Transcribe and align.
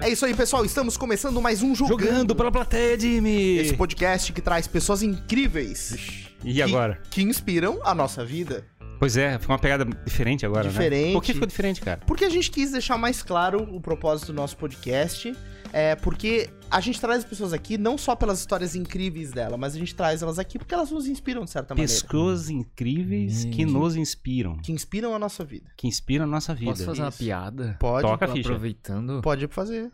É 0.00 0.08
isso 0.10 0.24
aí, 0.24 0.34
pessoal. 0.34 0.64
Estamos 0.64 0.96
começando 0.96 1.40
mais 1.42 1.62
um 1.62 1.74
Jogando. 1.74 2.00
Jogando 2.00 2.34
pela 2.36 2.50
plateia, 2.52 2.98
Jimmy! 2.98 3.58
Esse 3.58 3.74
podcast 3.76 4.32
que 4.32 4.40
traz 4.40 4.66
pessoas 4.66 5.02
incríveis. 5.02 5.96
E 6.44 6.54
que- 6.54 6.62
agora? 6.62 7.00
Que 7.10 7.22
inspiram 7.22 7.80
a 7.82 7.94
nossa 7.94 8.24
vida. 8.24 8.64
Pois 8.98 9.16
é, 9.16 9.38
ficou 9.38 9.54
uma 9.54 9.60
pegada 9.60 9.84
diferente 10.04 10.44
agora, 10.44 10.64
né? 10.64 10.70
Diferente. 10.70 11.12
Por 11.12 11.22
que 11.22 11.32
ficou 11.32 11.46
diferente, 11.46 11.80
cara? 11.80 12.00
Porque 12.06 12.24
a 12.24 12.28
gente 12.30 12.50
quis 12.50 12.72
deixar 12.72 12.98
mais 12.98 13.22
claro 13.22 13.62
o 13.72 13.80
propósito 13.80 14.28
do 14.28 14.34
nosso 14.34 14.56
podcast. 14.56 15.32
É 15.72 15.94
porque 15.96 16.48
a 16.70 16.80
gente 16.80 17.00
traz 17.00 17.18
as 17.20 17.24
pessoas 17.24 17.52
aqui 17.52 17.78
não 17.78 17.96
só 17.98 18.14
pelas 18.14 18.40
histórias 18.40 18.74
incríveis 18.74 19.30
dela, 19.30 19.56
mas 19.56 19.74
a 19.74 19.78
gente 19.78 19.94
traz 19.94 20.22
elas 20.22 20.38
aqui 20.38 20.58
porque 20.58 20.74
elas 20.74 20.90
nos 20.90 21.06
inspiram 21.06 21.44
de 21.44 21.50
certa 21.50 21.74
maneira. 21.74 21.90
Pessoas 21.92 22.50
incríveis 22.50 23.44
que 23.46 23.64
Hum. 23.66 23.70
nos 23.70 23.96
inspiram. 23.96 24.56
Que 24.58 24.72
inspiram 24.72 25.14
a 25.14 25.18
nossa 25.18 25.44
vida. 25.44 25.70
Que 25.76 25.86
inspiram 25.86 26.24
a 26.24 26.28
nossa 26.28 26.54
vida. 26.54 26.70
Posso 26.72 26.84
fazer 26.84 27.02
uma 27.02 27.08
Isso. 27.08 27.18
piada? 27.18 27.76
Pode, 27.80 28.06
Toca 28.06 28.24
a 28.24 28.28
ficha. 28.28 28.48
Aproveitando. 28.48 29.20
pode 29.22 29.46
fazer. 29.48 29.90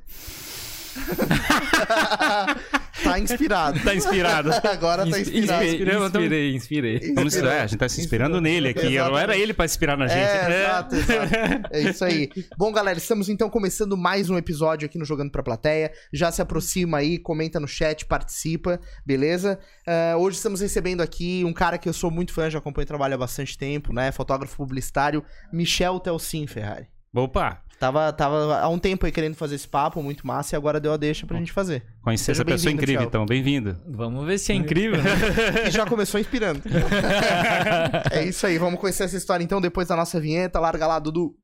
tá 3.02 3.18
inspirado. 3.18 3.80
Tá 3.80 3.94
inspirado. 3.94 4.50
Agora 4.68 5.08
tá 5.08 5.20
inspirado. 5.20 5.64
Inspirei, 5.64 6.54
inspirei, 6.54 6.54
inspirei. 6.56 7.14
Vamos 7.14 7.34
é, 7.36 7.60
a 7.60 7.66
gente 7.66 7.78
tá 7.78 7.88
se 7.88 8.00
inspirando 8.00 8.40
nele 8.40 8.68
aqui. 8.68 8.96
Não 8.96 9.18
era 9.18 9.36
ele 9.36 9.52
pra 9.52 9.64
inspirar 9.64 9.96
na 9.96 10.06
gente. 10.06 10.18
É, 10.18 10.60
exato, 10.62 10.94
exato. 10.96 11.68
É 11.70 11.80
isso 11.82 12.04
aí. 12.04 12.30
Bom, 12.56 12.72
galera, 12.72 12.98
estamos 12.98 13.28
então 13.28 13.50
começando 13.50 13.96
mais 13.96 14.30
um 14.30 14.38
episódio 14.38 14.86
aqui 14.86 14.98
no 14.98 15.04
Jogando 15.04 15.30
Pra 15.30 15.42
Plateia. 15.42 15.92
Já 16.12 16.30
se 16.30 16.40
aproxima 16.40 16.98
aí, 16.98 17.18
comenta 17.18 17.58
no 17.58 17.66
chat, 17.66 18.04
participa, 18.06 18.80
beleza? 19.04 19.58
Ah, 19.86 20.16
hoje 20.16 20.36
estamos 20.36 20.60
recebendo 20.60 21.00
aqui 21.00 21.44
um 21.44 21.52
cara 21.52 21.78
que 21.78 21.88
eu 21.88 21.92
sou 21.92 22.10
muito 22.10 22.32
fã, 22.32 22.50
já 22.50 22.58
acompanho 22.58 22.84
o 22.84 22.88
trabalho 22.88 23.14
há 23.14 23.18
bastante 23.18 23.56
tempo, 23.56 23.92
né? 23.92 24.12
Fotógrafo 24.12 24.56
publicitário, 24.56 25.24
Michel 25.52 26.00
Telsin 26.00 26.46
Ferrari. 26.46 26.86
Opa, 27.14 27.62
Tava, 27.78 28.12
tava 28.12 28.59
há 28.60 28.69
um 28.69 28.78
tempo 28.78 29.05
aí 29.05 29.12
querendo 29.12 29.34
fazer 29.34 29.56
esse 29.56 29.69
papo, 29.69 30.02
muito 30.02 30.27
massa, 30.27 30.55
e 30.55 30.56
agora 30.56 30.80
deu 30.80 30.92
a 30.92 30.96
deixa 30.96 31.27
pra 31.27 31.39
gente 31.39 31.53
fazer. 31.53 31.84
conheci 32.03 32.25
Seja 32.25 32.42
essa 32.42 32.44
pessoa 32.44 32.72
incrível, 32.72 32.94
Michel. 32.94 33.08
então. 33.08 33.27
Bem-vindo. 33.27 33.77
Vamos 33.86 34.25
ver 34.27 34.39
se 34.39 34.53
é 34.53 34.55
incrível. 34.55 35.03
né? 35.03 35.11
E 35.69 35.70
já 35.70 35.84
começou 35.84 36.19
inspirando. 36.20 36.62
é 38.11 38.25
isso 38.25 38.47
aí, 38.47 38.58
vamos 38.58 38.81
conhecer 38.81 39.05
essa 39.05 39.16
história 39.16 39.42
então 39.44 39.61
depois 39.61 39.89
da 39.89 39.97
nossa 39.97 40.20
vinheta. 40.20 40.58
Larga 40.61 40.86
lá, 40.86 40.98
Dudu. 40.98 41.34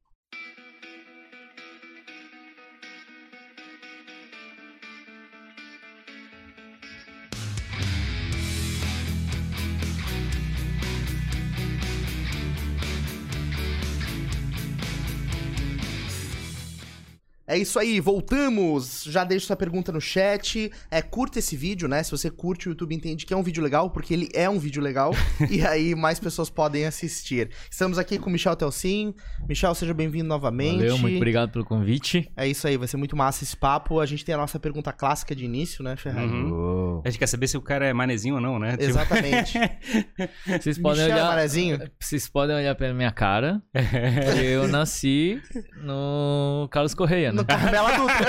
É 17.51 17.59
isso 17.59 17.81
aí, 17.81 17.99
voltamos! 17.99 19.03
Já 19.03 19.25
deixa 19.25 19.47
sua 19.47 19.57
pergunta 19.57 19.91
no 19.91 20.01
chat. 20.01 20.71
É, 20.89 21.03
curta 21.03 21.41
esse 21.41 21.57
vídeo, 21.57 21.89
né? 21.89 22.01
Se 22.01 22.13
você 22.13 22.31
curte, 22.31 22.69
o 22.69 22.71
YouTube 22.71 22.95
entende 22.95 23.27
que 23.27 23.35
é 23.35 23.37
um 23.37 23.43
vídeo 23.43 23.61
legal, 23.61 23.91
porque 23.91 24.15
ele 24.15 24.29
é 24.33 24.49
um 24.49 24.57
vídeo 24.57 24.81
legal. 24.81 25.11
e 25.51 25.67
aí 25.67 25.97
mais 25.97 26.21
pessoas 26.21 26.49
podem 26.49 26.87
assistir. 26.87 27.51
Estamos 27.69 27.99
aqui 27.99 28.21
com 28.21 28.31
o 28.31 28.33
Michel 28.33 28.55
Telsin. 28.55 29.13
Michel, 29.49 29.75
seja 29.75 29.93
bem-vindo 29.93 30.29
novamente. 30.29 30.77
Valeu, 30.77 30.99
muito 30.99 31.17
obrigado 31.17 31.51
pelo 31.51 31.65
convite. 31.65 32.31
É 32.37 32.47
isso 32.47 32.69
aí, 32.69 32.77
vai 32.77 32.87
ser 32.87 32.99
muito 32.99 33.17
massa 33.17 33.43
esse 33.43 33.57
papo. 33.57 33.99
A 33.99 34.07
gente 34.07 34.25
tem 34.25 34.33
a 34.33 34.39
nossa 34.39 34.61
pergunta 34.61 34.93
clássica 34.93 35.35
de 35.35 35.45
início, 35.45 35.83
né, 35.83 35.97
Ferrari? 35.97 36.29
Uhum. 36.29 37.03
A 37.05 37.11
gente 37.11 37.19
quer 37.19 37.27
saber 37.27 37.49
se 37.49 37.57
o 37.57 37.61
cara 37.61 37.85
é 37.85 37.93
manezinho 37.93 38.37
ou 38.37 38.41
não, 38.41 38.61
né? 38.61 38.77
Tipo, 38.77 38.85
Exatamente. 38.85 39.59
Vocês 40.47 40.79
podem 40.79 41.03
Michel 41.03 41.17
olhar. 41.17 41.29
Marezinho. 41.31 41.91
Vocês 41.99 42.29
podem 42.29 42.55
olhar 42.55 42.77
pela 42.77 42.95
minha 42.95 43.11
cara. 43.11 43.61
eu 44.41 44.69
nasci 44.69 45.43
no 45.83 46.69
Carlos 46.71 46.95
Correia, 46.95 47.33
né? 47.33 47.40
No 47.41 47.47
Carmela 47.47 47.97
Dutra. 47.97 48.27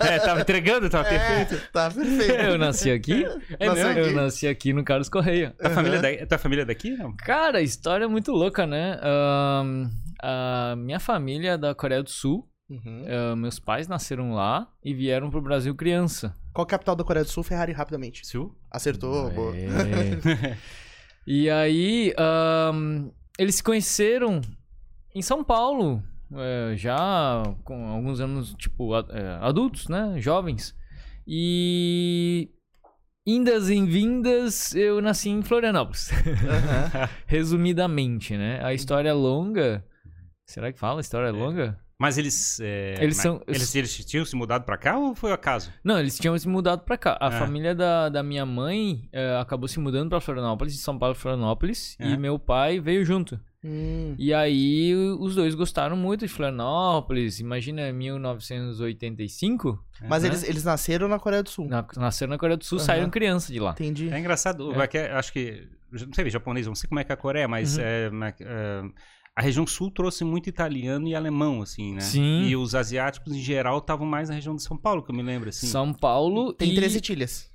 é, 0.08 0.18
tava 0.18 0.40
entregando, 0.40 0.90
tava 0.90 1.08
perfeito. 1.08 1.54
É, 1.54 1.68
tá 1.72 1.90
perfeito. 1.90 2.32
Eu 2.32 2.58
nasci 2.58 2.90
aqui. 2.90 3.24
É 3.58 3.66
Nasceu 3.66 3.86
mesmo? 3.86 4.00
aqui. 4.00 4.10
Eu 4.10 4.12
nasci 4.14 4.48
aqui 4.48 4.72
no 4.72 4.84
Carlos 4.84 5.08
Correia. 5.08 5.54
Tua, 5.58 5.70
família 5.70 6.00
da... 6.00 6.26
Tua 6.26 6.38
família 6.38 6.62
é 6.62 6.64
daqui, 6.64 6.90
não? 6.90 7.14
Cara, 7.16 7.58
a 7.58 7.62
história 7.62 8.04
é 8.04 8.08
muito 8.08 8.32
louca, 8.32 8.66
né? 8.66 8.98
Ahn, 9.02 9.88
a 10.22 10.74
minha 10.76 10.98
família 10.98 11.52
é 11.52 11.58
da 11.58 11.74
Coreia 11.74 12.02
do 12.02 12.10
Sul. 12.10 12.48
Uhum. 12.68 13.04
Ah, 13.08 13.36
meus 13.36 13.58
pais 13.58 13.88
nasceram 13.88 14.32
lá 14.32 14.68
e 14.84 14.92
vieram 14.92 15.30
pro 15.30 15.40
Brasil 15.40 15.74
criança. 15.74 16.34
Qual 16.52 16.64
a 16.64 16.68
capital 16.68 16.94
da 16.94 17.04
Coreia 17.04 17.24
do 17.24 17.30
Sul? 17.30 17.42
Ferrari, 17.42 17.72
rapidamente. 17.72 18.26
Sul? 18.26 18.54
Acertou, 18.70 19.30
boa. 19.30 19.56
É. 19.56 20.56
e 21.26 21.48
aí, 21.48 22.14
ahn, 22.18 23.08
eles 23.38 23.56
se 23.56 23.62
conheceram 23.62 24.40
em 25.14 25.22
São 25.22 25.42
Paulo, 25.42 26.02
é, 26.34 26.76
já 26.76 27.42
com 27.64 27.86
alguns 27.88 28.20
anos, 28.20 28.54
tipo, 28.54 28.94
é, 28.96 29.38
adultos, 29.40 29.88
né? 29.88 30.14
Jovens. 30.18 30.74
E. 31.26 32.50
Indas 33.26 33.68
em 33.68 33.84
vindas, 33.84 34.74
eu 34.74 35.02
nasci 35.02 35.28
em 35.28 35.42
Florianópolis. 35.42 36.10
Aham. 36.12 37.08
Resumidamente, 37.26 38.34
né? 38.36 38.58
A 38.64 38.72
história 38.72 39.10
é 39.10 39.12
longa. 39.12 39.84
Será 40.46 40.72
que 40.72 40.78
fala? 40.78 41.00
A 41.00 41.02
história 41.02 41.28
é 41.28 41.30
longa? 41.30 41.78
Mas 42.00 42.16
eles. 42.16 42.58
é, 42.60 42.94
Eles 43.02 43.16
mas 43.16 43.22
são- 43.22 43.42
Eles, 43.46 43.74
eles 43.74 44.04
tinham 44.06 44.24
se 44.24 44.34
mudado 44.34 44.64
pra 44.64 44.78
cá 44.78 44.96
ou 44.96 45.14
foi 45.14 45.30
acaso? 45.32 45.70
Não, 45.84 45.98
eles 45.98 46.16
tinham 46.18 46.38
se 46.38 46.48
mudado 46.48 46.84
pra 46.84 46.96
cá. 46.96 47.18
A 47.20 47.26
É. 47.26 47.30
família 47.32 47.74
da, 47.74 48.08
da 48.08 48.22
minha 48.22 48.46
mãe 48.46 49.08
eh, 49.12 49.36
acabou 49.38 49.68
se 49.68 49.78
mudando 49.78 50.08
pra 50.08 50.20
Florianópolis, 50.22 50.72
de 50.74 50.78
São 50.80 50.98
Paulo 50.98 51.14
Florianópolis, 51.14 51.96
É. 52.00 52.08
e 52.08 52.16
meu 52.16 52.38
pai 52.38 52.80
veio 52.80 53.04
junto. 53.04 53.38
Hum. 53.64 54.14
E 54.18 54.32
aí 54.32 54.94
os 55.18 55.34
dois 55.34 55.54
gostaram 55.54 55.96
muito 55.96 56.20
de 56.26 56.28
Florianópolis. 56.32 57.40
Imagina 57.40 57.92
1985, 57.92 59.84
Mas 60.08 60.22
né? 60.22 60.28
eles, 60.28 60.42
eles 60.44 60.64
nasceram 60.64 61.08
na 61.08 61.18
Coreia 61.18 61.42
do 61.42 61.50
Sul. 61.50 61.66
na, 61.68 61.86
nasceram 61.96 62.30
na 62.30 62.38
Coreia 62.38 62.56
do 62.56 62.64
Sul, 62.64 62.78
Aham. 62.78 62.84
saíram 62.86 63.10
criança 63.10 63.52
de 63.52 63.58
lá. 63.58 63.72
Entendi. 63.72 64.08
É 64.12 64.18
engraçado. 64.18 64.72
É. 64.74 64.84
É. 64.84 64.86
que 64.86 64.98
é- 64.98 65.12
acho 65.12 65.32
que. 65.32 65.68
Não 65.90 66.12
sei, 66.14 66.28
japonês, 66.30 66.66
não 66.66 66.74
sei 66.74 66.88
como 66.88 67.00
é 67.00 67.04
que 67.04 67.10
é 67.10 67.14
a 67.14 67.16
Coreia, 67.16 67.48
mas 67.48 67.76
Uhum. 67.78 67.82
é, 67.84 68.10
ma- 68.10 68.28
é, 68.40 68.82
a 69.34 69.40
região 69.42 69.66
sul 69.66 69.90
trouxe 69.90 70.22
muito 70.22 70.48
italiano 70.48 71.08
e 71.08 71.14
alemão, 71.14 71.62
assim, 71.62 71.94
né? 71.94 72.00
Sim. 72.00 72.42
E 72.42 72.54
os 72.56 72.74
asiáticos, 72.74 73.32
em 73.34 73.40
geral, 73.40 73.78
estavam 73.78 74.06
mais 74.06 74.28
na 74.28 74.34
região 74.34 74.54
de 74.54 74.62
São 74.62 74.76
Paulo, 74.76 75.02
que 75.02 75.10
eu 75.10 75.14
me 75.16 75.22
lembro, 75.22 75.48
assim. 75.48 75.66
São 75.66 75.92
Paulo 75.94 76.52
Tem 76.52 76.72
e... 76.72 76.74
13 76.74 77.00
tilhas. 77.00 77.50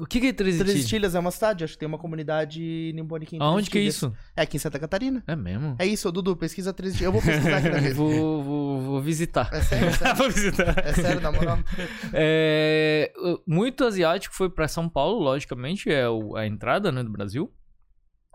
O 0.00 0.06
que 0.06 0.20
que 0.20 0.26
é 0.28 0.32
13 0.32 0.58
13 0.58 0.72
Tilhas? 0.74 0.88
tilhas 0.88 1.14
é 1.14 1.18
uma 1.18 1.30
cidade, 1.30 1.64
acho 1.64 1.72
que 1.74 1.78
tem 1.78 1.86
uma 1.88 1.98
comunidade 1.98 2.92
nipônica 2.94 3.34
em 3.34 3.38
13 3.38 3.50
Aonde 3.52 3.70
que 3.70 3.78
é 3.78 3.82
isso? 3.82 4.12
É 4.36 4.42
aqui 4.42 4.56
em 4.56 4.60
Santa 4.60 4.78
Catarina. 4.78 5.22
É 5.26 5.34
mesmo? 5.36 5.76
É 5.78 5.86
isso, 5.86 6.10
Dudu, 6.12 6.36
pesquisa 6.36 6.72
13 6.72 6.96
tilhas. 6.98 7.06
Eu 7.06 7.12
vou 7.12 7.22
pesquisar 7.22 7.56
aqui 7.58 7.68
na. 7.68 7.76
Vou, 7.94 8.42
vou, 8.42 8.80
vou 8.82 9.02
visitar. 9.02 9.48
É 9.52 9.60
sério, 9.60 9.88
é 9.88 9.92
sério. 9.92 10.16
Vou 10.16 10.30
visitar. 10.30 10.78
É 10.84 10.92
sério, 10.92 11.20
na 11.20 11.32
moral. 11.32 11.58
É, 12.12 13.12
muito 13.46 13.84
asiático 13.84 14.34
foi 14.34 14.48
pra 14.50 14.68
São 14.68 14.88
Paulo, 14.88 15.18
logicamente, 15.22 15.90
é 15.90 16.08
o- 16.08 16.36
a 16.36 16.46
entrada 16.46 16.90
né, 16.92 17.02
do 17.02 17.10
Brasil. 17.10 17.52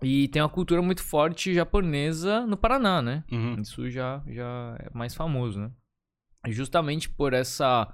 E 0.03 0.27
tem 0.29 0.41
uma 0.41 0.49
cultura 0.49 0.81
muito 0.81 1.03
forte 1.03 1.53
japonesa 1.53 2.45
no 2.47 2.57
Paraná, 2.57 3.01
né? 3.01 3.23
Uhum. 3.31 3.61
Isso 3.61 3.87
já, 3.89 4.23
já 4.27 4.75
é 4.79 4.89
mais 4.93 5.13
famoso, 5.13 5.59
né? 5.59 5.69
E 6.47 6.51
justamente 6.51 7.07
por 7.07 7.33
essa 7.33 7.87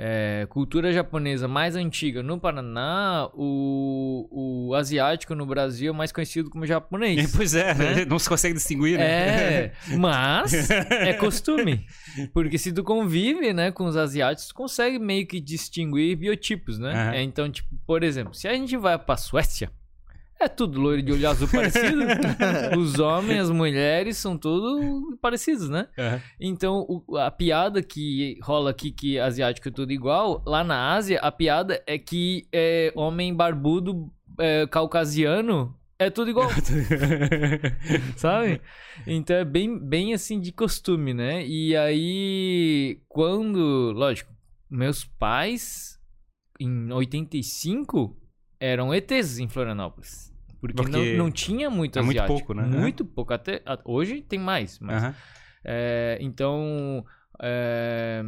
é, 0.00 0.46
cultura 0.48 0.92
japonesa 0.92 1.48
mais 1.48 1.74
antiga 1.74 2.22
no 2.22 2.38
Paraná, 2.38 3.28
o, 3.34 4.68
o 4.68 4.74
asiático 4.74 5.34
no 5.34 5.44
Brasil 5.44 5.92
é 5.92 5.96
mais 5.96 6.12
conhecido 6.12 6.48
como 6.48 6.64
japonês. 6.64 7.32
Pois 7.36 7.54
é, 7.54 7.74
Né? 7.74 8.04
não 8.04 8.18
se 8.18 8.28
consegue 8.28 8.54
distinguir, 8.54 8.96
né? 8.98 9.04
É, 9.04 9.72
mas 9.98 10.70
é 10.70 11.12
costume. 11.14 11.84
Porque 12.32 12.58
se 12.58 12.72
tu 12.72 12.84
convive, 12.84 13.52
né, 13.52 13.70
com 13.72 13.84
os 13.86 13.96
asiáticos, 13.96 14.48
tu 14.48 14.54
consegue 14.54 14.98
meio 14.98 15.26
que 15.26 15.40
distinguir 15.40 16.16
biotipos, 16.16 16.78
né? 16.78 16.92
Aham. 16.92 17.14
É, 17.14 17.22
então, 17.22 17.50
tipo, 17.50 17.68
por 17.86 18.02
exemplo, 18.02 18.34
se 18.34 18.46
a 18.46 18.54
gente 18.54 18.76
vai 18.76 18.96
pra 18.98 19.16
Suécia, 19.16 19.70
é 20.40 20.48
tudo 20.48 20.80
loiro 20.80 21.02
de 21.02 21.12
olho 21.12 21.28
azul 21.28 21.48
parecido. 21.48 22.02
os 22.78 22.98
homens, 22.98 23.40
as 23.42 23.50
mulheres 23.50 24.16
são 24.16 24.36
tudo 24.38 25.16
parecidos, 25.20 25.68
né? 25.68 25.88
Aham. 25.98 26.22
Então, 26.40 26.86
o- 26.88 27.16
a 27.16 27.30
piada 27.30 27.82
que 27.82 28.38
rola 28.42 28.70
aqui 28.70 28.90
que 28.92 29.18
asiático 29.18 29.68
é 29.68 29.72
tudo 29.72 29.92
igual, 29.92 30.42
lá 30.46 30.62
na 30.62 30.94
Ásia, 30.94 31.18
a 31.20 31.30
piada 31.32 31.82
é 31.86 31.98
que 31.98 32.46
é, 32.52 32.92
homem 32.94 33.34
barbudo 33.34 34.10
é, 34.38 34.66
caucasiano 34.66 35.74
é 35.98 36.08
tudo 36.10 36.30
igual. 36.30 36.48
sabe? 38.16 38.60
Então 39.06 39.36
é 39.36 39.44
bem, 39.44 39.78
bem 39.78 40.14
assim 40.14 40.40
de 40.40 40.52
costume, 40.52 41.12
né? 41.14 41.44
E 41.46 41.76
aí, 41.76 43.00
quando, 43.08 43.92
lógico, 43.92 44.32
meus 44.70 45.04
pais 45.04 45.98
em 46.60 46.92
85 46.92 48.16
eram 48.60 48.92
ETs 48.94 49.38
em 49.38 49.48
Florianópolis. 49.48 50.27
Porque, 50.60 50.74
Porque 50.74 50.90
não, 51.16 51.26
não 51.26 51.30
tinha 51.30 51.70
muito 51.70 51.98
é 51.98 52.02
muito 52.02 52.18
asiático. 52.18 52.38
pouco, 52.38 52.54
né? 52.54 52.62
Muito 52.62 53.04
pouco. 53.04 53.32
Até, 53.32 53.62
hoje 53.84 54.22
tem 54.22 54.38
mais, 54.38 54.78
mas 54.80 55.02
Aham. 55.02 55.14
é, 55.64 56.18
então, 56.20 57.04
é, 57.40 58.22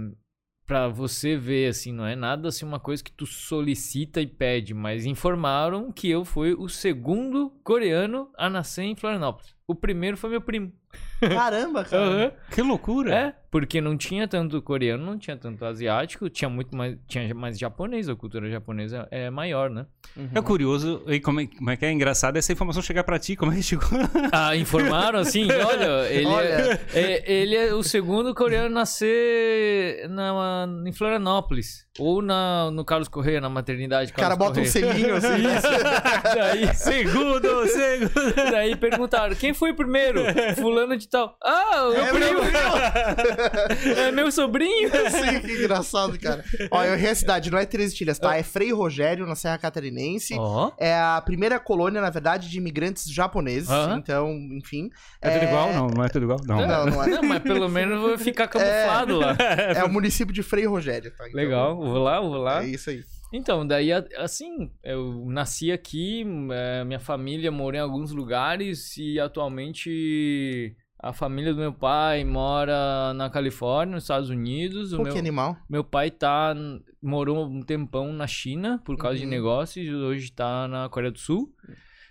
para 0.64 0.86
você 0.86 1.36
ver, 1.36 1.68
assim, 1.68 1.92
não 1.92 2.06
é 2.06 2.14
nada 2.14 2.48
assim 2.48 2.64
uma 2.64 2.78
coisa 2.78 3.02
que 3.02 3.10
tu 3.10 3.26
solicita 3.26 4.20
e 4.20 4.26
pede, 4.26 4.72
mas 4.72 5.04
informaram 5.04 5.90
que 5.90 6.08
eu 6.08 6.24
fui 6.24 6.54
o 6.54 6.68
segundo 6.68 7.50
coreano 7.64 8.30
a 8.38 8.48
nascer 8.48 8.84
em 8.84 8.94
Florianópolis. 8.94 9.52
O 9.70 9.74
primeiro 9.74 10.16
foi 10.16 10.30
meu 10.30 10.40
primo. 10.40 10.72
Caramba, 11.20 11.84
cara. 11.84 12.02
Aham. 12.02 12.32
Que 12.50 12.62
loucura. 12.62 13.14
É, 13.14 13.34
porque 13.50 13.80
não 13.80 13.96
tinha 13.96 14.26
tanto 14.26 14.60
coreano, 14.62 15.04
não 15.04 15.18
tinha 15.18 15.36
tanto 15.36 15.64
asiático, 15.64 16.28
tinha 16.30 16.48
muito 16.48 16.74
mais, 16.74 16.96
tinha 17.06 17.32
mais 17.34 17.58
japonês, 17.58 18.08
a 18.08 18.16
cultura 18.16 18.50
japonesa 18.50 19.06
é 19.10 19.28
maior, 19.30 19.70
né? 19.70 19.86
É 20.34 20.40
curioso, 20.40 21.02
e 21.06 21.20
como 21.20 21.40
é, 21.40 21.46
como 21.46 21.70
é 21.70 21.76
que 21.76 21.84
é 21.84 21.92
engraçado 21.92 22.36
essa 22.36 22.52
informação 22.52 22.82
chegar 22.82 23.04
pra 23.04 23.18
ti, 23.18 23.36
como 23.36 23.52
é 23.52 23.56
que 23.56 23.62
chegou? 23.62 23.88
Ah, 24.32 24.56
informaram 24.56 25.18
assim, 25.20 25.46
olha, 25.50 26.08
ele, 26.10 26.26
Olha. 26.26 26.80
É, 26.94 27.00
é- 27.02 27.32
ele 27.32 27.54
é 27.56 27.74
o 27.74 27.82
segundo 27.82 28.34
coreano 28.34 28.66
a 28.66 28.80
nascer 28.80 30.08
na, 30.08 30.66
em 30.86 30.92
Florianópolis. 30.92 31.88
Ou 31.98 32.22
na, 32.22 32.70
no 32.70 32.82
Carlos 32.84 33.08
Correia, 33.08 33.40
na 33.42 33.50
maternidade 33.50 34.10
O 34.10 34.14
cara 34.14 34.34
bota 34.34 34.60
um 34.60 34.64
Correia. 34.64 34.70
selinho 34.70 35.14
assim. 35.16 35.42
daí, 36.34 36.74
segundo, 36.74 37.66
segundo. 37.66 38.34
daí 38.50 38.74
perguntaram, 38.76 39.34
quem 39.36 39.52
foi 39.60 39.74
primeiro? 39.74 40.22
Fulano 40.58 40.96
de 40.96 41.06
tal. 41.06 41.36
Ah, 41.42 41.86
o 41.88 41.92
meu 41.92 42.02
É 42.02 42.10
primo. 42.12 42.40
meu 42.42 43.94
É 44.04 44.10
meu 44.12 44.32
sobrinho. 44.32 44.88
Sim, 45.10 45.40
que 45.40 45.52
engraçado, 45.52 46.18
cara. 46.18 46.42
Ó, 46.70 46.82
eu 46.82 46.94
errei 46.94 47.10
a 47.10 47.14
cidade, 47.14 47.50
não 47.50 47.58
é 47.58 47.66
Três 47.66 47.94
Tilhas, 47.94 48.18
tá? 48.18 48.36
É 48.36 48.42
Frei 48.42 48.72
Rogério, 48.72 49.26
na 49.26 49.34
Serra 49.34 49.58
Catarinense. 49.58 50.34
É 50.78 50.94
a 50.94 51.22
primeira 51.24 51.60
colônia, 51.60 52.00
na 52.00 52.10
verdade, 52.10 52.48
de 52.48 52.56
imigrantes 52.58 53.12
japoneses. 53.12 53.68
Então, 53.96 54.30
enfim. 54.52 54.90
É 55.20 55.30
tudo 55.30 55.44
igual? 55.44 55.72
Não, 55.72 55.86
não 55.88 56.04
é 56.04 56.08
tudo 56.08 56.22
igual? 56.24 56.38
Não. 56.46 56.66
Não, 56.66 56.86
não 56.86 57.04
é. 57.04 57.06
Não, 57.06 57.22
mas 57.22 57.42
pelo 57.42 57.68
menos 57.68 58.00
vai 58.02 58.18
ficar 58.18 58.48
camuflado 58.48 59.18
lá. 59.18 59.36
É 59.76 59.84
o 59.84 59.88
município 59.90 60.32
de 60.34 60.42
Frei 60.42 60.66
Rogério, 60.66 61.10
tá? 61.10 61.28
Então, 61.28 61.38
Legal, 61.40 61.76
vou 61.76 61.98
lá, 61.98 62.20
vou 62.20 62.38
lá. 62.38 62.64
É 62.64 62.68
isso 62.68 62.88
aí. 62.90 63.02
Então, 63.32 63.66
daí, 63.66 63.92
assim, 63.92 64.70
eu 64.82 65.24
nasci 65.26 65.70
aqui, 65.70 66.24
é, 66.52 66.84
minha 66.84 66.98
família 67.00 67.50
morou 67.50 67.76
em 67.78 67.82
alguns 67.82 68.10
lugares 68.10 68.96
e 68.96 69.20
atualmente 69.20 70.76
a 70.98 71.12
família 71.12 71.54
do 71.54 71.60
meu 71.60 71.72
pai 71.72 72.24
mora 72.24 73.14
na 73.14 73.30
Califórnia, 73.30 73.94
nos 73.94 74.04
Estados 74.04 74.28
Unidos. 74.30 74.92
O 74.92 74.98
Pô, 74.98 75.04
meu, 75.04 75.12
que 75.12 75.18
animal. 75.18 75.56
meu 75.68 75.82
pai 75.84 76.10
tá, 76.10 76.54
morou 77.02 77.46
um 77.46 77.62
tempão 77.62 78.12
na 78.12 78.26
China 78.26 78.82
por 78.84 78.96
causa 78.98 79.16
de 79.18 79.24
Uhum. 79.24 79.30
negócios 79.30 79.86
e 79.86 79.90
hoje 79.94 80.32
tá 80.32 80.66
na 80.68 80.88
Coreia 80.88 81.12
do 81.12 81.18
Sul. 81.18 81.54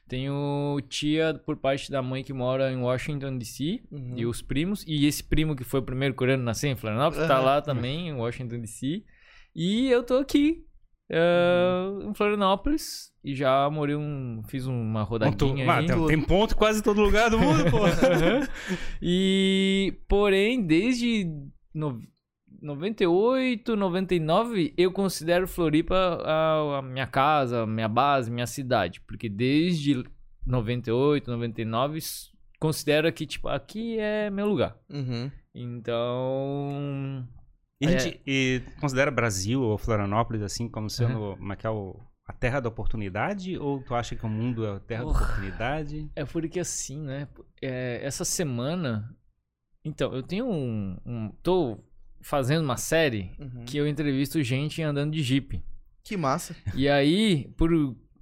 Tenho 0.08 0.80
tia 0.90 1.40
por 1.46 1.58
parte 1.58 1.92
da 1.92 2.02
mãe 2.02 2.24
que 2.24 2.34
mora 2.34 2.72
em 2.72 2.78
Washington, 2.78 3.38
D.C. 3.38 3.80
Uhum. 3.92 4.14
E 4.18 4.26
os 4.26 4.42
primos. 4.42 4.84
E 4.88 5.06
esse 5.06 5.24
primo 5.24 5.56
que 5.56 5.64
foi 5.64 5.82
o 5.82 5.84
primeiro 5.84 6.16
coreano 6.16 6.42
a 6.42 6.46
nascer 6.46 6.70
em 6.70 6.76
Florianópolis, 6.76 7.28
tá 7.28 7.36
Aham. 7.36 7.46
lá 7.46 7.62
também, 7.62 8.08
em 8.08 8.14
Washington, 8.14 8.60
D.C. 8.60 9.04
E 9.56 9.88
eu 9.90 10.02
tô 10.04 10.16
aqui, 10.16 10.66
Uhum. 11.12 12.10
em 12.10 12.14
Florianópolis. 12.14 13.12
E 13.24 13.36
já 13.36 13.70
morei 13.70 13.96
um... 13.96 14.42
Fiz 14.48 14.66
uma 14.66 15.02
Ponto, 15.06 15.10
rodadinha 15.46 15.70
ah, 15.72 15.78
aí. 15.80 15.88
tem, 15.88 16.06
tem 16.08 16.22
ponto 16.22 16.54
em 16.54 16.58
quase 16.58 16.82
todo 16.82 17.02
lugar 17.02 17.30
do 17.30 17.38
mundo, 17.40 17.70
pô. 17.70 17.80
e, 19.02 19.94
porém, 20.08 20.62
desde 20.66 21.26
no, 21.74 22.00
98, 22.62 23.76
99, 23.76 24.74
eu 24.78 24.92
considero 24.92 25.48
Floripa 25.48 25.96
a, 26.24 26.78
a 26.80 26.82
minha 26.82 27.08
casa, 27.08 27.64
a 27.64 27.68
minha 27.68 27.88
base, 27.88 28.32
minha 28.32 28.48
cidade. 28.48 29.02
Porque 29.02 29.28
desde 29.30 30.04
98, 30.46 31.30
99, 31.30 31.98
s- 31.98 32.30
considero 32.60 33.12
que, 33.12 33.26
tipo, 33.26 33.48
aqui 33.48 33.98
é 34.00 34.30
meu 34.30 34.48
lugar. 34.48 34.76
Uhum. 34.90 35.30
Então. 35.54 37.28
E 37.82 37.88
a 37.88 37.92
gente 37.98 38.22
e 38.28 38.62
considera 38.80 39.10
Brasil 39.12 39.62
ou 39.62 39.78
Florianópolis 39.78 40.42
assim 40.42 40.68
como 40.68 40.90
sendo 40.90 41.20
Uhum. 41.20 41.38
como 41.38 41.54
é 41.54 41.56
que 41.56 41.66
é 41.66 41.70
o, 41.70 42.00
a 42.26 42.34
terra 42.34 42.60
da 42.60 42.68
oportunidade? 42.70 43.58
Ou 43.58 43.82
tu 43.82 43.96
acha 43.96 44.16
que 44.16 44.26
o 44.26 44.30
mundo 44.30 44.66
é 44.66 44.76
a 44.76 44.80
terra 44.80 45.04
da 45.06 45.12
oportunidade? 45.12 46.10
É 46.16 46.26
porque 46.26 46.60
assim, 46.60 47.00
né? 47.02 47.28
é, 47.62 48.00
essa 48.04 48.26
semana. 48.26 49.16
Então, 49.84 50.14
eu 50.14 50.22
tenho 50.22 50.46
um, 50.46 50.98
um. 51.06 51.32
Tô 51.42 51.80
fazendo 52.22 52.64
uma 52.64 52.76
série 52.78 53.32
Uhum. 53.40 53.64
que 53.66 53.78
eu 53.78 53.88
entrevisto 53.88 54.44
gente 54.44 54.82
andando 54.82 55.14
de 55.14 55.24
Jeep. 55.24 55.64
Que 56.04 56.18
massa. 56.18 56.56
E 56.76 56.90
aí, 56.90 57.48
por. 57.58 57.70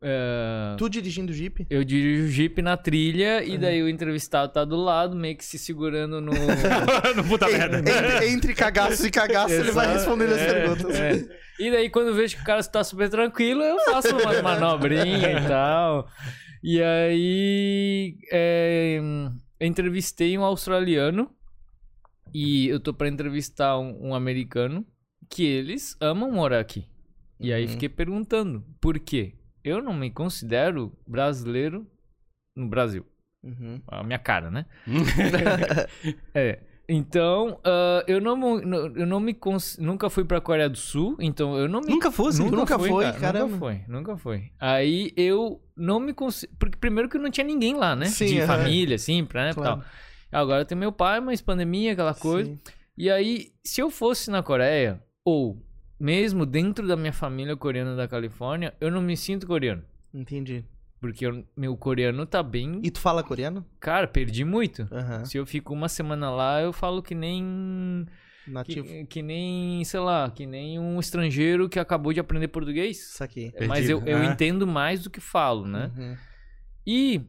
É, 0.09 0.75
Tu 0.77 0.89
dirigindo 0.89 1.33
Jeep? 1.33 1.67
eu 1.69 1.83
dirijo 1.83 2.23
o 2.25 2.27
Jeep 2.29 2.61
na 2.61 2.77
trilha 2.77 3.41
Uhum. 3.45 3.53
e 3.53 3.57
daí 3.57 3.83
o 3.83 3.89
entrevistado 3.89 4.51
tá 4.53 4.63
do 4.63 4.75
lado, 4.77 5.15
meio 5.15 5.35
que 5.37 5.43
se 5.45 5.57
segurando 5.59 6.21
no. 6.21 6.31
no 7.15 7.23
puta 7.27 7.47
merda. 7.47 7.79
Entre, 7.79 8.29
entre 8.29 8.53
cagaço 8.55 9.05
e 9.05 9.11
cagaço, 9.11 9.53
ele 9.53 9.71
vai 9.71 9.91
respondendo 9.93 10.31
as 10.33 10.41
É, 10.41 10.53
perguntas. 10.53 10.95
é. 10.99 11.27
E 11.59 11.71
daí, 11.71 11.89
quando 11.89 12.09
eu 12.09 12.15
vejo 12.15 12.35
que 12.35 12.41
o 12.41 12.45
cara 12.45 12.59
está 12.59 12.83
super 12.83 13.09
tranquilo, 13.09 13.61
eu 13.63 13.77
faço 13.85 14.15
umas 14.15 14.39
manobrinhas 14.43 15.43
e 15.43 15.47
tal. 15.47 16.07
E 16.63 16.81
aí, 16.81 18.15
é, 18.31 18.99
eu 19.59 19.67
entrevistei 19.67 20.37
um 20.37 20.43
australiano 20.43 21.29
e 22.33 22.67
eu 22.67 22.79
tô 22.79 22.93
pra 22.93 23.07
entrevistar 23.07 23.77
um, 23.79 24.09
um 24.09 24.13
americano 24.15 24.85
que 25.29 25.43
eles 25.45 25.95
amam 25.99 26.31
morar 26.31 26.59
aqui. 26.59 26.85
E 27.39 27.51
aí 27.53 27.63
Uhum. 27.65 27.69
fiquei 27.71 27.89
perguntando, 27.89 28.63
por 28.81 28.97
quê? 28.99 29.33
Eu 29.63 29.81
não 29.81 29.93
me 29.93 30.09
considero 30.09 30.93
brasileiro 31.05 31.85
no 32.55 32.67
Brasil. 32.67 33.05
Uhum. 33.43 33.81
A 33.87 34.03
minha 34.03 34.19
cara, 34.19 34.49
né? 34.49 34.65
É. 36.33 36.59
Então, 36.89 37.59
ah, 37.65 38.01
eu 38.07 38.21
não, 38.21 38.59
eu 38.95 39.05
não 39.05 39.19
me 39.19 39.33
cons... 39.33 39.77
nunca 39.77 40.09
fui 40.09 40.23
pra 40.23 40.39
Coreia 40.39 40.69
do 40.69 40.77
Sul, 40.77 41.17
então 41.19 41.57
eu 41.57 41.67
não 41.67 41.81
me 41.81 41.89
Nunca 41.89 42.09
fosse? 42.09 42.39
Nunca 42.41 42.55
nunca 42.55 42.79
fui, 42.79 42.89
foi, 42.89 43.03
cara, 43.03 43.19
caramba. 43.19 43.47
Nunca 43.47 43.59
foi, 43.59 43.81
nunca 43.87 44.17
foi. 44.17 44.51
Aí 44.57 45.11
eu 45.17 45.61
não 45.75 45.99
me 45.99 46.13
consigo. 46.13 46.53
Porque 46.57 46.77
primeiro 46.77 47.09
que 47.09 47.17
não 47.17 47.29
tinha 47.29 47.45
ninguém 47.45 47.75
lá, 47.75 47.93
né? 47.93 48.05
Sim, 48.05 48.27
De 48.27 48.39
aham. 48.39 48.47
família, 48.47 48.95
assim, 48.95 49.25
pra, 49.25 49.47
né? 49.47 49.53
Claro. 49.53 49.81
Tal. 49.81 49.85
Agora 50.31 50.63
tem 50.63 50.77
meu 50.77 50.91
pai, 50.91 51.19
mas 51.19 51.41
pandemia, 51.41 51.91
aquela 51.91 52.13
coisa. 52.13 52.49
Sim. 52.49 52.59
E 52.97 53.09
aí, 53.11 53.51
se 53.65 53.81
eu 53.81 53.89
fosse 53.89 54.31
na 54.31 54.41
Coreia, 54.41 55.01
ou 55.25 55.61
mesmo 55.99 56.45
dentro 56.45 56.87
da 56.87 56.95
minha 56.95 57.13
família 57.13 57.55
coreana 57.55 57.95
da 57.95 58.07
Califórnia, 58.07 58.73
eu 58.79 58.89
não 58.91 59.01
me 59.01 59.15
sinto 59.17 59.47
coreano. 59.47 59.83
Entendi. 60.13 60.63
Porque 60.99 61.25
eu- 61.27 61.45
meu 61.55 61.77
coreano 61.77 62.25
tá 62.25 62.41
bem. 62.41 62.79
E 62.83 62.89
tu 62.89 62.99
fala 62.99 63.23
coreano? 63.23 63.63
Cara, 63.79 64.07
perdi 64.07 64.43
muito. 64.43 64.87
Aham. 64.91 65.25
Se 65.25 65.37
eu 65.37 65.45
fico 65.45 65.73
uma 65.73 65.87
semana 65.87 66.29
lá, 66.31 66.61
eu 66.61 66.73
falo 66.73 67.01
que 67.03 67.13
nem. 67.13 68.05
Nativo. 68.47 68.87
Que, 68.87 69.05
que 69.05 69.21
nem, 69.21 69.83
sei 69.83 69.99
lá, 69.99 70.31
que 70.31 70.45
nem 70.45 70.79
um 70.79 70.99
estrangeiro 70.99 71.67
que 71.69 71.77
acabou 71.79 72.13
de 72.13 72.19
aprender 72.19 72.47
português. 72.47 72.97
Isso 73.13 73.23
aqui. 73.23 73.51
Mas 73.67 73.89
eu, 73.89 74.01
eu 74.05 74.17
Ah. 74.17 74.25
entendo 74.25 74.65
mais 74.65 75.03
do 75.03 75.09
que 75.09 75.19
falo, 75.19 75.67
né? 75.67 75.91
Uhum. 75.95 76.17
E 76.87 77.21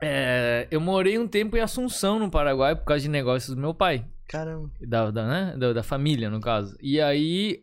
é, 0.00 0.68
eu 0.70 0.80
morei 0.80 1.18
um 1.18 1.26
tempo 1.26 1.56
em 1.56 1.60
Assunção, 1.60 2.18
no 2.18 2.30
Paraguai, 2.30 2.76
por 2.76 2.84
causa 2.84 3.02
de 3.02 3.08
negócios 3.08 3.54
do 3.54 3.60
meu 3.60 3.74
pai. 3.74 4.04
Caramba. 4.28 4.70
Da, 4.80 5.10
da, 5.10 5.26
né? 5.26 5.54
da, 5.56 5.72
da 5.72 5.82
família, 5.82 6.30
no 6.30 6.40
caso. 6.40 6.76
E 6.80 7.00
aí, 7.00 7.60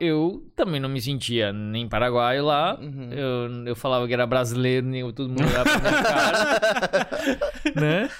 eu 0.00 0.50
também 0.56 0.80
não 0.80 0.88
me 0.88 1.00
sentia 1.00 1.52
nem 1.52 1.88
paraguaio 1.88 2.44
lá. 2.44 2.76
Uhum. 2.80 3.12
Eu, 3.12 3.66
eu 3.66 3.76
falava 3.76 4.06
que 4.08 4.12
era 4.12 4.26
brasileiro, 4.26 4.84
nem 4.84 5.12
todo 5.12 5.28
mundo 5.28 5.44
olhava 5.46 5.64
pra 5.64 5.90
minha 5.90 6.02
cara. 6.02 6.60
né? 7.76 8.10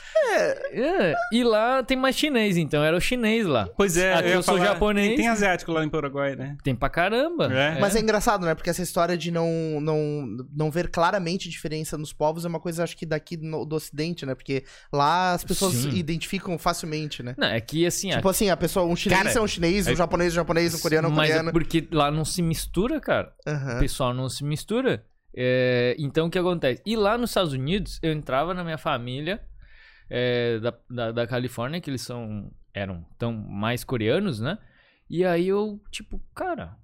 É. 0.73 1.15
E 1.33 1.45
lá 1.45 1.83
tem 1.83 1.97
mais 1.97 2.17
chinês, 2.17 2.57
então 2.57 2.83
era 2.83 2.97
o 2.97 3.01
chinês 3.01 3.47
lá. 3.47 3.69
Pois 3.77 3.97
é, 3.97 4.15
Aqui 4.15 4.29
ia 4.29 4.35
eu 4.35 4.43
sou 4.43 4.57
falar- 4.57 4.67
japonês. 4.71 5.13
e 5.13 5.17
Tem 5.17 5.29
asiático 5.29 5.73
lá 5.73 5.85
em 5.85 5.89
Paraguai, 5.89 6.37
né? 6.37 6.57
Tem 6.63 6.75
pra 6.75 6.89
caramba. 6.89 7.53
É. 7.53 7.79
Mas 7.81 7.97
é 7.97 8.01
engraçado, 8.01 8.45
né? 8.47 8.55
Porque 8.55 8.71
essa 8.71 8.83
história 8.83 9.17
de 9.17 9.31
não, 9.31 9.81
não, 9.81 10.27
não 10.55 10.71
ver 10.71 10.91
claramente 10.91 11.49
diferença 11.49 11.97
nos 11.99 12.13
povos 12.13 12.45
é 12.45 12.49
uma 12.49 12.61
coisa, 12.61 12.83
acho 12.85 12.97
que 12.97 13.07
daqui 13.07 13.37
no- 13.37 13.65
do 13.65 13.77
ocidente, 13.77 14.25
né? 14.27 14.35
Porque 14.35 14.65
lá 14.93 15.33
as 15.35 15.45
pessoas 15.45 15.75
Sim. 15.75 15.91
identificam 15.91 16.57
facilmente, 16.59 17.23
né? 17.23 17.35
Não, 17.39 17.49
é 17.49 17.61
que 17.61 17.87
assim, 17.87 18.11
Tipo 18.11 18.29
assim, 18.29 18.51
a 18.51 18.57
pessoa, 18.57 18.87
um 18.87 18.97
chinês 18.97 19.23
Cara, 19.23 19.39
é 19.39 19.41
um 19.41 19.47
chinês, 19.47 19.87
um 19.87 19.93
é- 19.93 19.97
japonês 19.97 20.31
é 20.31 20.33
um 20.33 20.37
japonês, 20.37 20.75
um 20.75 20.79
coreano 20.79 21.09
é 21.09 21.11
um 21.11 21.15
mas 21.15 21.29
coreano. 21.29 21.49
é 21.49 21.53
porque 21.53 21.89
lá 21.93 22.11
não 22.11 22.25
se 22.25 22.43
mistura, 22.43 23.01
cara. 23.01 23.33
O 23.47 23.51
Aham. 23.51 23.79
pessoal 23.79 24.13
não 24.15 24.29
se 24.29 24.45
mistura. 24.45 25.05
É, 25.35 25.97
então 25.99 26.27
o 26.27 26.31
que 26.31 26.39
acontece? 26.39 26.83
E 26.85 26.95
lá 26.95 27.17
nos 27.17 27.31
Estados 27.31 27.53
Unidos, 27.55 27.99
eu 28.03 28.13
entrava 28.13 28.53
na 28.53 28.63
minha 28.63 28.77
família 28.77 29.41
é, 30.15 30.59
da, 30.59 30.75
da, 30.91 31.13
da 31.13 31.27
Califórnia, 31.27 31.81
que 31.81 31.89
eles 31.89 32.03
são. 32.03 32.51
eram 32.75 33.03
tão 33.19 33.33
mais 33.33 33.83
coreanos, 33.83 34.41
né? 34.41 34.59
E 35.09 35.25
aí 35.25 35.49
eu, 35.49 35.81
tipo, 35.91 36.21
cara, 36.35 36.77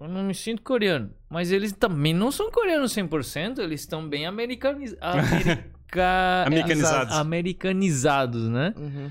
eu 0.00 0.08
não 0.08 0.24
me 0.24 0.34
sinto 0.34 0.60
coreano. 0.60 1.12
Mas 1.30 1.52
eles 1.52 1.72
também 1.72 2.12
não 2.12 2.32
são 2.32 2.50
coreanos 2.50 2.92
100%, 2.92 3.58
eles 3.60 3.80
estão 3.80 4.08
bem 4.08 4.26
americaniz... 4.26 4.96
America... 5.00 6.44
Americanizados. 6.46 7.14
americanizados, 7.16 8.48
né? 8.48 8.74
Uhum. 8.76 9.10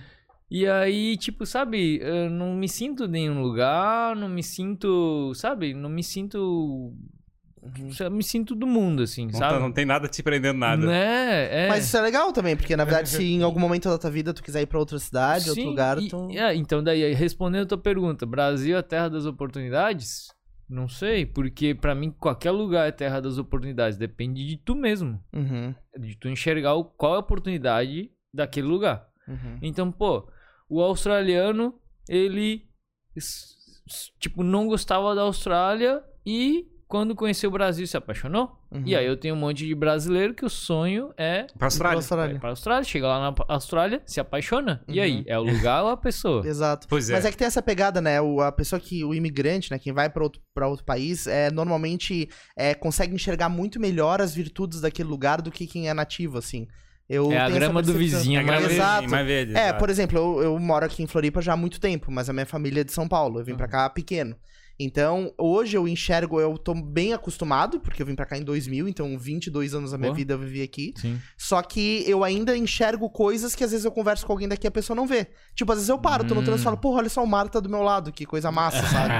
E 0.51 0.67
aí, 0.67 1.15
tipo, 1.15 1.45
sabe, 1.45 1.99
eu 2.01 2.29
não 2.29 2.53
me 2.53 2.67
sinto 2.67 3.05
em 3.05 3.07
nenhum 3.07 3.41
lugar, 3.41 4.13
não 4.13 4.27
me 4.27 4.43
sinto, 4.43 5.33
sabe, 5.35 5.73
não 5.73 5.89
me 5.89 6.03
sinto. 6.03 6.93
Eu 7.99 8.11
me 8.11 8.23
sinto 8.23 8.53
do 8.55 8.67
mundo, 8.67 9.03
assim, 9.03 9.25
Não, 9.27 9.33
sabe? 9.33 9.53
tá- 9.53 9.59
não 9.59 9.71
tem 9.71 9.85
nada 9.85 10.07
te 10.07 10.21
prendendo 10.21 10.59
nada. 10.59 10.85
Né? 10.85 11.65
É. 11.65 11.69
Mas 11.69 11.85
isso 11.85 11.95
é 11.97 12.01
legal 12.01 12.33
também, 12.33 12.55
porque 12.57 12.75
na 12.75 12.83
verdade, 12.83 13.07
se 13.23 13.23
em 13.23 13.41
algum 13.41 13.59
momento 13.59 13.87
da 13.89 13.97
tua 13.97 14.11
vida 14.11 14.33
tu 14.33 14.43
quiser 14.43 14.61
ir 14.61 14.65
pra 14.65 14.79
outra 14.79 14.99
cidade, 14.99 15.49
outro 15.49 15.63
Sim, 15.63 15.69
lugar, 15.69 15.97
e- 16.01 16.07
tu. 16.09 16.29
é, 16.31 16.53
então, 16.55 16.83
daí, 16.83 17.13
respondendo 17.13 17.63
a 17.63 17.67
tua 17.67 17.77
pergunta, 17.77 18.25
Brasil 18.25 18.75
é 18.75 18.79
a 18.79 18.83
terra 18.83 19.09
das 19.09 19.25
oportunidades? 19.25 20.27
Não 20.69 20.87
sei, 20.89 21.25
porque 21.25 21.73
pra 21.75 21.93
mim 21.93 22.09
qualquer 22.11 22.51
lugar 22.51 22.87
é 22.87 22.91
terra 22.91 23.19
das 23.21 23.37
oportunidades. 23.37 23.97
Depende 23.97 24.45
de 24.47 24.57
tu 24.57 24.75
mesmo. 24.75 25.23
Uhum, 25.33 25.73
De 25.99 26.17
tu 26.17 26.27
enxergar 26.27 26.73
o- 26.75 26.83
qual 26.85 27.13
é 27.13 27.17
a 27.17 27.19
oportunidade 27.19 28.09
daquele 28.33 28.67
lugar. 28.67 29.07
uhum. 29.27 29.57
Então, 29.61 29.91
pô, 29.91 30.27
o 30.67 30.81
australiano, 30.81 31.75
ele, 32.09 32.63
tipo, 34.19 34.43
não 34.43 34.67
gostava 34.67 35.13
da 35.15 35.21
Austrália 35.21 36.01
e 36.25 36.65
quando 36.93 37.15
conheceu 37.15 37.49
o 37.49 37.51
Brasil 37.53 37.87
se 37.87 37.97
apaixonou. 37.97 38.51
Uhum. 38.69 38.83
E 38.85 38.95
aí 38.95 39.03
eu 39.03 39.17
tenho 39.17 39.33
um 39.33 39.37
monte 39.37 39.65
de 39.65 39.73
brasileiro 39.73 40.31
que 40.35 40.45
o 40.45 40.49
sonho 40.49 41.11
é 41.17 41.47
Pra 41.57 41.65
Austrália. 41.65 41.97
Austrália. 41.97 42.35
ir 42.35 42.39
pra 42.39 42.49
Austrália, 42.51 42.83
chega 42.83 43.07
lá 43.07 43.31
na 43.31 43.35
Austrália, 43.47 43.99
se 44.05 44.19
apaixona. 44.19 44.83
E 44.87 44.99
Uhum. 44.99 45.03
aí, 45.03 45.23
é 45.25 45.39
o 45.39 45.41
lugar 45.41 45.81
ou 45.83 45.89
a 45.89 45.97
pessoa? 45.97 46.45
Exato. 46.47 46.85
Pois 46.87 47.09
é. 47.09 47.13
Mas 47.13 47.25
é 47.25 47.31
que 47.31 47.37
tem 47.37 47.47
essa 47.47 47.63
pegada, 47.63 47.99
né? 47.99 48.21
O, 48.21 48.41
a 48.41 48.51
pessoa 48.51 48.79
que, 48.79 49.03
o 49.03 49.11
imigrante, 49.11 49.71
né? 49.71 49.79
Quem 49.79 49.91
vai 49.91 50.07
pra 50.07 50.21
outro, 50.21 50.39
pra 50.53 50.67
outro 50.67 50.85
país, 50.85 51.25
é, 51.25 51.49
normalmente 51.49 52.29
é, 52.55 52.75
consegue 52.75 53.15
enxergar 53.15 53.49
muito 53.49 53.79
melhor 53.79 54.21
as 54.21 54.35
virtudes 54.35 54.79
daquele 54.81 55.09
lugar 55.09 55.41
do 55.41 55.49
que 55.49 55.65
quem 55.65 55.89
é 55.89 55.95
nativo, 55.95 56.37
assim. 56.37 56.67
Eu 57.09 57.31
É 57.31 57.39
a 57.39 57.49
grama 57.49 57.81
do 57.81 57.93
vizinho, 57.93 58.39
É 58.39 58.43
mas 58.43 58.61
mais 58.61 58.73
Exato. 58.73 59.09
mais 59.09 59.25
verde. 59.25 59.55
É, 59.57 59.63
exato. 59.63 59.79
por 59.79 59.89
exemplo, 59.89 60.17
eu, 60.19 60.43
eu 60.43 60.59
moro 60.59 60.85
aqui 60.85 61.01
em 61.01 61.07
Floripa 61.07 61.41
já 61.41 61.53
há 61.53 61.57
muito 61.57 61.79
tempo, 61.79 62.11
mas 62.11 62.29
a 62.29 62.33
minha 62.33 62.45
família 62.45 62.81
é 62.81 62.83
de 62.83 62.93
São 62.93 63.07
Paulo. 63.07 63.39
Eu 63.39 63.43
vim 63.43 63.55
pra 63.55 63.67
cá 63.67 63.89
pequeno. 63.89 64.35
Então, 64.79 65.31
hoje 65.37 65.77
eu 65.77 65.87
enxergo, 65.87 66.39
eu 66.41 66.57
tô 66.57 66.73
bem 66.73 67.13
acostumado, 67.13 67.79
porque 67.79 68.01
eu 68.01 68.05
vim 68.05 68.15
pra 68.15 68.25
cá 68.25 68.37
em 68.37 68.43
2000, 68.43 68.87
então 68.87 69.17
22 69.17 69.73
anos 69.75 69.91
da 69.91 69.97
minha 69.97 70.09
Pô. 70.11 70.15
vida 70.15 70.33
eu 70.33 70.39
vivi 70.39 70.61
aqui. 70.63 70.93
Sim. 70.97 71.19
Só 71.37 71.61
que 71.61 72.03
eu 72.07 72.23
ainda 72.23 72.57
enxergo 72.57 73.09
coisas 73.09 73.53
que 73.53 73.63
às 73.63 73.71
vezes 73.71 73.85
eu 73.85 73.91
converso 73.91 74.25
com 74.25 74.33
alguém 74.33 74.47
daqui 74.47 74.65
e 74.65 74.69
a 74.69 74.71
pessoa 74.71 74.95
não 74.95 75.05
vê. 75.05 75.27
Tipo, 75.55 75.71
às 75.71 75.77
vezes 75.77 75.89
eu 75.89 75.97
paro, 75.99 76.23
tô 76.23 76.33
no 76.33 76.41
Hum. 76.41 76.43
trânsito 76.43 76.63
e 76.63 76.65
falo, 76.65 76.77
porra, 76.77 76.97
olha 76.99 77.09
só, 77.09 77.23
o 77.23 77.27
mar 77.27 77.47
tá 77.49 77.59
do 77.59 77.69
meu 77.69 77.81
lado, 77.83 78.11
que 78.11 78.25
coisa 78.25 78.51
massa, 78.51 78.81
sabe? 78.87 79.13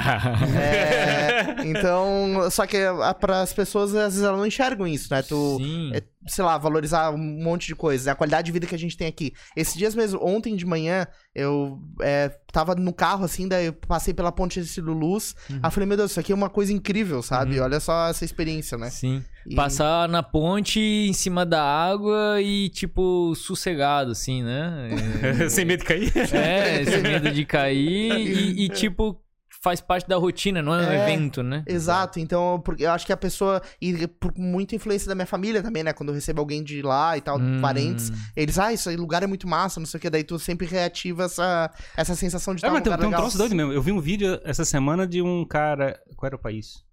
É, 0.57 1.55
então, 1.67 2.49
só 2.49 2.65
que 2.65 2.77
para 3.19 3.41
as 3.41 3.53
pessoas, 3.53 3.93
às 3.95 4.13
vezes 4.13 4.23
elas 4.23 4.37
não 4.37 4.45
enxergam 4.45 4.87
isso, 4.87 5.07
né? 5.13 5.21
Tu, 5.21 5.57
Sim. 5.61 5.91
é, 5.93 6.01
sei 6.27 6.43
lá, 6.43 6.57
valorizar 6.57 7.11
um 7.11 7.17
monte 7.17 7.67
de 7.67 7.75
coisas, 7.75 8.07
a 8.07 8.15
qualidade 8.15 8.45
de 8.45 8.51
vida 8.51 8.65
que 8.67 8.75
a 8.75 8.79
gente 8.79 8.95
tem 8.97 9.07
aqui. 9.07 9.33
Esses 9.55 9.75
dias 9.75 9.93
mesmo, 9.95 10.19
ontem 10.23 10.55
de 10.55 10.65
manhã, 10.65 11.05
eu 11.35 11.79
é, 12.01 12.29
tava 12.51 12.75
no 12.75 12.93
carro, 12.93 13.25
assim, 13.25 13.47
daí 13.47 13.65
eu 13.67 13.73
passei 13.73 14.13
pela 14.13 14.31
ponte 14.31 14.61
de 14.61 14.81
Luz, 14.81 15.35
Uhum. 15.49 15.55
aí 15.57 15.67
eu 15.67 15.71
falei, 15.71 15.87
meu 15.87 15.97
Deus, 15.97 16.11
isso 16.11 16.19
aqui 16.19 16.31
é 16.31 16.35
uma 16.35 16.49
coisa 16.49 16.71
incrível, 16.73 17.21
sabe? 17.21 17.57
Uhum. 17.59 17.65
Olha 17.65 17.79
só 17.79 18.07
essa 18.09 18.23
experiência, 18.25 18.77
né? 18.77 18.89
Sim. 18.89 19.23
E- 19.47 19.55
Passar 19.55 20.07
na 20.07 20.23
ponte 20.23 20.79
em 20.79 21.11
cima 21.13 21.45
da 21.45 21.61
água 21.61 22.41
e, 22.41 22.69
tipo, 22.69 23.33
sossegado, 23.35 24.11
assim, 24.11 24.41
né? 24.43 24.89
Sem 25.49 25.65
medo 25.65 25.79
de 25.81 25.85
cair. 25.85 26.13
É, 26.33 26.85
sem 26.85 27.01
medo 27.01 27.31
de 27.31 27.45
cair 27.45 28.27
e, 28.27 28.65
e, 28.65 28.69
tipo, 28.73 29.19
faz 29.63 29.79
parte 29.79 30.07
da 30.09 30.17
rotina, 30.17 30.61
não 30.61 30.75
é 30.75 30.85
um 30.85 30.91
É. 30.91 31.03
evento, 31.03 31.41
né? 31.41 31.63
Exato, 31.65 32.19
então 32.19 32.61
porque 32.65 32.83
eu 32.83 32.91
acho 32.91 33.05
que 33.05 33.13
a 33.13 33.17
pessoa, 33.17 33.61
e 33.81 34.05
por 34.07 34.33
muita 34.37 34.75
influência 34.75 35.07
da 35.07 35.15
minha 35.15 35.25
família 35.25 35.63
também, 35.63 35.83
né? 35.83 35.93
Quando 35.93 36.09
eu 36.09 36.15
recebo 36.15 36.41
alguém 36.41 36.61
de 36.61 36.81
lá 36.81 37.17
e 37.17 37.21
tal, 37.21 37.39
Hum. 37.39 37.61
parentes, 37.61 38.11
eles, 38.35 38.59
ah, 38.59 38.73
isso 38.73 38.89
aí 38.89 38.97
lugar 38.97 39.23
é 39.23 39.27
muito 39.27 39.47
massa, 39.47 39.79
não 39.79 39.87
sei 39.87 39.97
o 39.97 40.01
que, 40.01 40.09
daí 40.09 40.23
tu 40.23 40.37
sempre 40.37 40.67
reativa 40.67 41.23
essa, 41.23 41.71
essa 41.95 42.13
sensação 42.13 42.53
de 42.53 42.57
É, 42.63 42.67
estar 42.67 42.73
mas 42.73 42.83
num 42.83 42.91
tem, 42.91 42.99
tem 42.99 43.07
um 43.07 43.17
troço 43.21 43.37
doido 43.37 43.55
mesmo. 43.55 43.71
Eu 43.71 43.81
vi 43.81 43.91
um 43.93 44.01
vídeo 44.01 44.39
essa 44.43 44.65
semana 44.65 45.07
de 45.07 45.21
um 45.21 45.45
cara. 45.45 45.97
Qual 46.17 46.27
era 46.27 46.35
o 46.35 46.39
país? 46.39 46.83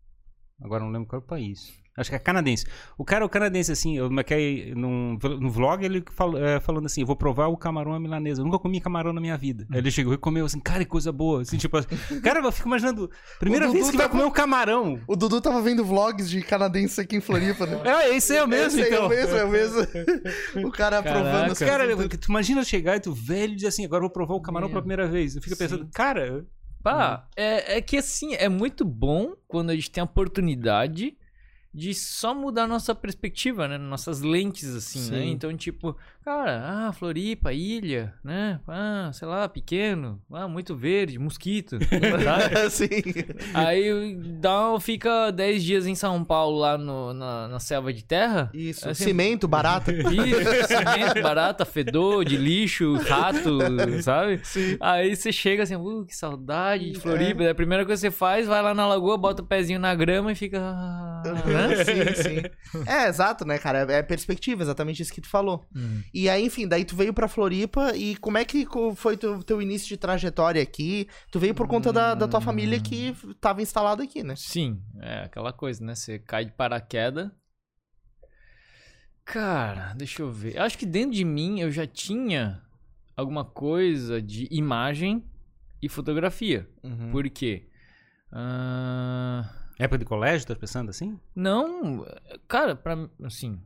Agora 0.63 0.85
não 0.85 0.93
lembro 0.93 1.09
qual 1.09 1.19
era 1.19 1.25
o 1.25 1.29
país. 1.29 1.73
Acho 2.01 2.11
que 2.11 2.17
é 2.17 2.19
canadense. 2.19 2.65
O 2.97 3.05
cara, 3.05 3.25
o 3.25 3.29
canadense, 3.29 3.71
assim, 3.71 3.99
eu 3.99 4.11
maquei 4.11 4.75
num, 4.75 5.19
no 5.39 5.51
vlog, 5.51 5.85
ele 5.85 6.03
fal, 6.13 6.37
é, 6.37 6.59
falando 6.61 6.87
assim: 6.87 7.03
eu 7.03 7.07
vou 7.07 7.15
provar 7.17 7.49
o 7.49 7.57
camarão 7.57 7.93
à 7.93 8.01
milanesa. 8.01 8.41
Eu 8.41 8.45
nunca 8.45 8.59
comi 8.59 8.81
camarão 8.81 9.13
na 9.13 9.21
minha 9.21 9.37
vida. 9.37 9.67
Aí 9.71 9.79
ele 9.79 9.91
chegou 9.91 10.15
e 10.15 10.19
comeu 10.19 10.47
assim, 10.47 10.59
cara, 10.61 10.85
que 10.85 10.91
coisa 10.91 11.13
boa. 11.13 11.43
Assim, 11.43 11.59
tipo, 11.59 11.77
cara, 12.23 12.41
eu 12.41 12.53
fico 12.53 12.69
imaginando, 12.69 13.11
primeira 13.39 13.69
vez 13.69 13.91
que 13.91 13.97
vai 13.97 14.07
tá- 14.07 14.11
comer 14.13 14.25
um 14.25 14.31
camarão. 14.31 14.99
O 15.07 15.15
Dudu 15.15 15.41
tava 15.41 15.61
vendo 15.61 15.85
vlogs 15.85 16.29
de 16.31 16.43
canadenses 16.43 16.99
aqui 16.99 17.17
em 17.17 17.21
Floripa, 17.21 17.67
né? 17.67 17.81
É, 17.85 18.17
esse 18.17 18.35
é 18.35 18.43
o 18.43 18.49
mesmo, 18.49 18.81
Esse 18.81 18.89
então. 18.89 19.05
É 19.05 19.07
o 19.07 19.09
mesmo, 19.09 19.37
é 19.37 19.45
o 19.45 19.51
mesmo. 19.51 19.81
o 20.67 20.71
cara 20.71 21.03
Caraca. 21.03 21.03
provando 21.03 21.59
Cara, 21.59 21.97
coisas. 21.97 22.19
tu 22.21 22.31
imagina 22.31 22.65
chegar 22.65 22.97
e 22.97 23.01
tu 23.01 23.13
velho 23.13 23.53
e 23.53 23.57
dizer 23.57 23.69
assim, 23.69 23.85
agora 23.85 23.99
eu 23.99 24.09
vou 24.09 24.11
provar 24.11 24.35
o 24.35 24.41
camarão 24.41 24.69
Meu. 24.69 24.73
pela 24.75 24.83
primeira 24.83 25.07
vez. 25.07 25.37
Eu 25.37 25.43
fico 25.43 25.57
pensando, 25.57 25.85
Sim. 25.85 25.91
cara, 25.93 26.47
Pá, 26.83 27.29
é, 27.37 27.77
é 27.77 27.81
que 27.83 27.99
assim, 27.99 28.35
é 28.35 28.49
muito 28.49 28.87
bom 28.87 29.35
quando 29.47 29.69
a 29.69 29.75
gente 29.75 29.91
tem 29.91 30.01
a 30.01 30.05
oportunidade 30.05 31.15
de 31.73 31.95
só 31.95 32.35
mudar 32.35 32.67
nossa 32.67 32.95
perspectiva, 32.95 33.69
né? 33.69 33.79
Nossas 33.79 34.21
lentes, 34.21 34.75
assim, 34.75 35.11
né? 35.11 35.21
Sim. 35.21 35.31
Então, 35.31 35.57
tipo, 35.57 35.97
cara, 36.25 36.63
ah, 36.89 36.93
Floripa, 36.93 37.53
ilha, 37.53 38.15
né? 38.23 38.61
Ah, 38.69 39.11
sei 39.13 39.27
lá, 39.27 39.49
pequeno, 39.49 40.21
ah, 40.33 40.47
muito 40.47 40.77
verde, 40.77 41.19
mosquito. 41.19 41.79
Aí 43.55 44.15
dá, 44.39 44.79
fica 44.81 45.31
10 45.31 45.63
dias 45.65 45.87
em 45.87 45.95
São 45.95 46.23
Paulo, 46.25 46.59
lá 46.59 46.77
no, 46.79 47.13
na, 47.13 47.49
na 47.49 47.61
selva 47.61 47.93
de 47.93 48.05
terra. 48.05 48.51
Isso. 48.55 48.89
Assim, 48.89 49.05
Cimento, 49.05 49.49
barata. 49.49 49.91
Isso, 49.93 50.67
cimento, 50.67 51.23
barata, 51.23 51.65
fedor, 51.65 52.25
de 52.25 52.37
lixo, 52.37 52.95
rato, 52.97 53.59
sabe? 54.03 54.41
Sim. 54.45 54.77
Aí 54.81 55.15
você 55.17 55.33
chega 55.33 55.63
assim, 55.63 55.77
uh, 55.77 56.05
que 56.05 56.15
saudade 56.15 56.91
de 56.91 56.97
É. 56.99 57.01
Floripa. 57.01 57.41
Daí 57.41 57.49
A 57.49 57.55
primeira 57.55 57.85
coisa 57.85 58.01
que 58.07 58.11
você 58.11 58.17
faz, 58.17 58.47
vai 58.47 58.63
lá 58.63 58.75
na 58.75 58.87
lagoa, 58.87 59.17
bota 59.17 59.43
o 59.43 59.47
pezinho 59.47 59.79
na 59.81 59.95
grama 59.95 60.33
e 60.33 60.35
fica. 60.35 60.59
ah, 60.61 61.23
né? 61.47 61.85
sim, 61.85 62.23
sim. 62.23 62.85
É, 62.87 63.09
exato, 63.09 63.45
né, 63.45 63.59
cara? 63.59 63.81
É 63.91 64.03
perspectiva, 64.03 64.63
exatamente 64.63 65.03
isso 65.03 65.13
que 65.13 65.21
tu 65.21 65.29
falou. 65.29 65.67
Hum. 65.75 66.03
E 66.13 66.29
aí, 66.29 66.45
enfim, 66.45 66.67
daí 66.67 66.85
tu 66.85 66.97
veio 66.97 67.15
pra 67.15 67.29
Floripa 67.29 67.97
e 67.97 68.17
como 68.17 68.39
é 68.39 68.45
que 68.45 68.67
foi 68.97 69.17
teu, 69.17 69.43
teu 69.43 69.63
início 69.63 69.89
de 69.89 69.97
trajetória 69.97 70.63
aqui? 70.63 71.09
Tu 71.31 71.39
veio 71.39 71.55
por 71.55 71.69
conta 71.69 71.93
da, 71.93 72.15
da 72.15 72.27
tua 72.27 72.41
família 72.41 72.81
que 72.81 73.15
tava 73.41 73.63
instalada 73.63 74.03
aqui, 74.03 74.23
né? 74.23 74.35
Sim, 74.37 74.83
é 75.01 75.25
aquela 75.25 75.53
coisa, 75.53 75.85
né? 75.85 75.95
Você 75.95 76.19
cai 76.19 76.45
de 76.45 76.53
paraquedas. 76.53 77.31
Cara, 79.25 79.95
deixa 79.95 80.23
eu 80.23 80.33
ver. 80.33 80.59
Acho 80.59 80.77
que 80.77 80.87
dentro 80.87 81.13
de 81.13 81.25
mim 81.25 81.61
eu 81.61 81.71
já 81.71 81.87
tinha 81.87 82.61
alguma 83.17 83.45
coisa 83.45 84.21
de 84.21 84.49
imagem 84.51 85.25
e 85.81 85.89
fotografia. 85.89 86.69
Uhum. 86.83 87.13
Por 87.13 87.29
quê? 87.31 87.69
Ah, 88.33 89.49
época 89.79 89.99
de 89.99 90.05
colégio, 90.05 90.47
tá 90.47 90.55
pensando 90.55 90.91
assim? 90.91 91.19
Não, 91.35 92.07
cara, 92.49 92.75
pra 92.75 93.09
assim, 93.25 93.61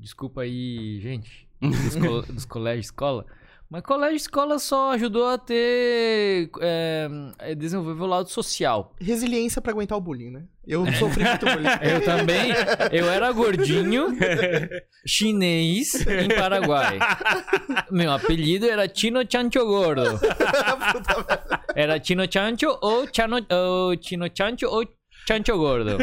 desculpa 0.00 0.42
aí, 0.42 1.00
gente, 1.00 1.47
dos, 1.68 1.96
col- 1.96 2.22
dos 2.22 2.44
colégios 2.44 2.86
escola, 2.86 3.24
mas 3.70 3.82
colégio 3.82 4.16
escola 4.16 4.58
só 4.58 4.92
ajudou 4.92 5.28
a 5.28 5.36
ter, 5.36 6.48
é, 6.60 7.08
é, 7.38 7.54
desenvolver 7.54 8.02
o 8.02 8.06
lado 8.06 8.30
social. 8.30 8.94
Resiliência 8.98 9.60
pra 9.60 9.72
aguentar 9.72 9.98
o 9.98 10.00
bullying, 10.00 10.30
né? 10.30 10.44
Eu 10.66 10.86
sofri 10.94 11.22
muito 11.22 11.44
bullying. 11.44 11.68
Eu 11.82 12.02
também, 12.04 12.50
eu 12.92 13.10
era 13.10 13.30
gordinho, 13.32 14.08
chinês 15.06 16.06
em 16.06 16.28
Paraguai. 16.28 16.98
Meu 17.90 18.10
apelido 18.12 18.64
era 18.66 18.88
Chino 18.92 19.20
Chancho 19.30 19.64
Gordo. 19.66 20.18
Era 21.74 22.02
Chino 22.02 22.24
Chancho 22.30 22.78
ou, 22.80 23.06
Chano, 23.12 23.36
ou 23.50 23.94
Chino 24.00 24.26
Chancho 24.34 24.66
ou 24.66 24.84
Chancho 25.26 25.56
Gordo. 25.58 25.98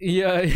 E, 0.00 0.18
e 0.18 0.24
aí... 0.24 0.50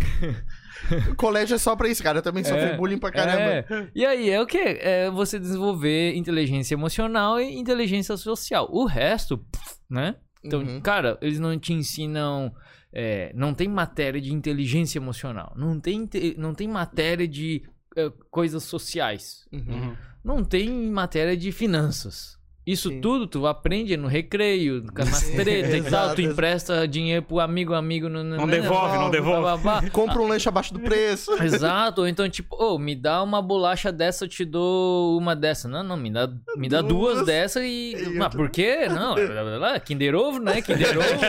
Colégio 1.17 1.55
é 1.55 1.57
só 1.57 1.75
pra 1.75 1.87
isso, 1.89 2.01
cara. 2.03 2.19
Eu 2.19 2.23
também 2.23 2.43
sofri 2.43 2.59
É, 2.61 2.77
bullying 2.77 2.97
pra 2.97 3.11
caramba. 3.11 3.41
É. 3.41 3.87
E 3.95 4.05
aí, 4.05 4.29
é 4.29 4.41
o 4.41 4.45
quê? 4.45 4.79
É 4.81 5.09
você 5.11 5.39
desenvolver 5.39 6.15
inteligência 6.15 6.73
emocional 6.75 7.39
e 7.39 7.57
inteligência 7.57 8.15
social. 8.17 8.67
O 8.71 8.85
resto, 8.85 9.43
né? 9.89 10.15
Então, 10.43 10.61
Uhum. 10.61 10.79
cara, 10.81 11.17
eles 11.21 11.39
não 11.39 11.57
te 11.59 11.73
ensinam. 11.73 12.53
é, 12.93 13.31
não 13.35 13.53
tem 13.53 13.67
matéria 13.67 14.19
de 14.19 14.33
inteligência 14.33 14.97
emocional. 14.97 15.53
Não 15.55 15.79
tem, 15.79 16.09
não 16.37 16.53
tem 16.55 16.67
matéria 16.67 17.27
de 17.27 17.61
é, 17.95 18.09
coisas 18.31 18.63
sociais. 18.63 19.45
Uhum. 19.51 19.93
Não 20.23 20.43
tem 20.43 20.69
matéria 20.89 21.35
de 21.37 21.51
finanças. 21.51 22.36
Isso 22.67 22.89
Sim. 22.89 22.99
tudo 22.99 23.25
tu 23.25 23.47
aprende 23.47 23.95
no 23.95 24.09
recreio, 24.09 24.83
nas 24.93 25.07
Sim, 25.19 25.37
tretas 25.37 25.73
e 25.73 25.89
tal. 25.89 26.13
Tu 26.13 26.19
empresta 26.21 26.85
dinheiro 26.85 27.21
pro 27.23 27.39
amigo, 27.39 27.73
amigo... 27.73 28.09
Não, 28.09 28.21
Não 28.25 28.45
devolve, 28.45 28.97
não 28.97 29.09
devolve. 29.09 29.41
bababá. 29.41 29.89
Compra 29.89 30.19
um 30.21 30.27
lanche 30.27 30.49
abaixo 30.49 30.73
do 30.73 30.79
preço. 30.81 31.31
Exato, 31.41 32.01
ou 32.01 32.07
então 32.09 32.29
tipo, 32.29 32.55
ô, 32.61 32.77
me 32.77 32.93
dá 32.93 33.23
uma 33.23 33.41
bolacha 33.41 33.89
dessa, 33.89 34.25
eu 34.25 34.27
te 34.27 34.43
dou 34.43 35.17
uma 35.17 35.33
dessa. 35.33 35.69
Não, 35.69 35.81
não, 35.81 35.95
me 35.95 36.11
dá, 36.11 36.29
me 36.57 36.67
dá 36.67 36.81
duas, 36.81 37.15
Duas. 37.15 37.25
dessa 37.25 37.63
e. 37.63 37.93
E 37.93 38.09
Mas 38.17 38.35
por 38.35 38.49
quê? 38.49 38.87
Não, 38.89 39.15
blá, 39.15 39.43
blá, 39.43 39.57
blá, 39.59 39.79
Kinder 39.79 40.13
Ovo, 40.13 40.39
né? 40.39 40.61
Kinder 40.61 40.91
Ovo. 40.99 41.19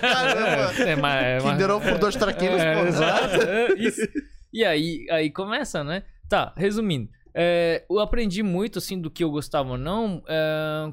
Caramba. 0.00 0.62
É, 0.84 0.96
mas, 0.96 1.22
é, 1.24 1.40
mas- 1.40 1.42
Kinder 1.44 1.70
Ovo 1.70 1.88
por 1.88 1.98
dois 1.98 2.16
traquinas, 2.16 2.60
é, 2.60 2.74
pô. 2.80 2.86
exato. 2.88 3.42
é, 3.42 3.72
isso. 3.78 4.00
E 4.52 4.64
aí, 4.64 5.06
aí 5.10 5.30
começa, 5.30 5.84
né? 5.84 6.02
Tá, 6.28 6.52
resumindo. 6.56 7.08
É, 7.34 7.84
eu 7.90 7.98
aprendi 8.00 8.42
muito, 8.42 8.78
assim, 8.78 9.00
do 9.00 9.10
que 9.10 9.24
eu 9.24 9.30
gostava 9.30 9.70
ou 9.70 9.78
não, 9.78 10.22
é, 10.28 10.92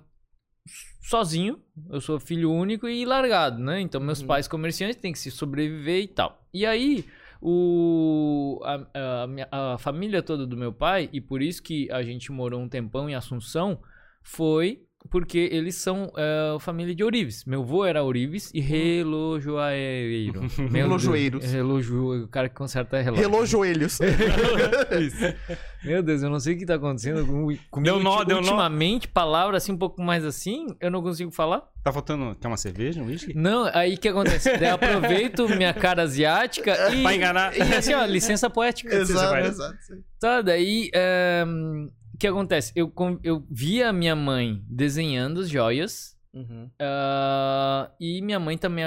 sozinho. 1.02 1.62
Eu 1.90 2.02
sou 2.02 2.20
filho 2.20 2.52
único 2.52 2.88
e 2.88 3.06
largado, 3.06 3.60
né? 3.60 3.80
Então, 3.82 4.00
meus 4.02 4.22
Uhum. 4.22 4.28
pais 4.28 4.48
comerciantes 4.48 4.98
têm 4.98 5.12
que 5.12 5.20
se 5.20 5.32
sobreviver 5.32 6.02
e 6.04 6.08
tal. 6.08 6.44
E 6.54 6.66
aí, 6.66 7.06
o, 7.42 8.60
a, 8.64 9.24
a 9.24 9.28
minha- 9.28 9.48
a 9.52 9.78
família 9.78 10.22
toda 10.22 10.46
do 10.46 10.58
meu 10.58 10.74
pai, 10.74 11.10
e 11.14 11.22
por 11.22 11.42
isso 11.42 11.64
que 11.64 11.90
a 11.92 12.04
gente 12.04 12.32
morou 12.32 12.60
um 12.62 12.70
tempão 12.70 13.10
em 13.10 13.16
Assunção, 13.16 13.80
foi 14.22 14.84
porque 15.10 15.50
eles 15.52 15.76
são 15.76 16.12
é, 16.18 16.58
família 16.60 16.94
de 16.96 17.04
ourives. 17.04 17.44
Meu 17.46 17.62
avô 17.62 17.86
era 17.86 18.04
ourives 18.04 18.52
e 18.54 18.60
relojoeiro. 18.62 20.42
Meu 20.58 20.70
Deus, 20.70 20.72
Relojoeiros. 20.74 21.52
Relojo, 21.52 22.24
o 22.24 22.28
cara 22.28 22.48
que 22.50 22.56
conserta 22.56 23.02
relógio. 23.02 23.24
Relojoelhos. 23.30 24.00
Meu 25.84 26.04
Deus, 26.04 26.22
eu 26.22 26.30
não 26.30 26.40
sei 26.40 26.56
o 26.56 26.58
que 26.58 26.66
tá 26.66 26.76
acontecendo 26.76 27.26
com- 27.26 27.48
comigo. 27.72 27.82
Deu 27.82 28.00
nó, 28.00 28.24
deu 28.24 28.38
nó. 28.38 28.42
Ultimamente, 28.44 29.08
palavras 29.08 29.64
assim 29.64 29.72
um 29.72 29.78
pouco 29.78 30.02
mais 30.02 30.26
assim, 30.26 30.68
eu 30.82 30.92
não 30.92 31.02
consigo 31.02 31.32
falar. 31.32 31.64
Tá 31.84 31.92
faltando. 31.94 32.36
Quer 32.40 32.48
uma 32.48 32.58
cerveja, 32.58 33.02
um 33.02 33.06
whisky? 33.06 33.34
Não, 33.34 33.70
aí 33.74 33.96
o 33.96 33.98
que 33.98 34.10
acontece? 34.10 34.58
Daí 34.58 34.70
eu 34.70 34.76
aproveito 34.76 35.48
minha 35.50 35.74
cara 35.74 36.04
asiática 36.04 36.94
e. 36.94 37.02
Pra 37.02 37.16
enganar. 37.16 37.58
E 37.58 37.62
assim, 37.74 37.94
ó, 37.94 38.04
licença 38.06 38.50
poética. 38.50 38.94
exato, 38.94 39.30
vai- 39.30 39.48
exato. 39.48 39.78
sim. 39.82 40.04
Tá, 40.20 40.42
daí. 40.42 40.90
é, 40.94 41.46
O 41.48 41.99
que 42.20 42.28
acontece? 42.28 42.72
Eu, 42.76 42.94
eu 43.24 43.44
via 43.50 43.92
minha 43.94 44.16
mãe 44.16 44.62
desenhando 44.68 45.42
as 45.42 45.50
joias. 45.50 46.18
Uhum. 46.32 46.70
ah, 46.80 47.90
e 48.00 48.22
minha 48.22 48.40
mãe 48.40 48.56
também 48.56 48.86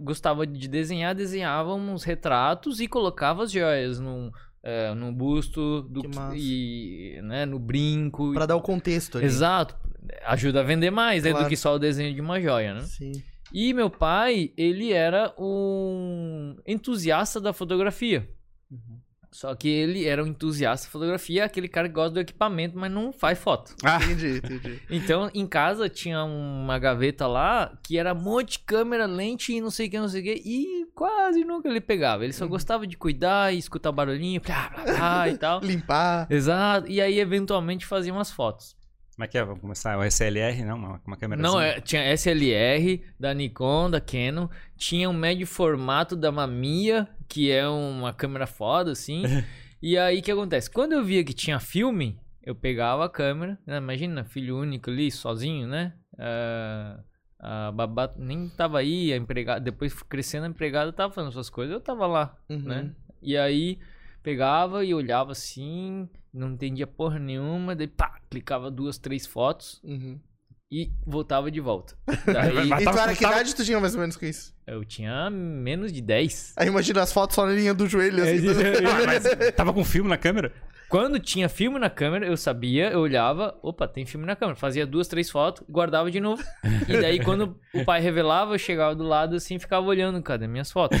gostava 0.00 0.46
de 0.46 0.66
desenhar, 0.68 1.14
desenhava 1.14 1.74
uns 1.74 2.02
retratos 2.02 2.80
e 2.80 2.88
colocava 2.88 3.42
as 3.42 3.52
joias 3.52 4.00
num, 4.00 4.30
é, 4.62 4.94
num 4.94 5.12
busto 5.12 5.82
do 5.82 6.00
e 6.34 7.20
né, 7.22 7.44
no 7.44 7.58
brinco. 7.58 8.32
Pra 8.32 8.46
dar 8.46 8.56
o 8.56 8.62
contexto 8.62 9.18
ali. 9.18 9.26
Exato. 9.26 9.76
Ajuda 10.24 10.60
a 10.60 10.62
vender 10.62 10.90
mais 10.90 11.24
né, 11.24 11.30
Claro. 11.30 11.44
do 11.44 11.48
que 11.48 11.56
só 11.56 11.74
o 11.74 11.78
desenho 11.78 12.14
de 12.14 12.20
uma 12.22 12.40
joia, 12.40 12.72
né? 12.74 12.80
Sim. 12.82 13.12
E 13.52 13.74
meu 13.74 13.90
pai, 13.90 14.52
ele 14.56 14.92
era 14.92 15.34
um 15.38 16.56
entusiasta 16.66 17.40
da 17.40 17.52
fotografia. 17.52 18.28
Uhum. 18.70 18.95
Só 19.36 19.54
que 19.54 19.68
ele 19.68 20.06
era 20.06 20.24
um 20.24 20.28
entusiasta 20.28 20.86
da 20.86 20.90
fotografia, 20.90 21.44
aquele 21.44 21.68
cara 21.68 21.88
que 21.88 21.94
gosta 21.94 22.12
do 22.12 22.20
equipamento, 22.20 22.78
mas 22.78 22.90
não 22.90 23.12
faz 23.12 23.38
foto. 23.38 23.76
Ah, 23.84 23.98
Entendi, 24.02 24.38
entendi. 24.38 24.80
Então, 24.88 25.30
em 25.34 25.46
casa 25.46 25.90
tinha 25.90 26.24
uma 26.24 26.78
gaveta 26.78 27.26
lá 27.26 27.76
que 27.82 27.98
era 27.98 28.14
um 28.14 28.18
monte 28.18 28.52
de 28.52 28.60
câmera, 28.60 29.04
lente 29.04 29.52
e 29.52 29.60
não 29.60 29.70
sei 29.70 29.88
o 29.88 29.90
que, 29.90 29.98
não 29.98 30.08
sei 30.08 30.22
o 30.22 30.24
que, 30.24 30.42
e 30.42 30.86
quase 30.94 31.44
nunca 31.44 31.68
ele 31.68 31.82
pegava. 31.82 32.24
Ele 32.24 32.32
só 32.32 32.46
gostava 32.46 32.86
de 32.86 32.96
cuidar 32.96 33.52
e 33.52 33.58
escutar 33.58 33.92
barulhinho, 33.92 34.40
blá, 34.40 34.70
blá, 34.70 34.84
blá 34.84 35.28
e 35.28 35.36
tal. 35.36 35.60
Limpar. 35.62 36.26
Exato. 36.30 36.90
E 36.90 36.98
aí, 36.98 37.20
eventualmente, 37.20 37.84
fazia 37.84 38.14
umas 38.14 38.30
fotos. 38.30 38.74
Como 39.16 39.24
é 39.24 39.28
que 39.28 39.38
é? 39.38 39.44
Vamos 39.44 39.60
começar. 39.60 39.98
O 39.98 40.04
SLR, 40.04 40.62
não? 40.62 40.76
Uma, 40.76 41.00
uma 41.06 41.16
câmera 41.16 41.40
Não, 41.40 41.58
é, 41.60 41.80
tinha 41.80 42.02
SLR 42.14 43.02
da 43.18 43.32
Nikon, 43.32 43.90
da 43.90 44.00
Canon, 44.00 44.48
tinha 44.76 45.08
um 45.08 45.14
médio 45.14 45.46
formato 45.46 46.14
da 46.14 46.30
Mamiya, 46.30 47.08
que 47.26 47.50
é 47.50 47.66
uma 47.66 48.12
câmera 48.12 48.46
foda, 48.46 48.92
assim. 48.92 49.22
e 49.82 49.96
aí 49.96 50.18
o 50.18 50.22
que 50.22 50.30
acontece? 50.30 50.70
Quando 50.70 50.92
eu 50.92 51.02
via 51.02 51.24
que 51.24 51.32
tinha 51.32 51.58
filme, 51.58 52.20
eu 52.42 52.54
pegava 52.54 53.06
a 53.06 53.08
câmera, 53.08 53.58
né? 53.66 53.78
imagina, 53.78 54.22
filho 54.22 54.58
único 54.58 54.90
ali, 54.90 55.10
sozinho, 55.10 55.66
né? 55.66 55.94
Ah, 56.18 57.00
a 57.38 57.72
babá 57.72 58.12
nem 58.16 58.48
tava 58.50 58.78
aí, 58.78 59.12
a 59.12 59.16
empregada, 59.16 59.60
depois 59.60 59.92
crescendo 60.02 60.44
a 60.44 60.48
empregada 60.48 60.92
tava 60.92 61.12
fazendo 61.12 61.32
suas 61.32 61.50
coisas, 61.50 61.72
eu 61.74 61.80
tava 61.80 62.06
lá, 62.06 62.36
Uhum. 62.48 62.58
né? 62.60 62.90
E 63.22 63.36
aí 63.36 63.78
pegava 64.22 64.84
e 64.84 64.92
olhava 64.94 65.32
assim, 65.32 66.08
não 66.36 66.52
entendia 66.52 66.86
porra 66.86 67.18
nenhuma, 67.18 67.74
daí 67.74 67.86
pá, 67.88 68.18
clicava 68.30 68.70
duas, 68.70 68.98
três 68.98 69.26
fotos 69.26 69.80
Uhum. 69.82 70.18
e 70.70 70.90
voltava 71.06 71.50
de 71.50 71.60
volta. 71.60 71.96
Daí 72.26 72.70
E 72.70 72.84
tu 72.84 72.98
era 72.98 73.14
que 73.14 73.24
idade 73.24 73.54
tu 73.54 73.64
tinha 73.64 73.80
mais 73.80 73.94
ou 73.94 74.00
menos 74.00 74.16
com 74.16 74.26
isso? 74.26 74.54
eu 74.66 74.84
tinha 74.84 75.30
menos 75.30 75.92
de 75.92 76.00
10. 76.00 76.54
Aí 76.56 76.66
imagina 76.66 77.00
as 77.00 77.12
fotos 77.12 77.36
só 77.36 77.46
na 77.46 77.52
linha 77.52 77.72
do 77.72 77.86
joelho, 77.86 78.20
assim. 78.22 78.46
Ah, 78.84 79.06
mas 79.06 79.52
tava 79.54 79.72
com 79.72 79.84
filme 79.84 80.10
na 80.10 80.16
câmera? 80.18 80.52
Quando 80.88 81.18
tinha 81.18 81.48
filme 81.48 81.78
na 81.78 81.90
câmera, 81.90 82.26
eu 82.26 82.36
sabia, 82.36 82.90
eu 82.90 83.00
olhava, 83.00 83.58
opa, 83.60 83.88
tem 83.88 84.06
filme 84.06 84.24
na 84.24 84.36
câmera. 84.36 84.56
Fazia 84.56 84.86
duas, 84.86 85.08
três 85.08 85.28
fotos, 85.28 85.64
guardava 85.68 86.10
de 86.10 86.20
novo. 86.20 86.42
E 86.88 87.00
daí, 87.00 87.18
quando 87.22 87.58
o 87.74 87.84
pai 87.84 88.00
revelava, 88.00 88.54
eu 88.54 88.58
chegava 88.58 88.94
do 88.94 89.02
lado 89.02 89.36
assim 89.36 89.58
ficava 89.58 89.84
olhando, 89.86 90.22
cadê 90.22 90.46
minhas 90.46 90.70
fotos? 90.70 90.98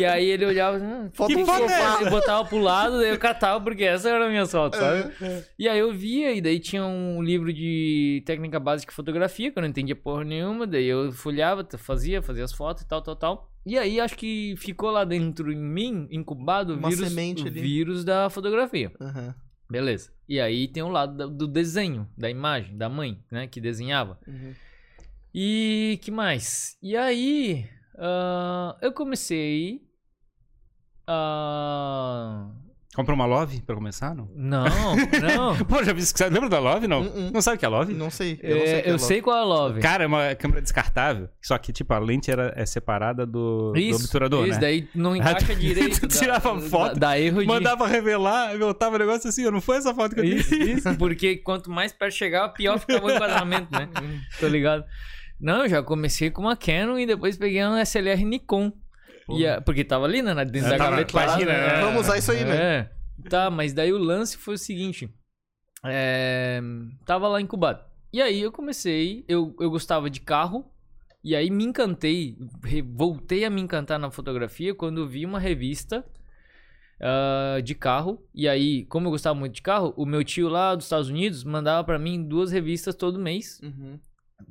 e 0.00 0.04
aí 0.04 0.26
ele 0.26 0.46
olhava, 0.46 0.78
hum, 0.78 1.10
Foto 1.12 1.28
que 1.28 1.36
no 1.36 1.46
foto 1.46 1.64
é 1.64 2.10
botava 2.10 2.44
pro 2.44 2.58
lado, 2.58 2.98
daí 2.98 3.10
eu 3.10 3.18
catava, 3.18 3.62
porque 3.62 3.84
essa 3.84 4.08
era 4.08 4.26
a 4.26 4.28
minha 4.28 4.46
foto, 4.46 4.76
sabe? 4.76 5.12
E 5.58 5.68
aí 5.68 5.78
eu 5.78 5.92
via, 5.92 6.32
e 6.32 6.40
daí 6.40 6.58
tinha 6.58 6.84
um 6.84 7.22
livro 7.22 7.52
de 7.52 8.22
técnica 8.24 8.58
básica 8.58 8.90
de 8.90 8.96
fotografia, 8.96 9.50
que 9.50 9.58
eu 9.58 9.62
não 9.62 9.68
entendia 9.68 9.96
porra 9.96 10.24
nenhuma, 10.24 10.66
daí 10.66 10.86
eu 10.86 11.12
folhava, 11.12 11.66
fazia, 11.76 12.22
fazia 12.22 12.44
as 12.44 12.52
fotos 12.52 12.82
e 12.82 12.88
tal, 12.88 13.02
tal, 13.02 13.16
tal. 13.16 13.53
E 13.66 13.78
aí 13.78 13.98
acho 13.98 14.16
que 14.16 14.54
ficou 14.58 14.90
lá 14.90 15.04
dentro 15.04 15.50
em 15.50 15.56
mim, 15.56 16.06
incubado, 16.10 16.74
o 16.74 16.76
Uma 16.76 16.90
vírus, 16.90 17.08
semente 17.08 17.44
o 17.44 17.46
ali. 17.46 17.60
vírus 17.60 18.04
da 18.04 18.28
fotografia. 18.28 18.92
Aham. 19.00 19.34
Beleza. 19.70 20.12
E 20.28 20.38
aí 20.38 20.68
tem 20.68 20.82
o 20.82 20.88
lado 20.88 21.30
do 21.30 21.48
desenho, 21.48 22.08
da 22.16 22.28
imagem, 22.28 22.76
da 22.76 22.88
mãe, 22.88 23.18
né, 23.30 23.46
que 23.46 23.60
desenhava. 23.60 24.18
Uhum. 24.26 24.54
E 25.34 25.98
que 26.02 26.10
mais? 26.10 26.76
E 26.82 26.96
aí 26.96 27.66
ah, 27.96 28.76
eu 28.82 28.92
comecei 28.92 29.82
a... 31.06 32.50
Comprou 32.94 33.14
uma 33.16 33.26
Love 33.26 33.60
pra 33.62 33.74
começar, 33.74 34.14
não? 34.14 34.28
Não, 34.34 34.64
não. 34.66 35.56
Pô, 35.66 35.82
já 35.82 35.92
vi 35.92 36.00
isso. 36.02 36.14
Lembra 36.30 36.48
da 36.48 36.58
Love, 36.60 36.86
não? 36.86 37.02
Uh-uh. 37.02 37.30
Não 37.32 37.42
sabe 37.42 37.56
o 37.56 37.58
que 37.58 37.64
é 37.64 37.68
Love? 37.68 37.92
Não 37.92 38.08
sei. 38.10 38.38
Eu, 38.42 38.56
não 38.56 38.62
É, 38.62 38.66
sei, 38.66 38.78
o 38.78 38.82
que 38.82 38.88
é 38.88 38.92
eu 38.92 38.98
sei 38.98 39.20
qual 39.22 39.36
é 39.36 39.40
a 39.40 39.44
Love. 39.44 39.80
Cara, 39.80 40.04
é 40.04 40.06
uma 40.06 40.34
câmera 40.34 40.62
descartável. 40.62 41.28
Só 41.42 41.58
que, 41.58 41.72
tipo, 41.72 41.92
a 41.92 41.98
lente 41.98 42.30
era, 42.30 42.52
é 42.56 42.64
separada 42.64 43.26
do, 43.26 43.72
do 43.72 43.96
obturador, 43.96 44.44
isso, 44.46 44.54
né? 44.54 44.60
daí 44.60 44.88
não 44.94 45.14
encaixa 45.16 45.46
tu 45.46 45.54
direito. 45.56 46.06
tirava 46.08 46.54
dá, 46.54 46.60
foto, 46.68 46.94
Dá, 46.94 47.08
dá 47.08 47.18
erro 47.20 47.40
de... 47.40 47.46
Mandava 47.46 47.86
revelar, 47.86 48.56
voltava 48.58 48.96
o 48.96 48.98
negócio 48.98 49.28
assim, 49.28 49.46
ó, 49.46 49.50
não 49.50 49.60
foi 49.60 49.78
essa 49.78 49.92
foto 49.94 50.14
que 50.14 50.20
eu 50.20 50.24
Isso, 50.24 50.48
tirei. 50.50 50.72
isso, 50.74 50.94
porque 50.96 51.36
quanto 51.38 51.70
mais 51.70 51.92
perto 51.92 52.14
chegava, 52.14 52.48
pior 52.52 52.78
ficava 52.78 53.04
o 53.06 53.10
enquadramento, 53.10 53.68
né? 53.72 53.88
Tô 54.38 54.46
ligado? 54.48 54.84
Não, 55.40 55.62
eu 55.64 55.68
já 55.68 55.82
comecei 55.82 56.30
com 56.30 56.42
uma 56.42 56.56
Canon 56.56 56.96
e 56.98 57.06
depois 57.06 57.36
peguei 57.36 57.62
uma 57.64 57.80
SLR 57.84 58.24
Nikon. 58.24 58.72
E 59.30 59.46
a- 59.46 59.60
porque 59.60 59.84
tava 59.84 60.04
ali, 60.04 60.20
né? 60.22 60.34
na- 60.34 60.44
Dentro 60.44 60.68
É, 60.68 60.70
da 60.72 60.78
tava- 60.78 60.90
gaveta. 60.90 61.16
lá, 61.16 61.24
imagina, 61.24 61.52
né? 61.52 61.66
né? 61.76 61.80
Vamos 61.80 62.00
usar 62.02 62.18
isso 62.18 62.32
aí, 62.32 62.44
né? 62.44 62.56
É. 62.56 62.90
Tá, 63.28 63.50
mas 63.50 63.72
daí 63.72 63.92
o 63.92 63.98
lance 63.98 64.36
foi 64.36 64.54
o 64.54 64.58
seguinte. 64.58 65.08
É, 65.84 66.60
tava 67.06 67.28
lá 67.28 67.40
incubado. 67.40 67.82
E 68.12 68.20
aí 68.22 68.40
eu 68.40 68.52
comecei, 68.52 69.24
eu, 69.28 69.54
eu 69.60 69.70
gostava 69.70 70.08
de 70.10 70.20
carro. 70.20 70.70
E 71.22 71.34
aí 71.34 71.48
me 71.50 71.64
encantei, 71.64 72.36
voltei 72.94 73.44
a 73.46 73.50
me 73.50 73.60
encantar 73.60 73.98
na 73.98 74.10
fotografia 74.10 74.74
quando 74.74 75.00
eu 75.00 75.06
vi 75.08 75.24
uma 75.24 75.38
revista 75.38 76.04
ah, 77.00 77.60
de 77.62 77.74
carro. 77.74 78.22
E 78.34 78.46
aí, 78.48 78.84
como 78.86 79.06
eu 79.06 79.10
gostava 79.10 79.34
muito 79.38 79.54
de 79.54 79.62
carro, 79.62 79.94
o 79.96 80.04
meu 80.04 80.22
tio 80.22 80.48
lá 80.48 80.74
dos 80.74 80.84
Estados 80.84 81.08
Unidos 81.08 81.42
mandava 81.44 81.82
pra 81.84 81.98
mim 81.98 82.22
duas 82.22 82.52
revistas 82.52 82.94
todo 82.94 83.18
mês. 83.18 83.58
Uhum. 83.62 83.98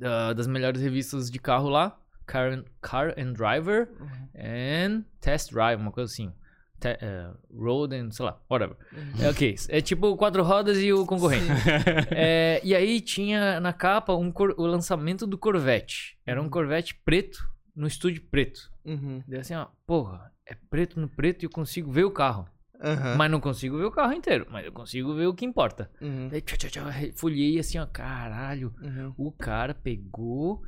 ah, 0.02 0.32
das 0.32 0.46
melhores 0.48 0.80
revistas 0.82 1.30
de 1.30 1.38
carro 1.38 1.68
lá. 1.68 1.96
Car 2.26 2.52
and, 2.52 2.64
Car 2.80 3.14
and 3.18 3.32
Driver 3.34 3.88
and 4.34 5.04
Test 5.20 5.50
Drive, 5.52 5.80
uma 5.80 5.92
coisa 5.92 6.12
assim. 6.12 6.32
Te- 6.80 6.98
eh, 7.00 7.30
road 7.56 7.94
and, 7.94 8.10
sei 8.10 8.26
lá, 8.26 8.38
whatever. 8.50 8.76
É 9.20 9.28
ok, 9.30 9.54
é 9.68 9.80
tipo 9.80 10.16
quatro 10.16 10.42
rodas 10.42 10.78
e 10.78 10.92
o 10.92 11.06
concorrente. 11.06 11.46
É, 12.10 12.60
e 12.64 12.74
aí 12.74 13.00
tinha 13.00 13.60
na 13.60 13.72
capa 13.72 14.14
um 14.14 14.30
cor- 14.30 14.54
o 14.58 14.66
lançamento 14.66 15.26
do 15.26 15.38
Corvette. 15.38 16.18
Era 16.26 16.42
um 16.42 16.48
Corvette 16.50 16.94
preto 17.04 17.38
no 17.74 17.86
estúdio 17.86 18.22
preto. 18.30 18.60
Uhum. 18.84 19.22
Daí 19.26 19.40
assim, 19.40 19.54
ó, 19.54 19.68
porra, 19.86 20.30
é 20.46 20.54
preto 20.68 21.00
no 21.00 21.08
preto 21.08 21.42
e 21.42 21.46
eu 21.46 21.50
consigo 21.50 21.90
ver 21.90 22.04
o 22.04 22.10
carro. 22.10 22.46
Aham. 22.82 23.16
Mas 23.16 23.30
não 23.30 23.40
consigo 23.40 23.78
ver 23.78 23.84
o 23.84 23.90
carro 23.90 24.12
inteiro, 24.12 24.46
mas 24.50 24.66
eu 24.66 24.72
consigo 24.72 25.14
ver 25.14 25.26
o 25.26 25.32
que 25.34 25.44
importa. 25.46 25.90
Uhum. 26.02 26.28
Daí, 26.28 26.40
tchau, 26.42 26.58
tchau, 26.58 26.70
tchau, 26.70 26.84
folhei 27.16 27.58
assim, 27.58 27.78
ó, 27.78 27.86
caralho. 27.86 28.74
Uhum. 28.82 29.14
O 29.16 29.32
cara 29.32 29.72
pegou 29.74 30.60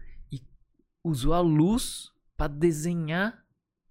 usou 1.07 1.33
a 1.35 1.41
luz 1.41 2.11
pra 2.37 2.47
desenhar 2.49 3.45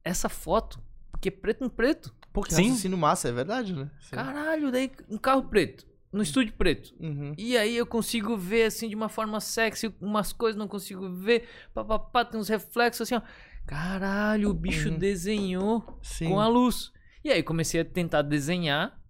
essa 0.04 0.30
foto. 0.30 0.80
Porque 1.12 1.30
é 1.30 1.32
preto 1.32 1.64
no 1.64 1.70
preto. 1.70 2.14
Pô, 2.34 2.42
que 2.42 2.54
Sim. 2.54 2.64
raciocínio 2.70 2.98
massa, 2.98 3.30
é 3.30 3.32
verdade, 3.32 3.74
né? 3.74 3.90
Sim. 4.02 4.16
Caralho, 4.16 4.72
daí 4.72 4.92
um 5.10 5.18
carro 5.18 5.44
preto. 5.46 5.88
No 6.12 6.22
estúdio 6.22 6.54
preto. 6.54 6.94
Uhum. 7.00 7.34
E 7.38 7.58
aí 7.58 7.76
eu 7.76 7.86
consigo 7.86 8.38
ver 8.38 8.66
assim 8.66 8.88
de 8.88 8.96
uma 8.96 9.10
forma 9.10 9.40
sexy, 9.42 9.94
umas 10.00 10.32
coisas 10.32 10.58
não 10.58 10.68
consigo 10.68 11.10
ver. 11.10 11.48
Papapá, 11.74 12.24
tem 12.24 12.40
uns 12.40 12.48
reflexos 12.48 13.02
assim, 13.02 13.16
ó. 13.16 13.22
Caralho, 13.66 14.50
o 14.50 14.54
bicho 14.54 14.90
Uhum. 14.90 14.98
desenhou 14.98 16.00
Sim. 16.02 16.30
com 16.30 16.40
a 16.40 16.48
luz. 16.48 16.92
E 17.24 17.32
aí 17.32 17.42
comecei 17.42 17.82
a 17.82 17.86
tentar 17.86 18.22
desenhar, 18.22 19.02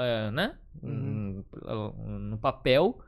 eh, 0.00 0.30
né? 0.30 0.58
Uhum. 0.82 1.42
No, 1.64 2.18
no 2.18 2.38
papel. 2.38 3.00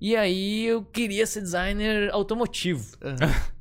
E 0.00 0.14
aí 0.16 0.64
eu 0.66 0.84
queria 0.84 1.26
ser 1.26 1.40
designer 1.42 2.10
automotivo. 2.12 2.96
Aham. 3.02 3.16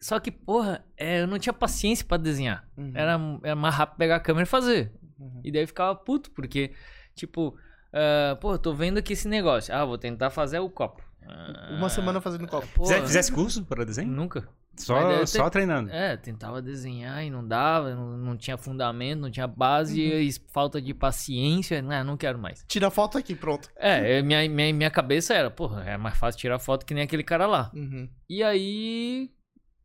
Só 0.00 0.18
que, 0.20 0.30
porra, 0.30 0.84
é, 0.96 1.22
eu 1.22 1.26
não 1.26 1.38
tinha 1.38 1.52
paciência 1.52 2.04
pra 2.06 2.16
desenhar. 2.16 2.68
Uhum. 2.76 2.92
Era, 2.94 3.18
era 3.42 3.56
mais 3.56 3.74
rápido 3.74 3.96
pegar 3.98 4.16
a 4.16 4.20
câmera 4.20 4.44
e 4.44 4.48
fazer. 4.48 4.92
Uhum. 5.18 5.40
E 5.44 5.50
daí 5.50 5.62
eu 5.62 5.68
ficava 5.68 5.94
puto, 5.94 6.30
porque, 6.30 6.72
tipo, 7.14 7.56
ah, 7.92 8.36
pô, 8.40 8.52
eu 8.54 8.58
tô 8.58 8.74
vendo 8.74 8.98
aqui 8.98 9.12
esse 9.14 9.28
negócio. 9.28 9.74
Ah, 9.74 9.84
vou 9.84 9.98
tentar 9.98 10.30
fazer 10.30 10.58
o 10.60 10.70
copo. 10.70 11.02
Ah, 11.26 11.74
Uma 11.76 11.88
semana 11.88 12.20
fazendo 12.20 12.46
copo. 12.46 12.66
porra, 12.68 12.86
Fizesse, 12.88 13.06
fizesse 13.06 13.32
curso 13.32 13.64
para 13.64 13.84
desenho? 13.84 14.08
Nunca. 14.10 14.48
Só, 14.76 15.26
só 15.26 15.50
te- 15.50 15.52
treinando. 15.54 15.90
É, 15.90 16.16
tentava 16.16 16.62
desenhar 16.62 17.24
e 17.24 17.30
não 17.30 17.44
dava, 17.46 17.96
não, 17.96 18.16
não 18.16 18.36
tinha 18.36 18.56
fundamento, 18.56 19.18
não 19.18 19.28
tinha 19.30 19.46
base, 19.48 20.00
e 20.00 20.32
falta 20.52 20.80
de 20.80 20.94
paciência, 20.94 21.82
né, 21.82 22.04
não 22.04 22.16
quero 22.16 22.38
mais. 22.38 22.64
Tira 22.68 22.88
foto 22.88 23.18
aqui, 23.18 23.34
pronto. 23.34 23.68
É, 23.76 24.18
é, 24.18 24.22
minha, 24.22 24.48
minha, 24.48 24.72
minha 24.72 24.90
cabeça 24.90 25.34
era, 25.34 25.50
porra, 25.50 25.82
é 25.82 25.96
mais 25.96 26.16
fácil 26.16 26.40
tirar 26.40 26.60
foto 26.60 26.86
que 26.86 26.94
nem 26.94 27.02
aquele 27.02 27.24
cara 27.24 27.44
lá. 27.48 27.72
Uhum. 27.74 28.08
E 28.28 28.40
aí 28.40 29.32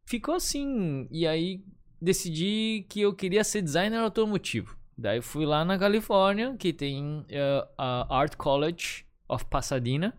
ficou 0.05 0.35
assim. 0.35 1.07
E 1.11 1.25
aí 1.27 1.63
decidi 2.01 2.85
que 2.89 3.01
eu 3.01 3.13
queria 3.13 3.43
ser 3.43 3.61
designer 3.61 3.97
automotivo. 3.97 4.77
Daí 4.97 5.21
fui 5.21 5.45
lá 5.45 5.65
na 5.65 5.77
Califórnia, 5.77 6.55
que 6.57 6.71
tem 6.71 7.25
eh, 7.29 7.67
a 7.77 8.15
Art 8.15 8.35
College 8.35 9.05
of 9.27 9.45
Pasadena, 9.45 10.13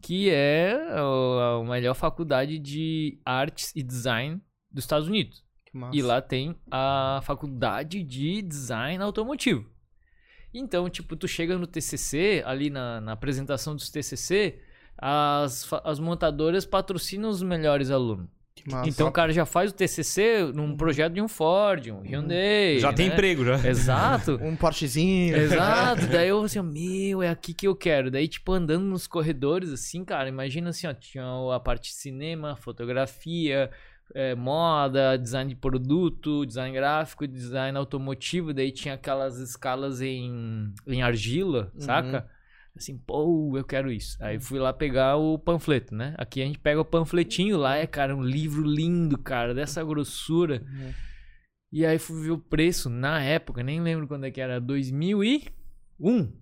que 0.00 0.30
é 0.30 0.76
uh, 0.98 1.60
a 1.60 1.64
melhor 1.64 1.94
faculdade 1.94 2.58
de 2.58 3.20
artes 3.24 3.72
e 3.74 3.82
design 3.82 4.40
dos 4.70 4.84
Estados 4.84 5.08
Unidos. 5.08 5.44
E 5.92 6.02
lá 6.02 6.20
tem 6.20 6.56
a 6.70 7.20
faculdade 7.22 8.02
de 8.02 8.42
design 8.42 9.02
automotivo. 9.02 9.68
Então, 10.52 10.88
tipo, 10.90 11.14
tu 11.14 11.28
chega 11.28 11.56
no 11.56 11.66
TCC, 11.66 12.42
ali 12.44 12.70
na, 12.70 13.00
na 13.00 13.12
apresentação 13.12 13.76
dos 13.76 13.88
TCC, 13.88 14.60
as, 14.98 15.68
as 15.84 16.00
montadoras 16.00 16.66
patrocinam 16.66 17.28
os 17.28 17.42
melhores 17.42 17.90
alunos. 17.90 18.28
Então 18.86 19.08
o 19.08 19.12
cara 19.12 19.32
já 19.32 19.44
faz 19.46 19.70
o 19.70 19.74
TCC 19.74 20.52
num 20.54 20.76
projeto 20.76 21.12
de 21.14 21.20
um 21.20 21.28
Ford, 21.28 21.88
um 21.88 22.00
Hyundai. 22.02 22.78
Já 22.78 22.92
tem 22.92 23.08
né? 23.08 23.14
emprego, 23.14 23.44
já. 23.44 23.66
Exato. 23.68 24.38
Um 24.42 24.56
Porschezinho. 24.56 25.36
Exato, 25.36 26.06
daí 26.10 26.28
eu 26.28 26.40
assim, 26.42 26.60
meu, 26.62 27.22
é 27.22 27.28
aqui 27.28 27.52
que 27.54 27.66
eu 27.66 27.74
quero. 27.76 28.10
Daí, 28.10 28.26
tipo, 28.28 28.52
andando 28.52 28.84
nos 28.84 29.06
corredores, 29.06 29.70
assim, 29.72 30.04
cara, 30.04 30.28
imagina 30.28 30.70
assim, 30.70 30.86
ó, 30.86 30.92
tinha 30.94 31.24
a 31.54 31.60
parte 31.60 31.90
de 31.90 31.94
cinema, 31.94 32.56
fotografia, 32.56 33.70
é, 34.14 34.34
moda, 34.34 35.16
design 35.16 35.48
de 35.50 35.56
produto, 35.56 36.44
design 36.44 36.74
gráfico, 36.74 37.26
design 37.26 37.76
automotivo, 37.78 38.52
daí 38.52 38.72
tinha 38.72 38.94
aquelas 38.94 39.38
escalas 39.38 40.00
em, 40.00 40.72
em 40.86 41.02
argila, 41.02 41.70
Uhum. 41.74 41.80
saca? 41.80 42.26
Assim, 42.76 42.96
pô, 42.96 43.52
eu 43.56 43.64
quero 43.64 43.90
isso. 43.90 44.16
Aí 44.20 44.38
fui 44.40 44.58
lá 44.58 44.72
pegar 44.72 45.16
o 45.16 45.38
panfleto, 45.38 45.94
né? 45.94 46.14
Aqui 46.16 46.40
a 46.40 46.46
gente 46.46 46.58
pega 46.58 46.80
o 46.80 46.84
panfletinho, 46.84 47.58
lá 47.58 47.76
é, 47.76 47.86
cara, 47.86 48.16
um 48.16 48.22
livro 48.22 48.62
lindo, 48.62 49.18
cara, 49.18 49.52
dessa 49.54 49.82
grossura. 49.84 50.62
Uhum. 50.66 50.92
E 51.72 51.84
aí 51.86 51.98
fui 51.98 52.22
ver 52.22 52.30
o 52.30 52.38
preço 52.38 52.88
na 52.88 53.22
época, 53.22 53.62
nem 53.62 53.80
lembro 53.80 54.06
quando 54.08 54.24
é 54.24 54.30
que 54.30 54.40
era, 54.40 54.60
2001. 54.60 56.32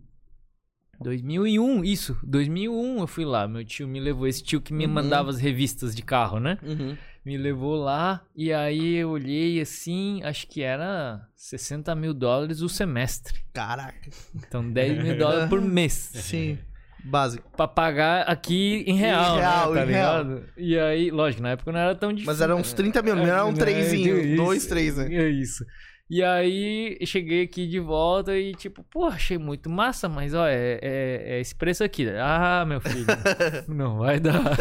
2001, 1.01 1.85
isso, 1.85 2.19
2001 2.25 2.99
eu 3.01 3.07
fui 3.07 3.25
lá, 3.25 3.47
meu 3.47 3.64
tio 3.64 3.87
me 3.87 4.01
levou, 4.01 4.27
esse 4.27 4.43
tio 4.43 4.61
que 4.61 4.73
me 4.73 4.85
Uhum. 4.85 4.93
mandava 4.93 5.31
as 5.31 5.38
revistas 5.38 5.95
de 5.95 6.03
carro, 6.03 6.41
né? 6.41 6.59
Uhum. 6.62 6.97
Me 7.29 7.37
levou 7.37 7.77
lá 7.77 8.23
e 8.35 8.51
aí 8.55 8.95
eu 8.97 9.11
olhei 9.11 9.61
assim, 9.61 10.23
acho 10.25 10.47
que 10.47 10.62
era 10.62 11.21
60 11.37 11.95
mil 11.95 12.14
dólares 12.14 12.62
o 12.62 12.71
semestre. 12.71 13.41
Caraca. 13.53 14.09
Então 14.35 14.67
10 14.73 15.03
mil 15.03 15.19
dólares 15.19 15.47
por 15.51 15.61
mês. 15.61 15.93
Sim. 15.93 16.59
Básico. 17.05 17.47
Pra 17.55 17.69
pagar 17.69 18.23
aqui 18.23 18.83
em 18.87 18.95
real, 18.97 19.37
Em 19.37 19.41
real, 19.41 19.75
né? 19.75 19.81
Tá 19.81 19.87
em 19.87 19.93
real. 19.93 20.23
ligado? 20.25 20.45
E 20.57 20.79
aí, 20.79 21.11
lógico, 21.11 21.43
na 21.43 21.51
época 21.51 21.71
não 21.71 21.79
era 21.79 21.95
tão 21.95 22.09
difícil. 22.14 22.33
Mas 22.33 22.41
era 22.41 22.57
uns 22.57 22.73
30 22.73 23.03
mil, 23.03 23.14
não 23.14 23.25
era 23.27 23.45
um 23.45 23.51
É, 23.53 23.57
trezinho. 23.57 24.19
isso, 24.21 24.37
Dois, 24.43 24.64
três, 24.67 24.97
né? 24.97 25.14
É 25.14 25.29
isso. 25.29 25.62
E 26.09 26.23
aí, 26.25 26.97
cheguei 27.05 27.43
aqui 27.43 27.67
de 27.67 27.79
volta 27.79 28.35
e, 28.35 28.55
tipo, 28.55 28.83
pô, 28.85 29.05
achei 29.05 29.37
muito 29.37 29.69
massa, 29.69 30.09
mas, 30.09 30.33
ó, 30.33 30.47
é, 30.49 30.79
é, 30.81 31.23
é 31.37 31.41
esse 31.43 31.55
preço 31.55 31.85
aqui. 31.85 32.09
Ah, 32.19 32.64
meu 32.67 32.81
filho, 32.81 33.05
não 33.69 33.99
vai 33.99 34.19
dar. 34.19 34.57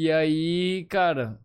E 0.00 0.12
aí, 0.12 0.86
cara, 0.88 1.40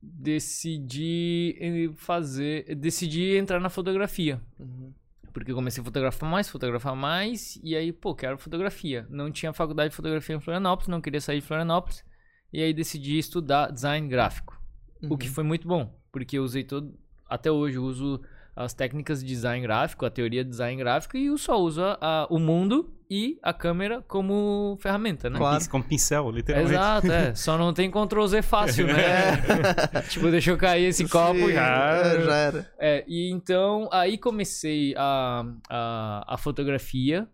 decidi 0.00 1.56
eh, 1.60 1.90
fazer, 1.96 2.74
decidi 2.74 3.36
entrar 3.36 3.60
na 3.60 3.68
fotografia. 3.68 4.40
Uhum. 4.58 4.92
Porque 5.32 5.50
eu 5.50 5.54
comecei 5.56 5.80
a 5.82 5.84
fotografar 5.84 6.30
mais, 6.30 6.48
fotografar 6.48 6.94
mais, 6.94 7.58
e 7.62 7.74
aí, 7.76 7.92
pô, 7.92 8.14
quero 8.14 8.38
fotografia. 8.38 9.06
Não 9.10 9.30
tinha 9.30 9.52
faculdade 9.52 9.90
de 9.90 9.96
fotografia 9.96 10.36
em 10.36 10.40
Florianópolis, 10.40 10.88
não 10.88 11.00
queria 11.00 11.20
sair 11.20 11.40
de 11.40 11.46
Florianópolis, 11.46 12.04
e 12.52 12.62
aí 12.62 12.72
decidi 12.72 13.18
estudar 13.18 13.70
design 13.70 14.08
gráfico. 14.08 14.58
O 15.10 15.18
que 15.18 15.28
foi 15.28 15.44
muito 15.44 15.66
bom, 15.68 15.94
porque 16.10 16.38
eu 16.38 16.44
usei 16.44 16.64
todo. 16.64 16.96
Até 17.28 17.50
hoje 17.50 17.76
eu 17.76 17.82
uso 17.84 18.22
as 18.56 18.72
técnicas 18.72 19.20
de 19.20 19.26
design 19.26 19.60
gráfico, 19.60 20.06
a 20.06 20.10
teoria 20.10 20.44
de 20.44 20.50
design 20.50 20.78
gráfico, 20.78 21.16
e 21.16 21.26
eu 21.26 21.36
só 21.36 21.60
uso 21.60 21.82
a- 21.82 21.98
a- 22.00 22.26
o 22.30 22.38
mundo 22.38 22.93
e 23.10 23.38
a 23.42 23.52
câmera 23.52 24.02
como 24.02 24.78
ferramenta, 24.80 25.28
né? 25.28 25.38
Claro. 25.38 25.68
Com 25.68 25.82
pincel, 25.82 26.30
literalmente. 26.30 26.74
Exato, 26.74 27.12
é. 27.12 27.34
Só 27.36 27.58
não 27.58 27.72
tem 27.72 27.90
Ctrl 27.90 28.26
Z 28.26 28.42
fácil, 28.42 28.86
né? 28.86 29.36
tipo, 30.08 30.30
deixa 30.30 30.50
eu 30.50 30.56
cair 30.56 30.86
esse 30.86 31.08
copo 31.08 31.38
Sim, 31.38 31.52
já. 31.52 32.20
já 32.20 32.36
era. 32.36 32.72
É, 32.78 33.04
e 33.06 33.30
então 33.30 33.88
aí 33.92 34.16
comecei 34.18 34.94
a, 34.96 35.44
a, 35.68 36.34
a 36.34 36.36
fotografia. 36.38 37.28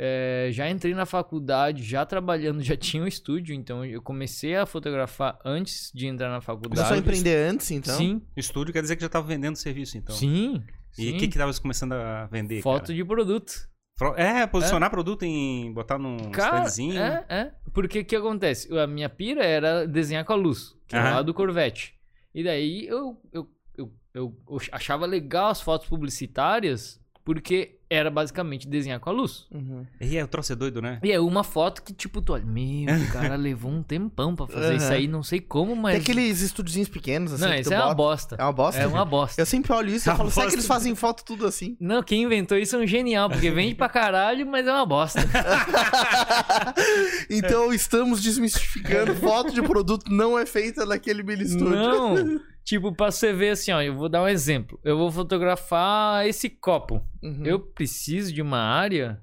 É, 0.00 0.50
já 0.52 0.70
entrei 0.70 0.94
na 0.94 1.04
faculdade, 1.04 1.82
já 1.82 2.06
trabalhando, 2.06 2.62
já 2.62 2.76
tinha 2.78 3.02
um 3.02 3.06
estúdio, 3.06 3.52
então 3.52 3.84
eu 3.84 4.00
comecei 4.00 4.54
a 4.54 4.64
fotografar 4.64 5.36
antes 5.44 5.90
de 5.92 6.06
entrar 6.06 6.30
na 6.30 6.40
faculdade. 6.40 6.76
Começou 6.76 6.94
a 6.94 6.98
empreender 6.98 7.34
antes, 7.50 7.70
então? 7.72 7.96
Sim, 7.96 8.22
Estúdio 8.36 8.72
quer 8.72 8.80
dizer 8.80 8.94
que 8.94 9.02
já 9.02 9.08
tava 9.08 9.26
vendendo 9.26 9.56
serviço, 9.56 9.98
então. 9.98 10.14
sim. 10.14 10.62
E 10.96 11.10
o 11.10 11.12
sim. 11.12 11.18
que 11.18 11.28
que 11.28 11.38
tava 11.38 11.52
começando 11.60 11.92
a 11.92 12.26
vender, 12.26 12.62
Foto 12.62 12.86
cara? 12.86 12.94
de 12.94 13.04
produto. 13.04 13.68
É, 14.16 14.46
posicionar 14.46 14.90
produto 14.90 15.24
em... 15.24 15.72
Botar 15.72 15.98
num 15.98 16.30
Cara, 16.30 16.58
standzinho. 16.58 17.00
é, 17.00 17.24
é. 17.28 17.50
Porque 17.72 18.00
o 18.00 18.04
que 18.04 18.16
acontece? 18.16 18.76
A 18.78 18.86
minha 18.86 19.08
pira 19.08 19.44
era 19.44 19.86
desenhar 19.86 20.24
com 20.24 20.32
a 20.32 20.36
luz, 20.36 20.76
que 20.86 20.94
é 20.94 20.98
Aham. 20.98 21.10
lá 21.16 21.22
do 21.22 21.34
Corvette. 21.34 21.94
E 22.34 22.44
daí 22.44 22.86
eu, 22.86 23.20
eu, 23.32 23.48
eu, 23.76 23.92
eu 24.14 24.34
achava 24.70 25.06
legal 25.06 25.48
as 25.48 25.60
fotos 25.60 25.88
publicitárias, 25.88 27.00
porque 27.24 27.77
era 27.90 28.10
basicamente 28.10 28.68
desenhar 28.68 29.00
com 29.00 29.08
a 29.08 29.12
luz. 29.12 29.46
Uhum. 29.50 29.84
E 30.00 30.16
é, 30.16 30.24
o 30.24 30.28
troço 30.28 30.52
é 30.52 30.56
doido, 30.56 30.82
né? 30.82 30.98
E 31.02 31.10
é 31.10 31.18
uma 31.18 31.42
foto 31.42 31.82
que, 31.82 31.92
tipo, 31.92 32.20
tu 32.20 32.34
olha, 32.34 32.44
meu, 32.44 32.94
o 32.94 33.12
cara 33.12 33.34
levou 33.36 33.70
um 33.70 33.82
tempão 33.82 34.36
pra 34.36 34.46
fazer 34.46 34.76
isso 34.76 34.86
Aham. 34.86 34.94
aí, 34.94 35.08
não 35.08 35.22
sei 35.22 35.40
como, 35.40 35.74
mas. 35.74 35.94
Tem 35.94 36.02
aqueles 36.02 36.42
estúdiozinhos 36.42 36.88
pequenos, 36.88 37.32
assim, 37.32 37.44
Não, 37.44 37.52
que 37.52 37.60
isso 37.60 37.70
tu 37.70 37.74
é 37.74 37.78
uma 37.78 37.84
bota. 37.86 37.94
bosta. 37.96 38.36
É 38.38 38.44
uma 38.44 38.52
bosta? 38.52 38.80
É 38.82 38.86
uma 38.86 39.04
bosta. 39.04 39.40
Eu 39.40 39.46
sempre 39.46 39.72
olho 39.72 39.90
isso 39.90 40.06
e 40.06 40.10
É 40.10 40.12
uma 40.12 40.18
falo, 40.18 40.30
será 40.30 40.46
que 40.48 40.54
eles 40.54 40.66
fazem 40.66 40.94
foto 40.94 41.24
tudo 41.24 41.46
assim? 41.46 41.76
Não, 41.80 42.02
quem 42.02 42.22
inventou 42.22 42.58
isso 42.58 42.76
é 42.76 42.78
um 42.78 42.86
genial, 42.86 43.30
porque 43.30 43.50
vende 43.50 43.74
pra 43.74 43.88
caralho, 43.88 44.46
mas 44.46 44.66
é 44.66 44.72
uma 44.72 44.86
bosta. 44.86 45.20
então 47.30 47.72
estamos 47.72 48.22
desmistificando, 48.22 49.14
foto 49.14 49.52
de 49.52 49.62
produto 49.62 50.10
não 50.10 50.38
é 50.38 50.46
feita 50.46 50.84
naquele 50.84 51.22
mini 51.22 51.44
estúdio. 51.44 51.70
Não! 51.70 52.40
Tipo, 52.68 52.94
pra 52.94 53.10
você 53.10 53.32
ver 53.32 53.52
assim, 53.52 53.72
ó, 53.72 53.80
eu 53.80 53.94
vou 53.94 54.10
dar 54.10 54.22
um 54.22 54.28
exemplo. 54.28 54.78
Eu 54.84 54.98
vou 54.98 55.10
fotografar 55.10 56.26
esse 56.26 56.50
copo. 56.50 57.02
Uhum. 57.22 57.40
Eu 57.42 57.58
preciso 57.78 58.32
de 58.34 58.42
uma 58.42 58.58
área 58.58 59.20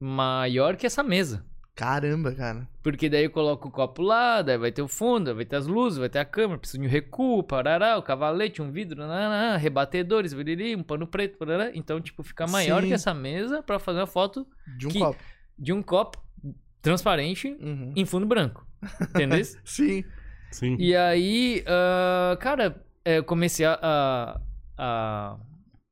maior 0.00 0.76
que 0.76 0.84
essa 0.86 1.02
mesa. 1.02 1.44
Caramba, 1.74 2.34
cara. 2.34 2.66
Porque 2.82 3.08
daí 3.08 3.24
eu 3.24 3.30
coloco 3.30 3.68
o 3.68 3.70
copo 3.70 4.02
lá, 4.02 4.40
daí 4.42 4.56
vai 4.56 4.72
ter 4.72 4.80
o 4.82 4.88
fundo, 4.88 5.34
vai 5.34 5.44
ter 5.44 5.56
as 5.56 5.66
luzes, 5.66 5.98
vai 5.98 6.08
ter 6.08 6.18
a 6.18 6.24
câmera, 6.24 6.58
preciso 6.58 6.80
de 6.82 6.88
um 6.88 6.90
recuo, 6.90 7.42
parará, 7.42 7.98
o 7.98 8.02
cavalete, 8.02 8.62
um 8.62 8.72
vidro, 8.72 8.98
nananã, 8.98 9.56
rebatedores, 9.58 10.32
viriri, 10.32 10.74
um 10.74 10.82
pano 10.82 11.06
preto, 11.06 11.36
parará. 11.38 11.70
Então, 11.74 12.00
tipo, 12.00 12.22
fica 12.22 12.46
maior 12.46 12.80
Sim. 12.82 12.88
que 12.88 12.94
essa 12.94 13.12
mesa 13.14 13.62
pra 13.62 13.78
fazer 13.78 14.00
uma 14.00 14.06
foto 14.06 14.46
De 14.78 14.86
um 14.86 14.90
Que- 14.90 14.98
copo. 14.98 15.22
de 15.58 15.72
um 15.72 15.82
copo 15.82 16.18
transparente 16.80 17.48
Uhum. 17.60 17.92
em 17.94 18.04
fundo 18.06 18.26
branco. 18.26 18.66
Entendeu? 19.10 19.42
Sim. 19.64 20.02
Sim. 20.50 20.76
e 20.78 20.96
aí, 20.96 21.62
ah, 21.66 22.36
cara, 22.40 22.82
é, 23.04 23.18
eu 23.18 23.24
comecei 23.24 23.66
a, 23.66 23.78
a, 23.82 24.40
a, 24.78 25.36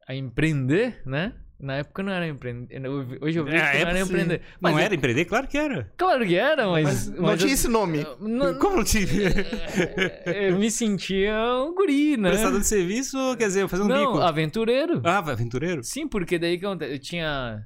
a 0.08 0.14
empreender, 0.14 1.02
né? 1.04 1.34
Na 1.64 1.76
época 1.76 2.02
não 2.02 2.12
era 2.12 2.26
empreender. 2.28 2.78
Hoje 3.22 3.38
eu 3.38 3.44
vejo 3.44 3.56
É, 3.56 3.70
que 3.72 3.78
não 3.84 3.88
era 3.90 3.96
sim. 3.96 4.02
empreender. 4.04 4.38
Não 4.60 4.70
Mas 4.72 4.76
era 4.84 4.94
empreender? 4.94 5.24
Claro 5.24 5.48
que 5.48 5.56
era. 5.56 5.90
Claro 5.96 6.26
que 6.26 6.34
era, 6.34 6.68
mas. 6.68 6.84
Mas 6.84 7.08
não 7.08 7.22
mas 7.22 7.38
tinha 7.40 7.50
eu- 7.50 7.54
esse 7.54 7.68
nome. 7.68 8.06
Não- 8.20 8.54
Como 8.60 8.76
não 8.76 8.84
tinha? 8.84 9.06
eu 10.26 10.58
me 10.58 10.70
sentia 10.70 11.34
um 11.66 11.74
guri, 11.74 12.16
né? 12.16 12.30
Prestador 12.30 12.60
de 12.60 12.66
serviço, 12.66 13.16
quer 13.38 13.46
dizer, 13.46 13.66
fazer 13.68 13.82
um 13.82 13.88
Não, 13.88 14.12
bico. 14.12 14.18
aventureiro. 14.22 15.00
Ah, 15.04 15.18
aventureiro? 15.18 15.82
Sim, 15.82 16.06
porque 16.06 16.38
daí 16.38 16.58
que? 16.58 16.66
Eu 16.66 16.98
tinha 16.98 17.64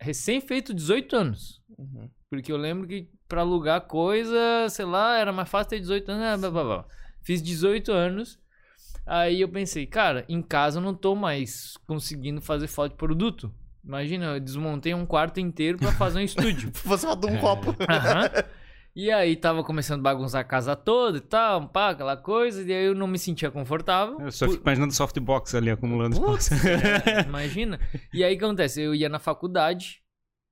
recém 0.00 0.40
feito 0.40 0.74
18 0.74 1.14
anos. 1.16 1.60
Uhum. 1.78 2.08
Porque 2.30 2.50
eu 2.50 2.56
lembro 2.56 2.86
que 2.88 3.08
pra 3.28 3.42
alugar 3.42 3.82
coisa, 3.82 4.68
sei 4.68 4.84
lá, 4.84 5.16
era 5.18 5.32
mais 5.32 5.48
fácil 5.48 5.70
ter 5.70 5.80
18 5.80 6.10
anos. 6.10 6.24
ah, 6.26 6.36
blá, 6.36 6.50
blá, 6.50 6.64
blá. 6.64 6.84
Fiz 7.22 7.40
18 7.42 7.92
anos. 7.92 8.38
Aí 9.08 9.40
eu 9.40 9.48
pensei, 9.48 9.86
cara, 9.86 10.24
em 10.28 10.42
casa 10.42 10.78
eu 10.78 10.82
não 10.82 10.94
tô 10.94 11.14
mais 11.14 11.78
conseguindo 11.86 12.42
fazer 12.42 12.66
foto 12.66 12.90
de 12.90 12.98
produto. 12.98 13.50
Imagina, 13.82 14.34
eu 14.34 14.40
desmontei 14.40 14.92
um 14.92 15.06
quarto 15.06 15.40
inteiro 15.40 15.78
pra 15.78 15.92
fazer 15.92 16.18
um 16.18 16.22
estúdio. 16.22 16.70
Você 16.84 17.06
falou 17.06 17.30
um 17.30 17.38
copo. 17.38 17.74
Aham. 17.88 18.30
E 18.96 19.12
aí 19.12 19.36
tava 19.36 19.62
começando 19.62 20.00
a 20.00 20.02
bagunçar 20.02 20.40
a 20.40 20.44
casa 20.44 20.74
toda 20.74 21.18
e 21.18 21.20
tal, 21.20 21.68
pá, 21.68 21.90
aquela 21.90 22.16
coisa, 22.16 22.64
e 22.64 22.72
aí 22.72 22.86
eu 22.86 22.96
não 22.96 23.06
me 23.06 23.16
sentia 23.16 23.48
confortável. 23.48 24.20
Eu 24.20 24.32
só 24.32 24.48
fico 24.48 24.60
imaginando 24.60 24.92
softbox 24.92 25.54
ali 25.54 25.70
acumulando 25.70 26.20
Putz, 26.20 26.50
é, 26.50 27.22
imagina. 27.28 27.78
E 28.12 28.24
aí 28.24 28.34
o 28.34 28.38
que 28.38 28.44
acontece? 28.44 28.80
Eu 28.82 28.96
ia 28.96 29.08
na 29.08 29.20
faculdade, 29.20 30.02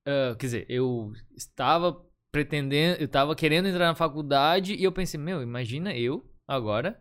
ah, 0.07 0.37
quer 0.39 0.47
dizer, 0.47 0.67
eu 0.69 1.13
estava 1.37 2.01
pretendendo, 2.31 3.03
eu 3.03 3.09
tava 3.09 3.35
querendo 3.35 3.67
entrar 3.67 3.87
na 3.87 3.97
faculdade 3.97 4.77
e 4.77 4.85
eu 4.85 4.93
pensei, 4.93 5.19
meu, 5.19 5.43
imagina 5.43 5.93
eu 5.93 6.25
agora 6.47 7.01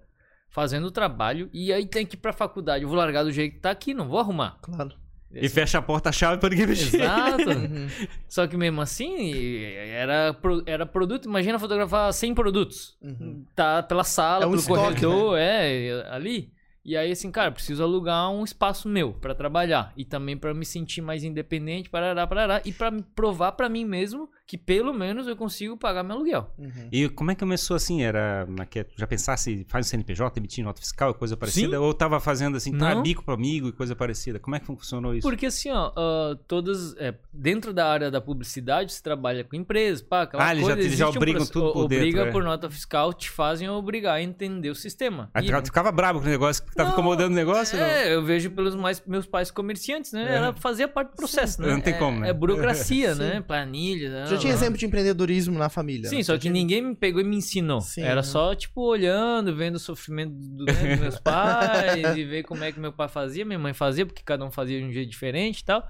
fazendo 0.56 0.86
o 0.86 0.92
trabalho 0.92 1.50
e 1.52 1.74
aí 1.74 1.86
tem 1.86 2.06
que 2.06 2.16
ir 2.16 2.18
pra 2.18 2.32
faculdade. 2.32 2.84
Eu 2.84 2.88
vou 2.88 2.98
largar 2.98 3.24
do 3.24 3.32
jeito 3.32 3.56
que 3.56 3.60
tá 3.60 3.72
aqui, 3.72 3.94
não 3.94 4.08
vou 4.08 4.18
arrumar. 4.18 4.58
Claro. 4.62 4.94
E 5.30 5.50
fecha 5.50 5.80
a 5.80 5.82
porta-chave 5.82 6.40
pra 6.40 6.50
ninguém 6.50 6.68
mexer. 6.68 6.96
Exato. 6.96 7.50
Uhum. 7.52 7.88
Só 8.30 8.48
que 8.48 8.56
mesmo 8.56 8.80
assim, 8.80 9.34
era, 9.60 10.34
era 10.66 10.86
produto. 10.86 11.26
Imagina 11.26 11.60
fotografar 11.60 12.14
100 12.14 12.34
produtos. 12.34 12.98
Uhum. 13.02 13.44
Tá 13.54 13.84
pela 13.84 14.06
sala, 14.06 14.46
É 14.46 14.48
um 14.48 14.52
pelo 14.52 14.62
estoque, 14.62 14.80
corredor, 14.80 15.38
é, 15.38 16.08
ali. 16.10 16.54
E 16.86 16.96
aí, 16.96 17.12
assim, 17.12 17.30
cara, 17.32 17.52
preciso 17.52 17.84
alugar 17.84 18.32
um 18.32 18.46
espaço 18.46 18.88
meu 18.88 19.12
pra 19.12 19.36
trabalhar. 19.36 19.92
E 19.98 20.06
também 20.06 20.38
pra 20.38 20.54
me 20.54 20.66
sentir 20.66 21.02
mais 21.02 21.26
independente, 21.26 21.90
parará, 21.90 22.26
parará. 22.26 22.62
E 22.64 22.72
pra 22.72 22.90
me 22.90 23.02
provar 23.02 23.52
pra 23.54 23.68
mim 23.68 23.84
mesmo 23.84 24.30
que 24.48 24.58
pelo 24.60 24.94
menos 24.94 25.28
eu 25.28 25.36
consigo 25.36 25.76
pagar 25.76 26.04
meu 26.04 26.16
aluguel. 26.18 26.52
Uhum. 26.58 26.88
E 26.92 27.10
como 27.10 27.32
é 27.32 27.36
que 27.36 27.40
começou 27.40 27.76
assim? 27.76 28.04
Era 28.04 28.46
na 28.48 28.66
que- 28.66 28.86
já 28.96 29.08
pensasse, 29.08 29.66
faz 29.68 29.88
um 29.88 29.90
CNPJ, 29.90 30.40
emitir 30.40 30.64
nota 30.64 30.80
fiscal 30.80 31.10
e 31.12 31.14
coisa 31.16 31.36
parecida? 31.36 31.78
Sim. 31.78 31.84
Ou 31.84 31.94
tava 31.96 32.20
fazendo 32.20 32.56
assim, 32.56 32.78
tá, 32.78 32.94
Não. 32.94 33.02
bico 33.02 33.24
pro 33.24 33.34
amigo 33.34 33.70
e 33.70 33.72
coisa 33.72 33.96
parecida? 33.96 34.38
Como 34.40 34.56
é 34.56 34.60
que 34.60 34.66
funcionou 34.68 35.16
isso? 35.16 35.28
Porque 35.28 35.48
assim, 35.48 35.72
ó, 35.72 35.92
ah, 35.96 36.38
todas. 36.48 36.96
é, 36.98 37.16
dentro 37.34 37.74
da 37.74 37.88
área 37.92 38.12
da 38.12 38.22
publicidade, 38.22 38.94
você 38.94 39.02
trabalha 39.02 39.44
com 39.44 39.56
empresas, 39.56 40.02
pá, 40.04 40.22
aquela 40.24 40.46
Ah, 40.46 40.52
eles 40.52 40.66
já- 40.68 40.74
coisa. 40.74 40.88
eles 40.88 40.98
já 41.00 41.08
um 41.08 41.10
obrigam 41.10 41.40
proce- 41.40 41.52
tudo 41.52 41.74
por 41.74 41.84
Obriga 41.86 42.04
dentro, 42.06 42.22
é. 42.30 42.32
por 42.32 42.44
nota 42.44 42.70
fiscal, 42.70 43.14
te 43.14 43.30
fazem 43.32 43.68
obrigar 43.70 44.16
a 44.16 44.22
entender 44.22 44.70
o 44.70 44.76
sistema. 44.76 45.30
Aí 45.34 45.48
E- 45.48 45.52
tu 45.52 45.66
ficava 45.66 45.92
bravo 45.92 46.20
com 46.20 46.28
o 46.28 46.30
negócio, 46.30 46.64
que 46.64 46.76
tava 46.76 46.90
Não, 46.90 46.94
incomodando 46.96 47.32
o 47.32 47.36
negócio? 47.36 47.78
não? 47.80 47.84
É, 47.86 48.14
eu 48.14 48.24
vejo 48.24 48.52
pelos 48.52 48.76
mais, 48.76 49.02
meus 49.08 49.26
pais 49.26 49.50
comerciantes, 49.50 50.12
né? 50.12 50.32
É. 50.32 50.36
Ela 50.36 50.54
fazia 50.54 50.88
parte 50.88 51.10
do 51.12 51.16
processo, 51.16 51.60
né? 51.62 51.70
não 51.70 51.82
tem 51.82 51.94
É- 51.96 51.98
como, 51.98 52.20
né? 52.20 52.30
É 52.30 52.34
burocracia, 52.34 53.14
Sim. 53.16 53.20
né? 53.22 53.42
Planilha. 53.42 54.26
Já 54.36 54.42
tinha 54.42 54.54
exemplo 54.54 54.78
de 54.78 54.86
empreendedorismo 54.86 55.58
na 55.58 55.70
família. 55.70 56.10
Sim, 56.10 56.18
né? 56.18 56.24
só 56.24 56.34
que 56.34 56.40
tinha- 56.42 56.54
ninguém 56.54 56.82
me 56.82 56.96
pegou 56.96 57.20
e 57.22 57.24
me 57.24 57.36
ensinou. 57.38 57.82
Sim, 57.82 58.02
Era 58.04 58.16
né? 58.18 58.24
só, 58.24 58.54
tipo, 58.56 58.82
olhando, 58.82 59.56
vendo 59.56 59.76
o 59.76 59.80
sofrimento 59.80 60.34
do- 60.34 60.66
né, 60.66 60.74
dos 60.96 61.00
meus 61.00 61.20
pais 61.20 62.16
e 62.18 62.24
ver 62.24 62.44
como 62.44 62.64
é 62.64 62.72
que 62.72 62.80
meu 62.80 62.94
pai 62.94 63.08
fazia, 63.08 63.44
minha 63.46 63.60
mãe 63.60 63.74
fazia, 63.74 64.06
porque 64.06 64.22
cada 64.24 64.46
um 64.46 64.52
fazia 64.52 64.80
de 64.80 64.86
um 64.86 64.92
jeito 64.92 65.10
diferente 65.10 65.60
e 65.60 65.66
tal. 65.66 65.86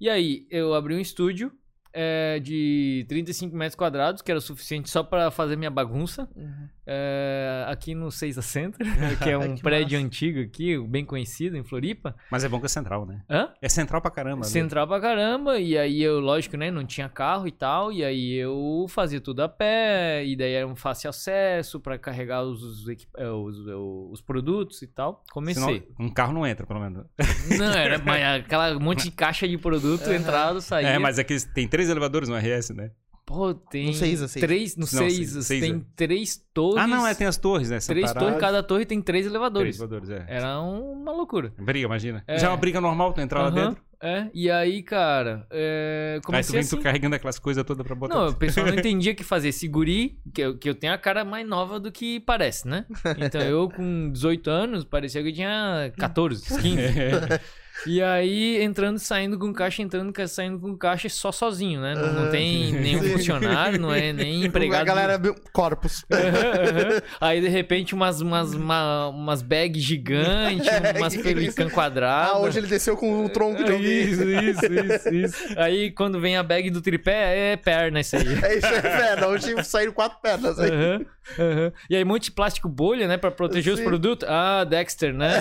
E 0.00 0.08
aí, 0.10 0.46
eu 0.50 0.74
abri 0.74 0.94
um 0.94 1.00
estúdio 1.00 1.52
é, 1.98 2.38
de 2.40 3.06
35 3.08 3.56
metros 3.56 3.74
quadrados, 3.74 4.20
que 4.20 4.30
era 4.30 4.36
o 4.38 4.42
suficiente 4.42 4.90
só 4.90 5.02
pra 5.02 5.30
fazer 5.30 5.56
minha 5.56 5.70
bagunça, 5.70 6.28
Uhum. 6.36 6.68
É, 6.86 7.64
aqui 7.68 7.94
no 7.94 8.10
Seiza 8.10 8.42
Center, 8.42 8.86
que 9.22 9.28
é 9.30 9.36
um 9.36 9.54
Que 9.56 9.62
prédio 9.62 9.98
massa. 9.98 10.06
antigo 10.06 10.40
aqui, 10.40 10.78
bem 10.86 11.04
conhecido, 11.04 11.56
em 11.56 11.64
Floripa. 11.64 12.14
Mas 12.30 12.44
é 12.44 12.48
bom 12.48 12.60
que 12.60 12.66
é 12.66 12.68
central, 12.68 13.04
né? 13.06 13.22
Hã? 13.28 13.48
É 13.60 13.68
central 13.68 14.00
pra 14.00 14.10
caramba. 14.10 14.42
né? 14.42 14.50
Central 14.50 14.86
pra 14.86 15.00
caramba, 15.00 15.58
e 15.58 15.76
aí 15.76 16.02
eu, 16.02 16.20
lógico, 16.20 16.56
né, 16.56 16.70
não 16.70 16.84
tinha 16.84 17.08
carro 17.08 17.46
e 17.48 17.52
tal, 17.52 17.92
e 17.92 18.04
aí 18.04 18.34
eu 18.34 18.86
fazia 18.88 19.20
tudo 19.20 19.40
a 19.42 19.48
pé, 19.48 20.24
e 20.24 20.36
daí 20.36 20.52
era 20.52 20.66
um 20.66 20.76
fácil 20.76 21.10
acesso 21.10 21.80
pra 21.80 21.98
carregar 21.98 22.42
os, 22.42 22.62
os, 22.62 22.88
eh, 22.88 23.28
os, 23.30 23.58
os- 23.58 24.12
os 24.12 24.20
produtos 24.20 24.80
e 24.82 24.86
tal. 24.86 25.24
Comecei. 25.32 25.62
Senão, 25.62 25.82
um 26.06 26.08
carro 26.08 26.32
não 26.32 26.46
entra, 26.46 26.66
pelo 26.66 26.80
menos. 26.80 27.04
Não, 27.58 27.72
era 27.72 27.98
mas 27.98 28.40
aquela 28.44 28.78
monte 28.78 29.04
de 29.04 29.10
caixa 29.10 29.46
de 29.48 29.56
produto, 29.56 30.10
entrada, 30.12 30.60
saía. 30.60 30.88
É, 30.88 30.98
mas 30.98 31.18
é 31.18 31.24
que 31.24 31.36
tem 31.54 31.66
três 31.68 31.88
elevadores 31.88 32.28
no 32.28 32.36
RS, 32.36 32.70
né? 32.70 32.90
Pô, 33.26 33.52
tem 33.52 33.86
No 33.86 33.92
Seiza, 33.92 34.28
Seiza. 34.28 34.46
três, 34.46 34.76
no 34.76 34.82
Não, 34.82 34.86
Seiza, 34.86 35.42
Seiza. 35.42 35.66
tem 35.66 35.84
três 35.96 36.36
torres. 36.54 36.78
Ah, 36.84 36.86
não, 36.86 37.04
é, 37.04 37.12
tem 37.12 37.26
as 37.26 37.36
torres, 37.36 37.68
né? 37.70 37.78
Três 37.80 38.06
separadas. 38.08 38.22
torres, 38.22 38.40
cada 38.40 38.62
torre 38.62 38.86
tem 38.86 39.02
três 39.02 39.24
Três 39.24 39.26
elevadores. 39.26 39.76
elevadores, 39.80 40.10
é. 40.10 40.24
Era 40.28 40.60
uma 40.60 41.10
loucura. 41.10 41.52
Briga, 41.58 41.86
imagina. 41.86 42.22
É. 42.28 42.38
Já 42.38 42.46
é 42.46 42.50
uma 42.50 42.56
briga 42.56 42.80
normal, 42.80 43.12
tu 43.12 43.20
entrar 43.20 43.40
lá 43.42 43.48
Aham, 43.48 43.68
dentro. 43.70 43.84
É, 44.00 44.28
e 44.32 44.48
aí, 44.50 44.80
cara, 44.82 45.44
é, 45.50 46.20
Aí 46.30 46.42
tu 46.44 46.52
vem 46.52 46.60
assim. 46.60 46.76
tu 46.76 46.82
carregando 46.82 47.16
aquelas 47.16 47.38
coisas 47.38 47.64
todas 47.64 47.84
pra 47.84 47.96
botar. 47.96 48.14
Não, 48.14 48.28
o 48.28 48.34
pessoal 48.34 48.66
não 48.66 48.74
entendia 48.78 49.12
que 49.14 49.24
fazer 49.24 49.48
esse 49.48 49.66
guri, 49.66 50.20
que 50.32 50.42
eu, 50.42 50.56
que 50.56 50.68
eu 50.68 50.74
tenho 50.74 50.92
a 50.92 50.98
cara 50.98 51.24
mais 51.24 51.48
nova 51.48 51.80
do 51.80 51.90
que 51.90 52.20
parece, 52.20 52.68
né? 52.68 52.84
Então 53.18 53.40
eu 53.40 53.68
com 53.70 54.12
18 54.12 54.48
anos, 54.50 54.84
parecia 54.84 55.20
que 55.22 55.30
eu 55.30 55.34
tinha 55.34 55.92
14, 55.98 56.44
15. 56.60 56.76
E 57.84 58.00
aí, 58.02 58.62
entrando 58.62 58.96
e 58.96 59.00
saindo 59.00 59.38
com 59.38 59.52
caixa, 59.52 59.82
entrando 59.82 60.12
e 60.18 60.28
saindo 60.28 60.58
com 60.58 60.76
caixa 60.76 61.08
só 61.08 61.30
sozinho, 61.30 61.80
né? 61.80 61.94
Não, 61.94 62.12
não 62.24 62.30
tem 62.30 62.72
nenhum 62.72 63.02
Sim. 63.02 63.12
funcionário, 63.12 63.78
não 63.78 63.92
é 63.92 64.12
nem 64.14 64.44
empregado. 64.44 64.80
A 64.80 64.84
galera 64.84 65.18
viu 65.18 65.34
corpos. 65.52 66.04
Aham, 66.10 66.90
aham. 66.90 67.02
Aí, 67.20 67.40
de 67.40 67.48
repente, 67.48 67.94
umas, 67.94 68.20
umas, 68.20 68.54
uma- 68.54 69.08
umas 69.08 69.42
bags 69.42 69.82
gigantes, 69.82 70.66
umas 70.96 71.16
pelicã 71.16 71.68
quadradas. 71.68 72.30
Ah, 72.32 72.38
hoje 72.38 72.58
ele 72.60 72.66
desceu 72.66 72.96
com 72.96 73.24
o 73.24 73.28
tronco 73.28 73.62
de 73.62 73.70
alguém. 73.72 74.02
Isso, 74.04 74.22
isso, 74.24 74.72
isso, 74.72 75.14
isso. 75.14 75.44
Aí, 75.58 75.90
quando 75.90 76.20
vem 76.20 76.36
a 76.36 76.42
bag 76.42 76.70
do 76.70 76.80
tripé, 76.80 77.52
é 77.52 77.56
perna 77.56 78.00
isso 78.00 78.16
aí. 78.16 78.26
É 78.42 78.56
isso, 78.58 78.66
é 78.66 78.80
perna. 78.80 79.26
Hoje 79.28 79.64
saíram 79.64 79.92
quatro 79.92 80.18
pernas 80.20 80.58
aí. 80.58 80.70
Aham, 80.70 81.06
aham. 81.38 81.72
E 81.90 81.96
aí, 81.96 82.04
um 82.04 82.06
monte 82.06 82.24
de 82.24 82.30
plástico 82.32 82.68
bolha, 82.68 83.06
né? 83.06 83.16
Pra 83.16 83.30
proteger 83.30 83.72
os 83.72 83.78
Sim. 83.80 83.84
produtos. 83.84 84.26
Ah, 84.28 84.64
Dexter, 84.64 85.12
né? 85.12 85.32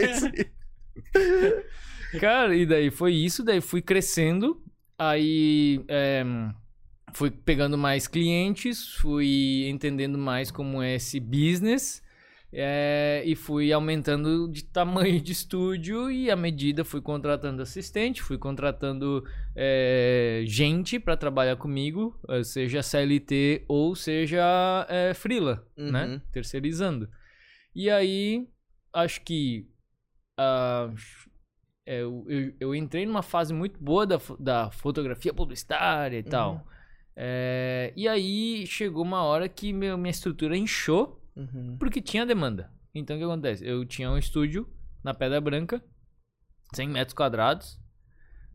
É. 0.00 0.57
Cara, 2.20 2.54
e 2.56 2.64
daí 2.66 2.90
foi 2.90 3.14
isso. 3.14 3.44
Daí 3.44 3.60
fui 3.60 3.82
crescendo. 3.82 4.62
Aí 4.98 5.84
é, 5.88 6.24
fui 7.14 7.30
pegando 7.30 7.76
mais 7.78 8.06
clientes. 8.06 8.94
Fui 8.94 9.66
entendendo 9.68 10.16
mais 10.18 10.50
como 10.50 10.82
é 10.82 10.94
esse 10.96 11.20
business. 11.20 12.02
é, 12.50 13.22
e 13.26 13.34
fui 13.36 13.70
aumentando 13.74 14.48
de 14.50 14.64
tamanho 14.64 15.20
de 15.20 15.32
estúdio 15.32 16.10
e 16.10 16.30
à 16.30 16.34
medida 16.36 16.82
fui 16.82 17.02
contratando 17.02 17.60
assistente, 17.60 18.22
fui 18.22 18.38
contratando 18.38 19.22
é, 19.54 20.42
gente 20.46 20.98
para 20.98 21.14
trabalhar 21.14 21.56
comigo, 21.56 22.18
eh, 22.26 22.42
seja 22.42 22.82
CLT 22.82 23.66
ou 23.68 23.94
seja 23.94 24.86
é, 24.88 25.12
freela, 25.12 25.62
Uhum. 25.76 25.90
né? 25.92 26.22
Terceirizando. 26.32 27.06
E 27.74 27.90
aí, 27.90 28.48
acho 28.94 29.20
que 29.24 29.66
é, 31.86 32.00
eu, 32.02 32.24
eu, 32.28 32.52
eu 32.60 32.74
entrei 32.74 33.04
numa 33.06 33.22
fase 33.22 33.52
muito 33.52 33.82
boa 33.82 34.06
da, 34.06 34.18
da 34.38 34.70
fotografia 34.70 35.32
publicitária 35.32 36.18
e 36.18 36.22
tal. 36.22 36.52
Uhum. 36.54 36.60
É, 37.16 37.92
e 37.96 38.06
aí 38.06 38.66
chegou 38.66 39.02
uma 39.02 39.22
hora 39.22 39.48
que 39.48 39.72
meu, 39.72 39.96
minha 39.98 40.10
estrutura 40.10 40.56
inchou 40.56 41.16
Uhum. 41.36 41.76
porque 41.78 42.00
tinha 42.02 42.26
demanda. 42.26 42.72
Então 42.92 43.14
o 43.14 43.18
que 43.18 43.24
acontece? 43.24 43.64
Eu 43.64 43.84
tinha 43.84 44.10
um 44.10 44.18
estúdio 44.18 44.68
na 45.04 45.14
Pedra 45.14 45.40
Branca, 45.40 45.80
100 46.74 46.88
metros 46.88 47.14
quadrados, 47.14 47.78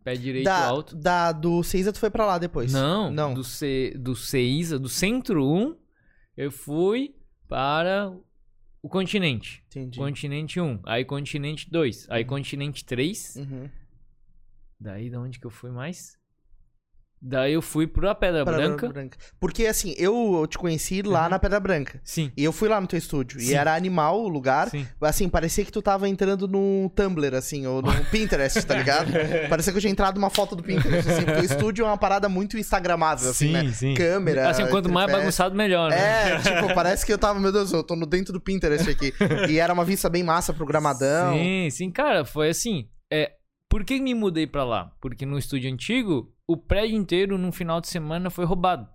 pé 0.03 0.15
direito 0.15 0.43
Da, 0.45 0.65
alto. 0.65 0.93
da, 0.95 1.31
do 1.31 1.63
Seiza 1.63 1.93
tu 1.93 1.99
foi 1.99 2.09
pra 2.09 2.25
lá 2.25 2.37
depois? 2.37 2.73
Não, 2.73 3.09
Não. 3.09 3.33
Do, 3.33 3.43
C, 3.43 3.93
do 3.97 4.15
CEISA, 4.17 4.77
do 4.77 4.89
Centro 4.89 5.45
1, 5.47 5.77
eu 6.35 6.51
fui 6.51 7.15
para 7.47 8.13
o 8.83 8.89
continente. 8.89 9.63
Entendi. 9.67 9.97
Continente 9.97 10.59
1, 10.59 10.81
aí 10.83 11.05
continente 11.05 11.71
2, 11.71 12.05
aí 12.09 12.25
continente 12.25 12.83
3. 12.83 13.37
Uhum. 13.37 13.69
Daí 14.77 15.09
de 15.09 15.15
onde 15.15 15.39
que 15.39 15.47
eu 15.47 15.49
fui 15.49 15.71
mais? 15.71 16.19
Daí 17.25 17.53
eu 17.53 17.61
fui 17.61 17.87
pra 17.87 18.13
Pedra 18.13 18.43
Pra 18.43 18.57
Branca. 18.57 18.91
Porque 19.39 19.65
assim, 19.65 19.95
eu 19.97 20.45
te 20.45 20.57
conheci 20.57 21.01
lá 21.01 21.23
Uhum. 21.23 21.29
na 21.29 21.39
Pedra 21.39 21.57
Branca. 21.57 22.01
Sim. 22.03 22.29
E 22.35 22.43
eu 22.43 22.51
fui 22.51 22.67
lá 22.67 22.81
no 22.81 22.85
teu 22.87 22.99
estúdio. 22.99 23.39
E 23.39 23.43
Sim. 23.45 23.53
era 23.55 23.73
animal 23.73 24.21
o 24.21 24.27
lugar. 24.27 24.69
Sim. 24.69 24.85
Assim, 24.99 25.29
parecia 25.29 25.63
que 25.63 25.71
tu 25.71 25.81
tava 25.81 26.09
entrando 26.09 26.49
no 26.49 26.91
Tumblr, 26.93 27.33
assim, 27.33 27.65
ou 27.65 27.81
no 27.81 27.91
Pinterest, 28.11 28.61
tá 28.65 28.75
ligado? 28.75 29.09
parecia 29.49 29.71
que 29.71 29.77
eu 29.77 29.81
tinha 29.81 29.91
entrado 29.91 30.15
numa 30.15 30.29
foto 30.29 30.53
do 30.53 30.61
Pinterest, 30.61 31.09
assim, 31.09 31.23
porque 31.23 31.39
o 31.39 31.45
estúdio 31.45 31.83
é 31.83 31.87
uma 31.87 31.97
parada 31.97 32.27
muito 32.27 32.57
instagramável, 32.57 33.29
assim, 33.29 33.51
né? 33.53 33.71
sim. 33.71 33.93
Câmera. 33.93 34.49
Assim, 34.49 34.67
quanto 34.67 34.91
mais 34.91 35.09
bagunçado, 35.09 35.55
melhor, 35.55 35.91
né? 35.91 36.33
É, 36.33 36.37
tipo, 36.39 36.75
parece 36.75 37.05
que 37.05 37.13
eu 37.13 37.17
tava, 37.17 37.39
meu 37.39 37.53
Deus, 37.53 37.71
eu 37.71 37.83
tô 37.83 37.95
no 37.95 38.05
dentro 38.05 38.33
do 38.33 38.41
Pinterest 38.41 38.89
aqui. 38.89 39.13
E 39.49 39.59
era 39.59 39.71
uma 39.73 39.85
vista 39.85 40.09
bem 40.09 40.23
massa, 40.23 40.53
programadão. 40.53 41.33
Sim, 41.35 41.69
sim, 41.71 41.89
cara, 41.91 42.25
foi 42.25 42.49
assim. 42.49 42.89
É, 43.11 43.31
por 43.69 43.85
que 43.85 43.99
me 44.01 44.13
mudei 44.13 44.45
pra 44.47 44.63
lá? 44.65 44.91
Porque 44.99 45.25
no 45.25 45.37
estúdio 45.37 45.71
antigo, 45.71 46.32
o 46.47 46.57
prédio 46.57 46.97
inteiro, 46.97 47.37
num 47.37 47.51
final 47.51 47.79
de 47.79 47.87
semana, 47.87 48.29
foi 48.29 48.45
roubado. 48.45 48.87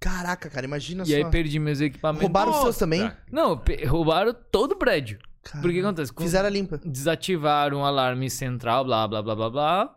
Caraca, 0.00 0.50
cara, 0.50 0.66
imagina 0.66 1.02
E 1.04 1.06
só. 1.06 1.14
aí 1.16 1.24
perdi 1.30 1.58
meus 1.58 1.80
equipamentos. 1.80 2.22
Roubaram 2.22 2.50
os 2.52 2.60
seus 2.60 2.76
também? 2.78 3.10
Não, 3.30 3.60
roubaram 3.86 4.34
todo 4.50 4.72
o 4.72 4.76
prédio. 4.76 5.18
Cara, 5.42 5.60
Porque 5.62 5.78
que 5.78 5.84
acontece? 5.84 6.12
Fizeram 6.18 6.46
a 6.46 6.50
limpa. 6.50 6.78
Desativaram 6.84 7.80
o 7.80 7.84
alarme 7.84 8.28
central, 8.30 8.84
blá, 8.84 9.06
blá, 9.06 9.22
blá, 9.22 9.34
blá, 9.36 9.50
blá. 9.50 9.96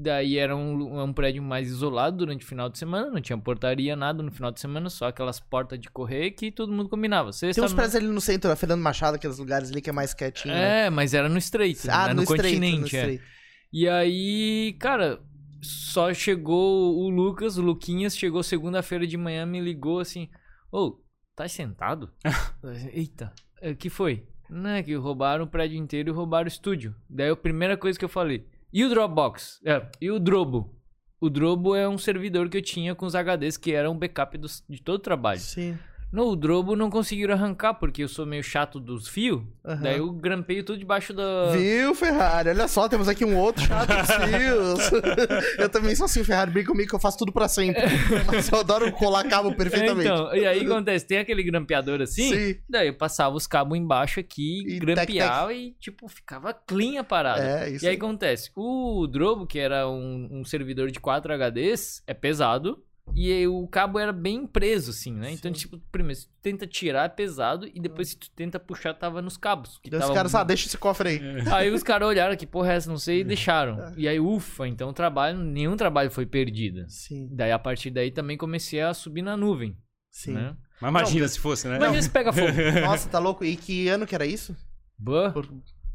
Daí 0.00 0.38
era 0.38 0.54
um, 0.54 1.02
um 1.02 1.12
prédio 1.12 1.42
mais 1.42 1.68
isolado 1.68 2.18
durante 2.18 2.44
o 2.44 2.48
final 2.48 2.68
de 2.68 2.78
semana, 2.78 3.10
não 3.10 3.20
tinha 3.20 3.36
portaria, 3.36 3.96
nada 3.96 4.22
no 4.22 4.30
final 4.30 4.52
de 4.52 4.60
semana, 4.60 4.88
só 4.88 5.08
aquelas 5.08 5.40
portas 5.40 5.80
de 5.80 5.88
correr 5.90 6.30
que 6.32 6.52
todo 6.52 6.70
mundo 6.72 6.88
combinava. 6.88 7.32
Sexta, 7.32 7.60
Tem 7.60 7.64
uns 7.64 7.72
no- 7.72 7.76
prédios 7.76 7.96
ali 7.96 8.06
no 8.06 8.20
centro, 8.20 8.48
a 8.50 8.54
Fernando 8.54 8.80
Machado, 8.80 9.16
aqueles 9.16 9.38
lugares 9.38 9.72
ali 9.72 9.80
que 9.82 9.90
é 9.90 9.92
mais 9.92 10.14
quietinho. 10.14 10.54
né? 10.54 10.86
É, 10.86 10.90
mas 10.90 11.14
era 11.14 11.28
no 11.28 11.38
estreito, 11.38 11.88
Ah, 11.90 12.08
né? 12.08 12.08
no, 12.10 12.16
no, 12.16 12.22
estreito, 12.22 12.44
continente. 12.44 12.78
no 12.78 12.84
é. 12.84 13.00
estreito. 13.00 13.24
E 13.72 13.88
aí, 13.88 14.76
cara, 14.78 15.18
só 15.62 16.12
chegou 16.14 16.96
o 16.98 17.08
Lucas, 17.08 17.58
o 17.58 17.62
Luquinhas, 17.62 18.16
chegou 18.16 18.42
segunda-feira 18.42 19.06
de 19.06 19.16
manhã, 19.16 19.44
me 19.46 19.60
ligou 19.60 20.00
assim: 20.00 20.28
Ô, 20.70 20.98
tá 21.34 21.48
sentado? 21.48 22.10
Eita, 22.92 23.32
o 23.62 23.74
que 23.74 23.88
foi? 23.90 24.26
Não 24.50 24.70
é 24.70 24.82
que 24.82 24.94
roubaram 24.94 25.44
o 25.44 25.48
prédio 25.48 25.76
inteiro 25.78 26.08
e 26.10 26.12
roubaram 26.12 26.44
o 26.46 26.48
estúdio. 26.48 26.94
Daí 27.08 27.28
a 27.30 27.36
primeira 27.36 27.76
coisa 27.76 27.98
que 27.98 28.04
eu 28.04 28.08
falei: 28.08 28.46
E 28.72 28.84
o 28.84 28.88
Dropbox? 28.88 29.60
É, 29.64 29.86
e 30.00 30.10
o 30.10 30.18
Drobo? 30.18 30.74
o 31.20 31.28
Drobo 31.28 31.74
é 31.74 31.88
um 31.88 31.98
servidor 31.98 32.48
que 32.48 32.56
eu 32.56 32.62
tinha 32.62 32.94
com 32.94 33.04
os 33.04 33.14
HDs 33.14 33.56
que 33.56 33.72
era 33.72 33.90
um 33.90 33.98
backup 33.98 34.38
dos- 34.38 34.62
de 34.68 34.80
todo 34.80 34.96
o 34.96 35.02
trabalho. 35.02 35.40
Sim. 35.40 35.76
No 36.10 36.34
Drobo 36.34 36.74
não 36.74 36.88
conseguiram 36.88 37.34
arrancar, 37.34 37.74
porque 37.74 38.02
eu 38.02 38.08
sou 38.08 38.24
meio 38.24 38.42
chato 38.42 38.80
dos 38.80 39.06
fios. 39.06 39.42
Aham. 39.64 39.82
Daí 39.82 39.98
eu 39.98 40.10
grampeio 40.10 40.64
tudo 40.64 40.78
debaixo 40.78 41.12
da. 41.12 41.52
Viu, 41.52 41.94
Ferrari? 41.94 42.48
Olha 42.48 42.66
só, 42.66 42.88
temos 42.88 43.08
aqui 43.08 43.24
um 43.24 43.36
outro 43.36 43.62
chato 43.62 43.88
dos 43.88 44.16
fios. 44.16 44.90
eu 45.58 45.68
também 45.68 45.94
sou 45.94 46.06
assim, 46.06 46.24
Ferrari. 46.24 46.50
Bem 46.50 46.64
comigo 46.64 46.88
que 46.88 46.94
eu 46.94 47.00
faço 47.00 47.18
tudo 47.18 47.30
pra 47.30 47.46
sempre. 47.46 47.82
Mas 48.26 48.50
eu 48.50 48.60
adoro 48.60 48.90
colar 48.92 49.24
cabo 49.28 49.54
perfeitamente. 49.54 50.08
Então, 50.08 50.34
e 50.34 50.46
aí 50.46 50.64
acontece, 50.64 51.06
tem 51.06 51.18
aquele 51.18 51.42
grampeador 51.42 52.00
assim, 52.00 52.34
Sim. 52.34 52.60
daí 52.68 52.88
eu 52.88 52.94
passava 52.94 53.36
os 53.36 53.46
cabos 53.46 53.76
embaixo 53.76 54.18
aqui, 54.18 54.64
E 54.66 54.78
grampeava 54.78 55.52
e, 55.52 55.72
tipo, 55.78 56.08
ficava 56.08 56.54
clean 56.54 57.00
a 57.00 57.04
parada. 57.04 57.42
É, 57.42 57.70
isso 57.70 57.84
e 57.84 57.88
aí 57.88 57.92
aí. 57.92 57.98
acontece, 57.98 58.50
o 58.56 59.06
Drobo, 59.06 59.46
que 59.46 59.58
era 59.58 59.88
um, 59.88 60.28
um 60.30 60.44
servidor 60.44 60.90
de 60.90 61.00
4 61.00 61.32
HDs, 61.34 62.02
é 62.06 62.14
pesado, 62.14 62.82
e 63.26 63.32
aí 63.32 63.48
o 63.48 63.66
cabo 63.66 63.98
era 63.98 64.12
bem 64.12 64.46
preso, 64.46 64.90
assim, 64.90 65.12
né? 65.12 65.32
Então, 65.32 65.52
Sim. 65.52 65.58
tipo, 65.60 65.78
primeiro, 65.90 66.20
se 66.20 66.26
tu 66.28 66.32
tenta 66.42 66.66
tirar, 66.66 67.04
é 67.06 67.08
pesado, 67.08 67.66
e 67.74 67.80
depois 67.80 68.08
se 68.10 68.16
tu 68.18 68.30
tenta 68.30 68.60
puxar, 68.60 68.94
tava 68.94 69.20
nos 69.22 69.36
cabos. 69.36 69.78
que 69.82 69.88
Daí 69.90 69.98
os 69.98 70.04
tava 70.04 70.14
caras, 70.14 70.34
ah, 70.34 70.44
deixa 70.44 70.66
esse 70.66 70.76
cofre 70.78 71.08
aí. 71.08 71.20
Aí 71.52 71.70
os 71.70 71.82
caras 71.82 72.06
olharam 72.08 72.36
que 72.36 72.46
porra 72.46 72.72
é 72.72 72.76
essa, 72.76 72.90
não 72.90 72.98
sei, 72.98 73.18
e 73.18 73.20
É. 73.20 73.24
deixaram. 73.24 73.92
E 73.96 74.06
aí, 74.06 74.20
ufa, 74.20 74.66
então 74.68 74.90
o 74.90 74.92
trabalho, 74.92 75.38
nenhum 75.38 75.76
trabalho 75.76 76.10
foi 76.10 76.26
perdido. 76.26 76.84
Sim, 76.88 77.28
Daí 77.32 77.50
a 77.52 77.58
partir 77.58 77.90
daí 77.90 78.10
também 78.10 78.36
comecei 78.36 78.80
a 78.80 78.92
subir 78.94 79.22
na 79.22 79.36
nuvem, 79.36 79.76
sim. 80.10 80.32
né? 80.32 80.56
Mas 80.80 80.90
imagina 80.90 81.26
se 81.28 81.40
fosse, 81.40 81.66
né? 81.66 81.76
Imagina 81.76 82.02
se 82.02 82.10
pega 82.10 82.32
fogo. 82.32 82.46
Nossa, 82.84 83.08
tá 83.08 83.18
louco? 83.18 83.44
E 83.44 83.56
que 83.56 83.88
ano 83.88 84.06
que 84.06 84.14
era 84.14 84.24
isso? 84.26 84.56
Bah. 84.98 85.30
Por- 85.32 85.48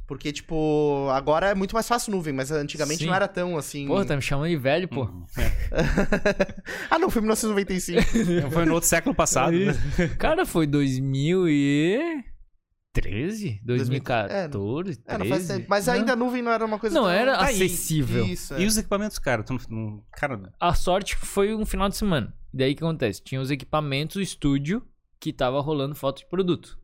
Porque, 0.06 0.32
tipo, 0.34 1.08
agora 1.12 1.50
é 1.52 1.56
muito 1.56 1.74
mais 1.74 1.88
fácil 1.88 2.12
nuvem, 2.12 2.34
mas 2.34 2.52
antigamente 2.52 3.00
Sim. 3.00 3.06
não 3.08 3.16
era 3.16 3.28
tão 3.28 3.58
assim. 3.58 3.88
Porra, 3.88 4.06
tá 4.06 4.16
me 4.16 4.22
chamando 4.22 4.50
de 4.50 4.58
velho, 4.58 4.88
pô. 4.88 5.06
Hum, 5.06 5.26
é. 5.38 5.52
ah, 6.92 7.00
não, 7.00 7.10
foi 7.10 7.22
1995. 7.22 8.02
Foi 8.52 8.66
no 8.66 8.74
outro 8.74 8.90
século 8.90 9.16
passado. 9.16 9.54
né? 9.58 9.74
Cara, 10.20 10.46
foi 10.46 10.68
2013? 10.68 13.62
2014? 13.64 15.02
é, 15.08 15.18
não 15.18 15.26
faz 15.26 15.46
13? 15.46 15.54
tempo. 15.54 15.66
Mas 15.70 15.88
ainda 15.90 16.14
a 16.14 16.16
nuvem 16.16 16.42
não 16.44 16.52
era 16.52 16.64
uma 16.66 16.78
coisa 16.78 16.94
Não 16.94 17.04
tão- 17.04 17.12
era 17.12 17.38
Tá 17.38 17.46
acessível. 17.46 18.26
Isso, 18.26 18.54
é. 18.54 18.62
E 18.62 18.66
os 18.66 18.78
equipamentos, 18.78 19.18
cara? 19.18 19.42
Tu 19.44 19.54
não, 19.54 19.60
não- 19.70 20.04
cara, 20.12 20.54
A 20.60 20.74
sorte 20.76 21.16
foi 21.16 21.56
um 21.56 21.66
final 21.66 21.88
de 21.90 21.96
semana. 21.98 22.36
Daí 22.54 22.74
o 22.74 22.76
que 22.76 22.84
acontece? 22.84 23.24
Tinha 23.24 23.42
os 23.42 23.50
equipamentos, 23.50 24.18
o 24.18 24.22
estúdio, 24.22 24.84
que 25.20 25.34
tava 25.34 25.60
rolando 25.62 25.96
foto 25.96 26.20
de 26.20 26.28
produto. 26.28 26.78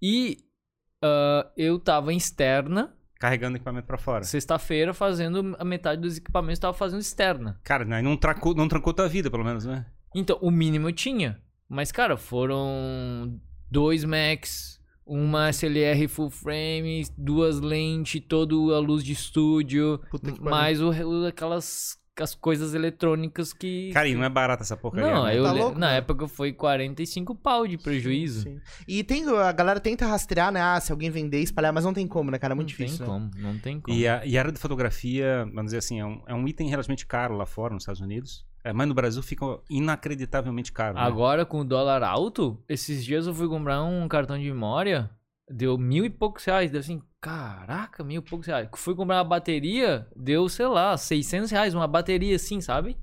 E 0.00 0.38
ah, 1.02 1.50
eu 1.56 1.78
tava 1.78 2.12
em 2.12 2.16
externa, 2.16 2.92
carregando 3.18 3.56
equipamento 3.56 3.86
pra 3.86 3.98
fora. 3.98 4.24
sexta-feira, 4.24 4.92
fazendo 4.94 5.56
a 5.58 5.64
metade 5.64 6.00
dos 6.02 6.16
equipamentos, 6.18 6.58
tava 6.58 6.76
fazendo 6.76 7.00
externa. 7.00 7.58
Cara, 7.64 7.84
aí 7.96 8.02
não 8.02 8.16
trancou, 8.16 8.54
não 8.54 8.68
trancou 8.68 8.92
tua 8.92 9.08
vida, 9.08 9.30
pelo 9.30 9.44
menos, 9.44 9.64
né? 9.64 9.86
Então, 10.14 10.38
o 10.40 10.50
mínimo 10.50 10.88
eu 10.88 10.92
tinha. 10.92 11.40
Mas, 11.68 11.90
cara, 11.90 12.16
foram 12.16 13.40
dois 13.70 14.04
Macs, 14.04 14.80
uma 15.04 15.48
SLR 15.48 16.06
full 16.08 16.30
frame, 16.30 17.06
duas 17.16 17.60
lentes, 17.60 18.22
toda 18.28 18.54
a 18.54 18.78
luz 18.78 19.02
de 19.04 19.12
estúdio, 19.12 20.00
mais 20.40 20.80
o, 20.80 20.90
o- 20.90 21.26
aquelas 21.26 21.98
as 22.22 22.34
coisas 22.34 22.74
eletrônicas 22.74 23.52
que. 23.52 23.90
Cara, 23.92 24.08
e 24.08 24.14
não 24.14 24.24
é 24.24 24.28
barata 24.28 24.62
essa 24.62 24.76
porcaria. 24.76 25.10
Não, 25.12 25.24
né? 25.24 25.38
eu, 25.38 25.42
Tá 25.42 25.52
louco, 25.52 25.78
na 25.78 25.86
cara? 25.88 25.98
época 25.98 26.28
foi 26.28 26.52
45 26.52 27.34
pau 27.34 27.66
de 27.66 27.76
prejuízo. 27.78 28.42
Sim. 28.42 28.60
E 28.86 29.04
tem, 29.04 29.28
a 29.28 29.52
galera 29.52 29.80
tenta 29.80 30.06
rastrear, 30.06 30.50
né? 30.50 30.60
Ah, 30.60 30.80
se 30.80 30.92
alguém 30.92 31.10
vender, 31.10 31.40
espalhar, 31.40 31.72
mas 31.72 31.84
não 31.84 31.92
tem 31.92 32.06
como, 32.06 32.30
né, 32.30 32.38
cara? 32.38 32.52
É 32.52 32.56
muito 32.56 32.68
não 32.68 32.76
difícil. 32.76 33.04
tem 33.04 33.06
né? 33.06 33.12
como, 33.12 33.30
não 33.42 33.58
tem 33.58 33.80
como. 33.80 33.96
E 33.96 34.06
a, 34.08 34.24
e 34.24 34.36
a 34.36 34.40
área 34.40 34.52
de 34.52 34.58
fotografia, 34.58 35.44
vamos 35.46 35.66
dizer 35.66 35.78
assim, 35.78 36.00
é 36.00 36.04
um, 36.06 36.22
é 36.26 36.34
um 36.34 36.46
item 36.48 36.68
relativamente 36.68 37.06
caro 37.06 37.36
lá 37.36 37.46
fora, 37.46 37.74
nos 37.74 37.82
Estados 37.82 38.00
Unidos. 38.00 38.44
É, 38.64 38.72
mas 38.72 38.88
no 38.88 38.94
Brasil 38.94 39.22
fica 39.22 39.44
inacreditavelmente 39.70 40.72
caro. 40.72 40.94
né? 40.94 41.00
Agora, 41.00 41.44
com 41.46 41.60
o 41.60 41.64
dólar 41.64 42.02
alto, 42.02 42.62
esses 42.68 43.04
dias 43.04 43.26
eu 43.26 43.34
fui 43.34 43.48
comprar 43.48 43.82
um 43.82 44.08
cartão 44.08 44.36
de 44.36 44.44
memória, 44.44 45.08
deu 45.48 45.78
mil 45.78 46.04
e 46.04 46.10
poucos 46.10 46.44
reais. 46.44 46.70
Deu 46.70 46.80
assim, 46.80 47.00
caraca, 47.26 48.04
mil 48.04 48.20
e 48.20 48.24
poucos 48.24 48.46
reais. 48.46 48.68
Fui 48.76 48.94
comprar 48.94 49.16
uma 49.16 49.24
bateria, 49.24 50.06
deu, 50.14 50.48
sei 50.48 50.68
lá, 50.68 50.96
600 50.96 51.50
reais, 51.50 51.74
uma 51.74 51.88
bateria 51.88 52.36
assim, 52.36 52.60
sabe? 52.60 52.96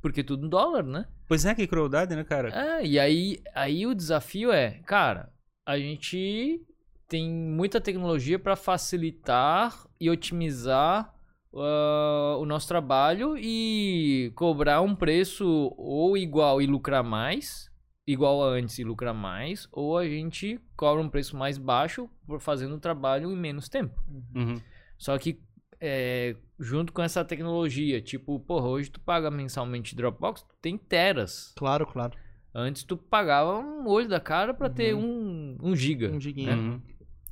Porque 0.00 0.24
tudo 0.24 0.46
em 0.46 0.48
dólar, 0.48 0.82
né? 0.82 1.06
Pois 1.28 1.44
é, 1.44 1.54
que 1.54 1.66
crueldade, 1.66 2.16
né, 2.16 2.24
cara? 2.24 2.48
É, 2.48 2.86
e 2.86 2.98
aí, 2.98 3.42
aí 3.54 3.86
o 3.86 3.94
desafio 3.94 4.50
é, 4.50 4.80
cara, 4.86 5.30
a 5.66 5.78
gente 5.78 6.66
tem 7.06 7.30
muita 7.30 7.82
tecnologia 7.82 8.38
para 8.38 8.56
facilitar 8.56 9.86
e 10.00 10.08
otimizar 10.08 11.14
ah, 11.54 12.36
o 12.38 12.46
nosso 12.46 12.66
trabalho 12.66 13.36
e 13.36 14.32
cobrar 14.36 14.80
um 14.80 14.94
preço 14.94 15.74
ou 15.76 16.16
igual 16.16 16.62
e 16.62 16.66
lucrar 16.66 17.04
mais, 17.04 17.69
igual 18.10 18.42
a 18.42 18.48
antes 18.48 18.78
e 18.78 18.84
lucrar 18.84 19.14
mais, 19.14 19.68
ou 19.72 19.96
a 19.96 20.08
gente 20.08 20.60
cobra 20.76 21.02
um 21.02 21.08
preço 21.08 21.36
mais 21.36 21.58
baixo 21.58 22.08
por 22.26 22.40
fazendo 22.40 22.74
o 22.74 22.80
trabalho 22.80 23.30
em 23.30 23.36
menos 23.36 23.68
tempo. 23.68 23.98
Uhum. 24.34 24.60
Só 24.98 25.16
que 25.18 25.40
é, 25.80 26.36
junto 26.58 26.92
com 26.92 27.02
essa 27.02 27.24
tecnologia, 27.24 28.00
tipo, 28.00 28.38
porra, 28.40 28.68
hoje 28.68 28.90
tu 28.90 29.00
paga 29.00 29.30
mensalmente 29.30 29.94
Dropbox, 29.94 30.42
tu 30.42 30.54
tem 30.60 30.76
teras. 30.76 31.54
Claro, 31.56 31.86
claro. 31.86 32.12
Antes 32.54 32.82
tu 32.82 32.96
pagava 32.96 33.58
um 33.58 33.86
olho 33.86 34.08
da 34.08 34.20
cara 34.20 34.52
pra 34.52 34.68
ter 34.68 34.94
um, 34.94 35.56
um 35.62 35.74
giga. 35.74 36.10
Um 36.10 36.20
giguinho. 36.20 36.52
Uhum. 36.52 36.80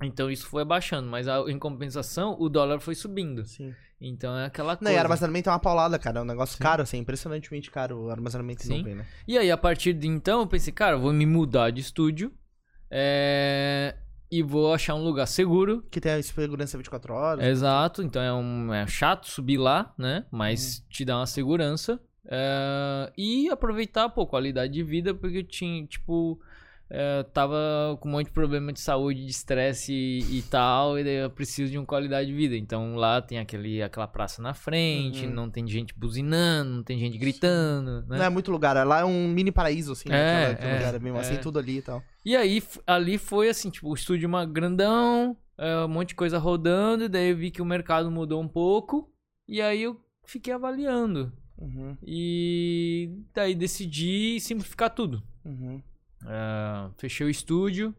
Então 0.02 0.30
isso 0.30 0.46
foi 0.46 0.62
abaixando, 0.62 1.08
mas 1.08 1.26
a- 1.26 1.40
em 1.48 1.58
compensação 1.58 2.36
o 2.38 2.48
dólar 2.48 2.80
foi 2.80 2.94
subindo. 2.94 3.44
Sim. 3.44 3.74
Então 4.00 4.36
é 4.38 4.46
aquela 4.46 4.74
Não, 4.74 4.78
coisa. 4.78 4.92
e 4.92 4.96
armazenamento 4.96 5.48
é 5.48 5.52
uma 5.52 5.58
paulada, 5.58 5.98
cara. 5.98 6.20
É 6.20 6.22
um 6.22 6.24
negócio 6.24 6.56
Sim. 6.56 6.62
caro, 6.62 6.82
assim, 6.82 6.98
impressionantemente 6.98 7.68
caro 7.70 8.04
o 8.04 8.10
armazenamento 8.10 8.62
Sim. 8.62 8.78
nuvem, 8.78 8.94
né? 8.94 9.04
E 9.26 9.36
aí 9.36 9.50
a 9.50 9.56
partir 9.56 9.92
de 9.92 10.06
então 10.06 10.40
eu 10.40 10.46
pensei, 10.46 10.72
cara, 10.72 10.94
eu 10.96 11.00
vou 11.00 11.12
me 11.12 11.26
mudar 11.26 11.70
de 11.70 11.80
estúdio 11.80 12.32
é, 12.90 13.96
e 14.30 14.42
vou 14.42 14.72
achar 14.72 14.94
um 14.94 15.02
lugar 15.02 15.26
seguro. 15.26 15.82
Que 15.90 16.00
tem 16.00 16.12
a 16.12 16.22
segurança 16.22 16.76
24 16.78 17.12
horas. 17.14 17.44
Exato, 17.44 18.02
então 18.02 18.22
é, 18.22 18.32
um, 18.32 18.72
é 18.72 18.86
chato 18.86 19.26
subir 19.28 19.56
lá, 19.58 19.92
né? 19.98 20.24
Mas 20.30 20.84
te 20.88 21.04
dá 21.04 21.16
uma 21.18 21.26
segurança. 21.26 22.00
É, 22.30 23.12
e 23.16 23.48
aproveitar, 23.48 24.08
pô, 24.10 24.26
qualidade 24.26 24.72
de 24.74 24.82
vida, 24.82 25.14
porque 25.14 25.38
eu 25.38 25.44
tinha, 25.44 25.84
tipo, 25.86 26.38
é, 26.90 27.22
tava 27.22 27.56
com 28.00 28.08
um 28.08 28.12
monte 28.12 28.26
de 28.26 28.32
problema 28.32 28.72
de 28.72 28.80
saúde, 28.80 29.24
de 29.24 29.30
estresse 29.30 29.92
e, 29.92 30.38
e 30.38 30.42
tal, 30.42 30.98
e 30.98 31.04
daí 31.04 31.16
eu 31.16 31.30
preciso 31.30 31.70
de 31.70 31.78
uma 31.78 31.86
qualidade 31.86 32.28
de 32.28 32.34
vida. 32.34 32.56
Então 32.56 32.94
lá 32.96 33.20
tem 33.20 33.38
aquele, 33.38 33.82
aquela 33.82 34.06
praça 34.06 34.40
na 34.40 34.54
frente, 34.54 35.26
Uhum. 35.26 35.32
não 35.32 35.50
tem 35.50 35.66
gente 35.68 35.92
buzinando, 35.94 36.70
não 36.70 36.82
tem 36.82 36.98
gente 36.98 37.18
gritando, 37.18 38.02
né? 38.08 38.16
Não 38.18 38.24
é 38.24 38.30
muito 38.30 38.50
lugar. 38.50 38.74
Lá 38.86 39.00
é 39.00 39.04
um 39.04 39.28
mini 39.28 39.52
paraíso, 39.52 39.92
assim. 39.92 40.08
né? 40.08 40.16
É, 40.16 40.36
Aquela- 40.36 40.52
aquele 40.54 40.70
é, 40.70 40.74
lugar 40.78 40.94
é 40.94 40.98
mesmo 40.98 41.18
assim, 41.18 41.34
é. 41.34 41.38
tudo 41.38 41.58
ali 41.58 41.78
e 41.78 41.82
tal. 41.82 42.02
E 42.24 42.36
aí, 42.36 42.62
ali 42.86 43.18
foi 43.18 43.48
assim, 43.48 43.70
tipo, 43.70 43.88
o 43.90 43.94
estúdio 43.94 44.28
uma 44.28 44.44
grandão, 44.46 45.36
é, 45.56 45.84
um 45.84 45.88
monte 45.88 46.10
de 46.10 46.14
coisa 46.14 46.38
rodando, 46.38 47.04
e 47.04 47.08
daí 47.08 47.30
eu 47.30 47.36
vi 47.36 47.50
que 47.50 47.60
o 47.62 47.64
mercado 47.66 48.10
mudou 48.10 48.40
um 48.40 48.48
pouco, 48.48 49.10
e 49.46 49.60
aí 49.62 49.82
eu 49.82 50.00
fiquei 50.26 50.52
avaliando. 50.52 51.32
Uhum, 51.56 51.96
E 52.06 53.10
daí 53.34 53.54
decidi 53.54 54.38
simplificar 54.40 54.90
tudo. 54.94 55.22
uhum. 55.44 55.82
É, 56.26 56.90
fechei 56.96 57.26
o 57.26 57.30
estúdio, 57.30 57.94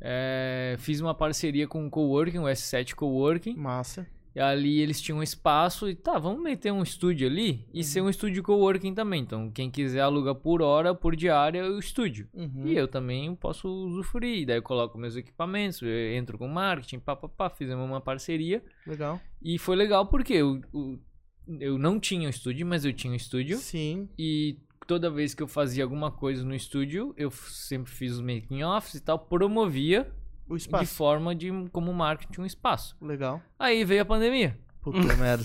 é, 0.00 0.76
fiz 0.78 1.00
uma 1.00 1.14
parceria 1.14 1.66
com 1.66 1.86
o 1.86 1.90
Coworking, 1.90 2.38
o 2.38 2.44
S7 2.44 2.94
Coworking, 2.94 3.54
Massa. 3.56 4.06
e 4.34 4.40
ali 4.40 4.80
eles 4.80 5.00
tinham 5.00 5.18
um 5.18 5.22
espaço, 5.22 5.88
e 5.88 5.94
tá, 5.94 6.18
vamos 6.18 6.42
meter 6.42 6.70
um 6.70 6.82
estúdio 6.82 7.26
ali 7.26 7.66
e 7.72 7.82
ser 7.82 8.02
um 8.02 8.10
estúdio 8.10 8.42
Coworking 8.42 8.94
também. 8.94 9.22
Então, 9.22 9.50
quem 9.50 9.70
quiser 9.70 10.00
aluga 10.00 10.34
por 10.34 10.60
hora, 10.60 10.94
por 10.94 11.16
diária, 11.16 11.64
o 11.64 11.78
estúdio. 11.78 12.28
Uhum. 12.34 12.66
E 12.66 12.76
eu 12.76 12.86
também 12.86 13.34
posso 13.34 13.68
usufruir. 13.68 14.46
Daí 14.46 14.58
eu 14.58 14.62
coloco 14.62 14.98
meus 14.98 15.16
equipamentos, 15.16 15.80
entro 15.82 16.36
com 16.36 16.48
marketing, 16.48 16.98
pá, 16.98 17.16
pá, 17.16 17.28
pá, 17.28 17.50
fizemos 17.50 17.86
uma 17.86 18.00
parceria. 18.00 18.62
Legal. 18.86 19.20
E 19.42 19.58
foi 19.58 19.76
legal 19.76 20.06
porque 20.06 20.34
eu, 20.34 20.60
eu, 20.74 20.98
eu 21.60 21.78
não 21.78 21.98
tinha 21.98 22.26
um 22.26 22.30
estúdio, 22.30 22.66
mas 22.66 22.84
eu 22.84 22.92
tinha 22.92 23.12
um 23.12 23.16
estúdio. 23.16 23.56
Sim. 23.56 24.10
E 24.18 24.58
toda 24.86 25.10
vez 25.10 25.34
que 25.34 25.42
eu 25.42 25.48
fazia 25.48 25.82
alguma 25.84 26.10
coisa 26.10 26.44
no 26.44 26.54
estúdio, 26.54 27.12
eu 27.16 27.30
sempre 27.30 27.92
fiz 27.92 28.12
os 28.14 28.20
making 28.20 28.62
offs 28.62 28.94
e 28.94 29.00
tal, 29.00 29.18
promovia 29.18 30.10
O 30.48 30.54
de 30.56 30.62
espaço. 30.62 30.94
forma 30.94 31.34
de 31.34 31.50
como 31.72 31.92
marketing 31.92 32.42
um 32.42 32.46
espaço. 32.46 32.96
Legal. 33.00 33.40
Aí 33.58 33.84
veio 33.84 34.02
a 34.02 34.04
pandemia. 34.04 34.58
Puta 34.82 34.98
merda. 35.16 35.44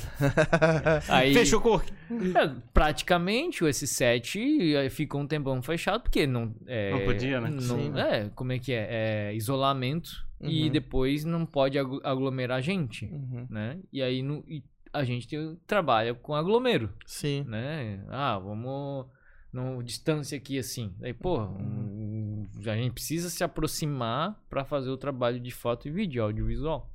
Aí, 1.10 1.34
Fechou 1.34 1.58
o 1.60 1.62
corpo. 1.64 1.92
É, 2.12 2.56
praticamente 2.74 3.64
o 3.64 3.68
S7 3.68 4.76
eh, 4.76 4.90
ficou 4.92 5.20
um 5.22 5.26
tempão 5.28 5.60
fechado, 5.64 6.02
porque 6.04 6.28
não. 6.28 6.54
é, 6.68 6.92
Não 6.92 7.06
podia, 7.06 7.42
né? 7.42 7.50
não- 7.50 7.60
Sim. 7.60 7.92
é, 7.98 8.30
como 8.36 8.52
é 8.52 8.60
que 8.60 8.72
é? 8.72 9.30
É 9.30 9.36
isolamento 9.36 10.12
e 10.40 10.66
Uhum. 10.66 10.72
depois 10.72 11.24
não 11.26 11.46
pode 11.46 11.78
aglomerar 11.80 12.62
gente, 12.62 13.06
Uhum. 13.06 13.48
né? 13.50 13.80
E 13.92 14.02
aí 14.04 14.22
no, 14.22 14.44
e 14.48 14.64
a 14.94 15.04
gente 15.04 15.28
tem- 15.28 15.58
trabalha 15.66 16.14
com 16.14 16.36
aglomero, 16.36 16.90
Sim. 17.06 17.44
né? 17.48 18.04
Ah, 18.10 18.38
vamos. 18.38 19.08
No, 19.52 19.84
distância 19.84 20.38
aqui 20.38 20.58
assim. 20.58 20.94
Aí, 21.02 21.14
Uhum. 21.24 22.48
um- 22.56 22.70
a 22.70 22.76
gente 22.76 22.94
precisa 22.94 23.30
se 23.30 23.44
aproximar 23.44 24.42
para 24.50 24.64
fazer 24.64 24.90
o 24.90 24.98
trabalho 24.98 25.40
de 25.40 25.52
foto 25.52 25.88
e 25.88 25.92
vídeo, 25.92 26.24
audiovisual. 26.24 26.90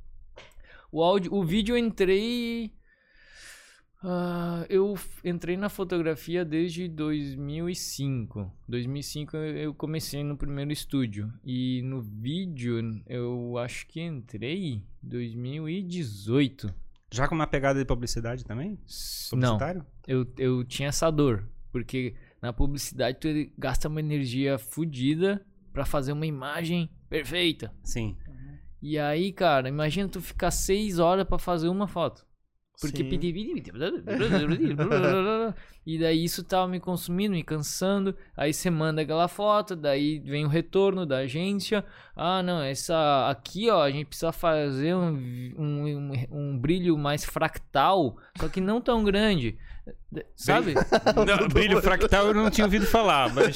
O, 0.90 1.02
áudio, 1.02 1.34
o 1.34 1.44
vídeo 1.44 1.74
eu 1.74 1.78
entrei. 1.78 2.72
Ah, 4.02 4.64
eu 4.68 4.94
entrei 5.24 5.56
na 5.56 5.68
fotografia 5.68 6.44
desde 6.44 6.86
2005. 6.88 8.50
2005 8.68 9.36
eu 9.36 9.74
comecei 9.74 10.22
no 10.22 10.36
primeiro 10.36 10.70
estúdio. 10.70 11.32
E 11.44 11.82
no 11.82 12.00
vídeo 12.00 13.02
eu 13.06 13.58
acho 13.58 13.86
que 13.88 14.00
entrei 14.00 14.82
2018. 15.02 16.72
Já 17.12 17.26
com 17.28 17.34
uma 17.34 17.46
pegada 17.46 17.78
de 17.78 17.84
publicidade 17.84 18.44
também? 18.44 18.78
Não, 19.32 19.58
eu, 20.06 20.26
eu 20.38 20.64
tinha 20.64 20.88
essa 20.88 21.10
dor. 21.10 21.44
Porque 21.72 22.14
na 22.46 22.52
publicidade 22.52 23.18
tu 23.18 23.26
gasta 23.58 23.88
uma 23.88 23.98
energia 23.98 24.56
fodida 24.56 25.44
pra 25.72 25.84
fazer 25.84 26.12
uma 26.12 26.26
imagem 26.26 26.88
perfeita. 27.08 27.72
Sim. 27.82 28.16
E 28.80 29.00
aí, 29.00 29.32
cara, 29.32 29.68
imagina 29.68 30.08
tu 30.08 30.20
ficar 30.20 30.52
seis 30.52 31.00
horas 31.00 31.26
pra 31.26 31.40
fazer 31.40 31.68
uma 31.68 31.88
foto. 31.88 32.24
Porque 32.80 33.02
pedi, 33.02 33.32
E 35.84 35.98
daí 35.98 36.22
isso 36.22 36.44
tava 36.44 36.68
me 36.68 36.78
consumindo, 36.78 37.34
me 37.34 37.42
cansando. 37.42 38.16
Aí 38.36 38.52
você 38.52 38.70
manda 38.70 39.02
aquela 39.02 39.26
foto, 39.26 39.74
daí 39.74 40.20
vem 40.20 40.44
o 40.44 40.48
retorno 40.48 41.04
da 41.04 41.16
agência. 41.18 41.84
Ah, 42.14 42.40
não, 42.42 42.62
essa 42.62 43.28
aqui, 43.28 43.68
ó, 43.70 43.82
a 43.82 43.90
gente 43.90 44.06
precisa 44.06 44.30
fazer 44.30 44.94
um, 44.94 45.16
um, 45.58 45.86
um, 45.86 46.12
um 46.30 46.56
brilho 46.58 46.96
mais 46.98 47.24
fractal, 47.24 48.16
só 48.38 48.48
que 48.48 48.60
não 48.60 48.80
tão 48.80 49.02
grande. 49.02 49.58
Sabe? 50.34 50.74
Não, 51.26 51.48
brilho 51.48 51.80
fractal 51.82 52.28
eu 52.28 52.34
não 52.34 52.50
tinha 52.50 52.64
ouvido 52.64 52.86
falar, 52.86 53.32
mas. 53.34 53.54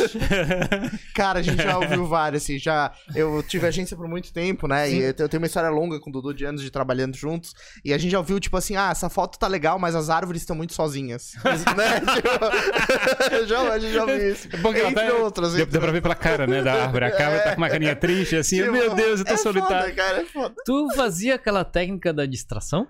Cara, 1.15 1.39
a 1.39 1.43
gente 1.43 1.63
já 1.63 1.77
ouviu 1.79 2.07
vários, 2.07 2.43
assim, 2.43 2.59
já... 2.59 2.93
Eu 3.15 3.43
tive 3.43 3.67
agência 3.67 3.97
por 3.97 4.07
muito 4.09 4.33
tempo, 4.33 4.69
né? 4.69 4.91
E 4.91 5.01
eu 5.03 5.15
te- 5.15 5.23
eu 5.23 5.29
tenho 5.29 5.41
uma 5.43 5.47
história 5.47 5.71
longa 5.71 5.99
com 5.99 6.11
o 6.11 6.13
Dudu 6.13 6.35
de 6.35 6.45
anos 6.45 6.63
de 6.63 6.71
trabalhando 6.71 7.17
juntos. 7.17 7.53
E 7.85 7.93
a 7.93 7.99
gente 7.99 8.11
já 8.13 8.19
ouviu, 8.19 8.39
tipo 8.39 8.57
assim, 8.57 8.77
ah, 8.77 8.91
essa 8.91 9.09
foto 9.09 9.39
tá 9.39 9.47
legal, 9.49 9.79
mas 9.79 9.95
as 9.95 10.11
árvores 10.11 10.43
estão 10.43 10.55
muito 10.55 10.75
sozinhas. 10.75 11.33
né? 11.77 12.01
Tipo, 12.15 13.47
já, 13.47 13.61
a 13.73 13.79
gente 13.79 13.93
já 13.95 14.03
ouviu 14.03 14.33
isso. 14.33 14.49
É 14.53 14.57
bom 14.59 14.73
que 14.73 14.81
ela 14.81 14.91
Entre 14.91 15.07
tá- 15.07 15.15
outras. 15.15 15.53
Deu, 15.53 15.61
entre 15.63 15.73
deu 15.73 15.81
pra 15.81 15.93
ver 15.93 16.03
pela 16.03 16.15
cara, 16.15 16.47
né, 16.47 16.63
da 16.63 16.75
árvore. 16.85 17.05
A 17.07 17.11
cabra 17.17 17.41
tá 17.41 17.51
com 17.55 17.59
uma 17.61 17.71
carinha 17.71 17.97
triste, 17.97 18.37
assim. 18.37 18.59
Tipo, 18.61 18.73
Meu 18.73 18.95
Deus, 18.95 19.21
eu 19.21 19.27
tô 19.27 19.33
é 19.35 19.37
solitário. 19.37 19.91
Foda, 19.91 19.93
cara, 19.97 20.23
é 20.23 20.25
foda. 20.27 20.55
Tu 20.65 20.89
fazia 20.95 21.35
aquela 21.37 21.65
técnica 21.65 22.13
da 22.13 22.27
distração? 22.27 22.87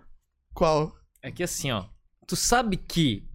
Qual? 0.53 0.93
É 1.23 1.31
que 1.31 1.43
assim, 1.43 1.71
ó. 1.71 1.85
Tu 2.27 2.37
sabe 2.37 2.77
que 2.77 3.29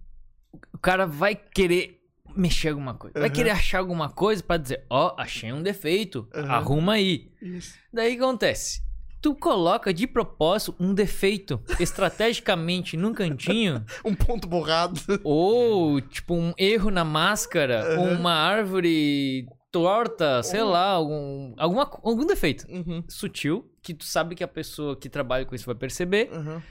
cara 0.86 1.06
vai 1.08 1.36
querer 1.36 2.00
mexer 2.36 2.70
alguma 2.70 2.94
coisa. 2.94 3.14
Vai 3.20 3.28
Aham. 3.30 3.34
querer 3.36 3.50
achar 3.52 3.80
alguma 3.80 4.10
coisa 4.10 4.44
pra 4.44 4.58
dizer, 4.58 4.86
ó, 4.90 5.16
achei 5.18 5.52
um 5.54 5.64
defeito. 5.64 6.28
Aham. 6.34 6.52
Arruma 6.54 6.94
aí. 6.94 7.32
Isso. 7.42 7.74
Daí 7.94 8.14
o 8.14 8.18
que 8.18 8.24
acontece? 8.24 8.84
Tu 9.22 9.34
coloca 9.34 9.92
de 9.94 10.06
propósito 10.06 10.76
um 10.80 10.94
defeito 10.94 11.60
estrategicamente 11.80 12.96
num 12.96 13.14
cantinho, 13.14 13.84
Um 14.06 14.14
ponto 14.14 14.48
borrado. 14.48 15.00
ou 15.24 16.00
tipo 16.02 16.34
um 16.36 16.54
erro 16.58 16.92
na 16.92 17.04
máscara, 17.04 17.98
ou 18.00 18.06
Aham. 18.08 18.20
uma 18.20 18.34
árvore 18.34 19.48
torta, 19.72 20.42
sei 20.44 20.62
Uhum. 20.62 20.70
lá, 20.70 20.86
algum, 20.92 21.54
alguma, 21.58 21.84
algum 22.04 22.26
defeito 22.26 22.66
Uhum. 22.70 23.04
sutil 23.10 23.70
que 23.82 23.94
tu 23.94 24.06
sabe 24.06 24.36
que 24.36 24.44
a 24.44 24.48
pessoa 24.48 24.96
que 24.96 25.10
trabalha 25.10 25.46
com 25.46 25.56
isso 25.56 25.66
vai 25.66 25.76
perceber. 25.76 26.30
Uhum. 26.32 26.62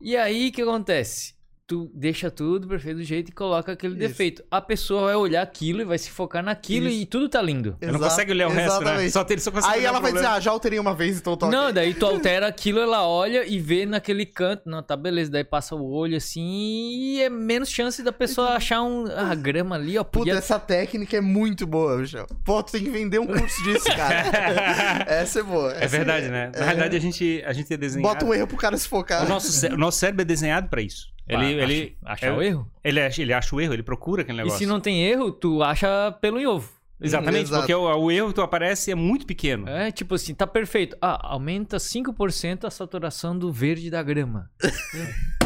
E 0.00 0.16
aí, 0.16 0.48
o 0.48 0.52
que 0.52 0.62
acontece? 0.62 1.34
Tu 1.68 1.90
deixa 1.92 2.30
tudo 2.30 2.66
perfeito 2.66 2.96
do 2.96 3.04
jeito 3.04 3.28
e 3.28 3.32
coloca 3.32 3.72
aquele 3.72 3.92
Isso. 3.92 4.08
defeito. 4.08 4.42
A 4.50 4.58
pessoa 4.58 5.02
vai 5.02 5.16
olhar 5.16 5.42
aquilo 5.42 5.82
e 5.82 5.84
vai 5.84 5.98
se 5.98 6.08
focar 6.10 6.42
naquilo 6.42 6.88
Isso. 6.88 7.02
e 7.02 7.04
tudo 7.04 7.28
tá 7.28 7.42
lindo. 7.42 7.76
Eu 7.78 7.88
não 7.88 7.96
Exato- 7.96 8.10
consegue 8.10 8.32
olhar 8.32 8.48
o 8.48 8.50
resto, 8.50 8.70
né? 8.70 8.76
exatamente. 8.86 9.10
Só, 9.10 9.22
tem, 9.22 9.36
só 9.36 9.50
consegue 9.50 9.74
Aí 9.74 9.84
ela 9.84 10.00
vai 10.00 10.10
dizer, 10.10 10.24
ah, 10.28 10.40
já 10.40 10.50
alterei 10.50 10.78
uma 10.78 10.94
vez, 10.94 11.18
então 11.18 11.36
tô 11.36 11.50
Não, 11.50 11.70
daí 11.70 11.92
tu 11.92 12.06
altera 12.08 12.46
aquilo, 12.48 12.78
ela 12.80 13.06
olha 13.06 13.44
e 13.46 13.60
vê 13.60 13.84
naquele 13.84 14.24
canto. 14.24 14.62
Não, 14.64 14.82
tá 14.82 14.96
beleza. 14.96 15.30
Daí 15.30 15.44
passa 15.44 15.74
o 15.74 15.90
olho 15.92 16.16
assim 16.16 16.40
e 16.40 17.20
é 17.20 17.28
menos 17.28 17.68
chance 17.68 18.02
da 18.02 18.12
pessoa 18.12 18.54
achar 18.54 18.80
um. 18.80 19.04
Ah, 19.14 19.34
grama 19.34 19.76
ali, 19.76 19.98
ó. 19.98 20.04
Puta, 20.04 20.20
Podia... 20.20 20.38
essa 20.38 20.58
técnica 20.58 21.18
é 21.18 21.20
muito 21.20 21.66
boa, 21.66 21.98
Michel. 21.98 22.26
Pô, 22.46 22.62
tu 22.62 22.72
tem 22.72 22.82
que 22.82 22.88
vender 22.88 23.18
um 23.18 23.26
curso 23.26 23.62
disso, 23.64 23.84
cara. 23.94 25.04
essa 25.06 25.40
é 25.40 25.42
boa. 25.42 25.72
É 25.74 25.86
verdade, 25.86 26.28
né? 26.30 26.50
Na 26.56 26.64
realidade, 26.64 26.96
a 26.96 27.00
gente, 27.00 27.42
a 27.46 27.52
gente 27.52 27.70
é 27.74 27.76
desenhado. 27.76 28.08
Bota 28.14 28.24
um 28.24 28.32
erro 28.32 28.46
pro 28.46 28.56
cara 28.56 28.74
se 28.78 28.88
focar. 28.88 29.26
O 29.26 29.28
nosso, 29.28 29.52
cé- 29.52 29.68
o 29.68 29.76
nosso 29.76 29.98
cérebro 29.98 30.22
é 30.22 30.24
desenhado 30.24 30.66
pra 30.70 30.80
isso. 30.80 31.08
Ele, 31.28 31.44
Ah, 31.44 31.50
ele, 31.50 31.96
acha- 32.04 32.12
achar 32.12 32.26
é- 32.28 32.32
o 32.32 32.42
erro. 32.42 32.70
Ele 32.82 33.00
acha, 33.00 33.22
ele 33.22 33.32
acha 33.32 33.54
o 33.54 33.60
erro, 33.60 33.74
ele 33.74 33.82
procura 33.82 34.22
aquele 34.22 34.38
E 34.38 34.42
negócio. 34.42 34.58
se 34.58 34.66
não 34.66 34.80
tem 34.80 35.04
erro, 35.04 35.30
tu 35.30 35.62
acha 35.62 36.10
pelo 36.20 36.40
em 36.40 36.46
ovo. 36.46 36.76
Exatamente, 37.00 37.44
Exato. 37.44 37.60
porque 37.62 37.74
o, 37.74 37.82
o 37.96 38.10
erro 38.10 38.28
que 38.28 38.34
tu 38.34 38.42
aparece 38.42 38.90
é 38.90 38.94
muito 38.96 39.24
pequeno. 39.24 39.68
É 39.68 39.92
tipo 39.92 40.16
assim, 40.16 40.34
tá 40.34 40.48
perfeito. 40.48 40.96
Ah, 41.00 41.28
aumenta 41.32 41.78
5% 41.78 42.64
a 42.64 42.70
saturação 42.72 43.38
do 43.38 43.52
verde 43.52 43.88
da 43.88 44.02
grama. 44.02 44.50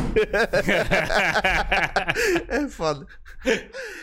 é 2.48 2.68
foda. 2.68 3.06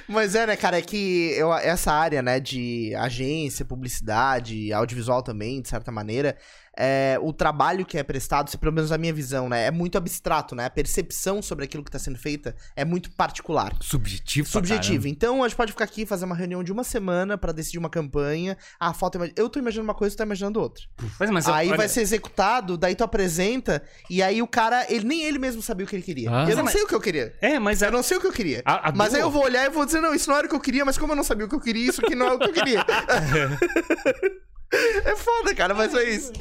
Mas 0.07 0.35
é, 0.35 0.45
né, 0.47 0.55
cara, 0.55 0.77
é 0.77 0.81
que 0.81 1.33
eu, 1.37 1.53
essa 1.53 1.91
área, 1.91 2.21
né, 2.21 2.39
de 2.39 2.93
agência, 2.95 3.65
publicidade, 3.65 4.71
audiovisual 4.73 5.21
também, 5.23 5.61
de 5.61 5.69
certa 5.69 5.91
maneira, 5.91 6.37
é, 6.77 7.17
o 7.21 7.31
trabalho 7.33 7.85
que 7.85 7.97
é 7.97 8.03
prestado, 8.03 8.49
se 8.49 8.57
pelo 8.57 8.71
menos 8.73 8.91
a 8.91 8.97
minha 8.97 9.13
visão, 9.13 9.49
né, 9.49 9.65
é 9.65 9.71
muito 9.71 9.97
abstrato, 9.97 10.55
né? 10.55 10.65
A 10.65 10.69
percepção 10.69 11.41
sobre 11.41 11.65
aquilo 11.65 11.83
que 11.83 11.91
tá 11.91 11.99
sendo 11.99 12.17
feita 12.17 12.55
é 12.75 12.83
muito 12.85 13.11
particular. 13.11 13.73
Subjetivo. 13.81 14.47
Subjetivo. 14.47 15.07
Então 15.07 15.43
a 15.43 15.47
gente 15.47 15.57
pode 15.57 15.71
ficar 15.71 15.85
aqui 15.85 16.05
fazer 16.05 16.25
uma 16.25 16.35
reunião 16.35 16.63
de 16.63 16.71
uma 16.71 16.83
semana 16.83 17.37
pra 17.37 17.51
decidir 17.51 17.77
uma 17.77 17.89
campanha. 17.89 18.57
Ah, 18.79 18.89
a 18.89 18.93
foto. 18.93 19.21
é 19.23 19.31
Eu 19.35 19.49
tô 19.49 19.59
imaginando 19.59 19.87
uma 19.87 19.95
coisa, 19.95 20.15
tu 20.15 20.17
tá 20.19 20.23
imaginando 20.23 20.59
outra. 20.59 20.83
Mas, 21.19 21.29
mas, 21.29 21.47
aí 21.47 21.67
olha, 21.69 21.77
vai 21.77 21.87
ser 21.87 22.01
executado, 22.01 22.77
daí 22.77 22.95
tu 22.95 23.03
apresenta, 23.03 23.81
e 24.09 24.21
aí 24.23 24.41
o 24.41 24.47
cara, 24.47 24.85
ele 24.91 25.05
nem 25.05 25.23
ele 25.23 25.39
mesmo 25.39 25.61
sabia 25.61 25.85
o 25.85 25.89
que 25.89 25.95
ele 25.95 26.03
queria. 26.03 26.29
Ah. 26.31 26.49
eu 26.49 26.55
não 26.55 26.63
Mas- 26.63 26.73
sei 26.73 26.83
o 26.83 26.87
que 26.87 26.95
eu 26.95 27.01
queria. 27.01 27.33
É, 27.41 27.59
mas 27.59 27.81
Eu 27.81 27.87
a, 27.89 27.91
não 27.91 28.03
sei 28.03 28.17
o 28.17 28.21
que 28.21 28.27
eu 28.27 28.31
queria. 28.33 28.61
a, 28.65 28.89
a 28.89 28.91
Mas 28.91 29.09
dor- 29.11 29.15
aí 29.17 29.21
eu 29.21 29.31
vou 29.31 29.43
olhar 29.43 29.65
e 29.65 29.69
vou 29.69 29.85
dizer, 29.85 30.01
não, 30.01 30.13
isso 30.13 30.29
não 30.29 30.37
era 30.37 30.45
o 30.47 30.49
que 30.49 30.55
eu 30.55 30.59
queria, 30.59 30.85
mas 30.85 30.97
como 30.97 31.11
eu 31.11 31.15
não 31.15 31.23
sabia 31.23 31.45
o 31.45 31.49
que 31.49 31.55
eu 31.55 31.59
queria, 31.59 31.89
isso 31.89 32.03
aqui 32.03 32.15
não 32.15 32.27
é 32.27 32.33
o 32.33 32.39
que 32.39 32.47
eu 32.49 32.53
queria. 32.53 32.85
é 34.71 35.15
foda, 35.15 35.55
cara, 35.55 35.73
mas 35.73 35.93
é 35.95 36.03
isso. 36.03 36.31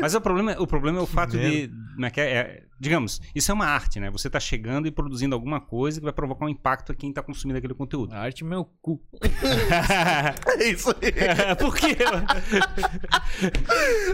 Mas 0.00 0.14
o 0.14 0.20
problema, 0.20 0.54
o 0.58 0.66
problema 0.66 0.98
é 0.98 1.02
o 1.02 1.06
fato 1.06 1.36
de. 1.36 1.68
como 1.94 2.06
é 2.06 2.10
que 2.10 2.20
é? 2.20 2.32
É, 2.32 2.62
digamos, 2.78 3.20
isso 3.34 3.50
é 3.50 3.54
uma 3.54 3.66
arte, 3.66 3.98
né? 3.98 4.08
Você 4.10 4.30
tá 4.30 4.38
chegando 4.38 4.86
e 4.86 4.90
produzindo 4.90 5.34
alguma 5.34 5.60
coisa 5.60 5.98
que 5.98 6.04
vai 6.04 6.12
provocar 6.12 6.46
um 6.46 6.48
impacto 6.48 6.92
a 6.92 6.94
quem 6.94 7.12
tá 7.12 7.22
consumindo 7.22 7.58
aquele 7.58 7.74
conteúdo. 7.74 8.14
A 8.14 8.18
arte 8.18 8.44
é 8.44 8.46
meu 8.46 8.64
cu. 8.80 9.02
É 10.58 10.68
isso 10.68 10.90
aí. 10.90 11.12
Por 11.58 11.74
quê? 11.76 11.96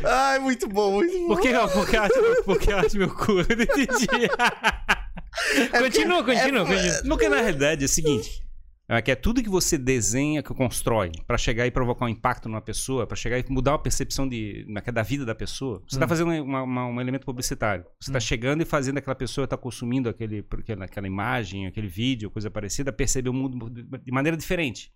Ai, 0.04 0.38
muito 0.38 0.68
bom, 0.68 0.92
muito 0.92 1.18
bom. 1.20 1.28
Por 1.28 1.40
que, 1.40 1.52
por 1.52 1.88
que 1.88 1.96
arte, 1.96 2.18
por 2.44 2.58
que 2.58 2.72
arte 2.72 2.98
meu 2.98 3.14
cu? 3.14 3.32
Eu 3.32 3.56
não 3.56 3.64
entendi. 3.64 4.08
continua, 5.70 6.24
continua, 6.24 6.66
continua. 6.66 7.02
Porque 7.08 7.28
na 7.28 7.36
realidade 7.40 7.82
é 7.82 7.86
o 7.86 7.88
seguinte. 7.88 8.42
É 8.94 9.00
que 9.02 9.10
é 9.10 9.14
tudo 9.14 9.42
que 9.42 9.48
você 9.48 9.78
desenha, 9.78 10.42
que 10.42 10.52
constrói, 10.52 11.10
pra 11.26 11.38
chegar 11.38 11.66
e 11.66 11.70
provocar 11.70 12.04
um 12.04 12.08
impacto 12.08 12.48
numa 12.48 12.60
pessoa, 12.60 13.06
pra 13.06 13.16
chegar 13.16 13.38
e 13.38 13.44
mudar 13.48 13.74
a 13.74 13.78
percepção 13.78 14.28
de, 14.28 14.66
na- 14.68 14.80
da 14.82 15.02
vida 15.02 15.24
da 15.24 15.34
pessoa. 15.34 15.82
Você 15.88 15.98
tá 15.98 16.06
fazendo 16.06 16.30
uma- 16.30 16.62
uma- 16.62 16.86
um 16.86 17.00
elemento 17.00 17.24
publicitário. 17.24 17.84
Você 17.98 18.12
tá 18.12 18.20
chegando 18.20 18.60
e 18.62 18.66
fazendo 18.66 18.98
aquela 18.98 19.14
pessoa 19.14 19.46
tá 19.46 19.56
consumindo 19.56 20.08
aquele, 20.08 20.44
aquela, 20.58 20.84
aquela 20.84 21.06
imagem, 21.06 21.66
aquele 21.66 21.88
vídeo, 21.88 22.30
coisa 22.30 22.50
parecida, 22.50 22.92
perceber 22.92 23.30
o 23.30 23.32
mundo 23.32 23.70
de 23.70 24.12
maneira 24.12 24.36
diferente. 24.36 24.92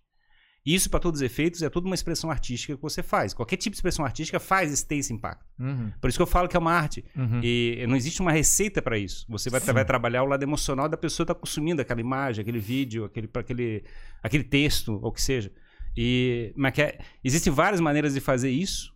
Isso, 0.69 0.89
para 0.89 0.99
todos 0.99 1.21
os 1.21 1.25
efeitos, 1.25 1.61
é 1.61 1.69
toda 1.69 1.85
uma 1.85 1.95
expressão 1.95 2.29
artística 2.29 2.75
que 2.75 2.81
você 2.81 3.01
faz. 3.01 3.33
Qualquer 3.33 3.55
tipo 3.55 3.73
de 3.73 3.77
expressão 3.77 4.03
artística 4.03 4.37
faz 4.39 4.71
esse, 4.73 4.85
tem 4.85 4.99
esse 4.99 5.13
impacto. 5.13 5.45
Uhum, 5.57 5.93
Por 6.01 6.09
isso 6.09 6.17
que 6.17 6.21
eu 6.21 6.27
falo 6.27 6.49
que 6.49 6.57
é 6.57 6.59
uma 6.59 6.73
arte. 6.73 7.05
uhum. 7.15 7.39
E 7.41 7.85
não 7.87 7.95
existe 7.95 8.19
uma 8.21 8.31
receita 8.33 8.81
para 8.81 8.97
isso. 8.97 9.25
Você 9.29 9.49
vai, 9.49 9.61
vai 9.61 9.85
trabalhar 9.85 10.23
o 10.23 10.25
lado 10.25 10.43
emocional 10.43 10.89
da 10.89 10.97
pessoa 10.97 11.25
que 11.25 11.31
está 11.31 11.39
consumindo 11.39 11.81
aquela 11.81 12.01
imagem, 12.01 12.41
aquele 12.41 12.59
vídeo, 12.59 13.05
aquele, 13.05 13.29
aquele, 13.33 13.83
aquele 14.21 14.43
texto, 14.43 14.99
ou 15.01 15.07
o 15.07 15.11
que 15.13 15.21
seja. 15.21 15.51
E, 15.95 16.53
mas 16.57 16.73
que 16.73 16.81
é- 16.81 16.99
existem 17.23 17.51
várias 17.53 17.79
maneiras 17.79 18.13
de 18.13 18.19
fazer 18.19 18.49
isso. 18.49 18.91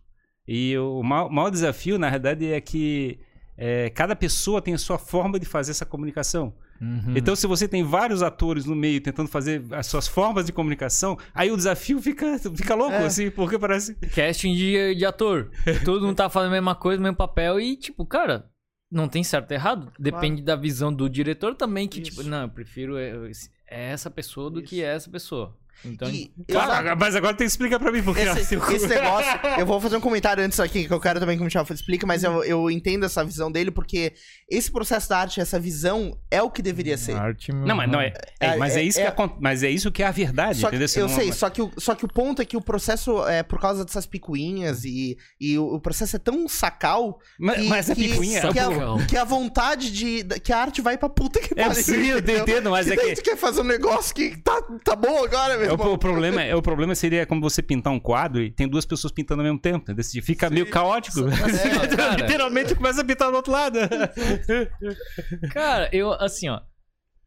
E 0.46 0.76
o 0.76 1.02
maior, 1.02 1.30
maior 1.30 1.50
desafio, 1.50 1.98
na 1.98 2.10
verdade, 2.10 2.52
é 2.52 2.60
que 2.60 3.18
é, 3.56 3.88
cada 3.90 4.14
pessoa 4.14 4.60
tem 4.60 4.74
a 4.74 4.78
sua 4.78 4.98
forma 4.98 5.38
de 5.38 5.46
fazer 5.46 5.70
essa 5.70 5.86
comunicação. 5.86 6.54
Uhum. 6.82 7.14
Então, 7.16 7.36
se 7.36 7.46
você 7.46 7.68
tem 7.68 7.84
vários 7.84 8.22
atores 8.24 8.64
no 8.66 8.74
meio 8.74 9.00
tentando 9.00 9.28
fazer 9.28 9.62
as 9.70 9.86
suas 9.86 10.08
formas 10.08 10.44
de 10.44 10.52
comunicação, 10.52 11.16
aí 11.32 11.48
o 11.50 11.56
desafio 11.56 12.02
fica, 12.02 12.36
fica 12.38 12.74
louco, 12.74 12.94
É. 12.94 13.06
assim, 13.06 13.30
porque 13.30 13.56
parece. 13.56 13.94
Casting 13.94 14.52
de, 14.54 14.96
de 14.96 15.06
ator. 15.06 15.50
Todo 15.84 16.04
mundo 16.04 16.16
tá 16.16 16.28
fazendo 16.28 16.48
a 16.50 16.54
mesma 16.54 16.74
coisa, 16.74 16.98
o 16.98 17.02
mesmo 17.02 17.16
papel 17.16 17.60
e, 17.60 17.76
tipo, 17.76 18.04
cara, 18.04 18.50
não 18.90 19.06
tem 19.08 19.22
certo 19.22 19.52
e 19.52 19.54
errado. 19.54 19.92
Depende 19.98 20.42
da 20.42 20.56
visão 20.56 20.92
do 20.92 21.08
diretor 21.08 21.54
também, 21.54 21.86
que, 21.86 22.00
Isso. 22.00 22.10
tipo, 22.10 22.22
não, 22.24 22.42
eu 22.42 22.48
prefiro 22.48 22.98
é, 22.98 23.30
é 23.70 23.90
essa 23.90 24.10
pessoa 24.10 24.50
do 24.50 24.60
que 24.60 24.82
essa 24.82 25.08
pessoa. 25.08 25.56
Então, 25.84 26.08
E, 26.08 26.32
exato. 26.48 26.96
mas 26.98 27.16
agora 27.16 27.34
tem 27.34 27.46
que 27.46 27.50
explicar 27.50 27.78
pra 27.78 27.90
mim, 27.92 28.02
porque 28.02 28.20
esse, 28.20 28.54
esse 28.54 28.86
negócio, 28.86 29.30
eu 29.58 29.66
vou 29.66 29.80
fazer 29.80 29.96
um 29.96 30.00
comentário 30.00 30.44
antes 30.44 30.58
aqui, 30.60 30.86
que 30.86 30.92
eu 30.92 31.00
quero 31.00 31.18
também 31.20 31.36
que 31.36 31.42
o 31.42 31.44
Michel 31.44 31.66
explique, 31.70 32.06
mas 32.06 32.22
eu, 32.22 32.44
eu 32.44 32.70
entendo 32.70 33.04
essa 33.04 33.24
visão 33.24 33.50
dele, 33.50 33.70
porque 33.70 34.12
esse 34.50 34.70
processo 34.70 35.08
da 35.08 35.18
arte, 35.18 35.40
essa 35.40 35.58
visão, 35.58 36.16
é 36.30 36.40
o 36.42 36.50
que 36.50 36.62
deveria 36.62 36.96
ser. 36.96 37.16
arte, 37.16 37.52
Não, 37.52 37.74
mas 37.76 37.90
não 37.90 38.00
é. 38.00 38.12
é, 38.40 38.46
É, 38.48 38.56
mas, 38.56 38.76
é 38.76 38.80
é- 38.80 38.82
isso 38.84 39.00
é- 39.00 39.02
que 39.02 39.08
acon- 39.08 39.36
mas 39.40 39.62
é 39.62 39.70
isso 39.70 39.90
que 39.90 40.02
é 40.02 40.06
a 40.06 40.10
verdade, 40.10 40.60
Só 40.60 40.68
que, 40.68 40.74
entendeu? 40.76 40.88
Você 40.88 41.00
eu 41.00 41.08
não- 41.08 41.14
sei, 41.14 41.32
só 41.32 41.50
que, 41.50 41.62
o, 41.62 41.70
só 41.78 41.94
que 41.94 42.04
o 42.04 42.08
ponto 42.08 42.40
é 42.40 42.44
que 42.44 42.56
o 42.56 42.60
processo, 42.60 43.26
é 43.26 43.42
por 43.42 43.60
causa 43.60 43.84
dessas 43.84 44.06
picuinhas 44.06 44.84
e, 44.84 45.16
e 45.40 45.58
o, 45.58 45.74
o 45.74 45.80
processo 45.80 46.16
é 46.16 46.18
tão 46.18 46.46
sacal 46.48 47.18
Mas, 47.38 47.56
que, 47.56 47.68
mas 47.68 47.90
a 47.90 47.94
que- 47.94 48.08
picuinha. 48.08 48.40
que, 48.40 48.46
Sacal. 48.48 48.98
a, 48.98 49.04
que 49.06 49.16
a 49.16 49.24
vontade 49.24 49.90
de. 49.90 50.24
que 50.40 50.52
a 50.52 50.58
arte 50.58 50.80
vai 50.80 50.96
pra 50.98 51.08
puta 51.08 51.40
que 51.40 51.58
É, 51.58 51.72
sim, 51.74 52.06
eu 52.06 52.18
entendo, 52.18 52.70
mas 52.70 52.86
que 52.86 52.92
é 52.92 52.96
que- 52.96 53.14
tu 53.14 53.22
quer 53.22 53.36
fazer 53.36 53.60
um 53.60 53.64
negócio 53.64 54.14
que 54.14 54.36
tá, 54.42 54.60
tá 54.84 54.94
bom 54.96 55.24
agora, 55.24 55.56
meu 55.58 55.71
É, 55.72 55.86
o, 55.88 55.98
problema, 55.98 56.42
é, 56.42 56.54
o 56.54 56.62
problema 56.62 56.94
seria 56.94 57.26
como 57.26 57.40
você 57.40 57.62
pintar 57.62 57.92
um 57.92 58.00
quadro 58.00 58.42
e 58.42 58.50
tem 58.50 58.68
duas 58.68 58.84
pessoas 58.84 59.12
pintando 59.12 59.40
ao 59.40 59.44
mesmo 59.44 59.58
tempo. 59.58 59.94
Você 59.94 60.20
Fica 60.20 60.48
meio 60.50 60.68
caótico. 60.68 61.20
Cara, 61.96 62.16
Literalmente 62.16 62.74
começa 62.74 63.00
a 63.00 63.04
pintar 63.04 63.30
do 63.30 63.36
outro 63.36 63.52
lado. 63.52 63.78
cara, 65.52 65.88
eu, 65.92 66.12
assim, 66.12 66.48
ó. 66.48 66.60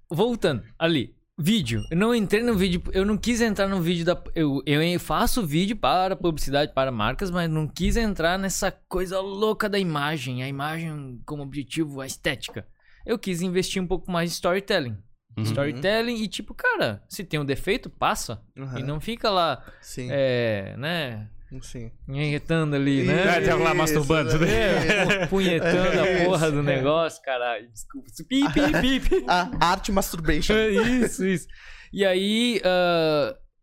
Voltando, 0.10 0.64
ali. 0.78 1.16
Vídeo. 1.38 1.84
Eu 1.92 1.98
não 1.98 2.16
entrei 2.16 2.42
no 2.42 2.56
vídeo. 2.56 2.82
Eu 2.94 3.06
não 3.06 3.18
quis 3.18 3.42
entrar 3.42 3.68
no 3.68 3.82
vídeo 3.82 4.06
da. 4.06 4.22
Eu, 4.34 4.62
eu 4.66 5.00
faço 5.00 5.46
vídeo 5.46 5.76
para 5.76 6.16
publicidade, 6.16 6.74
para 6.74 6.92
marcas, 6.92 7.30
mas 7.30 7.50
não 7.50 7.68
quis 7.68 7.98
entrar 7.98 8.40
nessa 8.40 8.72
coisa 8.72 9.20
louca 9.20 9.68
da 9.68 9.78
imagem. 9.78 10.44
A 10.44 10.48
imagem 10.48 11.22
como 11.26 11.44
objetivo, 11.44 12.00
a 12.00 12.06
estética. 12.06 12.66
Eu 13.06 13.20
quis 13.20 13.42
investir 13.42 13.82
um 13.82 13.88
pouco 13.88 14.10
mais 14.10 14.32
em 14.32 14.34
storytelling. 14.34 14.98
Uhum. 15.38 15.44
Storytelling 15.44 16.16
e, 16.24 16.28
tipo, 16.28 16.54
cara, 16.54 17.04
se 17.10 17.24
tem 17.24 17.40
um 17.40 17.46
defeito, 17.46 17.90
passa. 17.90 18.42
Uhum. 18.56 18.78
E 18.80 18.84
não 18.84 19.00
fica 19.02 19.30
lá, 19.30 19.64
Sim, 19.82 20.08
é, 20.12 20.76
né? 20.78 21.28
sim. 21.62 21.92
Enretando 22.08 22.76
ali, 22.76 23.04
né? 23.04 23.40
tem 23.42 23.54
lá 23.54 23.74
masturbando, 23.74 24.30
Isso, 24.30 24.40
né? 24.40 24.88
É, 24.88 25.18
pu- 25.26 25.28
punhetando 25.38 26.00
a 26.00 26.12
Isso, 26.12 26.26
porra 26.26 26.52
do 26.52 26.60
é. 26.60 26.64
negócio, 26.64 27.22
caralho. 27.22 27.70
Desculpa. 27.70 28.08
Pi, 28.28 28.44
pi, 28.54 28.72
pi, 28.82 29.00
pi. 29.22 29.26
A 29.28 29.50
arte 29.72 29.92
masturbation. 29.92 30.54
É 30.54 30.70
isso, 31.04 31.26
isso. 31.26 31.48
E 31.94 32.04
aí, 32.06 32.62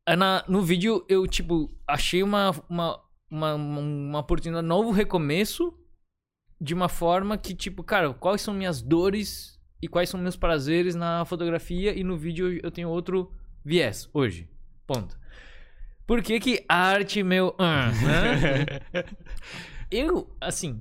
é 0.07 0.17
na- 0.17 0.45
no 0.49 0.63
vídeo, 0.63 1.05
eu, 1.09 1.27
tipo, 1.27 1.71
achei 1.87 2.23
uma, 2.23 2.51
uma, 2.69 2.99
uma, 3.31 3.55
uma 3.55 4.19
oportunidade, 4.21 4.65
um 4.65 4.69
novo 4.69 4.91
recomeço, 4.91 5.73
de 6.61 6.73
uma 6.75 6.89
forma 6.89 7.37
que, 7.37 7.55
tipo, 7.55 7.83
cara, 7.83 8.13
quais 8.15 8.41
são 8.41 8.55
minhas 8.55 8.81
dores 8.81 9.52
e 9.83 9.89
quais 9.89 10.09
são 10.09 10.21
meus 10.21 10.37
prazeres 10.37 10.95
na 10.95 11.25
fotografia 11.25 11.93
e 11.93 12.05
no 12.05 12.17
vídeo 12.17 12.61
eu 12.63 12.71
tenho 12.71 12.89
outro 12.89 13.33
viés 13.65 14.09
hoje. 14.15 14.49
Ponto. 14.87 15.19
Por 16.07 16.23
que 16.23 16.39
que 16.39 16.65
arte, 16.69 17.23
meu... 17.23 17.55
né? 17.59 19.05
Eu, 19.91 20.35
assim, 20.41 20.81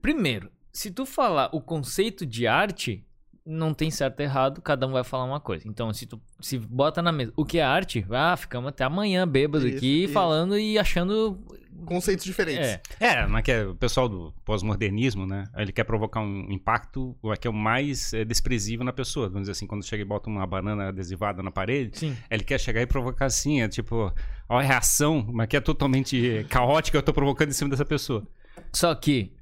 primeiro, 0.00 0.50
se 0.72 0.90
tu 0.90 1.04
falar 1.04 1.50
o 1.52 1.60
conceito 1.60 2.24
de 2.24 2.46
arte, 2.46 3.05
não 3.46 3.72
tem 3.72 3.90
certo 3.90 4.20
e 4.20 4.24
errado, 4.24 4.60
cada 4.60 4.86
um 4.86 4.92
vai 4.92 5.04
falar 5.04 5.24
uma 5.24 5.38
coisa. 5.38 5.68
Então, 5.68 5.92
se 5.92 6.04
tu 6.04 6.20
se 6.40 6.58
bota 6.58 7.00
na 7.00 7.12
mesa, 7.12 7.32
o 7.36 7.44
que 7.44 7.58
é 7.58 7.62
arte? 7.62 8.04
Ah, 8.10 8.36
ficamos 8.36 8.68
até 8.68 8.82
amanhã 8.82 9.26
bêbados 9.26 9.66
Isso, 9.66 9.76
aqui 9.76 10.04
isso. 10.04 10.12
falando 10.12 10.58
e 10.58 10.78
achando 10.78 11.38
Conceitos 11.84 12.24
diferentes. 12.24 12.66
é, 12.66 12.80
É, 12.98 13.26
mas 13.26 13.42
que 13.42 13.52
é 13.52 13.64
o 13.64 13.74
pessoal 13.74 14.08
do 14.08 14.32
pós-modernismo, 14.44 15.26
né? 15.26 15.44
Ele 15.56 15.72
quer 15.72 15.84
provocar 15.84 16.20
um 16.20 16.50
impacto 16.50 17.16
é 17.32 17.36
que 17.36 17.46
é 17.46 17.50
o 17.50 17.54
mais 17.54 18.12
é, 18.12 18.24
desprezível 18.24 18.84
na 18.84 18.92
pessoa. 18.92 19.28
Vamos 19.28 19.42
dizer 19.42 19.52
assim, 19.52 19.66
quando 19.66 19.84
chega 19.84 20.02
e 20.02 20.04
bota 20.04 20.28
uma 20.28 20.46
banana 20.46 20.88
adesivada 20.88 21.42
na 21.42 21.50
parede, 21.50 21.98
sim. 21.98 22.16
ele 22.30 22.42
quer 22.42 22.58
chegar 22.58 22.80
e 22.80 22.86
provocar 22.86 23.26
assim, 23.26 23.60
é 23.60 23.68
tipo, 23.68 24.12
ó, 24.48 24.58
a 24.58 24.62
reação, 24.62 25.24
mas 25.28 25.46
que 25.48 25.56
é 25.56 25.60
totalmente 25.60 26.46
caótica, 26.48 26.96
eu 26.98 27.02
tô 27.02 27.12
provocando 27.12 27.50
em 27.50 27.54
cima 27.54 27.70
dessa 27.70 27.84
pessoa. 27.84 28.26
Só 28.72 28.94
que 28.94 29.32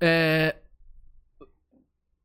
é, 0.00 0.56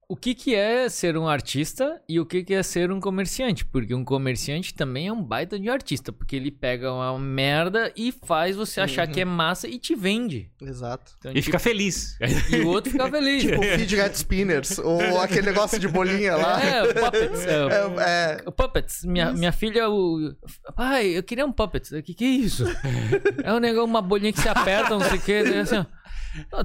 o 0.08 0.16
que 0.16 0.36
que 0.36 0.54
é 0.54 0.88
ser 0.88 1.18
um 1.18 1.28
artista 1.28 2.00
e 2.08 2.20
o 2.20 2.26
que 2.26 2.44
que 2.44 2.54
é 2.54 2.62
ser 2.62 2.92
um 2.92 3.00
comerciante? 3.00 3.66
Porque 3.66 3.94
um 3.96 4.04
comerciante 4.04 4.74
também 4.74 5.08
é 5.08 5.12
um 5.14 5.24
baita 5.24 5.58
de 5.60 5.70
artista, 5.70 6.12
porque 6.12 6.36
ele 6.36 6.52
pega 6.52 6.92
uma 6.94 7.18
merda 7.18 7.92
e 7.96 8.12
faz 8.12 8.56
você 8.56 8.80
achar 8.82 9.08
Uhum. 9.08 9.14
que 9.14 9.22
é 9.22 9.26
massa 9.26 9.68
e 9.68 9.80
te 9.80 9.96
vende. 9.96 10.52
Exato. 10.62 11.12
Então, 11.18 11.32
E 11.32 11.36
tipo, 11.36 11.46
fica 11.46 11.60
feliz. 11.60 12.18
e 12.52 12.58
o 12.62 12.68
outro 12.68 12.92
fica 12.92 13.10
feliz. 13.10 13.44
Tipo, 13.44 13.62
fidget 13.64 14.18
spinners, 14.18 14.78
ou 14.80 15.20
aquele 15.20 15.48
negócio 15.48 15.80
de 15.80 15.88
bolinha 15.88 16.36
lá. 16.36 16.64
É, 16.64 16.84
o 16.84 16.94
puppets. 16.94 17.46
É, 17.46 17.66
o- 17.66 18.00
É, 18.00 18.06
é, 18.38 18.44
o 18.46 18.52
puppets. 18.52 19.04
Minha, 19.06 19.32
minha 19.32 19.52
filha, 19.52 19.90
o. 19.90 20.34
Pai, 20.76 21.08
eu 21.18 21.24
queria 21.24 21.46
um 21.46 21.52
puppets. 21.52 21.92
O 21.92 22.04
que, 22.04 22.14
que 22.14 22.24
é 22.26 22.28
isso? 22.28 22.64
É 23.44 23.54
um 23.54 23.60
negócio, 23.60 23.86
uma 23.86 24.02
bolinha 24.02 24.34
que 24.34 24.42
se 24.42 24.50
aperta, 24.50 24.90
não 24.92 25.02
sei 25.02 25.18
o 25.18 25.22
que. 25.22 25.34
Assim, 25.34 25.86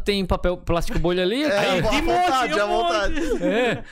tem 0.04 0.24
papel 0.26 0.56
plástico 0.58 0.98
bolha 0.98 1.22
ali. 1.22 1.42
é, 1.42 1.58
aí- 1.58 1.78
à 1.78 1.82
vontade, 2.00 2.60
à 2.60 2.66
vontade. 2.66 3.20
É. 3.44 3.84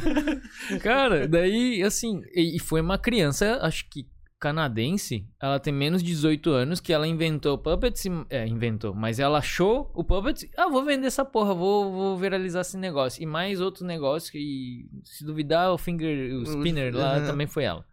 Cara, 0.82 1.26
daí, 1.28 1.82
assim, 1.82 2.20
e, 2.34 2.56
e 2.56 2.58
foi 2.60 2.80
uma 2.80 2.98
criança, 2.98 3.58
acho 3.62 3.88
que 3.90 4.06
canadense, 4.38 5.26
ela 5.40 5.58
tem 5.58 5.72
menos 5.72 6.02
de 6.02 6.10
18 6.10 6.50
anos, 6.50 6.78
que 6.78 6.92
ela 6.92 7.06
inventou 7.08 7.54
o 7.54 7.58
Puppets, 7.58 8.04
e- 8.04 8.10
é, 8.28 8.46
inventou, 8.46 8.94
mas 8.94 9.18
ela 9.18 9.38
achou 9.38 9.90
o 9.94 10.04
Puppets, 10.04 10.46
ah, 10.58 10.68
vou 10.68 10.84
vender 10.84 11.06
essa 11.06 11.24
porra, 11.24 11.54
vou, 11.54 11.90
vou 11.90 12.16
viralizar 12.18 12.60
esse 12.60 12.76
negócio. 12.76 13.22
E 13.22 13.26
mais 13.26 13.60
outros 13.62 13.82
negócios, 13.86 14.30
que 14.30 14.86
se 15.04 15.24
duvidar, 15.24 15.72
o 15.72 15.78
Finger, 15.78 16.34
o 16.36 16.42
Spinner 16.44 16.94
lá 16.94 17.20
também 17.26 17.46
foi 17.46 17.64
ela. 17.64 17.84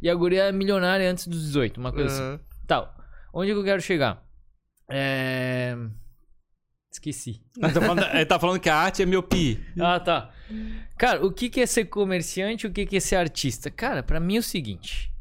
E 0.00 0.08
a 0.08 0.14
guria 0.14 0.44
é 0.44 0.52
milionária 0.52 1.10
antes 1.10 1.26
dos 1.26 1.42
18, 1.42 1.78
uma 1.80 1.92
coisa 1.92 2.08
assim. 2.34 2.42
Tal, 2.66 2.94
onde 3.34 3.52
que 3.52 3.58
eu 3.58 3.64
quero 3.64 3.82
chegar? 3.82 4.22
É... 4.88 5.76
Esqueci. 6.90 7.40
Ele 7.56 7.72
tá, 7.72 7.80
falando, 7.80 8.02
ele 8.02 8.26
tá 8.26 8.38
falando 8.38 8.60
que 8.60 8.68
a 8.68 8.76
arte 8.76 9.02
é 9.02 9.06
miopia. 9.06 9.60
Ah, 9.78 10.00
tá. 10.00 10.32
Cara, 10.98 11.24
o 11.24 11.32
que 11.32 11.48
que 11.48 11.60
é 11.60 11.66
ser 11.66 11.84
comerciante 11.84 12.66
e 12.66 12.68
o 12.68 12.72
que 12.72 12.84
que 12.84 12.96
é 12.96 13.00
ser 13.00 13.16
artista? 13.16 13.70
Cara, 13.70 14.02
pra 14.02 14.18
mim 14.18 14.36
é 14.36 14.40
o 14.40 14.42
seguinte. 14.42 15.12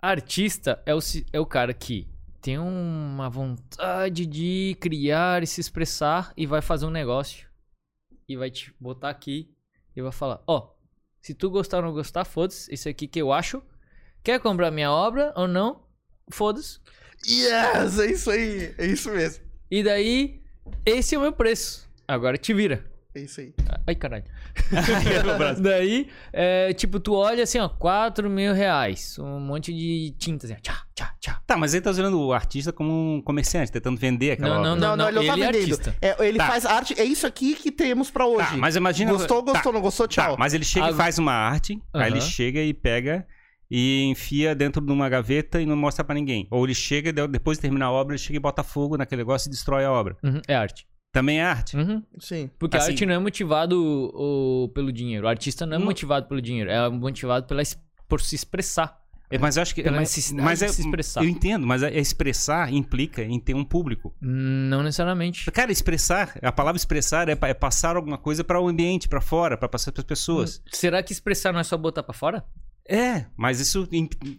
Artista 0.00 0.82
é 0.86 0.94
o, 0.94 0.98
é 1.32 1.38
o 1.38 1.44
cara 1.44 1.74
que 1.74 2.08
tem 2.40 2.58
uma 2.58 3.28
vontade 3.28 4.24
de 4.24 4.76
criar 4.80 5.42
e 5.42 5.46
se 5.46 5.60
expressar 5.60 6.32
e 6.36 6.46
vai 6.46 6.62
fazer 6.62 6.86
um 6.86 6.90
negócio. 6.90 7.46
E 8.26 8.36
vai 8.36 8.50
te 8.50 8.74
botar 8.80 9.10
aqui 9.10 9.50
e 9.94 10.00
vai 10.00 10.12
falar, 10.12 10.42
ó, 10.46 10.70
se 11.20 11.34
tu 11.34 11.50
gostar 11.50 11.78
ou 11.78 11.82
não 11.82 11.92
gostar, 11.92 12.24
foda-se, 12.24 12.72
isso 12.72 12.88
aqui 12.88 13.06
que 13.06 13.20
eu 13.20 13.32
acho. 13.32 13.62
Quer 14.22 14.40
comprar 14.40 14.70
minha 14.70 14.90
obra 14.90 15.32
ou 15.36 15.46
não? 15.46 15.82
Foda-se. 16.30 16.78
Yes, 17.26 17.98
é 17.98 18.06
isso 18.06 18.30
aí. 18.30 18.74
É 18.78 18.86
isso 18.86 19.10
mesmo. 19.10 19.47
E 19.70 19.82
daí, 19.82 20.40
esse 20.84 21.14
é 21.14 21.18
o 21.18 21.22
meu 21.22 21.32
preço. 21.32 21.88
Agora 22.06 22.36
te 22.38 22.52
vira. 22.54 22.84
É 23.14 23.20
isso 23.20 23.40
aí. 23.40 23.52
Ai, 23.86 23.94
caralho. 23.94 24.24
Daí, 25.60 26.08
é, 26.32 26.72
tipo, 26.74 27.00
tu 27.00 27.14
olha 27.14 27.42
assim, 27.42 27.58
ó, 27.58 27.68
4 27.68 28.28
mil 28.28 28.52
reais. 28.52 29.18
Um 29.18 29.40
monte 29.40 29.72
de 29.72 30.14
tinta, 30.18 30.46
assim, 30.46 30.54
ó, 30.54 30.60
tchá, 30.60 30.82
tchá, 30.94 31.14
tchá. 31.18 31.40
Tá, 31.46 31.56
mas 31.56 31.74
ele 31.74 31.82
tá 31.82 31.90
usando 31.90 32.20
o 32.20 32.32
artista 32.32 32.72
como 32.72 32.92
um 33.16 33.22
comerciante, 33.22 33.72
tentando 33.72 33.98
vender 33.98 34.32
aquela 34.32 34.56
Não, 34.56 34.58
obra. 34.60 34.70
não, 34.76 34.76
Não, 34.76 34.96
não, 34.96 35.08
ele 35.08 35.16
não 35.16 35.26
tá 35.26 35.32
ele 35.32 35.42
é 35.42 35.46
vendendo. 35.52 35.72
artista. 35.72 35.96
É, 36.00 36.26
ele 36.28 36.38
Tá. 36.38 36.46
faz 36.46 36.66
arte. 36.66 37.00
É 37.00 37.04
isso 37.04 37.26
aqui 37.26 37.54
que 37.54 37.70
temos 37.72 38.10
pra 38.10 38.26
hoje. 38.26 38.50
Tá, 38.50 38.56
mas 38.56 38.76
imagina... 38.76 39.10
Gostou, 39.12 39.42
gostou, 39.42 39.72
tá, 39.72 39.72
não 39.72 39.80
gostou, 39.80 40.06
tchau. 40.06 40.32
Tá, 40.32 40.36
mas 40.38 40.52
ele 40.54 40.64
chega 40.64 40.86
Ah, 40.86 40.90
e 40.90 40.94
faz 40.94 41.18
uma 41.18 41.32
arte, 41.32 41.80
aí 41.94 42.10
ele 42.10 42.20
chega 42.20 42.60
e 42.60 42.72
pega 42.74 43.26
e 43.70 44.04
enfia 44.04 44.54
dentro 44.54 44.80
de 44.84 44.90
uma 44.92 45.08
gaveta 45.08 45.60
e 45.60 45.66
não 45.66 45.76
mostra 45.76 46.04
pra 46.04 46.14
ninguém. 46.14 46.46
Ou 46.50 46.64
ele 46.64 46.74
chega, 46.74 47.12
de- 47.12 47.26
depois 47.28 47.58
de 47.58 47.62
terminar 47.62 47.86
a 47.86 47.92
obra, 47.92 48.14
ele 48.14 48.22
chega 48.22 48.36
e 48.36 48.40
bota 48.40 48.62
fogo 48.62 48.96
naquele 48.96 49.20
negócio 49.20 49.48
e 49.48 49.50
destrói 49.50 49.84
a 49.84 49.92
obra. 49.92 50.16
Uhum, 50.22 50.40
é 50.48 50.54
arte. 50.54 50.86
Também 51.12 51.40
é 51.40 51.44
arte. 51.44 51.76
Uhum. 51.76 52.02
Sim. 52.18 52.50
Porque 52.58 52.76
a 52.76 52.80
Assim- 52.80 52.92
arte 52.92 53.06
não 53.06 53.14
é 53.14 53.18
motivado 53.18 53.80
o, 54.14 54.68
pelo 54.74 54.92
dinheiro. 54.92 55.26
O 55.26 55.28
artista 55.28 55.64
não 55.66 55.76
é 55.76 55.78
Não. 55.78 55.86
motivado 55.86 56.26
pelo 56.28 56.40
dinheiro. 56.40 56.70
É 56.70 56.88
motivado 56.90 57.46
pela, 57.46 57.62
por 58.06 58.20
se 58.20 58.34
expressar. 58.34 58.98
É, 59.30 59.36
Mas 59.38 59.56
eu 59.58 59.62
acho 59.62 59.74
que... 59.74 59.82
Pela 59.82 59.96
mas- 59.96 60.08
necessidade 60.08 60.44
mas 60.44 60.58
de 60.60 60.64
é, 60.64 60.68
se 60.68 60.80
expressar. 60.80 61.22
Eu 61.22 61.28
entendo, 61.28 61.66
mas 61.66 61.82
é- 61.82 61.98
expressar 61.98 62.72
implica 62.72 63.22
em 63.22 63.38
ter 63.38 63.54
um 63.54 63.64
público. 63.64 64.14
Não 64.22 64.82
necessariamente. 64.82 65.50
Cara, 65.50 65.70
expressar, 65.70 66.38
a 66.42 66.50
palavra 66.52 66.78
expressar 66.78 67.28
é, 67.28 67.32
é 67.42 67.54
passar 67.54 67.96
alguma 67.96 68.16
coisa 68.16 68.42
para 68.42 68.58
o 68.58 68.66
ambiente, 68.68 69.06
para 69.08 69.20
fora, 69.20 69.56
para 69.58 69.68
passar 69.68 69.92
para 69.92 70.00
as 70.00 70.06
pessoas. 70.06 70.62
Será 70.72 71.02
que 71.02 71.12
expressar 71.12 71.52
não 71.52 71.60
é 71.60 71.64
só 71.64 71.76
botar 71.76 72.02
pra 72.02 72.14
fora? 72.14 72.42
É, 72.90 73.26
mas 73.36 73.60
isso 73.60 73.86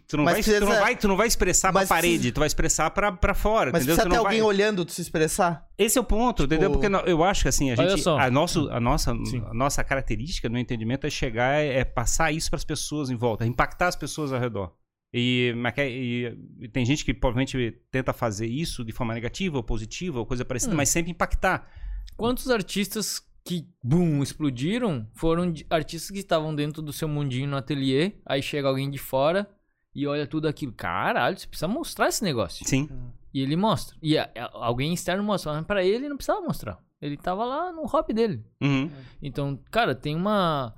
tu 0.08 0.16
não, 0.16 0.24
Mas 0.24 0.34
vai, 0.34 0.42
precisa- 0.42 0.58
tu 0.58 0.64
não 0.68 0.80
vai, 0.80 0.96
tu 0.96 1.08
não 1.08 1.16
vai 1.16 1.28
expressar 1.28 1.70
pra 1.70 1.82
mas 1.82 1.88
parede, 1.88 2.14
precisa- 2.14 2.34
tu 2.34 2.38
vai 2.40 2.46
expressar 2.48 2.90
pra, 2.90 3.12
pra 3.12 3.32
fora, 3.32 3.70
Mas 3.70 3.82
entendeu? 3.82 3.94
precisa 3.94 4.02
Tu 4.02 4.10
ter 4.10 4.16
não 4.16 4.24
alguém 4.26 4.40
vai... 4.40 4.48
olhando 4.48 4.84
tu 4.84 4.90
se 4.92 5.00
expressar? 5.00 5.68
Esse 5.78 5.98
é 5.98 6.00
o 6.00 6.04
ponto, 6.04 6.42
entendeu? 6.42 6.68
Tipo- 6.68 6.72
Porque 6.80 6.88
no- 6.88 6.98
eu 7.08 7.22
acho 7.22 7.42
que 7.42 7.48
assim, 7.48 7.70
a 7.70 7.76
gente, 7.76 8.02
só. 8.02 8.18
a, 8.18 8.28
nosso, 8.28 8.68
a, 8.70 8.80
nossa, 8.80 9.14
Sim. 9.24 9.40
a 9.46 9.54
nossa 9.54 9.84
característica 9.84 10.48
no 10.48 10.58
entendimento 10.58 11.06
é 11.06 11.10
chegar, 11.10 11.60
é 11.62 11.84
passar 11.84 12.32
isso 12.32 12.50
pras 12.50 12.64
pessoas 12.64 13.08
em 13.08 13.14
volta, 13.16 13.46
impactar 13.46 13.86
as 13.86 13.94
pessoas 13.96 14.32
ao 14.32 14.40
redor. 14.40 14.72
E, 15.14 15.54
mas 15.56 15.72
que- 15.74 15.86
e- 15.88 16.38
e 16.62 16.68
tem 16.68 16.84
gente 16.84 17.04
que 17.04 17.14
provavelmente 17.14 17.78
tenta 17.90 18.12
fazer 18.12 18.46
isso 18.48 18.84
de 18.84 18.92
forma 18.92 19.14
negativa 19.14 19.56
ou 19.58 19.62
positiva 19.62 20.18
ou 20.18 20.26
coisa 20.26 20.44
parecida, 20.44 20.72
Hum. 20.72 20.76
mas 20.76 20.88
sempre 20.88 21.12
impactar. 21.12 21.68
Quantos 22.16 22.50
artistas 22.50 23.22
que, 23.44 23.66
boom, 23.82 24.22
explodiram 24.22 25.06
foram 25.14 25.52
artistas 25.70 26.10
que 26.10 26.18
estavam 26.18 26.54
dentro 26.54 26.82
do 26.82 26.92
seu 26.92 27.08
mundinho 27.08 27.48
no 27.48 27.56
ateliê, 27.56 28.12
aí 28.26 28.42
chega 28.42 28.68
alguém 28.68 28.90
de 28.90 28.98
fora 28.98 29.48
e 29.94 30.06
olha 30.06 30.26
tudo 30.26 30.46
aquilo. 30.46 30.72
Caralho, 30.72 31.38
você 31.38 31.46
precisa 31.46 31.66
mostrar 31.68 32.08
esse 32.08 32.22
negócio. 32.22 32.66
Sim. 32.68 32.88
E 33.32 33.40
ele 33.40 33.56
mostra. 33.56 33.96
E 34.02 34.18
a- 34.18 34.30
a- 34.36 34.50
alguém 34.66 34.92
externo 34.92 35.22
mostra. 35.22 35.52
Mas 35.52 35.64
pra 35.66 35.84
ele 35.84 36.08
não 36.08 36.16
precisava 36.16 36.40
mostrar. 36.40 36.78
Ele 37.00 37.16
tava 37.16 37.44
lá 37.44 37.72
no 37.72 37.86
hobby 37.86 38.12
dele. 38.12 38.44
Uhum. 38.60 38.90
Então, 39.22 39.58
cara, 39.70 39.94
tem 39.94 40.14
uma. 40.14 40.74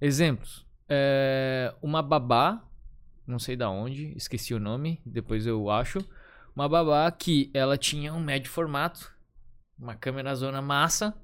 Exemplos. 0.00 0.66
É, 0.88 1.74
Uma 1.82 2.02
babá, 2.02 2.62
não 3.26 3.38
sei 3.38 3.56
da 3.56 3.68
onde, 3.70 4.12
esqueci 4.16 4.52
o 4.54 4.60
nome, 4.60 5.00
depois 5.04 5.46
eu 5.46 5.70
acho. 5.70 5.98
Uma 6.54 6.68
babá 6.68 7.10
que 7.10 7.50
ela 7.54 7.76
tinha 7.76 8.12
um 8.14 8.20
médio 8.20 8.50
formato, 8.50 9.10
uma 9.78 9.94
câmera 9.94 10.34
zona 10.34 10.60
massa, 10.62 11.14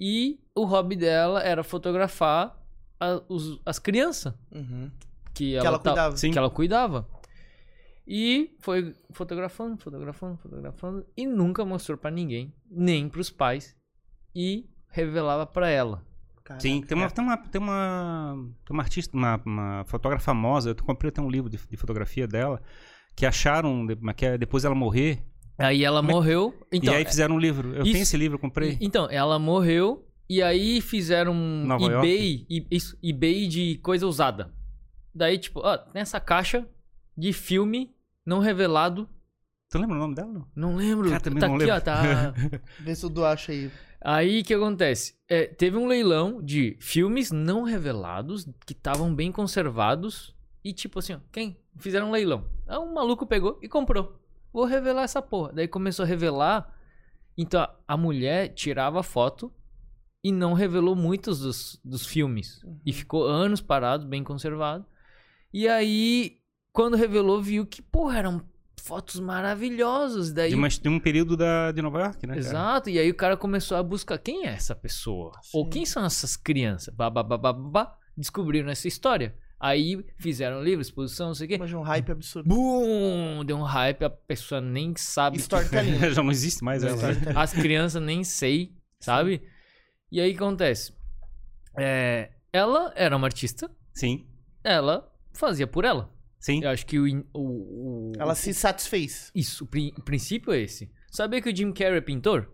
e 0.00 0.40
o 0.54 0.64
hobby 0.64 0.96
dela 0.96 1.42
era 1.42 1.62
fotografar 1.62 2.58
a- 2.98 3.22
os- 3.28 3.60
as 3.66 3.78
crianças 3.78 4.32
Uhum. 4.50 4.90
que, 5.34 5.50
Que 5.60 5.66
ela 5.66 5.78
cuidava. 5.78 6.16
Sim. 6.16 6.30
que 6.32 6.38
ela 6.38 6.50
cuidava. 6.50 7.06
E 8.06 8.56
foi 8.60 8.94
fotografando, 9.12 9.76
fotografando, 9.76 10.36
fotografando 10.38 11.06
e 11.16 11.26
nunca 11.26 11.64
mostrou 11.64 11.96
pra 11.96 12.10
ninguém, 12.10 12.52
nem 12.68 13.08
pros 13.08 13.30
pais, 13.30 13.76
e 14.34 14.68
revelava 14.88 15.46
pra 15.46 15.68
ela. 15.68 16.04
Caraca. 16.42 16.60
Sim, 16.60 16.82
tem 16.82 16.96
uma, 16.98 17.08
tem 17.10 17.24
uma, 17.24 17.36
tem 17.36 17.60
uma, 17.60 18.34
tem 18.66 18.74
uma 18.76 18.82
artista, 18.82 19.16
uma, 19.16 19.40
uma 19.44 19.84
fotógrafa 19.86 20.24
famosa, 20.24 20.70
eu 20.70 20.74
comprei 20.76 21.10
até 21.10 21.20
um 21.20 21.30
livro 21.30 21.48
de, 21.48 21.56
de 21.58 21.76
fotografia 21.76 22.26
dela, 22.26 22.60
que 23.14 23.24
acharam, 23.24 23.86
que 24.16 24.26
é 24.26 24.36
depois 24.36 24.64
ela 24.64 24.74
morrer, 24.74 25.22
Aí 25.60 25.84
ela 25.84 26.02
morreu. 26.02 26.54
Então, 26.72 26.92
e 26.92 26.96
aí 26.96 27.04
fizeram 27.04 27.36
um 27.36 27.38
livro. 27.38 27.74
Eu 27.74 27.82
isso- 27.82 27.92
tenho 27.92 28.02
esse 28.02 28.16
livro, 28.16 28.36
eu 28.36 28.40
comprei. 28.40 28.76
Então, 28.80 29.08
ela 29.10 29.38
morreu 29.38 30.06
e 30.28 30.42
aí 30.42 30.80
fizeram 30.80 31.32
um 31.32 31.64
Nova 31.66 31.84
eBay, 31.84 32.46
e- 32.48 32.66
isso, 32.70 32.96
eBay 33.02 33.46
de 33.46 33.76
coisa 33.82 34.06
usada. 34.06 34.52
Daí, 35.14 35.38
tipo, 35.38 35.60
ó, 35.62 35.78
nessa 35.94 36.18
caixa 36.20 36.66
de 37.16 37.32
filme 37.32 37.90
não 38.24 38.38
revelado. 38.38 39.08
Tu 39.70 39.78
lembra 39.78 39.96
o 39.96 39.98
nome 40.00 40.14
dela? 40.14 40.32
não? 40.32 40.46
Não 40.54 40.76
lembro. 40.76 41.08
Cara, 41.10 41.20
também 41.20 41.40
tá 41.40 41.48
não 41.48 41.54
aqui, 41.56 41.64
lembro. 41.64 41.76
ó, 41.76 41.80
tá. 41.80 42.32
Vê 42.80 42.94
se 42.94 43.06
o 43.06 43.08
Du 43.08 43.24
acha 43.24 43.52
aí. 43.52 43.70
Aí 44.02 44.40
o 44.40 44.44
que 44.44 44.54
acontece? 44.54 45.14
É, 45.28 45.46
teve 45.46 45.76
um 45.76 45.86
leilão 45.86 46.40
de 46.42 46.76
filmes 46.80 47.30
não 47.30 47.64
revelados 47.64 48.46
que 48.64 48.72
estavam 48.72 49.14
bem 49.14 49.30
conservados 49.30 50.34
e 50.64 50.72
tipo 50.72 50.98
assim, 50.98 51.12
ó, 51.14 51.18
quem 51.30 51.56
fizeram 51.78 52.08
um 52.08 52.12
leilão? 52.12 52.46
Aí 52.66 52.78
um 52.78 52.94
maluco 52.94 53.26
pegou 53.26 53.58
e 53.62 53.68
comprou. 53.68 54.19
Vou 54.52 54.64
revelar 54.64 55.02
essa 55.04 55.22
porra. 55.22 55.52
Daí 55.52 55.68
começou 55.68 56.04
a 56.04 56.06
revelar. 56.08 56.74
Então 57.36 57.66
a- 57.86 57.96
mulher 57.96 58.48
tirava 58.48 59.02
foto 59.02 59.52
e 60.22 60.30
não 60.32 60.52
revelou 60.52 60.94
muitos 60.94 61.40
dos, 61.40 61.80
dos 61.84 62.04
filmes 62.04 62.60
e 62.84 62.92
ficou 62.92 63.24
anos 63.26 63.60
parado, 63.60 64.06
bem 64.06 64.22
conservado. 64.22 64.84
E 65.52 65.66
aí 65.68 66.38
quando 66.72 66.96
revelou 66.96 67.40
viu 67.40 67.64
que 67.66 67.80
porra 67.80 68.18
eram 68.18 68.42
fotos 68.78 69.18
maravilhosas. 69.20 70.32
Daí 70.32 70.50
De, 70.50 70.56
uma- 70.56 70.68
de 70.68 70.88
um 70.88 71.00
período 71.00 71.36
da, 71.36 71.70
de 71.72 71.80
Nova 71.82 72.00
York, 72.00 72.26
né? 72.26 72.34
cara? 72.34 72.38
Exato, 72.46 72.90
e 72.90 72.98
aí 72.98 73.10
o 73.10 73.14
cara 73.14 73.36
começou 73.36 73.76
a 73.76 73.82
buscar 73.82 74.18
quem 74.18 74.46
é 74.46 74.50
essa 74.50 74.74
pessoa? 74.74 75.32
Ou 75.54 75.64
Sim. 75.64 75.70
quem 75.70 75.86
são 75.86 76.04
essas 76.04 76.36
crianças? 76.36 76.92
Bah, 76.94 77.08
bah, 77.10 77.22
bah, 77.22 77.38
bah, 77.38 77.52
bah, 77.52 77.68
bah. 77.70 77.96
Descobriram 78.16 78.68
essa 78.70 78.88
história. 78.88 79.34
Aí 79.60 80.02
fizeram 80.16 80.62
livro, 80.64 80.80
exposição, 80.80 81.28
não 81.28 81.34
sei 81.34 81.44
o 81.44 81.48
quê. 81.48 81.54
Imagina 81.56 81.78
um 81.80 81.82
hype 81.82 82.10
absurdo. 82.12 82.48
Bum! 82.48 83.44
Deu 83.44 83.56
um 83.58 83.62
hype, 83.62 84.02
a 84.04 84.08
pessoa 84.10 84.58
nem 84.60 84.94
sabe. 84.96 85.36
que- 85.36 85.42
Storytelling. 85.42 85.98
Já 86.14 86.22
não 86.22 86.30
existe 86.30 86.64
mais 86.64 86.82
ela. 86.82 86.96
né? 86.96 86.98
Storytelling. 87.10 87.38
As 87.38 87.52
crianças 87.52 88.02
nem 88.02 88.24
sei, 88.24 88.74
sabe? 88.98 89.42
E 90.10 90.18
aí 90.20 90.30
o 90.30 90.32
que 90.32 90.42
acontece? 90.42 90.92
É, 91.76 92.30
ela 92.52 92.92
era 92.96 93.16
uma 93.16 93.26
artista, 93.26 93.70
Sim, 93.92 94.26
ela 94.64 95.12
fazia 95.32 95.66
por 95.66 95.84
ela. 95.84 96.10
sim. 96.38 96.62
Eu 96.64 96.70
acho 96.70 96.86
que 96.86 96.98
o. 96.98 97.04
o, 97.34 97.40
o- 97.40 98.12
Ela 98.18 98.34
se 98.34 98.52
satisfez. 98.54 99.30
Isso, 99.34 99.64
o, 99.64 99.66
pri- 99.66 99.92
o 99.96 100.02
princípio 100.02 100.52
é 100.52 100.60
esse. 100.60 100.90
Sabia 101.10 101.40
que 101.42 101.50
o 101.50 101.54
Jim 101.56 101.70
Carrey 101.72 101.98
é 101.98 102.00
pintor? 102.00 102.50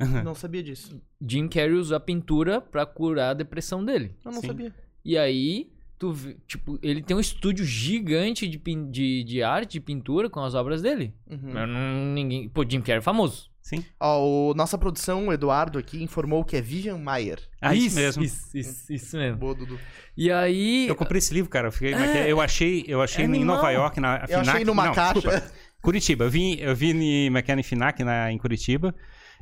Não 0.24 0.34
sabia 0.34 0.62
disso. 0.62 1.00
Jim 1.20 1.48
Carrey 1.48 1.72
usa 1.74 1.96
a 1.96 2.00
pintura 2.00 2.60
pra 2.60 2.84
curar 2.84 3.30
a 3.30 3.34
depressão 3.34 3.84
dele. 3.84 4.16
Eu 4.24 4.30
não 4.32 4.40
Sim. 4.40 4.46
sabia. 4.48 4.74
E 5.04 5.16
aí, 5.16 5.72
tu, 5.98 6.14
tipo, 6.46 6.78
ele 6.82 7.02
tem 7.02 7.16
um 7.16 7.20
estúdio 7.20 7.64
gigante 7.64 8.46
de, 8.48 8.58
pin- 8.58 8.90
de, 8.90 9.24
de 9.24 9.42
arte, 9.42 9.72
de 9.72 9.80
pintura 9.80 10.30
com 10.30 10.40
as 10.40 10.54
obras 10.54 10.80
dele. 10.82 11.14
Uhum. 11.28 11.50
Mas 11.52 11.68
não, 11.68 12.14
ninguém. 12.14 12.48
Pô, 12.48 12.64
Jim 12.68 12.80
Carrey 12.80 12.98
é 12.98 13.02
famoso. 13.02 13.48
Sim. 13.60 13.84
Ó, 14.00 14.50
o, 14.50 14.54
nossa 14.54 14.78
produção, 14.78 15.28
o 15.28 15.32
Eduardo 15.32 15.78
aqui, 15.78 16.02
informou 16.02 16.42
que 16.42 16.56
é 16.56 16.60
Vivian 16.62 16.96
Maier. 16.96 17.38
Ah, 17.60 17.74
isso, 17.74 17.96
mesmo. 17.96 18.22
Isso, 18.22 18.56
isso, 18.56 18.90
isso 18.92 19.16
mesmo. 19.16 19.36
Boa, 19.38 19.54
Dudu. 19.54 19.78
E 20.16 20.30
aí. 20.32 20.86
Eu 20.88 20.96
comprei 20.96 21.18
esse 21.18 21.34
livro, 21.34 21.50
cara. 21.50 21.68
Eu, 21.68 21.72
fiquei, 21.72 21.92
É. 21.92 22.30
eu 22.32 22.40
achei, 22.40 22.84
eu 22.88 23.02
achei 23.02 23.24
É 23.24 23.28
em 23.28 23.30
animal. 23.34 23.56
Nova 23.56 23.70
York, 23.70 24.00
na 24.00 24.24
Eu 24.28 24.40
achei 24.40 24.52
FINAC. 24.54 24.64
numa 24.64 24.86
não, 24.86 24.94
caixa. 24.94 25.14
desculpa. 25.20 25.52
Curitiba. 25.82 26.24
Eu 26.24 26.30
vim, 26.30 26.54
eu 26.58 26.74
vim 26.74 26.90
em 26.98 27.26
McKenna 27.26 27.62
Finac 27.62 28.02
na, 28.02 28.32
em 28.32 28.38
Curitiba. 28.38 28.94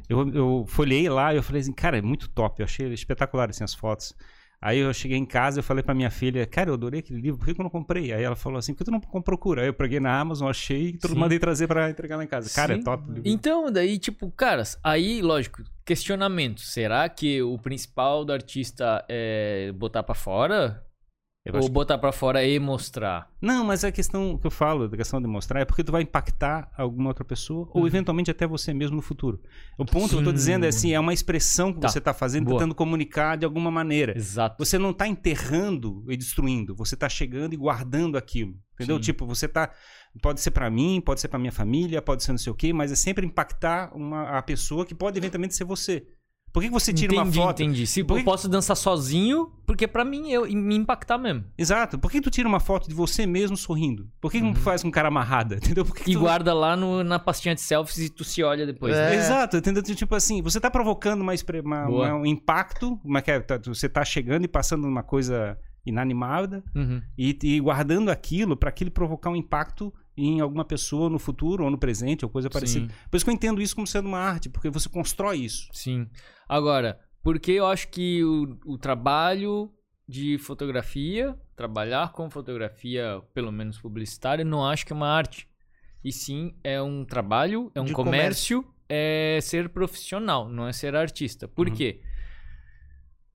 Eu, 0.08 0.28
eu 0.34 0.64
folhei 0.68 1.08
lá 1.08 1.32
e 1.32 1.36
eu 1.36 1.42
falei 1.42 1.60
assim, 1.62 1.72
cara, 1.72 1.96
é 1.98 2.02
muito 2.02 2.28
top. 2.28 2.60
Eu 2.60 2.64
achei 2.64 2.92
espetacular 2.92 3.48
assim, 3.48 3.62
as 3.64 3.74
fotos. 3.74 4.12
Aí 4.60 4.78
eu 4.78 4.92
cheguei 4.92 5.18
em 5.18 5.26
casa 5.26 5.60
e 5.60 5.62
falei 5.62 5.82
pra 5.82 5.94
minha 5.94 6.10
filha, 6.10 6.46
cara, 6.46 6.70
eu 6.70 6.74
adorei 6.74 7.00
aquele 7.00 7.20
livro, 7.20 7.38
por 7.38 7.46
que 7.46 7.54
que 7.54 7.60
eu 7.60 7.64
não 7.64 7.70
comprei? 7.70 8.12
Aí 8.12 8.22
ela 8.22 8.34
falou 8.34 8.58
assim, 8.58 8.72
por 8.72 8.78
que 8.78 8.84
tu 8.84 8.90
não 8.90 9.00
procura? 9.22 9.62
Aí 9.62 9.68
eu 9.68 9.74
peguei 9.74 10.00
na 10.00 10.18
Amazon, 10.18 10.48
achei 10.48 10.88
e 10.88 10.98
tudo 10.98 11.14
mandei 11.14 11.38
trazer 11.38 11.66
pra 11.66 11.90
entregar 11.90 12.16
lá 12.16 12.24
em 12.24 12.28
casa. 12.28 12.48
Cara, 12.54 12.74
Sim. 12.74 12.80
é 12.80 12.82
top. 12.84 13.04
o 13.04 13.12
livro. 13.12 13.22
Então, 13.28 13.70
daí, 13.70 13.98
tipo, 13.98 14.30
caras, 14.30 14.78
aí, 14.82 15.20
lógico, 15.20 15.62
questionamento. 15.84 16.60
Será 16.62 17.08
que 17.08 17.42
o 17.42 17.58
principal 17.58 18.24
do 18.24 18.32
artista 18.32 19.04
é 19.08 19.72
botar 19.72 20.02
pra 20.02 20.14
fora? 20.14 20.82
Eu 21.46 21.52
Ou 21.52 21.58
acho 21.60 21.68
que- 21.68 21.72
botar 21.74 21.96
pra 21.96 22.10
fora 22.10 22.44
e 22.44 22.58
mostrar? 22.58 23.30
Não, 23.40 23.64
mas 23.64 23.84
a 23.84 23.92
questão 23.92 24.36
que 24.36 24.44
eu 24.46 24.50
falo, 24.50 24.88
da 24.88 24.96
questão 24.96 25.20
de 25.22 25.28
mostrar, 25.28 25.60
é 25.60 25.64
porque 25.64 25.84
tu 25.84 25.92
vai 25.92 26.02
impactar 26.02 26.68
alguma 26.76 27.10
outra 27.10 27.24
pessoa 27.24 27.68
ou 27.72 27.86
eventualmente 27.86 28.30
até 28.32 28.44
você 28.48 28.74
mesmo 28.74 28.96
no 28.96 29.02
futuro. 29.02 29.40
O 29.78 29.84
ponto 29.84 30.08
que 30.08 30.16
eu 30.16 30.24
tô 30.24 30.30
Sim. 30.30 30.34
dizendo 30.34 30.64
é 30.66 30.68
assim, 30.68 30.92
é 30.92 30.98
uma 30.98 31.12
expressão 31.14 31.72
que 31.72 31.78
Tá. 31.78 31.88
você 31.88 32.00
tá 32.00 32.12
fazendo, 32.12 32.46
Boa. 32.46 32.58
tentando 32.58 32.74
comunicar 32.74 33.36
de 33.36 33.44
alguma 33.44 33.70
maneira. 33.70 34.16
Exato. 34.18 34.56
Você 34.64 34.76
não 34.76 34.92
tá 34.92 35.06
enterrando 35.06 36.04
e 36.08 36.16
destruindo, 36.16 36.74
você 36.74 36.96
tá 36.96 37.08
chegando 37.08 37.52
e 37.52 37.56
guardando 37.56 38.18
aquilo. 38.18 38.54
Entendeu? 38.74 38.96
Sim. 38.96 39.02
Tipo, 39.02 39.24
você 39.24 39.46
tá 39.46 39.70
pode 40.20 40.40
ser 40.40 40.50
pra 40.50 40.68
mim, 40.70 41.00
pode 41.04 41.20
ser 41.20 41.28
pra 41.28 41.38
minha 41.38 41.52
família, 41.52 42.00
pode 42.02 42.24
ser 42.24 42.32
não 42.32 42.38
sei 42.38 42.50
o 42.50 42.54
quê, 42.56 42.72
mas 42.72 42.90
é 42.90 42.96
sempre 42.96 43.24
impactar 43.26 43.94
uma 43.94 44.30
a 44.38 44.42
pessoa 44.42 44.84
que 44.84 44.94
pode 44.94 45.16
eventualmente 45.18 45.54
ser 45.54 45.64
você. 45.64 46.06
Por 46.56 46.62
que, 46.62 46.68
que 46.68 46.72
você 46.72 46.90
tira 46.90 47.14
entendi, 47.14 47.38
uma 47.38 47.46
foto? 47.48 47.62
entendi. 47.62 47.86
Se 47.86 48.02
Por 48.02 48.14
eu 48.14 48.18
que- 48.20 48.24
posso 48.24 48.48
dançar 48.48 48.74
sozinho, 48.74 49.52
porque 49.66 49.86
pra 49.86 50.06
mim 50.06 50.30
eu 50.30 50.46
me 50.50 50.74
impactar 50.74 51.18
mesmo. 51.18 51.44
Exato. 51.58 51.98
Por 51.98 52.10
que 52.10 52.18
tu 52.18 52.30
tira 52.30 52.48
uma 52.48 52.58
foto 52.60 52.88
de 52.88 52.94
você 52.94 53.26
mesmo 53.26 53.58
sorrindo? 53.58 54.08
Por 54.18 54.32
que, 54.32 54.38
que 54.40 54.44
não 54.46 54.54
faz 54.54 54.82
com 54.82 54.90
cara 54.90 55.08
amarrada? 55.08 55.56
Entendeu? 55.62 55.84
Por 55.84 55.94
que 55.94 56.04
que 56.04 56.10
Uhum. 56.12 56.16
E 56.16 56.16
tu- 56.16 56.20
guarda 56.20 56.54
lá 56.54 56.74
no- 56.74 57.04
na 57.04 57.18
pastinha 57.18 57.54
de 57.54 57.60
selfies 57.60 57.98
e 57.98 58.08
tu 58.08 58.24
se 58.24 58.42
olha 58.42 58.64
depois. 58.64 58.94
É. 58.96 59.10
né? 59.10 59.16
Exato, 59.16 59.58
entendeu? 59.58 59.82
Tipo 59.82 60.14
assim, 60.14 60.40
você 60.40 60.58
tá 60.58 60.70
provocando 60.70 61.20
uma- 61.20 62.14
um 62.14 62.24
impacto, 62.24 62.98
uma, 63.04 63.20
que 63.20 63.30
é- 63.30 63.40
tá- 63.40 63.60
você 63.62 63.86
tá 63.86 64.02
chegando 64.02 64.46
e 64.46 64.48
passando 64.48 64.88
uma 64.88 65.02
coisa 65.02 65.58
inanimada 65.84 66.64
Uhum. 66.74 67.00
e, 67.18 67.38
e 67.42 67.60
guardando 67.60 68.10
aquilo 68.10 68.56
para 68.56 68.70
aquilo 68.70 68.90
provocar 68.90 69.30
um 69.30 69.36
impacto 69.36 69.92
em 70.16 70.40
alguma 70.40 70.64
pessoa 70.64 71.10
no 71.10 71.18
futuro 71.18 71.64
ou 71.64 71.70
no 71.70 71.78
presente 71.78 72.24
ou 72.24 72.30
coisa 72.30 72.48
parecida. 72.48 72.86
Sim, 72.86 72.94
Por 73.10 73.16
isso 73.16 73.24
que 73.24 73.30
eu 73.30 73.34
entendo 73.34 73.60
isso 73.60 73.74
como 73.74 73.86
sendo 73.86 74.08
uma 74.08 74.18
arte, 74.18 74.48
porque 74.48 74.70
você 74.70 74.88
constrói 74.88 75.38
isso. 75.38 75.68
sim. 75.72 76.08
Agora, 76.48 76.98
porque 77.22 77.52
eu 77.52 77.66
acho 77.66 77.88
que 77.88 78.22
o, 78.24 78.56
o 78.64 78.78
trabalho 78.78 79.70
de 80.08 80.38
fotografia, 80.38 81.36
trabalhar 81.56 82.12
com 82.12 82.30
fotografia, 82.30 83.20
pelo 83.34 83.50
menos 83.50 83.78
publicitária, 83.80 84.44
não 84.44 84.64
acho 84.64 84.86
que 84.86 84.92
é 84.92 84.96
uma 84.96 85.08
arte. 85.08 85.48
E 86.04 86.12
sim, 86.12 86.54
é 86.62 86.80
um 86.80 87.04
trabalho, 87.04 87.70
é 87.74 87.80
um 87.80 87.84
De 87.84 87.92
comércio, 87.92 88.64
é 88.88 89.40
ser 89.42 89.68
profissional, 89.70 90.48
não 90.48 90.68
é 90.68 90.72
ser 90.72 90.94
artista. 90.94 91.48
Por 91.48 91.66
Uhum. 91.66 91.74
quê? 91.74 92.00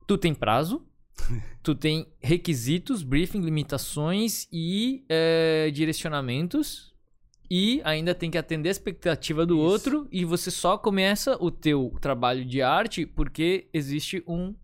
Tu 0.08 0.18
tem 0.18 0.34
prazo, 0.34 0.86
tu 1.64 1.76
tem 1.76 2.08
requisitos, 2.20 3.04
briefing, 3.04 3.42
limitações 3.42 4.48
e 4.52 5.04
é, 5.10 5.70
direcionamentos. 5.72 6.92
E 7.54 7.82
ainda 7.84 8.16
tem 8.16 8.32
que 8.32 8.38
atender 8.38 8.70
a 8.70 8.72
expectativa 8.72 9.46
do 9.46 9.56
Isso. 9.56 9.64
outro. 9.64 10.08
E 10.10 10.24
você 10.24 10.50
só 10.50 10.78
começa 10.78 11.36
o 11.38 11.52
teu 11.52 11.94
trabalho 12.00 12.46
de 12.46 12.62
arte 12.62 13.06
porque 13.06 13.68
existe 13.74 14.24
um, 14.26 14.56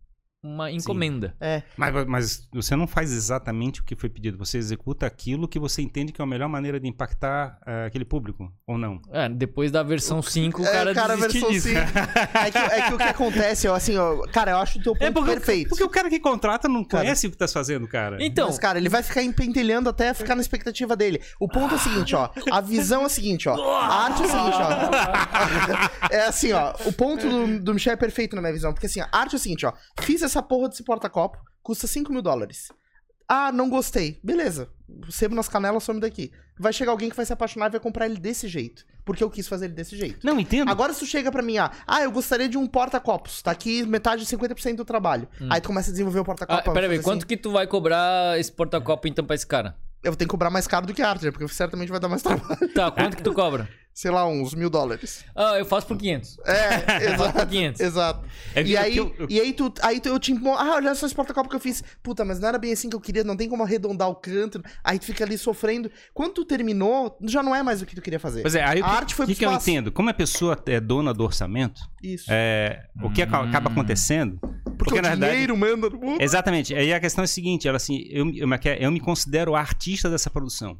uma 0.47 0.71
encomenda. 0.71 1.35
É, 1.39 1.61
Mas, 1.75 2.05
mas 2.07 2.47
você 2.53 2.75
não 2.75 2.87
faz 2.87 3.11
exatamente 3.11 3.81
o 3.81 3.83
que 3.83 3.95
foi 3.95 4.09
pedido, 4.09 4.37
você 4.37 4.57
executa 4.57 5.05
aquilo 5.05 5.47
que 5.47 5.59
você 5.59 5.81
entende 5.81 6.11
que 6.11 6.21
é 6.21 6.23
a 6.23 6.27
melhor 6.27 6.47
maneira 6.49 6.79
de 6.79 6.87
impactar 6.87 7.59
eh, 7.65 7.85
aquele 7.87 8.05
público, 8.05 8.51
ou 8.65 8.77
não? 8.77 9.01
É, 9.11 9.27
depois 9.29 9.71
da 9.71 9.83
versão 9.83 10.21
5, 10.21 10.61
o 10.61 10.65
É, 10.65 10.71
cara, 10.71 10.93
cara, 10.93 11.15
desistiu 11.15 11.49
versão 11.49 11.51
disso. 11.51 11.67
5. 11.69 11.77
É 12.47 12.51
que, 12.51 12.57
é 12.57 12.81
que 12.87 12.93
o 12.93 12.97
que 12.97 13.03
acontece, 13.03 13.67
ó, 13.67 13.75
assim, 13.75 13.97
ó, 13.97 14.21
cara, 14.31 14.51
eu 14.51 14.57
acho 14.57 14.79
o 14.79 14.83
teu 14.83 14.93
ponto 14.93 15.03
É 15.03 15.11
porque, 15.11 15.31
perfeito. 15.31 15.69
porque 15.69 15.83
o 15.83 15.89
cara 15.89 16.09
que 16.09 16.19
contrata 16.19 16.67
não 16.67 16.83
Cara. 16.83 17.03
conhece 17.03 17.27
o 17.27 17.31
que 17.31 17.37
tá 17.37 17.47
fazendo, 17.47 17.87
cara. 17.87 18.17
Então, 18.21 18.47
Mas, 18.47 18.59
cara, 18.59 18.77
ele 18.77 18.89
vai 18.89 19.03
ficar 19.03 19.23
empentelhando 19.23 19.89
até 19.89 20.13
ficar 20.13 20.35
na 20.35 20.41
expectativa 20.41 20.95
dele. 20.95 21.21
O 21.39 21.47
ponto 21.47 21.73
é 21.73 21.77
o 21.77 21.79
seguinte, 21.79 22.15
ó. 22.15 22.29
A 22.51 22.61
visão 22.61 23.03
é 23.03 23.05
o 23.05 23.09
seguinte, 23.09 23.49
ó. 23.49 23.55
A 23.81 24.05
arte 24.05 24.21
é 24.21 24.25
o 24.25 24.29
seguinte, 24.29 24.57
ó. 24.57 26.07
É 26.11 26.21
assim, 26.27 26.51
ó. 26.53 26.73
O 26.85 26.93
ponto 26.93 27.27
do, 27.27 27.59
do 27.59 27.73
Michel 27.73 27.93
é 27.93 27.95
perfeito 27.95 28.35
na 28.35 28.41
minha 28.41 28.53
visão. 28.53 28.73
Porque 28.73 28.85
assim, 28.85 29.01
a 29.01 29.09
arte 29.11 29.33
é 29.35 29.37
o 29.37 29.39
seguinte, 29.39 29.65
ó. 29.65 29.73
Fiz 29.99 30.21
essa 30.21 30.36
porra 30.41 30.69
desse 30.69 30.83
porta-copo, 30.83 31.37
custa 31.63 31.87
5 31.87 32.11
mil 32.11 32.21
dólares. 32.21 32.71
Ah, 33.29 33.51
não 33.51 33.69
gostei. 33.69 34.19
Beleza. 34.23 34.69
Sebo 35.09 35.35
nas 35.35 35.49
canelas, 35.49 35.83
some 35.83 35.99
daqui. 35.99 36.31
Vai 36.57 36.71
chegar 36.71 36.91
alguém 36.91 37.09
que 37.09 37.15
vai 37.15 37.25
se 37.25 37.33
apaixonar 37.33 37.67
e 37.67 37.71
vai 37.71 37.79
comprar 37.79 38.05
ele 38.05 38.17
desse 38.17 38.47
jeito. 38.47 38.85
Porque 39.03 39.21
eu 39.23 39.29
quis 39.29 39.47
fazer 39.49 39.65
ele 39.65 39.73
desse 39.73 39.97
jeito. 39.97 40.25
Não, 40.25 40.39
entendo. 40.39 40.69
Agora 40.71 40.93
se 40.93 40.99
tu 40.99 41.05
chega 41.05 41.29
pra 41.29 41.41
mim, 41.41 41.57
ah, 41.57 41.69
ah, 41.85 42.01
eu 42.03 42.11
gostaria 42.11 42.47
de 42.47 42.57
um 42.57 42.65
porta-copos. 42.65 43.41
Tá 43.41 43.51
aqui 43.51 43.85
metade 43.85 44.23
de 44.25 44.27
50% 44.37 44.75
do 44.75 44.85
trabalho. 44.85 45.27
Aí 45.49 45.59
tu 45.59 45.67
começa 45.67 45.89
a 45.89 45.91
desenvolver 45.91 46.19
o 46.19 46.21
Ah, 46.21 46.25
porta-copo. 46.25 46.71
pera 46.73 46.85
aí, 46.87 46.91
fazer 46.93 47.03
quanto 47.03 47.17
assim. 47.19 47.27
que 47.27 47.35
tu 47.37 47.51
vai 47.51 47.67
cobrar 47.67 48.39
esse 48.39 48.51
porta-copo 48.51 49.07
então 49.09 49.25
pra 49.25 49.35
esse 49.35 49.45
cara? 49.45 49.77
Eu 50.01 50.11
vou 50.13 50.17
ter 50.17 50.23
que 50.25 50.29
cobrar 50.31 50.49
mais 50.49 50.65
caro 50.67 50.85
do 50.87 50.93
que 50.93 51.01
a 51.01 51.09
arte? 51.09 51.29
Porque 51.31 51.47
certamente 51.49 51.89
vai 51.89 51.99
dar 51.99 52.07
mais 52.07 52.21
trabalho. 52.23 52.73
Tá, 52.73 52.89
quanto 52.91 53.17
que 53.17 53.23
tu 53.23 53.33
cobra? 53.33 53.67
Sei 53.99 54.11
lá, 54.11 54.27
uns 54.27 54.53
mil 54.53 54.69
dólares. 54.69 55.25
Ah, 55.35 55.57
eu 55.57 55.65
faço 55.65 55.87
por 55.87 55.97
500. 55.97 56.37
É, 56.45 56.77
Faço 57.17 57.17
por 57.17 57.39
exato. 57.41 57.47
500. 57.47 57.81
Exato. 57.81 58.25
É 58.53 58.61
e, 58.61 58.77
aí, 58.77 58.91
que 58.93 58.99
eu- 58.99 59.15
eu- 59.17 59.27
e 59.27 59.41
aí 59.41 59.51
tu, 59.53 59.73
aí 59.81 59.99
tu, 59.99 60.07
eu 60.09 60.19
te 60.19 60.33
ah, 60.55 60.75
olha 60.75 60.93
só 60.93 61.07
esse 61.07 61.15
porta-copo 61.15 61.49
que 61.49 61.55
eu 61.55 61.59
fiz. 61.59 61.83
Puta, 62.03 62.23
mas 62.23 62.39
não 62.39 62.47
era 62.47 62.59
bem 62.59 62.71
assim 62.71 62.91
que 62.91 62.95
eu 62.95 63.01
queria, 63.01 63.23
não 63.23 63.35
tem 63.35 63.49
como 63.49 63.63
arredondar 63.63 64.07
o 64.07 64.13
canto. 64.13 64.61
Aí 64.83 64.99
tu 64.99 65.05
fica 65.05 65.23
ali 65.23 65.35
sofrendo. 65.35 65.89
Quando 66.13 66.33
tu 66.33 66.45
terminou, 66.45 67.17
já 67.23 67.41
não 67.41 67.55
é 67.55 67.63
mais 67.63 67.81
o 67.81 67.87
que 67.87 67.95
tu 67.95 68.01
queria 68.03 68.19
fazer. 68.19 68.43
Pois 68.43 68.53
é, 68.53 68.63
aí 68.63 68.81
o 68.81 68.85
A 68.85 68.87
que, 68.89 68.95
arte 68.97 69.15
foi 69.15 69.25
que, 69.25 69.31
pro 69.33 69.39
que 69.39 69.45
eu 69.45 69.51
entendo? 69.51 69.91
Como 69.91 70.11
a 70.11 70.13
pessoa 70.13 70.55
é 70.67 70.79
dona 70.79 71.11
do 71.11 71.23
orçamento, 71.23 71.81
Isso. 72.03 72.25
é, 72.29 72.83
o 73.01 73.09
que 73.09 73.23
aca- 73.23 73.41
acaba 73.41 73.67
Hum. 73.67 73.73
acontecendo. 73.73 74.37
porque, 74.39 74.77
porque, 74.77 74.99
o 74.99 75.01
na 75.01 75.09
verdade- 75.09 75.31
dinheiro 75.31 75.57
manda 75.57 75.89
no 75.89 75.97
mundo. 75.99 76.21
Exatamente. 76.21 76.75
Aí 76.75 76.93
a 76.93 76.99
questão 76.99 77.23
é 77.23 77.25
a 77.25 77.27
seguinte: 77.27 77.67
ela 77.67 77.77
assim, 77.77 78.05
eu, 78.11 78.29
eu, 78.35 78.47
eu 78.79 78.91
me 78.91 78.99
considero 78.99 79.55
artista 79.55 80.07
dessa 80.07 80.29
produção. 80.29 80.79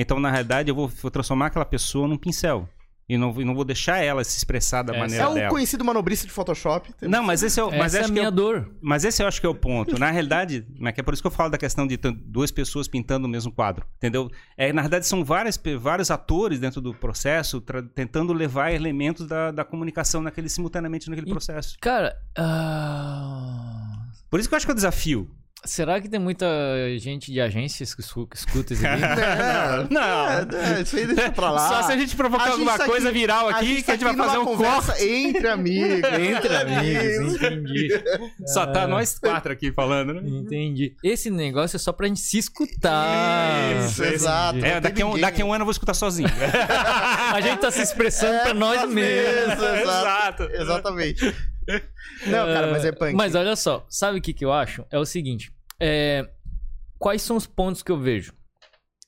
Então, 0.00 0.20
na 0.20 0.30
realidade, 0.30 0.70
eu 0.70 0.74
vou, 0.74 0.86
vou 0.88 1.10
transformar 1.10 1.46
aquela 1.46 1.64
pessoa 1.64 2.06
num 2.06 2.16
pincel. 2.16 2.68
E 3.10 3.16
não, 3.16 3.34
e 3.40 3.42
não 3.42 3.54
vou 3.54 3.64
deixar 3.64 3.96
ela 4.04 4.22
se 4.22 4.36
expressar 4.36 4.82
da 4.82 4.92
Essa 4.92 5.00
maneira 5.00 5.24
É 5.24 5.26
o 5.26 5.32
dela. 5.34 5.48
conhecido 5.48 5.82
manobrista 5.82 6.26
de 6.26 6.32
Photoshop. 6.32 6.94
Não, 7.00 7.22
mas 7.22 7.42
esse 7.42 7.58
é 7.58 7.64
o. 7.64 7.70
Mas 7.70 7.94
Essa 7.94 7.96
é 7.96 8.00
a 8.00 8.04
que 8.04 8.10
é 8.10 8.12
minha 8.12 8.28
o- 8.28 8.30
dor. 8.30 8.70
Mas 8.82 9.02
esse 9.02 9.22
eu 9.22 9.26
acho 9.26 9.40
que 9.40 9.46
é 9.46 9.48
o 9.48 9.54
ponto. 9.54 9.98
Na 9.98 10.10
realidade, 10.10 10.66
é 10.84 11.02
por 11.02 11.14
isso 11.14 11.22
que 11.22 11.26
eu 11.26 11.30
falo 11.30 11.48
da 11.50 11.56
questão 11.56 11.86
de 11.86 11.96
duas 11.96 12.50
pessoas 12.50 12.86
pintando 12.86 13.26
o 13.26 13.30
mesmo 13.30 13.50
quadro, 13.50 13.86
entendeu? 13.96 14.30
É, 14.58 14.74
na 14.74 14.82
realidade, 14.82 15.06
são 15.06 15.24
várias, 15.24 15.58
vários 15.80 16.10
atores 16.10 16.60
dentro 16.60 16.82
do 16.82 16.92
processo 16.92 17.62
tentando 17.94 18.34
levar 18.34 18.72
elementos 18.72 19.26
da, 19.26 19.50
da 19.52 19.64
comunicação 19.64 20.20
naquele, 20.20 20.50
simultaneamente 20.50 21.08
naquele 21.08 21.28
E- 21.28 21.32
processo. 21.32 21.78
Cara, 21.80 22.14
ah, 22.36 24.06
Por 24.30 24.38
isso 24.38 24.48
que 24.48 24.54
eu 24.54 24.56
acho 24.58 24.66
que 24.66 24.70
é 24.70 24.74
o 24.74 24.76
desafio. 24.76 25.30
Será 25.64 26.00
que 26.00 26.08
tem 26.08 26.18
muita 26.20 26.46
gente 26.98 27.32
de 27.32 27.40
agências 27.40 27.94
que 27.94 28.00
escu- 28.00 28.26
que 28.26 28.36
escuta 28.36 28.72
esse 28.72 28.82
vídeo? 28.82 29.06
Não. 29.90 30.28
É, 30.28 30.78
é, 30.78 30.82
isso 30.82 30.96
aí 30.96 31.06
deixa 31.06 31.32
pra 31.32 31.50
lá. 31.50 31.68
Só 31.68 31.82
se 31.84 31.92
a 31.92 31.96
gente 31.96 32.14
provocar 32.16 32.44
A 32.44 32.46
gente 32.48 32.52
alguma 32.54 32.76
tá 32.76 32.84
aqui- 32.84 32.90
coisa 32.92 33.10
viral 33.12 33.48
a 33.48 33.50
aqui, 33.56 33.66
gente 33.66 33.82
que 33.82 33.90
a 33.90 33.94
gente 33.94 34.04
tá 34.04 34.12
vai 34.12 34.14
aqui 34.14 34.26
fazer 34.28 34.38
um 34.38 34.44
conversa 34.44 34.92
corte. 34.92 35.04
Entre 35.08 35.48
amigos. 35.48 36.08
Entre 36.18 36.56
amigos, 36.56 37.34
entendi. 37.34 37.88
Só 38.46 38.66
tá 38.66 38.86
nós 38.86 39.18
quatro 39.18 39.52
aqui 39.52 39.72
falando, 39.72 40.14
né? 40.14 40.22
Entendi. 40.24 40.94
Esse 41.02 41.30
negócio 41.30 41.76
é 41.76 41.78
só 41.78 41.92
pra 41.92 42.06
gente 42.06 42.20
se 42.20 42.38
escutar. 42.38 43.76
Isso, 43.86 44.02
exato. 44.04 44.58
É, 44.64 44.74
Não 44.74 44.80
daqui 44.80 45.02
a, 45.02 45.06
um, 45.06 45.18
daqui 45.18 45.42
a 45.42 45.44
um 45.44 45.52
ano 45.52 45.62
eu 45.62 45.66
vou 45.66 45.72
escutar 45.72 45.94
sozinho. 45.94 46.28
A 47.34 47.40
gente 47.40 47.58
tá 47.60 47.70
se 47.70 47.82
expressando 47.82 48.40
pra 48.42 48.54
nós 48.54 48.80
nós 48.80 48.90
mesmos. 48.92 49.58
mesmos, 49.58 49.80
exato. 49.80 50.42
Exatamente. 50.52 51.34
Não, 52.26 52.46
cara, 52.46 52.70
mas 52.70 52.84
é 52.84 52.92
punk. 52.92 53.14
Mas 53.14 53.34
olha 53.34 53.54
só, 53.54 53.86
sabe 53.88 54.18
o 54.18 54.22
que, 54.22 54.32
que 54.32 54.44
eu 54.44 54.52
acho? 54.52 54.84
É 54.90 54.98
o 54.98 55.04
seguinte: 55.04 55.52
é, 55.78 56.28
quais 56.98 57.22
são 57.22 57.36
os 57.36 57.46
pontos 57.46 57.82
que 57.82 57.92
eu 57.92 57.98
vejo? 57.98 58.32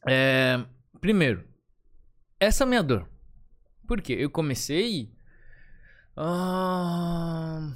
É, 0.06 0.60
primeiro, 1.00 1.44
essa 2.38 2.64
é 2.64 2.66
a 2.66 2.68
minha 2.68 2.82
dor. 2.82 3.08
Por 3.86 4.00
quê? 4.00 4.16
Eu 4.18 4.30
comecei. 4.30 5.10
Ah, 6.16 7.72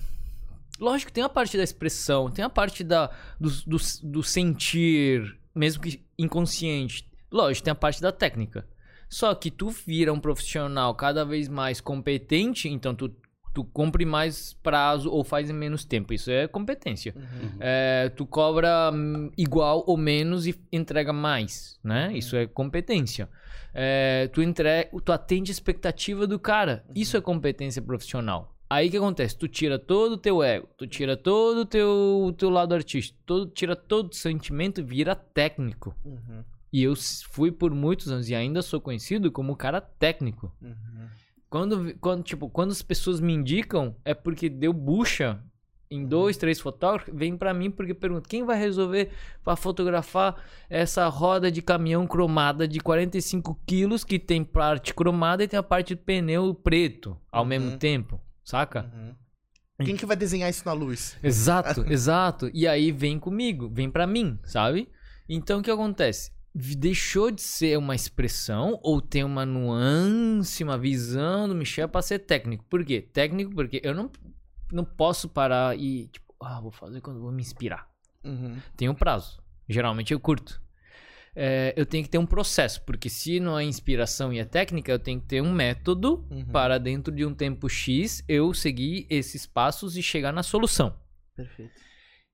lógico, 0.79 1.13
tem 1.13 1.25
a 1.25 1.29
parte 1.29 1.57
da 1.57 1.63
expressão, 1.63 2.31
tem 2.31 2.45
a 2.45 2.51
parte 2.51 2.85
da, 2.85 3.11
do, 3.41 3.51
do, 3.67 3.77
do 4.03 4.23
sentir, 4.23 5.39
mesmo 5.55 5.83
que 5.83 6.05
inconsciente. 6.19 7.11
Lógico, 7.33 7.65
tem 7.65 7.73
a 7.73 7.77
parte 7.77 8.03
da 8.03 8.13
técnica. 8.13 8.69
Só 9.09 9.35
que 9.35 9.51
tu 9.51 9.71
vira 9.71 10.13
um 10.13 10.21
profissional 10.21 10.95
cada 10.95 11.25
vez 11.25 11.49
mais 11.49 11.81
competente, 11.81 12.69
então 12.69 12.95
tu, 12.95 13.15
tu 13.55 13.65
cumpre 13.65 14.05
mais 14.05 14.53
prazo 14.63 15.11
ou 15.11 15.23
faz 15.25 15.49
em 15.49 15.53
menos 15.53 15.85
tempo. 15.85 16.13
Isso 16.13 16.31
é 16.31 16.49
competência. 16.49 17.15
É, 17.61 18.11
tu 18.17 18.27
cobra 18.27 18.91
hum, 18.93 19.31
igual 19.39 19.85
ou 19.87 19.97
menos 19.97 20.47
e 20.47 20.55
entrega 20.73 21.13
mais, 21.13 21.79
né? 21.83 22.13
Isso 22.13 22.37
é 22.37 22.47
competência. 22.47 23.29
É, 23.73 24.29
tu, 24.33 24.43
entre... 24.43 24.85
tu 25.05 25.13
atende 25.13 25.51
a 25.51 25.55
expectativa 25.55 26.27
do 26.27 26.39
cara. 26.39 26.85
Isso 26.95 27.17
é 27.17 27.21
competência 27.21 27.81
profissional. 27.81 28.53
Aí 28.69 28.89
o 28.89 28.91
que 28.91 28.97
acontece? 28.97 29.37
Tu 29.39 29.47
tira 29.47 29.79
todo 29.79 30.13
o 30.13 30.17
teu 30.17 30.43
ego, 30.43 30.69
tu 30.77 30.87
tira 30.87 31.17
todo 31.17 31.59
o 31.59 31.65
teu, 31.67 32.25
o 32.27 32.33
teu 32.33 32.51
lado 32.51 32.75
artístico, 32.75 33.19
todo, 33.25 33.47
tira 33.51 33.77
todo 33.77 34.11
o 34.11 34.15
sentimento 34.15 34.81
e 34.81 34.85
vira 34.85 35.15
técnico. 35.15 35.95
Uhum, 36.05 36.43
E 36.73 36.83
eu 36.83 36.95
fui 37.31 37.53
por 37.53 37.73
muitos 37.73 38.11
anos 38.11 38.29
e 38.29 38.35
ainda 38.35 38.63
sou 38.63 38.81
conhecido 38.81 39.31
como 39.31 39.55
cara 39.55 39.81
técnico. 39.81 40.53
uhum. 40.61 41.07
Quando, 41.55 41.95
quando, 42.01 42.25
tipo, 42.25 42.51
quando 42.51 42.73
as 42.73 42.83
pessoas 42.83 43.21
me 43.21 43.33
indicam, 43.33 43.95
é 44.05 44.13
porque 44.13 44.49
deu 44.49 44.73
bucha 44.73 45.41
Uhum. 45.89 45.99
em 46.01 46.05
dois, 46.05 46.37
três 46.37 46.59
fotógrafos, 46.59 47.15
vem 47.15 47.37
pra 47.37 47.55
mim 47.55 47.71
porque 47.71 47.95
pergunta 47.95 48.29
quem 48.29 48.43
vai 48.45 48.59
resolver 48.59 49.13
pra 49.45 49.55
fotografar 49.55 50.35
essa 50.69 51.07
roda 51.07 51.53
de 51.53 51.63
caminhão 51.63 52.09
cromada 52.09 52.67
de 52.67 52.81
45 52.81 53.57
quilos 53.65 54.03
que 54.03 54.19
tem 54.19 54.43
parte 54.43 54.93
cromada 54.93 55.45
e 55.45 55.47
tem 55.47 55.57
a 55.57 55.63
parte 55.63 55.95
do 55.95 56.01
pneu 56.03 56.53
preto 56.57 57.17
ao 57.31 57.43
Uhum. 57.43 57.49
mesmo 57.49 57.77
tempo, 57.79 58.21
saca? 58.43 58.91
Uhum. 58.93 59.15
Quem 59.87 59.97
que 59.97 60.05
vai 60.07 60.17
desenhar 60.17 60.51
isso 60.51 60.65
na 60.67 60.73
luz? 60.73 61.17
Exato, 61.23 61.85
exato. 61.89 62.51
E 62.53 62.67
aí 62.67 62.91
vem 62.91 63.17
comigo, 63.17 63.71
vem 63.73 63.89
pra 63.89 64.09
mim, 64.09 64.41
sabe? 64.43 64.89
Então 65.29 65.61
o 65.61 65.63
que 65.63 65.71
acontece? 65.71 66.33
Deixou 66.55 67.33
de 67.33 67.43
ser 67.43 67.77
uma 67.77 67.97
expressão 67.97 68.79
ou 68.81 69.01
tem 69.01 69.25
uma 69.25 69.45
nuance, 69.45 70.63
uma 70.63 70.79
visão 70.79 71.49
do 71.49 71.55
Michel 71.55 71.89
pra 71.89 72.01
ser 72.01 72.21
técnico. 72.21 72.65
Por 72.71 72.85
quê? 72.85 73.01
Técnico 73.03 73.53
porque 73.53 73.81
eu 73.83 73.93
não, 73.93 74.09
não 74.71 74.85
posso 74.85 75.29
parar 75.29 75.77
e, 75.77 76.07
tipo, 76.09 76.33
ah, 76.41 76.61
vou 76.61 76.71
fazer 76.71 77.01
quando 77.01 77.21
vou 77.21 77.33
me 77.33 77.43
inspirar. 77.43 77.89
Uhum. 78.23 78.57
Tem 78.77 78.89
um 78.89 78.95
prazo. 78.95 79.43
Geralmente 79.69 80.13
eu 80.13 80.21
curto. 80.21 80.63
É, 81.35 81.75
eu 81.77 81.85
tenho 81.85 82.05
que 82.05 82.11
ter 82.11 82.19
um 82.19 82.27
processo, 82.27 82.81
porque 82.83 83.11
se 83.11 83.41
não 83.41 83.59
é 83.59 83.65
inspiração 83.65 84.33
e 84.33 84.39
é 84.39 84.45
técnica, 84.45 84.93
eu 84.93 84.99
tenho 85.01 85.21
que 85.21 85.27
ter 85.27 85.43
um 85.43 85.53
método 85.53 86.25
Uhum. 86.31 86.45
para 86.47 86.79
dentro 86.79 87.13
de 87.13 87.27
um 87.27 87.35
tempo 87.35 87.69
X 87.69 88.23
eu 88.29 88.55
seguir 88.55 89.07
esses 89.11 89.45
passos 89.45 89.97
e 89.97 90.03
chegar 90.03 90.33
na 90.33 90.45
solução. 90.45 90.97
Perfeito. 91.35 91.73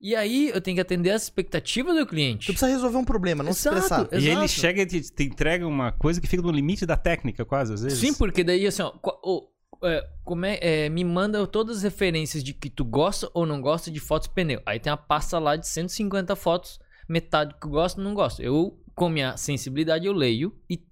E 0.01 0.15
aí 0.15 0.49
eu 0.49 0.59
tenho 0.59 0.75
que 0.75 0.81
atender 0.81 1.11
as 1.11 1.23
expectativas 1.23 1.93
do 1.93 2.05
Tu 2.05 2.09
cliente. 2.09 2.47
precisa 2.47 2.71
resolver 2.71 2.97
um 2.97 3.05
problema, 3.05 3.43
não 3.43 3.51
Exato, 3.51 3.75
se 3.75 3.79
estressar. 3.85 4.07
Exato. 4.11 4.19
E 4.19 4.29
ele 4.29 4.47
chega 4.47 4.81
e 4.81 4.85
te, 4.85 5.01
te 5.01 5.23
entrega 5.23 5.67
uma 5.67 5.91
coisa 5.91 6.19
que 6.19 6.27
fica 6.27 6.41
no 6.41 6.51
limite 6.51 6.85
da 6.85 6.97
técnica, 6.97 7.45
quase, 7.45 7.73
às 7.73 7.83
vezes. 7.83 7.99
Sim, 7.99 8.13
porque 8.13 8.43
daí 8.43 8.65
assim, 8.65 8.81
ó, 8.81 8.93
ô, 9.23 9.47
é, 9.83 10.07
como 10.23 10.45
é, 10.45 10.59
é, 10.61 10.89
me 10.89 11.03
manda 11.03 11.45
todas 11.45 11.77
as 11.77 11.83
referências 11.83 12.43
de 12.43 12.53
que 12.53 12.69
tu 12.69 12.83
gosta 12.83 13.29
ou 13.33 13.45
não 13.45 13.61
gosta 13.61 13.91
de 13.91 13.99
fotos 13.99 14.27
pneu. 14.27 14.61
Aí 14.65 14.79
tem 14.79 14.91
a 14.91 14.97
pasta 14.97 15.37
lá 15.37 15.55
de 15.55 15.67
150 15.67 16.35
fotos, 16.35 16.79
metade 17.07 17.53
que 17.59 17.67
eu 17.67 17.71
gosto 17.71 18.01
não 18.01 18.13
gosto. 18.13 18.41
Eu, 18.41 18.79
com 18.95 19.09
minha 19.09 19.37
sensibilidade, 19.37 20.05
eu 20.07 20.13
leio 20.13 20.55
e 20.69 20.83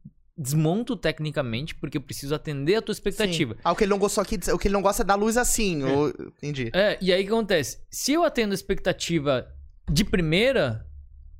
desmonto 0.41 0.95
tecnicamente, 0.95 1.75
porque 1.75 1.97
eu 1.97 2.01
preciso 2.01 2.33
atender 2.33 2.75
a 2.75 2.81
tua 2.81 2.93
expectativa. 2.93 3.53
Sim. 3.55 3.59
Ah, 3.63 3.73
o 3.73 3.75
que 3.75 3.83
ele 3.83 3.89
não 3.91 3.99
gostou 3.99 4.21
aqui, 4.21 4.39
o 4.53 4.57
que 4.57 4.67
ele 4.69 4.73
não 4.73 4.81
gosta 4.81 5.03
é 5.03 5.05
da 5.05 5.15
luz 5.15 5.35
assim. 5.35 5.83
ou- 5.83 6.09
Entendi. 6.37 6.71
É, 6.73 6.97
e 7.01 7.11
aí 7.11 7.21
o 7.23 7.25
que 7.27 7.31
acontece? 7.33 7.79
Se 7.89 8.13
eu 8.13 8.23
atendo 8.23 8.53
a 8.53 8.55
expectativa 8.55 9.45
de 9.91 10.05
primeira, 10.05 10.87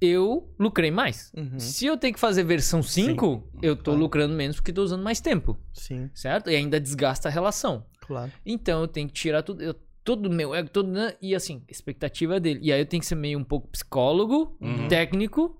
eu 0.01 0.53
lucrei 0.59 0.91
mais. 0.91 1.31
Uhum. 1.35 1.59
Se 1.59 1.85
eu 1.85 1.97
tenho 1.97 2.13
que 2.13 2.19
fazer 2.19 2.43
versão 2.43 2.81
5, 2.83 3.47
eu 3.61 3.75
tô 3.75 3.83
Claro. 3.85 3.99
lucrando 3.99 4.33
menos 4.33 4.57
porque 4.57 4.73
tô 4.73 4.83
usando 4.83 5.03
mais 5.03 5.19
tempo, 5.21 5.57
Sim, 5.73 6.09
certo? 6.13 6.49
E 6.49 6.55
ainda 6.55 6.79
desgasta 6.79 7.27
a 7.29 7.31
relação. 7.31 7.85
claro. 8.01 8.31
Então 8.45 8.81
eu 8.81 8.87
tenho 8.87 9.07
que 9.07 9.13
tirar 9.13 9.43
tudo, 9.43 9.61
eu, 9.63 9.75
todo 10.03 10.25
o 10.25 10.29
meu 10.31 10.55
ego, 10.55 10.69
todo, 10.69 10.89
né? 10.89 11.13
e 11.21 11.35
assim, 11.35 11.61
expectativa 11.69 12.39
dele. 12.39 12.59
E 12.63 12.73
aí 12.73 12.81
eu 12.81 12.85
tenho 12.85 12.99
que 13.01 13.05
ser 13.07 13.15
meio 13.15 13.37
um 13.37 13.43
pouco 13.43 13.67
psicólogo, 13.67 14.57
Uhum. 14.59 14.87
técnico, 14.87 15.55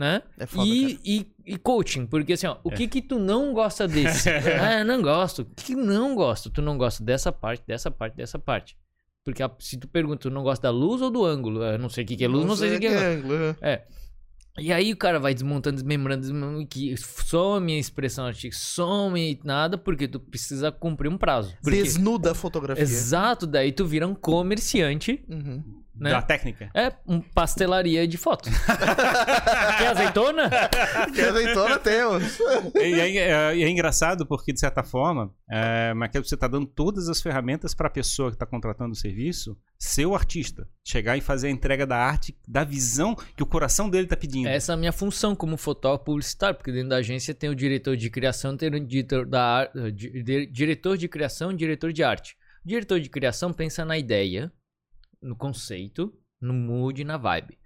né? 0.00 0.22
É 0.38 0.46
foda, 0.46 0.66
e, 0.66 0.98
e, 1.04 1.26
e 1.44 1.56
coaching, 1.58 2.06
porque 2.06 2.32
assim, 2.32 2.46
ó, 2.46 2.56
o 2.64 2.70
que 2.70 2.88
que 2.88 3.02
tu 3.02 3.18
não 3.18 3.52
gosta 3.52 3.86
desse? 3.86 4.30
ah, 4.58 4.78
eu 4.78 4.84
não 4.86 5.02
gosto. 5.02 5.42
O 5.42 5.44
que 5.44 5.64
que 5.66 5.74
não 5.76 6.14
gosto? 6.14 6.48
Tu 6.48 6.62
não 6.62 6.78
gosta 6.78 7.04
dessa 7.04 7.30
parte, 7.30 7.62
dessa 7.66 7.90
parte, 7.90 8.16
dessa 8.16 8.38
parte. 8.38 8.78
Porque 9.22 9.42
a- 9.42 9.50
se 9.58 9.76
tu 9.76 9.86
pergunta, 9.86 10.22
tu 10.22 10.30
não 10.30 10.42
gosta 10.42 10.62
da 10.62 10.70
luz 10.70 11.02
ou 11.02 11.10
do 11.10 11.22
ângulo? 11.24 11.62
Eu 11.62 11.78
não 11.78 11.90
sei 11.90 12.02
o 12.04 12.06
que, 12.06 12.16
que 12.16 12.24
é 12.24 12.28
luz, 12.28 12.46
não, 12.46 12.56
sei 12.56 12.70
o 12.70 12.80
que, 12.80 12.88
que 12.88 12.94
é 12.94 12.96
ângulo. 13.14 13.34
ângulo. 13.34 13.56
É. 13.60 13.82
E 14.58 14.72
aí 14.72 14.90
o 14.92 14.96
cara 14.96 15.20
vai 15.20 15.32
desmontando, 15.34 15.76
desmembrando, 15.76 16.22
desmembrando, 16.22 16.66
que 16.66 16.96
some 16.96 17.74
a 17.74 17.78
expressão 17.78 18.24
artística, 18.26 18.56
some 18.56 19.38
nada, 19.44 19.76
porque 19.78 20.08
tu 20.08 20.18
precisa 20.18 20.72
cumprir 20.72 21.08
um 21.08 21.18
prazo. 21.18 21.54
Porque- 21.62 21.82
Desnuda 21.82 22.32
a 22.32 22.34
fotografia. 22.34 22.82
Exato, 22.82 23.46
daí 23.46 23.70
tu 23.70 23.84
vira 23.86 24.06
um 24.08 24.14
comerciante 24.14 25.22
Uhum. 25.28 25.62
Né? 25.94 26.10
Da 26.10 26.22
técnica. 26.22 26.70
É 26.74 26.92
um 27.06 27.20
pastelaria 27.20 28.06
de 28.06 28.16
foto. 28.16 28.48
Quer 29.78 29.88
azeitona? 29.88 30.50
Que 31.14 31.20
azeitona 31.20 31.78
temos. 31.78 32.38
E 32.76 33.00
é, 33.00 33.16
é- 33.16 33.62
é 33.62 33.68
engraçado 33.68 34.26
porque, 34.26 34.52
de 34.52 34.60
certa 34.60 34.82
forma, 34.82 35.32
é, 35.50 35.92
você 36.14 36.34
está 36.34 36.46
dando 36.48 36.66
todas 36.66 37.08
as 37.08 37.20
ferramentas 37.20 37.74
para 37.74 37.86
a 37.88 37.90
pessoa 37.90 38.30
que 38.30 38.36
está 38.36 38.46
contratando 38.46 38.92
o 38.92 38.96
serviço 38.96 39.56
ser 39.78 40.06
o 40.06 40.14
artista. 40.14 40.68
Chegar 40.86 41.16
e 41.16 41.20
fazer 41.20 41.48
a 41.48 41.50
entrega 41.50 41.86
da 41.86 41.96
arte, 41.96 42.36
da 42.46 42.64
visão 42.64 43.14
que 43.36 43.42
o 43.42 43.46
coração 43.46 43.88
dele 43.88 44.04
está 44.04 44.16
pedindo. 44.16 44.48
Essa 44.48 44.72
é 44.72 44.74
a 44.74 44.76
minha 44.78 44.92
função 44.92 45.34
como 45.34 45.56
fotógrafo 45.56 46.04
publicitário, 46.04 46.56
porque 46.56 46.70
dentro 46.72 46.90
da 46.90 46.96
agência 46.96 47.34
tem 47.34 47.48
o 47.50 47.54
diretor 47.54 47.96
de 47.96 48.10
criação, 48.10 48.56
tem 48.56 48.68
o 48.68 48.80
diretor, 48.86 49.24
da, 49.26 49.42
ar- 49.42 49.70
di- 49.92 50.22
di- 50.22 50.46
diretor 50.46 50.96
de 50.98 51.08
criação 51.08 51.50
e 51.52 51.56
diretor 51.56 51.92
de 51.92 52.02
arte. 52.02 52.36
O 52.64 52.68
diretor 52.68 53.00
de 53.00 53.08
criação 53.08 53.52
pensa 53.52 53.84
na 53.84 53.96
ideia, 53.96 54.52
no 55.22 55.36
conceito, 55.36 56.12
no 56.40 56.52
mood 56.52 57.00
e 57.00 57.04
na 57.04 57.16
vibe. 57.16 57.58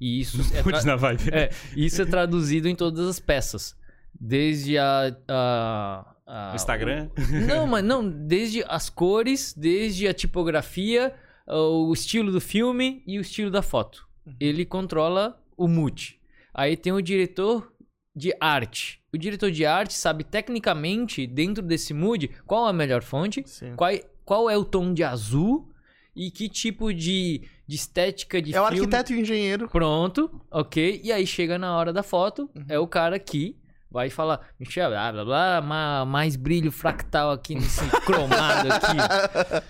E 0.00 0.20
isso 0.20 0.38
é, 0.54 0.62
tra- 0.62 0.82
na 0.84 0.96
vibe. 0.96 1.28
é, 1.32 1.50
isso 1.76 2.02
é 2.02 2.04
traduzido 2.04 2.68
em 2.68 2.74
todas 2.74 3.06
as 3.08 3.18
peças. 3.20 3.76
Desde 4.20 4.78
a. 4.78 5.16
a- 5.28 6.14
a- 6.26 6.52
Instagram. 6.54 7.08
Não, 7.46 7.66
mas 7.66 7.84
não, 7.84 8.08
desde 8.08 8.62
as 8.68 8.88
cores, 8.90 9.54
desde 9.56 10.06
a 10.08 10.14
tipografia, 10.14 11.14
o 11.46 11.92
estilo 11.92 12.30
do 12.30 12.40
filme 12.40 13.02
e 13.06 13.18
o 13.18 13.22
estilo 13.22 13.50
da 13.50 13.62
foto. 13.62 14.06
Ele 14.38 14.64
controla 14.66 15.42
o 15.56 15.66
mood. 15.66 16.18
Aí 16.52 16.76
tem 16.76 16.92
o 16.92 17.00
diretor 17.00 17.72
de 18.14 18.34
arte. 18.40 19.00
O 19.12 19.16
diretor 19.16 19.50
de 19.50 19.64
arte 19.64 19.94
sabe 19.94 20.22
tecnicamente, 20.24 21.26
dentro 21.26 21.62
desse 21.62 21.94
mood, 21.94 22.28
qual 22.46 22.66
a 22.66 22.72
melhor 22.72 23.02
fonte, 23.02 23.42
Sim. 23.46 23.74
qual, 23.76 23.90
qual 24.24 24.50
é 24.50 24.56
o 24.58 24.64
tom 24.64 24.92
de 24.92 25.02
azul 25.04 25.72
e 26.18 26.30
que 26.30 26.48
tipo 26.48 26.92
de, 26.92 27.42
de 27.66 27.76
estética 27.76 28.42
de 28.42 28.54
É 28.54 28.60
o 28.60 28.66
filme. 28.66 28.80
arquiteto 28.80 29.12
e 29.12 29.16
o 29.16 29.20
engenheiro. 29.20 29.68
Pronto, 29.68 30.28
ok. 30.50 31.00
E 31.04 31.12
aí 31.12 31.26
chega 31.26 31.58
na 31.58 31.76
hora 31.76 31.92
da 31.92 32.02
foto, 32.02 32.50
é 32.68 32.78
o 32.78 32.86
cara 32.86 33.18
que 33.18 33.56
vai 33.90 34.10
falar, 34.10 34.40
Michel, 34.60 34.90
blá 34.90 35.12
blá 35.12 35.24
blá, 35.24 35.60
ma- 35.62 36.04
mais 36.04 36.36
brilho 36.36 36.70
fractal 36.72 37.30
aqui 37.30 37.54
nesse 37.54 37.80
cromado 38.04 38.68
aqui. 38.72 39.64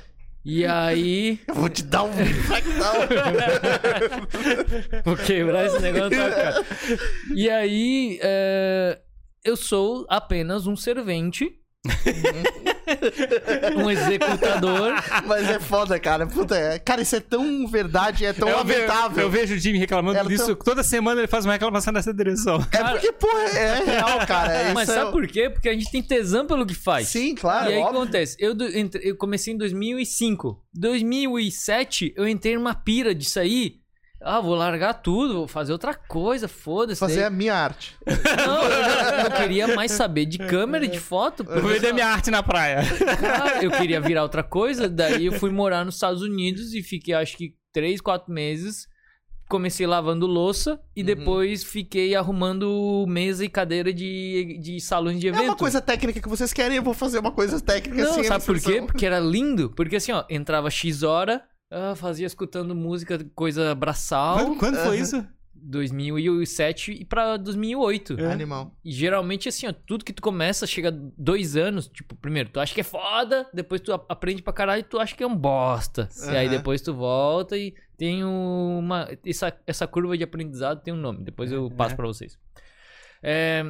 E 0.44 0.64
aí. 0.64 1.38
Eu 1.46 1.54
vou 1.54 1.68
te 1.68 1.82
dar 1.82 2.04
um 2.04 2.12
fractal. 2.46 2.94
Vou 5.04 5.16
quebrar 5.16 5.66
esse 5.66 5.78
negócio 5.80 6.16
na 6.18 6.30
cara. 6.30 6.64
E 7.34 7.50
aí. 7.50 8.18
é, 8.22 8.98
eu 9.44 9.56
sou 9.56 10.06
apenas 10.08 10.66
um 10.66 10.74
servente. 10.76 11.50
um 13.76 13.90
executador. 13.90 14.92
Mas 15.26 15.48
é 15.48 15.58
foda, 15.58 15.98
cara. 15.98 16.26
Puta, 16.26 16.56
é... 16.56 16.78
Cara, 16.78 17.02
isso 17.02 17.16
é 17.16 17.20
tão 17.20 17.66
verdade, 17.68 18.24
é 18.24 18.32
tão 18.32 18.48
eu, 18.48 18.64
ve- 18.64 18.74
lamentável. 18.74 19.22
eu 19.24 19.30
vejo 19.30 19.54
o 19.54 19.58
Jimmy 19.58 19.78
reclamando 19.78 20.28
disso. 20.28 20.54
tá- 20.56 20.64
Toda 20.64 20.82
semana 20.82 21.20
ele 21.20 21.28
faz 21.28 21.44
uma 21.44 21.52
reclamação 21.52 21.92
nessa 21.92 22.12
direção. 22.12 22.64
É 22.72 22.82
porque, 22.84 23.12
pô, 23.12 23.28
é 23.38 23.84
real, 23.84 24.26
cara. 24.26 24.72
Mas 24.74 24.88
Isso 24.88 24.94
sabe 24.98 25.08
é... 25.08 25.12
por 25.12 25.26
quê? 25.26 25.50
Porque 25.50 25.68
a 25.68 25.72
gente 25.72 25.90
tem 25.90 26.02
tesão 26.02 26.46
pelo 26.46 26.66
que 26.66 26.74
faz. 26.74 27.08
Sim, 27.08 27.34
claro. 27.34 27.70
e 27.70 27.74
aí 27.74 27.78
o 27.78 27.82
que 27.82 27.86
óbvio. 27.88 28.02
acontece? 28.02 28.36
Eu, 28.38 28.54
do- 28.54 28.66
entre- 28.76 29.08
eu 29.08 29.16
comecei 29.16 29.54
em 29.54 29.56
2005. 29.56 30.62
2007 30.74 32.14
eu 32.16 32.28
entrei 32.28 32.54
numa 32.56 32.74
pira 32.74 33.14
disso 33.14 33.38
aí. 33.40 33.76
Ah, 34.20 34.40
vou 34.40 34.54
largar 34.56 34.94
tudo, 34.94 35.34
vou 35.34 35.48
fazer 35.48 35.70
outra 35.72 35.94
coisa, 35.94 36.48
foda-se. 36.48 36.98
Fazer 36.98 37.22
a 37.24 37.30
minha 37.30 37.54
arte. 37.54 37.96
Não, 38.04 38.62
eu 38.64 39.30
não 39.30 39.36
queria 39.36 39.74
mais 39.76 39.92
saber 39.92 40.26
de 40.26 40.38
câmera 40.38 40.84
e 40.84 40.88
de 40.88 40.98
foto. 40.98 41.44
Vou 41.44 41.62
vender 41.70 41.92
minha 41.94 42.08
arte 42.08 42.30
na 42.30 42.42
praia. 42.42 42.82
Cara, 43.20 43.62
eu 43.64 43.70
queria 43.70 44.00
virar 44.00 44.22
outra 44.24 44.42
coisa. 44.42 44.88
Daí 44.88 45.26
eu 45.26 45.32
fui 45.34 45.50
morar 45.50 45.84
nos 45.84 45.94
Estados 45.94 46.20
Unidos 46.20 46.74
e 46.74 46.82
fiquei 46.82 47.14
acho 47.14 47.36
que 47.36 47.54
3, 47.72 48.00
4 48.00 48.32
meses. 48.32 48.88
Comecei 49.48 49.86
lavando 49.86 50.26
louça 50.26 50.72
Uhum. 50.72 50.78
e 50.96 51.02
depois 51.02 51.64
fiquei 51.64 52.14
arrumando 52.14 53.06
mesa 53.08 53.44
e 53.44 53.48
cadeira 53.48 53.94
de, 53.94 54.58
de 54.60 54.78
salões 54.80 55.18
de 55.20 55.28
É 55.28 55.30
evento. 55.30 55.44
uma 55.44 55.56
coisa 55.56 55.80
técnica 55.80 56.20
que 56.20 56.28
vocês 56.28 56.52
querem, 56.52 56.76
eu 56.76 56.82
vou 56.82 56.92
fazer 56.92 57.18
uma 57.18 57.30
coisa 57.32 57.58
técnica 57.58 58.04
Não, 58.04 58.12
sem 58.14 58.24
sabe 58.24 58.44
por 58.44 58.60
quê? 58.60 58.82
Porque 58.82 59.06
era 59.06 59.18
lindo. 59.18 59.70
Porque 59.74 59.96
assim, 59.96 60.12
ó, 60.12 60.22
entrava 60.28 60.68
X 60.70 61.02
hora, 61.02 61.42
ah, 61.70 61.94
fazia 61.94 62.26
escutando 62.26 62.74
música, 62.74 63.24
coisa 63.34 63.74
braçal. 63.74 64.38
Quando, 64.38 64.58
quando 64.58 64.76
foi 64.78 64.98
isso? 65.00 65.26
2007 65.60 66.92
e 66.92 67.04
pra 67.04 67.36
2008. 67.36 68.24
Animal. 68.24 68.72
E 68.84 68.92
geralmente, 68.92 69.48
assim, 69.48 69.66
ó, 69.66 69.72
tudo 69.72 70.04
que 70.04 70.12
tu 70.12 70.22
começa 70.22 70.66
chega 70.66 70.90
dois 70.90 71.56
anos. 71.56 71.88
Tipo, 71.88 72.14
primeiro, 72.16 72.48
tu 72.50 72.60
acha 72.60 72.72
que 72.74 72.80
é 72.80 72.84
foda, 72.84 73.48
depois 73.52 73.80
tu 73.80 73.92
aprende 73.92 74.40
pra 74.42 74.52
caralho 74.52 74.80
e 74.80 74.84
tu 74.84 74.98
acha 74.98 75.14
que 75.16 75.22
é 75.22 75.26
um 75.26 75.34
bosta. 75.36 76.08
E 76.32 76.36
aí 76.36 76.48
depois 76.48 76.80
tu 76.80 76.94
volta 76.94 77.56
e 77.56 77.74
tem 77.96 78.24
uma. 78.24 79.08
Essa, 79.26 79.52
essa 79.66 79.86
curva 79.86 80.16
de 80.16 80.24
aprendizado 80.24 80.80
tem 80.82 80.94
um 80.94 80.96
nome. 80.98 81.24
Depois 81.24 81.50
eu 81.50 81.68
passo 81.70 81.94
É. 81.94 81.96
pra 81.96 82.06
vocês. 82.06 82.38
É, 83.22 83.64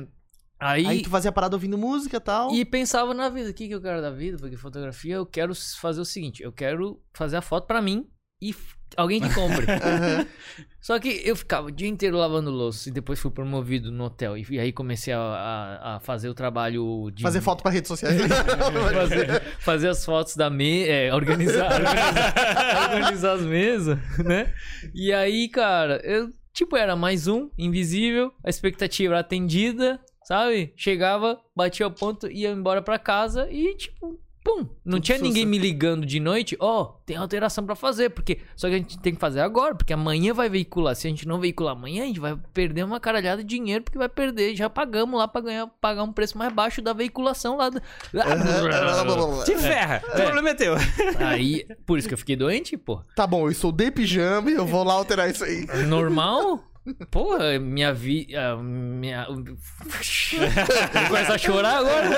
aí. 0.59 0.87
Aí 0.87 1.03
tu 1.03 1.11
fazia 1.11 1.33
parada 1.33 1.57
ouvindo 1.57 1.77
música 1.79 2.17
e 2.17 2.21
tal. 2.21 2.55
E 2.55 2.65
pensava 2.65 3.13
na 3.15 3.29
vida, 3.29 3.51
o 3.51 3.55
que, 3.55 3.69
que 3.69 3.75
eu 3.75 3.81
quero 3.83 4.01
da 4.03 4.11
vida? 4.11 4.39
Porque 4.39 4.57
fotografia 4.57 5.15
eu 5.17 5.27
quero 5.27 5.55
fazer 5.55 6.01
o 6.01 6.05
seguinte: 6.05 6.43
eu 6.43 6.53
quero 6.53 7.01
fazer 7.15 7.37
a 7.37 7.43
foto 7.43 7.67
pra 7.67 7.81
mim 7.83 8.07
e 8.41 8.55
alguém 8.97 9.21
que 9.21 9.33
compre. 9.35 9.67
Só 10.81 10.99
que 10.99 11.21
eu 11.25 11.37
ficava 11.37 11.67
o 11.67 11.71
dia 11.71 11.89
inteiro 11.89 12.17
lavando 12.17 12.51
louça 12.51 12.89
e 12.89 12.93
depois 12.93 13.19
fui 13.19 13.31
promovido 13.31 13.91
no 13.91 14.05
hotel. 14.05 14.39
E, 14.39 14.47
e 14.51 14.59
aí 14.59 14.73
comecei 14.73 15.13
a, 15.13 15.19
a- 15.21 15.97
a 15.97 16.01
fazer 16.01 16.29
o 16.29 16.35
trabalho 16.35 17.11
de. 17.13 17.23
Fazer 17.23 17.41
foto 17.41 17.63
pra 17.63 17.71
redes 17.71 17.89
sociais. 17.89 18.17
fazer, 18.95 19.43
fazer 19.59 19.89
as 19.89 20.05
fotos 20.05 20.37
da 20.37 20.49
mesa, 20.49 20.91
é, 20.91 21.15
organizar, 21.15 21.73
organizar, 21.73 22.93
organizar 22.95 23.33
as 23.35 23.43
mesas, 23.43 23.99
né? 24.25 24.53
E 24.95 25.13
aí, 25.13 25.49
cara, 25.49 26.01
eu, 26.05 26.33
tipo, 26.55 26.77
era 26.77 26.97
mais 26.97 27.27
um, 27.27 27.51
invisível, 27.59 28.33
a 28.45 28.49
expectativa 28.49 29.15
era 29.15 29.21
atendida, 29.21 30.01
sabe? 30.29 30.75
Chegava, 30.77 31.41
batia 31.57 31.87
o 31.87 31.91
ponto, 31.91 32.31
ia 32.31 32.51
embora 32.51 32.83
pra 32.83 32.99
casa 32.99 33.49
e, 33.51 33.75
tipo, 33.77 34.21
pum, 34.45 34.67
não 34.85 34.99
Tudo 34.99 35.01
tinha 35.01 35.17
ninguém 35.19 35.47
me 35.47 35.57
ligando 35.59 36.05
de 36.05 36.21
noite, 36.21 36.55
ó, 36.61 36.85
tem 37.07 37.17
alteração 37.17 37.65
pra 37.65 37.75
fazer, 37.75 38.11
porque 38.11 38.39
só 38.55 38.69
que 38.69 38.75
a 38.75 38.79
gente 38.79 38.99
tem 38.99 39.15
que 39.15 39.21
fazer 39.21 39.41
agora, 39.41 39.75
porque 39.75 39.91
amanhã 39.93 40.35
vai 40.35 40.51
veicular. 40.51 40.95
Se 40.95 41.07
a 41.07 41.11
gente 41.11 41.27
não 41.27 41.41
veicular 41.41 41.73
amanhã, 41.73 42.03
a 42.03 42.07
gente 42.07 42.21
vai 42.21 42.37
perder 42.53 42.85
uma 42.85 43.01
caralhada 43.01 43.43
de 43.43 43.49
dinheiro, 43.49 43.83
porque 43.85 43.97
vai 43.97 44.09
perder, 44.09 44.55
já 44.55 44.69
pagamos 44.69 45.19
lá 45.19 45.27
pra 45.27 45.41
ganhar, 45.41 45.67
pagar 45.81 46.03
um 46.03 46.13
preço 46.13 46.37
mais 46.37 46.53
baixo 46.53 46.83
da 46.83 46.93
veiculação 46.93 47.57
lá. 47.57 47.71
do- 47.71 47.81
Te 49.47 49.57
ferra. 49.57 50.03
O 50.09 50.13
problema 50.15 50.51
é 50.51 50.55
teu. 50.55 50.75
Aí, 51.19 51.67
por 51.87 51.99
isso 51.99 52.07
que 52.07 52.13
eu 52.13 52.19
fiquei 52.19 52.37
doente, 52.37 52.77
pô. 52.77 53.01
Tá 53.17 53.27
bom, 53.27 53.47
eu 53.47 53.51
estou 53.51 53.73
de 53.73 53.91
pijama 53.91 54.51
e 54.51 54.55
eu 54.55 54.67
vou 54.67 54.85
lá 54.85 54.93
alterar 54.93 55.31
isso 55.31 55.43
aí. 55.45 55.67
Normal? 55.87 56.63
Porra, 57.11 57.59
minha 57.59 57.93
vida. 57.93 58.57
Minha... 58.57 59.27
Vou 59.29 61.07
começar 61.09 61.35
a 61.35 61.39
chorar 61.39 61.79
agora? 61.79 62.09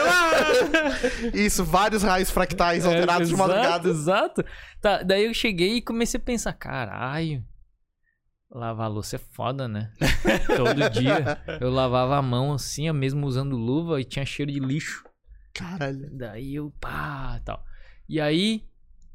Isso, 1.35 1.64
vários 1.64 2.03
raios 2.03 2.31
fractais 2.31 2.85
alterados 2.85 3.29
de 3.29 3.35
É, 3.35 3.37
exato, 3.37 3.49
madrugada. 3.49 3.89
Exato. 3.89 4.45
Tá, 4.81 5.03
daí 5.03 5.25
eu 5.25 5.35
cheguei 5.35 5.77
e 5.77 5.83
comecei 5.83 6.18
a 6.21 6.23
pensar, 6.23 6.53
caralho. 6.53 7.45
Lavar 8.53 8.91
louça 8.91 9.16
é 9.16 9.18
foda, 9.18 9.68
né? 9.68 9.93
Todo 10.57 10.91
dia 10.91 11.39
eu 11.61 11.71
lavava 11.71 12.16
a 12.16 12.23
mão 12.23 12.53
assim, 12.53 12.91
ó, 12.91 12.93
mesmo 12.93 13.27
usando 13.27 13.57
luva 13.57 14.01
e 14.01 14.05
tinha 14.05 14.27
cheiro 14.27 14.51
de 14.51 14.59
lixo. 14.59 15.05
Caralho. 15.55 16.09
Daí 16.12 16.57
eu, 16.57 16.73
pá, 16.81 17.41
tal. 17.45 17.64
E 18.09 18.21
aí, 18.21 18.64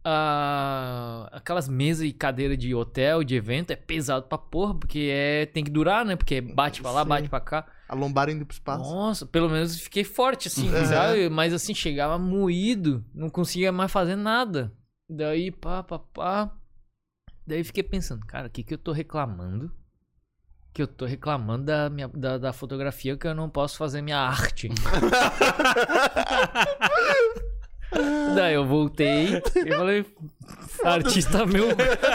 ah, 0.05 1.27
aquelas 1.31 1.67
mesas 1.67 2.05
e 2.07 2.13
cadeira 2.13 2.55
de 2.55 2.73
hotel, 2.75 3.23
de 3.23 3.35
evento, 3.35 3.71
é 3.71 3.75
pesado 3.75 4.27
pra 4.27 4.37
porra, 4.37 4.75
porque 4.75 5.09
é, 5.11 5.45
tem 5.47 5.63
que 5.63 5.71
durar, 5.71 6.05
né? 6.05 6.15
Porque 6.15 6.39
bate 6.39 6.81
pra 6.81 6.91
lá, 6.91 7.01
Sim. 7.03 7.09
bate 7.09 7.29
pra 7.29 7.39
cá. 7.39 7.65
A 7.89 7.95
lombar 7.95 8.29
indo 8.29 8.45
pro 8.45 8.53
espaço. 8.53 8.83
Nossa, 8.83 9.25
pelo 9.25 9.49
menos 9.49 9.79
fiquei 9.79 10.03
forte, 10.03 10.47
assim, 10.47 10.71
Uhum. 10.73 10.85
sabe? 10.85 11.29
Mas 11.29 11.53
assim, 11.53 11.73
chegava 11.73 12.17
moído, 12.19 13.03
não 13.13 13.29
conseguia 13.29 13.71
mais 13.71 13.91
fazer 13.91 14.15
nada. 14.15 14.71
Daí, 15.09 15.51
pá, 15.51 15.81
pá, 15.83 15.99
pá. 15.99 16.51
Daí 17.47 17.63
fiquei 17.63 17.83
pensando, 17.83 18.25
cara, 18.25 18.47
o 18.47 18.49
que 18.49 18.63
que 18.63 18.73
eu 18.73 18.77
tô 18.77 18.91
reclamando? 18.91 19.71
Que 20.73 20.81
eu 20.81 20.87
tô 20.87 21.05
reclamando 21.05 21.65
da, 21.65 21.89
minha, 21.89 22.07
da, 22.07 22.37
da 22.37 22.51
fotografia 22.51 23.15
que 23.15 23.27
eu 23.27 23.35
não 23.35 23.49
posso 23.49 23.77
fazer 23.77 24.01
minha 24.01 24.17
arte. 24.19 24.67
Daí 28.35 28.53
eu 28.53 28.65
voltei 28.65 29.41
e 29.55 29.71
falei, 29.71 30.05
artista 30.83 31.45
meu, 31.45 31.67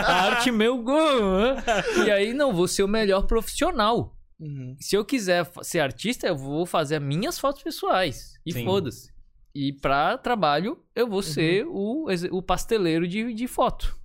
arte 0.05 0.51
meu 0.51 0.83
gol. 0.83 1.57
E 2.05 2.11
aí, 2.11 2.33
não, 2.35 2.53
vou 2.53 2.69
ser 2.69 2.83
o 2.83 2.89
melhor 2.89 3.23
profissional. 3.27 4.17
Uhum. 4.39 4.75
Se 4.81 4.97
eu 4.97 5.05
quiser 5.05 5.47
ser 5.63 5.81
artista, 5.81 6.27
eu 6.27 6.37
vou 6.37 6.65
fazer 6.65 6.97
as 6.97 7.03
minhas 7.03 7.39
fotos 7.39 7.63
pessoais. 7.63 8.35
E 8.45 8.65
foda-se. 8.65 9.13
E 9.55 9.73
pra 9.73 10.17
trabalho, 10.17 10.79
eu 10.95 11.07
vou 11.07 11.23
ser 11.23 11.67
o, 11.67 12.07
o 12.31 12.43
pasteleiro 12.43 13.07
de, 13.07 13.35
de 13.35 13.47
foto. 13.47 13.99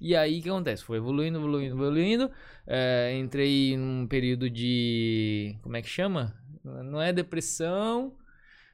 E 0.00 0.16
aí, 0.16 0.38
o 0.38 0.42
que 0.42 0.48
acontece? 0.48 0.84
Foi 0.84 0.96
evoluindo, 0.96 1.38
evoluindo, 1.38 1.74
evoluindo. 1.74 2.30
É, 2.66 3.14
entrei 3.18 3.76
num 3.76 4.06
período 4.06 4.48
de... 4.48 5.56
Como 5.62 5.76
é 5.76 5.82
que 5.82 5.88
chama? 5.88 6.34
Não 6.64 7.00
é 7.00 7.12
depressão. 7.12 8.14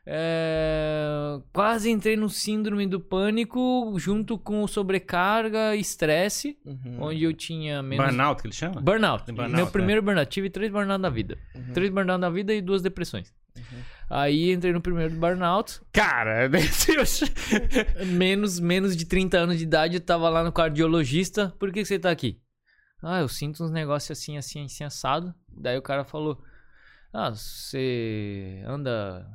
É, 0.09 1.41
quase 1.53 1.91
entrei 1.91 2.17
no 2.17 2.29
síndrome 2.29 2.87
do 2.87 3.01
pânico 3.01 3.93
junto 3.99 4.39
com 4.39 4.65
sobrecarga 4.69 5.75
e 5.75 5.81
estresse, 5.81 6.57
Uhum. 6.65 6.99
onde 7.03 7.25
eu 7.25 7.33
tinha 7.33 7.83
menos. 7.83 8.07
Burnout, 8.07 8.41
que 8.41 8.47
ele 8.47 8.55
chama? 8.55 8.81
Burnout. 8.81 9.25
Burnout, 9.33 9.55
Meu 9.57 9.67
é. 9.67 9.71
primeiro 9.71 10.03
burnout. 10.03 10.31
Tive 10.31 10.49
três 10.49 10.71
burnout 10.71 11.01
na 11.01 11.11
vida. 11.11 11.37
Uhum. 11.55 11.73
Três 11.73 11.91
burnout 11.91 12.21
na 12.21 12.31
vida 12.31 12.55
e 12.55 12.63
duas 12.63 12.83
depressões. 12.83 13.35
Aí 14.09 14.53
entrei 14.53 14.73
no 14.73 14.81
primeiro 14.81 15.15
burnout. 15.17 15.81
Cara. 15.93 16.49
Menos, 18.07 18.61
menos 18.61 18.97
de 18.97 19.05
30 19.07 19.39
anos 19.39 19.59
de 19.59 19.65
idade, 19.65 19.97
eu 19.97 20.01
tava 20.01 20.29
lá 20.29 20.45
no 20.45 20.53
cardiologista. 20.53 21.53
Por 21.59 21.73
que 21.73 21.81
que 21.81 21.87
você 21.89 21.99
tá 21.99 22.11
aqui? 22.11 22.39
Ah, 23.03 23.21
eu 23.21 23.29
sinto 23.29 23.65
uns 23.65 23.71
negócios 23.71 24.17
assim, 24.17 24.37
assim, 24.37 24.65
assim, 24.65 24.85
assado. 24.85 25.35
Daí 25.49 25.77
o 25.77 25.83
cara 25.83 26.05
falou: 26.05 26.41
Ah, 27.13 27.31
você 27.31 28.63
anda 28.67 29.27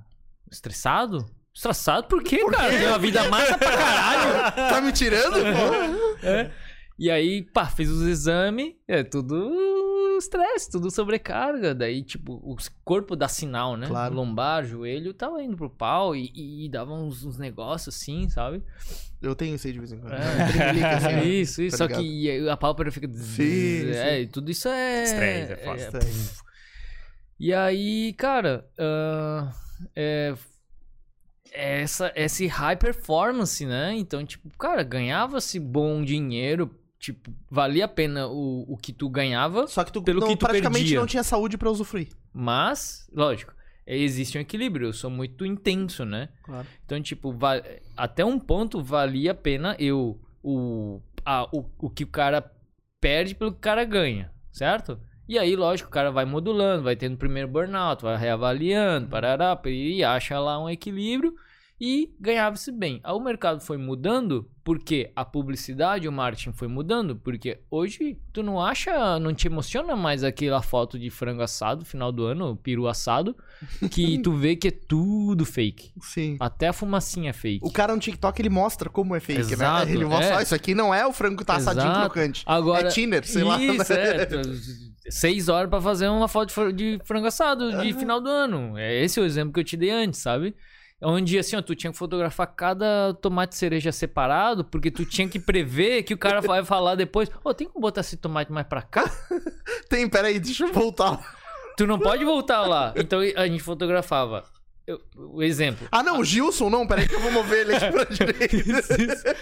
estressado? 0.52 1.26
Estressado 1.54 2.08
por 2.08 2.24
quê, 2.24 2.46
cara? 2.50 2.70
Tem 2.70 2.88
uma 2.88 3.00
vida 3.00 3.28
massa 3.30 3.58
pra 3.58 3.72
caralho. 3.72 4.52
Tá 4.70 4.82
me 4.82 4.92
tirando? 4.92 5.34
pô? 5.34 6.26
É. 6.28 6.52
E 7.00 7.10
aí, 7.10 7.42
pá, 7.42 7.66
fiz 7.66 7.90
os 7.90 8.06
exames, 8.06 8.76
é 8.88 9.04
tudo 9.04 10.18
estresse, 10.22 10.70
tudo 10.70 10.92
sobrecarga. 10.92 11.74
Daí, 11.74 12.04
tipo, 12.04 12.34
o 12.34 12.56
corpo 12.84 13.16
dá 13.16 13.28
sinal, 13.28 13.76
né? 13.76 13.88
Claro. 13.88 14.16
Lombar, 14.16 14.64
joelho, 14.66 15.14
tava 15.14 15.42
indo 15.42 15.58
pro 15.58 15.70
pau 15.70 16.16
e, 16.16 16.32
e, 16.34 16.66
e 16.66 16.70
dava 16.70 16.94
uns, 16.94 17.26
uns 17.26 17.38
negócios 17.38 17.96
assim, 17.96 18.30
sabe? 18.30 18.64
Eu 19.22 19.36
tenho 19.36 19.56
isso 19.56 19.68
aí 19.68 19.74
de 19.74 19.80
vez 19.80 19.92
em 19.92 20.00
quando. 20.00 20.14
É. 20.14 20.18
Assim, 20.96 21.16
ó. 21.16 21.20
isso, 21.26 21.62
isso. 21.62 21.78
tá 21.78 21.88
Só 21.88 21.88
que 21.88 22.02
e 22.02 22.30
aí 22.30 22.50
a 22.50 22.58
pálpebra 22.58 22.92
fica. 22.92 23.08
Sim, 23.14 23.92
é, 23.92 24.16
sim. 24.16 24.22
e 24.22 24.28
tudo 24.28 24.50
isso 24.50 24.68
é. 24.68 25.04
Estresse, 25.04 25.54
é 25.54 25.58
foda. 25.58 25.78
Estresse. 25.78 26.42
E 27.40 27.54
aí, 27.54 28.14
cara, 28.14 28.68
ah, 28.80 29.52
é, 29.96 30.34
é 31.52 31.82
essa, 31.82 32.12
esse 32.16 32.48
high 32.48 32.76
performance, 32.76 33.66
né? 33.66 33.94
Então, 33.96 34.26
tipo, 34.26 34.50
cara, 34.58 34.84
ganhava-se 34.84 35.60
bom 35.60 36.04
dinheiro, 36.04 36.74
tipo, 37.00 37.34
valia 37.50 37.86
a 37.86 37.88
pena 37.88 38.28
o, 38.28 38.66
o 38.74 38.78
que 38.78 38.94
tu 38.94 39.10
ganhava, 39.10 39.68
Só 39.68 39.84
que 39.84 39.92
tu, 39.92 40.02
Pelo 40.02 40.22
não, 40.22 40.28
que 40.28 40.36
tu 40.36 40.46
praticamente 40.46 40.84
perdia. 40.84 41.00
não 41.00 41.08
tinha 41.08 41.24
saúde 41.24 41.58
pra 41.58 41.70
usufruir. 41.70 42.10
mas, 42.34 43.10
lógico, 43.14 43.54
existe 43.86 44.38
um 44.38 44.42
equilíbrio. 44.42 44.88
Eu 44.88 44.94
sou 44.94 45.10
muito 45.10 45.46
intenso, 45.46 46.06
né? 46.06 46.30
Claro. 46.44 46.68
Então, 46.86 47.02
tipo, 47.02 47.36
até 47.98 48.24
um 48.24 48.40
ponto 48.40 48.82
valia 48.84 49.32
a 49.32 49.36
pena 49.36 49.76
eu. 49.80 50.20
O, 50.44 51.00
a, 51.24 51.44
o, 51.56 51.66
o 51.78 51.90
que 51.90 52.04
o 52.04 52.08
cara 52.08 52.44
perde 53.00 53.36
pelo 53.36 53.52
que 53.52 53.58
o 53.58 53.62
cara 53.62 53.84
ganha, 53.84 54.32
certo? 54.52 55.00
E 55.28 55.40
aí, 55.40 55.56
lógico, 55.56 55.90
o 55.90 55.92
cara 55.92 56.12
vai 56.12 56.26
modulando, 56.26 56.84
vai 56.84 56.96
tendo 56.96 57.18
primeiro 57.18 57.48
burnout, 57.48 58.04
vai 58.04 58.18
reavaliando, 58.18 59.08
parará, 59.08 59.60
e 59.66 60.04
acha 60.04 60.40
lá 60.40 60.62
um 60.62 60.70
equilíbrio 60.70 61.36
e 61.82 62.14
ganhava-se 62.20 62.72
bem. 62.72 63.02
Aí 63.04 63.12
o 63.12 63.20
mercado 63.20 63.60
foi 63.60 63.76
mudando 63.76 64.48
porque 64.64 65.12
a 65.16 65.26
publicidade, 65.26 66.08
o 66.08 66.12
marketing 66.12 66.52
foi 66.54 66.68
mudando, 66.68 67.16
porque 67.16 67.60
hoje 67.72 68.20
tu 68.32 68.44
não 68.44 68.62
acha, 68.62 69.18
não 69.18 69.34
te 69.34 69.48
emociona 69.48 69.96
mais 69.96 70.24
aquela 70.24 70.62
foto 70.62 71.00
de 71.00 71.10
frango 71.10 71.42
assado, 71.42 71.84
final 71.84 72.12
do 72.12 72.24
ano, 72.24 72.56
peru 72.56 72.88
assado, 72.88 73.36
que 73.90 74.20
tu 74.22 74.34
vê 74.34 74.56
que 74.56 74.68
é 74.68 74.72
tudo 74.72 75.44
fake. 75.44 75.92
Sim. 76.02 76.38
Até 76.40 76.68
a 76.68 76.74
fumacinha 76.74 77.32
é 77.32 77.34
fake. 77.34 77.66
O 77.66 77.72
cara 77.72 77.96
no 77.96 78.00
TikTok, 78.00 78.40
ele 78.40 78.50
mostra 78.50 78.88
como 78.88 79.16
é 79.16 79.20
fake, 79.20 79.40
Exato, 79.40 79.88
né? 79.88 79.92
Ele 79.92 80.06
mostra, 80.06 80.36
é. 80.36 80.38
ó, 80.38 80.42
isso 80.42 80.54
aqui 80.54 80.76
não 80.76 80.94
é 80.94 81.04
o 81.08 81.12
frango 81.12 81.38
que 81.38 81.46
tá 81.46 81.56
assadinho 81.56 81.86
Exato. 81.86 82.12
crocante. 82.12 82.44
Agora, 82.46 82.90
é 82.90 82.92
tiner, 82.92 83.26
sei 83.26 83.44
lá. 83.44 83.60
Isso, 83.60 83.92
né? 83.92 84.00
é. 84.00 84.91
Seis 85.10 85.50
horas 85.50 85.70
pra 85.70 85.82
fazer 85.82 86.08
uma 86.10 86.28
foto 86.28 86.50
de 86.50 86.54
fr- 86.54 86.72
de 86.72 87.00
frango 87.04 87.28
assado 87.28 87.82
de 87.82 87.94
final 87.94 88.22
do 88.22 88.30
ano. 88.30 88.78
É 88.78 89.04
esse 89.04 89.20
o 89.20 89.26
exemplo 89.26 89.54
que 89.54 89.60
eu 89.60 89.64
te 89.64 89.76
dei 89.76 89.90
antes, 89.90 90.20
sabe? 90.22 90.56
Onde, 91.04 91.40
assim, 91.40 91.56
ó, 91.56 91.62
tu 91.64 91.74
tinha 91.76 91.92
que 91.92 91.98
fotografar 91.98 92.46
cada 92.56 93.16
tomate 93.16 93.56
cereja 93.56 93.92
separado, 93.92 94.64
porque 94.64 94.92
tu 94.92 95.04
tinha 95.04 95.28
que 95.28 95.40
prever 95.40 96.04
que 96.04 96.14
o 96.14 96.18
cara 96.18 96.42
vai 96.42 96.64
falar 96.64 96.94
depois, 96.94 97.28
ô, 97.44 97.52
tem 97.56 97.68
como 97.68 97.82
botar 97.82 98.02
esse 98.02 98.16
tomate 98.18 98.52
mais 98.52 98.68
pra 98.68 98.84
cá? 98.84 99.10
Tem, 99.90 100.08
peraí, 100.08 100.40
deixa 100.40 100.64
eu 100.66 100.72
voltar. 100.72 101.20
Tu 101.76 101.88
não 101.88 101.98
pode 101.98 102.24
voltar 102.24 102.62
lá. 102.68 102.94
Então 102.96 103.20
a 103.20 103.48
gente 103.48 103.64
fotografava. 103.64 104.44
O 105.18 105.42
exemplo. 105.42 105.88
Ah, 105.92 106.04
não, 106.04 106.20
o 106.20 106.24
Gilson, 106.24 106.70
não, 106.70 106.86
peraí 106.86 107.08
que 107.08 107.16
eu 107.16 107.20
vou 107.20 107.32
mover 107.32 107.62
ele 107.62 107.76
aqui 107.76 107.92
pra 107.92 108.04
direita. 108.14 109.36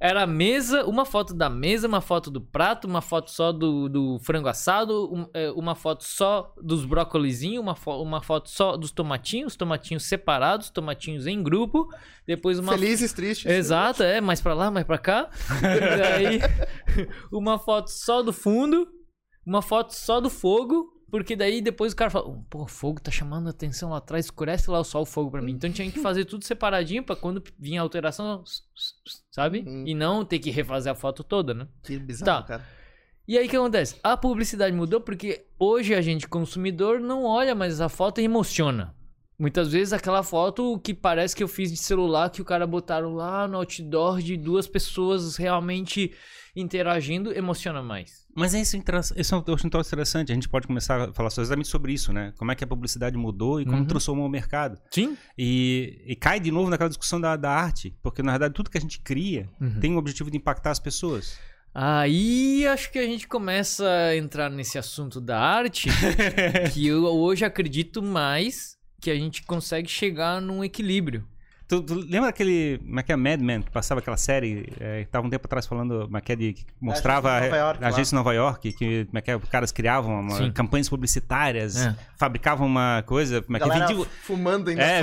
Era 0.00 0.22
a 0.22 0.26
mesa, 0.26 0.84
uma 0.86 1.04
foto 1.04 1.34
da 1.34 1.50
mesa, 1.50 1.88
uma 1.88 2.00
foto 2.00 2.30
do 2.30 2.40
prato, 2.40 2.86
uma 2.86 3.00
foto 3.02 3.30
só 3.32 3.50
do, 3.52 3.88
do 3.88 4.18
frango 4.20 4.46
assado, 4.48 5.12
um- 5.12 5.28
é, 5.34 5.50
uma 5.50 5.74
foto 5.74 6.04
só 6.04 6.54
dos 6.62 6.84
brócolizinhos, 6.84 7.60
uma, 7.60 7.74
fo- 7.74 8.00
uma 8.00 8.22
foto 8.22 8.48
só 8.48 8.76
dos 8.76 8.92
tomatinhos, 8.92 9.56
tomatinhos 9.56 10.04
separados, 10.04 10.70
tomatinhos 10.70 11.26
em 11.26 11.42
grupo, 11.42 11.88
depois 12.26 12.58
uma 12.60 12.72
Felizes, 12.72 13.12
tristes. 13.12 13.50
Exato, 13.50 14.02
é, 14.04 14.20
mais 14.20 14.40
pra 14.40 14.54
lá, 14.54 14.70
mais 14.70 14.86
pra 14.86 14.98
cá. 14.98 15.30
Daí, 15.60 16.38
uma 17.32 17.58
foto 17.58 17.88
só 17.88 18.22
do 18.22 18.32
fundo, 18.32 18.86
uma 19.44 19.62
foto 19.62 19.92
só 19.94 20.20
do 20.20 20.30
fogo, 20.30 20.92
porque 21.10 21.34
daí 21.36 21.60
depois 21.60 21.92
o 21.92 21.96
cara 21.96 22.10
fala, 22.10 22.28
"Oh, 22.28 22.42
pô, 22.50 22.62
o 22.62 22.66
fogo 22.66 23.00
tá 23.00 23.10
chamando 23.10 23.46
a 23.46 23.50
atenção 23.50 23.90
lá 23.90 23.98
atrás, 23.98 24.26
escurece 24.26 24.70
lá 24.70 24.82
só 24.84 25.00
o 25.02 25.06
fogo 25.06 25.30
pra 25.30 25.42
mim. 25.42 25.52
Então 25.52 25.70
tinha 25.70 25.90
que 25.90 26.00
fazer 26.00 26.24
tudo 26.24 26.44
separadinho 26.44 27.02
pra 27.02 27.16
quando 27.16 27.42
vinha 27.58 27.80
a 27.80 27.82
alteração, 27.82 28.42
sabe? 29.30 29.64
Uhum. 29.66 29.84
E 29.86 29.94
não 29.94 30.24
ter 30.24 30.38
que 30.38 30.50
refazer 30.50 30.92
a 30.92 30.94
foto 30.94 31.22
toda, 31.24 31.54
né? 31.54 31.66
Que 31.82 31.98
bizarro, 31.98 32.42
Tá. 32.42 32.46
cara. 32.46 32.66
E 33.26 33.36
aí 33.36 33.46
o 33.46 33.50
que 33.50 33.56
acontece? 33.56 33.96
A 34.02 34.16
publicidade 34.16 34.74
mudou 34.74 35.00
porque 35.02 35.44
hoje 35.58 35.94
a 35.94 36.00
gente, 36.00 36.26
consumidor, 36.26 36.98
não 36.98 37.24
olha 37.24 37.54
mais 37.54 37.80
a 37.80 37.88
foto 37.88 38.20
e 38.20 38.24
emociona. 38.24 38.94
Muitas 39.38 39.70
vezes 39.70 39.92
aquela 39.92 40.22
foto 40.22 40.80
que 40.80 40.92
parece 40.94 41.36
que 41.36 41.42
eu 41.44 41.48
fiz 41.48 41.70
de 41.70 41.76
celular 41.76 42.30
que 42.30 42.42
o 42.42 42.44
cara 42.44 42.66
botaram 42.66 43.14
lá 43.14 43.46
no 43.46 43.58
outdoor 43.58 44.20
de 44.20 44.36
duas 44.36 44.66
pessoas 44.66 45.36
realmente 45.36 46.12
interagindo 46.60 47.32
emociona 47.36 47.82
mais. 47.82 48.26
Mas 48.34 48.54
é 48.54 48.60
isso, 48.60 48.76
eu 48.76 49.54
acho 49.54 49.68
tão 49.70 49.80
interessante. 49.80 50.30
A 50.32 50.34
gente 50.34 50.48
pode 50.48 50.66
começar 50.66 51.08
a 51.08 51.12
falar 51.12 51.28
exatamente 51.28 51.68
sobre 51.68 51.92
isso, 51.92 52.12
né? 52.12 52.32
Como 52.38 52.50
é 52.52 52.54
que 52.54 52.62
a 52.64 52.66
publicidade 52.66 53.16
mudou 53.16 53.60
e 53.60 53.64
como 53.64 53.78
Uhum. 53.78 53.84
transformou 53.84 54.26
o 54.26 54.28
mercado. 54.28 54.78
Sim? 54.90 55.16
E, 55.36 56.02
e 56.06 56.14
cai 56.16 56.38
de 56.40 56.50
novo 56.50 56.70
naquela 56.70 56.88
discussão 56.88 57.20
da, 57.20 57.36
da 57.36 57.50
arte, 57.50 57.94
porque 58.02 58.22
na 58.22 58.32
verdade 58.32 58.54
tudo 58.54 58.70
que 58.70 58.78
a 58.78 58.80
gente 58.80 59.00
cria 59.00 59.48
Uhum. 59.60 59.80
tem 59.80 59.94
o 59.94 59.98
objetivo 59.98 60.30
de 60.30 60.36
impactar 60.36 60.70
as 60.70 60.78
pessoas. 60.78 61.38
Aí 61.74 62.66
acho 62.66 62.90
que 62.90 62.98
a 62.98 63.06
gente 63.06 63.28
começa 63.28 63.86
a 63.88 64.16
entrar 64.16 64.50
nesse 64.50 64.78
assunto 64.78 65.20
da 65.20 65.38
arte, 65.38 65.88
que 66.74 66.86
eu 66.86 67.04
hoje 67.04 67.44
acredito 67.44 68.02
mais 68.02 68.76
que 69.00 69.10
a 69.10 69.14
gente 69.14 69.42
consegue 69.44 69.88
chegar 69.88 70.40
num 70.40 70.64
equilíbrio. 70.64 71.24
Tu, 71.68 71.82
tu 71.82 71.94
lembra 71.94 72.30
aquele. 72.30 72.78
Como 72.78 72.98
é 72.98 73.02
que 73.02 73.12
é 73.12 73.16
Mad 73.16 73.40
Men, 73.42 73.60
que 73.60 73.70
passava 73.70 74.00
aquela 74.00 74.16
série? 74.16 74.72
É, 74.80 75.04
que 75.04 75.10
tava 75.10 75.26
um 75.26 75.28
tempo 75.28 75.46
atrás 75.46 75.66
falando. 75.66 76.04
Como 76.06 76.16
é 76.16 76.20
que 76.22 76.32
é 76.32 76.36
de, 76.36 76.52
que 76.54 76.64
mostrava 76.80 77.28
Agência 77.30 77.44
de 77.44 77.50
Nova 77.50 77.56
York, 77.58 77.84
a 77.84 77.88
agência 77.88 78.04
de 78.10 78.14
Nova 78.14 78.32
York, 78.34 78.72
que 78.72 79.04
como 79.04 79.18
é 79.18 79.20
que 79.20 79.30
é, 79.30 79.36
os 79.36 79.44
caras 79.50 79.70
criavam 79.70 80.18
uma- 80.20 80.36
Sim. 80.38 80.50
campanhas 80.50 80.88
publicitárias, 80.88 81.76
É. 81.76 81.94
fabricavam 82.16 82.66
uma 82.66 83.02
coisa. 83.06 83.42
Como 83.42 83.58
é 83.58 83.60
que 83.60 83.68
Galera 83.68 83.86
vendiam. 83.86 84.06
fumando 84.22 84.70
ainda. 84.70 84.82
É, 84.82 85.02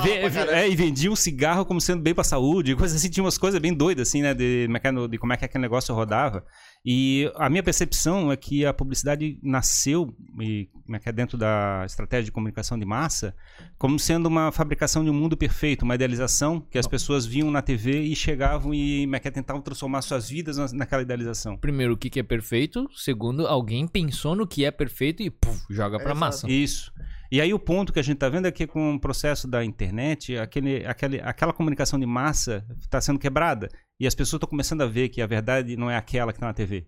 é, 0.53 0.67
e 0.67 0.75
vendia 0.75 1.11
um 1.11 1.15
cigarro 1.15 1.65
como 1.65 1.79
sendo 1.79 2.01
bem 2.01 2.15
pra 2.15 2.23
saúde, 2.23 2.75
coisas 2.75 2.97
assim, 2.97 3.09
tinha 3.11 3.23
umas 3.23 3.37
coisas 3.37 3.59
bem 3.61 3.71
doidas, 3.73 4.07
assim, 4.09 4.23
né, 4.23 4.33
de, 4.33 4.65
como 4.65 4.77
é 4.77 4.79
que 4.79 4.87
é 4.87 5.07
de 5.07 5.17
como 5.19 5.33
é 5.33 5.37
que 5.37 5.45
aquele 5.45 5.61
negócio 5.61 5.93
rodava. 5.93 6.43
E 6.85 7.31
a 7.35 7.49
minha 7.49 7.63
percepção 7.63 8.31
é 8.31 8.37
que 8.37 8.63
a 8.63 8.71
publicidade 8.71 9.39
nasceu, 9.41 10.15
e 10.39 10.69
como 10.83 10.95
é 10.95 10.99
que 10.99 11.09
é 11.09 11.11
dentro 11.11 11.35
da 11.35 11.81
estratégia 11.83 12.25
de 12.25 12.31
comunicação 12.31 12.77
de 12.77 12.85
massa, 12.85 13.35
como 13.77 13.97
sendo 13.97 14.27
uma 14.27 14.51
fabricação 14.51 15.03
de 15.03 15.09
um 15.09 15.13
mundo 15.13 15.35
perfeito, 15.35 15.81
uma 15.83 15.95
idealização 15.95 16.61
que 16.61 16.77
as 16.77 16.87
pessoas 16.87 17.25
viam 17.25 17.49
na 17.49 17.63
TV 17.63 18.01
e 18.03 18.15
chegavam 18.15 18.71
e 18.71 19.03
como 19.05 19.15
é 19.15 19.19
que 19.19 19.27
é, 19.27 19.31
tentavam 19.31 19.61
transformar 19.63 20.03
suas 20.03 20.29
vidas 20.29 20.57
na- 20.57 20.67
naquela 20.73 21.01
idealização. 21.01 21.57
Primeiro, 21.57 21.93
o 21.93 21.97
que 21.97 22.19
é 22.19 22.23
perfeito. 22.23 22.87
Segundo, 22.95 23.47
alguém 23.47 23.87
pensou 23.87 24.35
no 24.35 24.45
que 24.45 24.63
é 24.63 24.69
perfeito 24.69 25.23
e 25.23 25.31
puf, 25.31 25.59
joga 25.71 25.97
pra 25.97 26.11
Exato. 26.11 26.19
massa. 26.19 26.51
Isso. 26.51 26.93
E 27.31 27.41
aí 27.41 27.51
o 27.51 27.57
ponto 27.59 27.91
que 27.91 27.99
a 27.99 28.03
gente 28.03 28.15
está 28.15 28.29
vendo 28.29 28.45
é 28.45 28.51
que 28.51 28.67
com 28.67 28.93
o 28.93 28.99
processo 28.99 29.47
da 29.47 29.65
internet, 29.65 30.37
aquele, 30.37 30.85
aquele, 30.85 31.19
aquela 31.19 31.51
comunicação 31.51 31.99
de 31.99 32.05
massa 32.05 32.63
está 32.79 33.01
sendo 33.01 33.17
quebrada. 33.17 33.67
E 33.99 34.05
as 34.05 34.13
pessoas 34.15 34.37
estão 34.37 34.49
começando 34.49 34.81
a 34.81 34.87
ver 34.87 35.09
que 35.09 35.21
a 35.21 35.27
verdade 35.27 35.77
não 35.77 35.89
é 35.89 35.95
aquela 35.95 36.31
que 36.31 36.37
está 36.37 36.47
na 36.47 36.53
TV. 36.53 36.87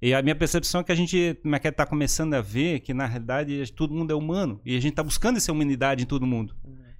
E 0.00 0.14
a 0.14 0.22
minha 0.22 0.36
percepção 0.36 0.80
é 0.80 0.84
que 0.84 0.92
a 0.92 0.96
gente 0.96 1.16
está 1.16 1.86
começando 1.86 2.34
a 2.34 2.40
ver 2.40 2.80
que, 2.80 2.92
na 2.92 3.06
realidade, 3.06 3.72
todo 3.72 3.94
mundo 3.94 4.12
é 4.12 4.14
humano. 4.14 4.60
E 4.64 4.76
a 4.76 4.80
gente 4.80 4.92
está 4.92 5.02
buscando 5.02 5.38
essa 5.38 5.50
humanidade 5.50 6.02
em 6.02 6.06
todo 6.06 6.26
mundo. 6.26 6.54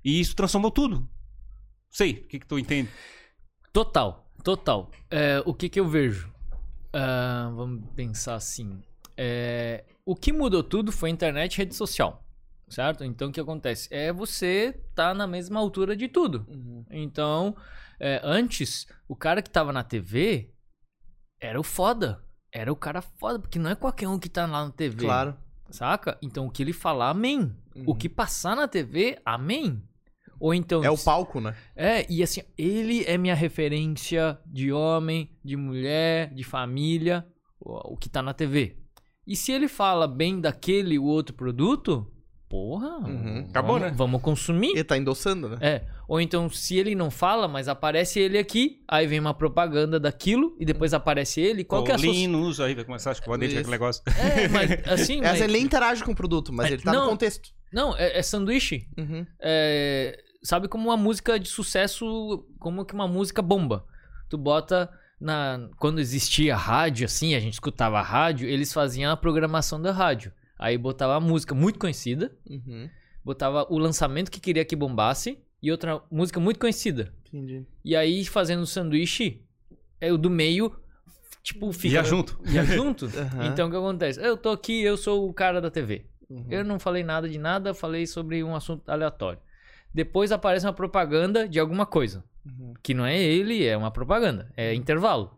E 0.04 0.18
isso 0.18 0.34
transformou 0.34 0.70
tudo. 0.70 1.08
Sei, 1.90 2.12
o 2.12 2.28
que, 2.28 2.40
que 2.40 2.46
tu 2.46 2.58
entende? 2.58 2.90
Total, 3.72 4.30
total. 4.42 4.90
É, 5.10 5.42
o 5.44 5.52
que 5.52 5.68
que 5.68 5.78
eu 5.78 5.86
vejo? 5.86 6.32
Ah, 6.92 7.52
vamos 7.54 7.84
pensar 7.94 8.34
assim. 8.34 8.82
É, 9.16 9.84
o 10.04 10.16
que 10.16 10.32
mudou 10.32 10.62
tudo 10.62 10.90
foi 10.90 11.10
a 11.10 11.12
internet 11.12 11.54
e 11.54 11.58
rede 11.58 11.74
social. 11.74 12.24
Certo? 12.68 13.04
Então 13.04 13.28
o 13.28 13.32
que 13.32 13.40
acontece? 13.40 13.88
É 13.92 14.12
você 14.12 14.80
tá 14.94 15.14
na 15.14 15.26
mesma 15.26 15.60
altura 15.60 15.94
de 15.94 16.08
tudo. 16.08 16.44
Uhum. 16.48 16.84
Então, 16.90 17.54
é, 17.98 18.20
antes, 18.22 18.86
o 19.08 19.16
cara 19.16 19.42
que 19.42 19.50
tava 19.50 19.72
na 19.72 19.82
TV 19.84 20.52
era 21.40 21.58
o 21.58 21.62
foda. 21.62 22.22
Era 22.52 22.72
o 22.72 22.76
cara 22.76 23.02
foda, 23.02 23.38
porque 23.38 23.58
não 23.58 23.70
é 23.70 23.74
qualquer 23.74 24.08
um 24.08 24.18
que 24.18 24.28
tá 24.28 24.46
lá 24.46 24.64
na 24.64 24.70
TV. 24.70 25.04
Claro. 25.04 25.36
Saca? 25.70 26.16
Então 26.22 26.46
o 26.46 26.50
que 26.50 26.62
ele 26.62 26.72
falar, 26.72 27.10
amém. 27.10 27.54
O 27.74 27.90
Uhum. 27.90 27.96
que 27.98 28.08
passar 28.08 28.56
na 28.56 28.66
TV, 28.68 29.18
amém. 29.24 29.82
Ou 30.40 30.54
então. 30.54 30.82
É 30.84 30.90
o 30.90 30.96
palco, 30.96 31.40
né? 31.40 31.54
É, 31.74 32.10
e 32.10 32.22
assim, 32.22 32.42
ele 32.56 33.04
é 33.04 33.18
minha 33.18 33.34
referência 33.34 34.38
de 34.46 34.72
homem, 34.72 35.30
de 35.44 35.56
mulher, 35.56 36.32
de 36.32 36.44
família, 36.44 37.26
o, 37.60 37.94
o 37.94 37.96
que 37.96 38.08
tá 38.08 38.22
na 38.22 38.32
TV. 38.32 38.76
E 39.26 39.34
se 39.34 39.50
ele 39.52 39.66
fala 39.68 40.06
bem 40.06 40.40
daquele 40.40 40.98
ou 40.98 41.06
outro 41.06 41.34
produto, 41.34 42.10
porra, 42.48 42.98
Uhum. 42.98 43.46
Acabou, 43.48 43.74
vamos, 43.74 43.90
né? 43.90 43.94
vamos 43.96 44.22
consumir. 44.22 44.70
Ele 44.70 44.84
tá 44.84 44.96
endossando, 44.96 45.48
né? 45.48 45.56
É, 45.60 45.84
ou 46.06 46.20
então 46.20 46.48
se 46.48 46.76
ele 46.78 46.94
não 46.94 47.10
fala, 47.10 47.48
mas 47.48 47.68
aparece 47.68 48.20
ele 48.20 48.38
aqui, 48.38 48.82
aí 48.86 49.06
vem 49.06 49.18
uma 49.20 49.34
propaganda 49.34 49.98
daquilo 49.98 50.56
e 50.60 50.64
depois 50.64 50.94
aparece 50.94 51.40
ele, 51.40 51.64
qual 51.64 51.82
que 51.84 51.90
é 51.90 51.94
a 51.94 51.98
sua... 51.98 52.06
Linus, 52.12 52.60
aí 52.60 52.74
vai 52.74 52.84
começar 52.84 53.10
a 53.10 53.12
escovar 53.14 53.38
dente 53.38 53.54
aquele 53.58 53.70
negócio. 53.70 54.02
É, 54.06 54.48
mas 54.48 54.70
assim, 54.86 55.20
mas- 55.20 55.40
ele 55.40 55.52
nem 55.54 55.62
interage 55.62 56.04
com 56.04 56.12
o 56.12 56.14
produto, 56.16 56.52
mas 56.52 56.70
É, 56.70 56.74
ele 56.74 56.82
tá 56.82 56.92
no 56.92 57.00
não. 57.00 57.08
contexto. 57.08 57.50
não, 57.72 57.96
é, 57.96 58.18
é 58.18 58.22
sanduíche. 58.22 58.86
Uhum. 58.96 59.26
É, 59.40 60.22
sabe 60.42 60.68
como 60.68 60.88
uma 60.88 60.96
música 60.96 61.38
de 61.40 61.48
sucesso, 61.48 62.46
como 62.60 62.84
que 62.84 62.94
uma 62.94 63.08
música 63.08 63.42
bomba. 63.42 63.84
Tu 64.28 64.38
bota 64.38 64.88
na 65.20 65.68
quando 65.78 65.98
existia 65.98 66.54
rádio 66.56 67.06
assim, 67.06 67.34
a 67.34 67.40
gente 67.40 67.54
escutava 67.54 68.00
rádio, 68.02 68.48
eles 68.48 68.72
faziam 68.72 69.10
a 69.10 69.16
programação 69.16 69.80
da 69.80 69.90
rádio. 69.90 70.32
Aí 70.58 70.76
botava 70.78 71.16
a 71.16 71.20
música 71.20 71.54
muito 71.54 71.78
conhecida, 71.78 72.34
Uhum. 72.48 72.88
botava 73.24 73.66
o 73.70 73.78
lançamento 73.78 74.30
que 74.30 74.40
queria 74.40 74.64
que 74.64 74.74
bombasse 74.76 75.38
e 75.62 75.70
outra 75.70 76.00
música 76.10 76.40
muito 76.40 76.58
conhecida. 76.58 77.12
Entendi. 77.26 77.64
E 77.84 77.94
aí 77.96 78.24
fazendo 78.24 78.62
o 78.62 78.66
sanduíche, 78.66 79.42
é 80.00 80.12
o 80.12 80.18
do 80.18 80.30
meio 80.30 80.72
tipo 81.42 81.72
fica 81.72 81.94
Ia 81.96 82.04
junto. 82.04 82.38
Ia 82.48 82.64
junto. 82.64 83.06
Aham. 83.06 83.46
Então 83.46 83.68
o 83.68 83.70
que 83.70 83.76
acontece? 83.76 84.20
Eu 84.20 84.36
tô 84.36 84.50
aqui, 84.50 84.82
eu 84.82 84.96
sou 84.96 85.28
o 85.28 85.32
cara 85.34 85.60
da 85.60 85.70
TV. 85.70 86.06
Uhum. 86.28 86.46
Eu 86.50 86.64
não 86.64 86.78
falei 86.80 87.04
nada 87.04 87.28
de 87.28 87.38
nada, 87.38 87.72
falei 87.74 88.06
sobre 88.06 88.42
um 88.42 88.54
assunto 88.56 88.88
aleatório. 88.90 89.38
Depois 89.94 90.32
aparece 90.32 90.66
uma 90.66 90.72
propaganda 90.72 91.48
de 91.48 91.58
alguma 91.60 91.86
coisa. 91.86 92.24
Uhum. 92.44 92.74
Que 92.82 92.92
não 92.94 93.06
é 93.06 93.18
ele, 93.22 93.64
é 93.64 93.76
uma 93.76 93.90
propaganda. 93.90 94.52
É 94.56 94.74
intervalo. 94.74 95.36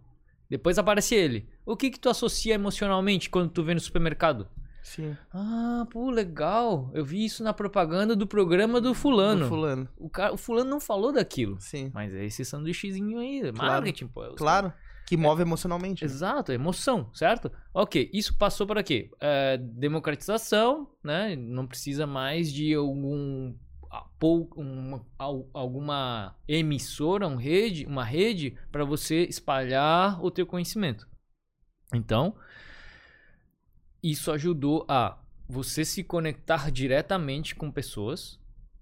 Depois 0.49 0.79
aparece 0.79 1.15
ele. 1.15 1.49
O 1.67 1.77
que 1.77 1.91
que 1.91 2.01
tu 2.01 2.09
associa 2.09 2.55
emocionalmente 2.55 3.29
quando 3.29 3.51
tu 3.51 3.63
vê 3.63 3.75
no 3.75 3.81
supermercado? 3.81 4.49
Sim. 4.89 5.17
Ah, 5.33 5.87
pô, 5.91 6.11
legal. 6.11 6.91
Eu 6.95 7.05
vi 7.05 7.25
isso 7.25 7.43
na 7.45 7.53
propaganda 7.53 8.17
do 8.17 8.27
programa 8.27 8.81
do 8.81 8.95
fulano. 8.95 9.43
Do 9.43 9.49
fulano. 9.49 9.89
O, 9.97 10.09
cara, 10.09 10.33
o 10.33 10.37
fulano 10.37 10.71
não 10.71 10.81
falou 10.81 11.13
daquilo. 11.13 11.61
Sim. 11.61 11.91
Mas 11.95 12.15
é 12.15 12.25
esse 12.25 12.45
sanduíchezinho 12.45 13.19
aí, 13.19 13.41
é 13.41 13.53
Claro. 13.53 13.73
marketing, 13.73 14.07
pô. 14.09 14.25
é 14.25 14.35
Claro. 14.35 14.73
Que 15.07 15.17
move 15.17 15.41
emocionalmente. 15.43 16.05
né? 16.05 16.11
Exato, 16.11 16.53
emoção, 16.53 17.11
certo? 17.15 17.51
Ok, 17.73 18.11
isso 18.13 18.37
passou 18.37 18.67
para 18.67 18.83
quê? 18.83 19.11
É, 19.21 19.57
democratização, 19.57 20.89
né? 21.03 21.35
Não 21.37 21.67
precisa 21.67 22.07
mais 22.07 22.53
de 22.53 22.75
algum 22.75 23.55
uma, 24.55 25.03
al- 25.19 25.49
alguma 25.55 26.37
emissora, 26.47 27.27
um 27.27 27.37
rede, 27.37 27.87
uma 27.87 28.05
rede 28.05 28.55
para 28.71 28.85
você 28.85 29.23
espalhar 29.25 30.23
o 30.23 30.31
teu 30.31 30.47
conhecimento. 30.47 31.09
Então, 31.95 32.35
isso 34.03 34.31
ajudou 34.33 34.85
a 34.89 35.19
você 35.49 35.85
se 35.85 36.05
conectar 36.05 36.71
diretamente 36.71 37.55
com 37.55 37.71
pessoas, 37.71 38.39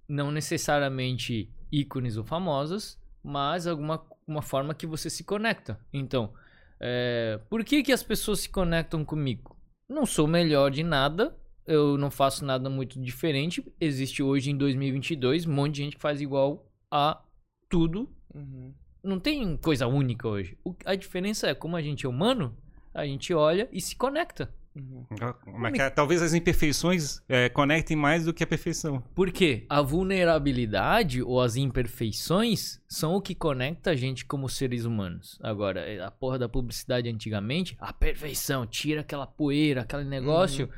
não 0.08 0.30
necessariamente 0.30 1.50
ícones 1.70 2.16
ou 2.16 2.24
famosas, 2.24 2.98
mas 3.22 3.66
alguma 3.66 4.04
uma 4.26 4.42
forma 4.42 4.74
que 4.74 4.86
você 4.86 5.08
se 5.08 5.22
conecta. 5.22 5.78
Então, 5.92 6.34
é, 6.80 7.38
por 7.48 7.64
que, 7.64 7.82
que 7.84 7.92
as 7.92 8.02
pessoas 8.02 8.40
se 8.40 8.48
conectam 8.48 9.04
comigo? 9.04 9.56
Não 9.88 10.04
sou 10.04 10.26
melhor 10.26 10.70
de 10.72 10.82
nada, 10.82 11.36
eu 11.64 11.96
não 11.96 12.10
faço 12.10 12.44
nada 12.44 12.68
muito 12.68 13.00
diferente. 13.00 13.64
Existe 13.80 14.22
hoje 14.22 14.50
em 14.50 14.56
2022 14.56 15.46
um 15.46 15.52
monte 15.52 15.74
de 15.76 15.82
gente 15.84 15.96
que 15.96 16.02
faz 16.02 16.20
igual 16.20 16.68
a 16.90 17.22
tudo. 17.68 18.08
Uhum. 18.34 18.74
Não 19.02 19.20
tem 19.20 19.56
coisa 19.56 19.86
única 19.86 20.26
hoje. 20.26 20.58
O- 20.64 20.74
a 20.84 20.96
diferença 20.96 21.48
é 21.48 21.54
como 21.54 21.76
a 21.76 21.82
gente 21.82 22.04
é 22.04 22.08
humano, 22.08 22.56
a 22.92 23.06
gente 23.06 23.32
olha 23.32 23.68
e 23.72 23.80
se 23.80 23.94
conecta. 23.94 24.52
Uhum. 24.76 25.06
Como 25.44 25.66
é 25.66 25.72
que 25.72 25.80
é? 25.80 25.88
Talvez 25.88 26.20
as 26.20 26.34
imperfeições 26.34 27.22
é, 27.28 27.48
conectem 27.48 27.96
mais 27.96 28.24
do 28.26 28.34
que 28.34 28.44
a 28.44 28.46
perfeição. 28.46 29.02
Porque 29.14 29.64
a 29.70 29.80
vulnerabilidade 29.80 31.22
ou 31.22 31.40
as 31.40 31.56
imperfeições 31.56 32.80
são 32.86 33.14
o 33.14 33.20
que 33.22 33.34
conecta 33.34 33.90
a 33.90 33.96
gente 33.96 34.24
como 34.26 34.48
seres 34.48 34.84
humanos. 34.84 35.38
Agora, 35.42 35.82
a 36.06 36.10
porra 36.10 36.38
da 36.38 36.48
publicidade 36.48 37.08
antigamente, 37.08 37.74
a 37.80 37.92
perfeição, 37.92 38.66
tira 38.66 39.00
aquela 39.00 39.26
poeira, 39.26 39.80
aquele 39.82 40.04
negócio. 40.04 40.68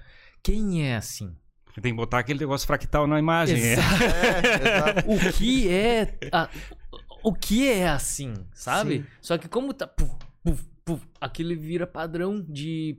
Quem 0.42 0.86
é 0.86 0.96
assim? 0.96 1.34
Tem 1.82 1.92
que 1.92 1.96
botar 1.96 2.20
aquele 2.20 2.40
negócio 2.40 2.66
fractal 2.66 3.06
na 3.06 3.18
imagem. 3.18 3.56
é. 3.62 3.72
Exato. 3.74 4.04
É, 4.04 5.02
exato. 5.02 5.10
o 5.10 5.32
que 5.32 5.68
é 5.68 6.18
a- 6.32 6.48
o 7.22 7.32
que 7.34 7.68
é 7.68 7.88
assim, 7.88 8.34
sabe? 8.52 8.98
Sim. 8.98 9.06
Só 9.20 9.38
que 9.38 9.48
como 9.48 9.74
tá 9.74 9.86
puf, 9.86 10.10
puf, 10.42 10.64
puf, 10.84 11.06
aquilo 11.20 11.56
vira 11.60 11.86
padrão 11.86 12.40
de 12.40 12.96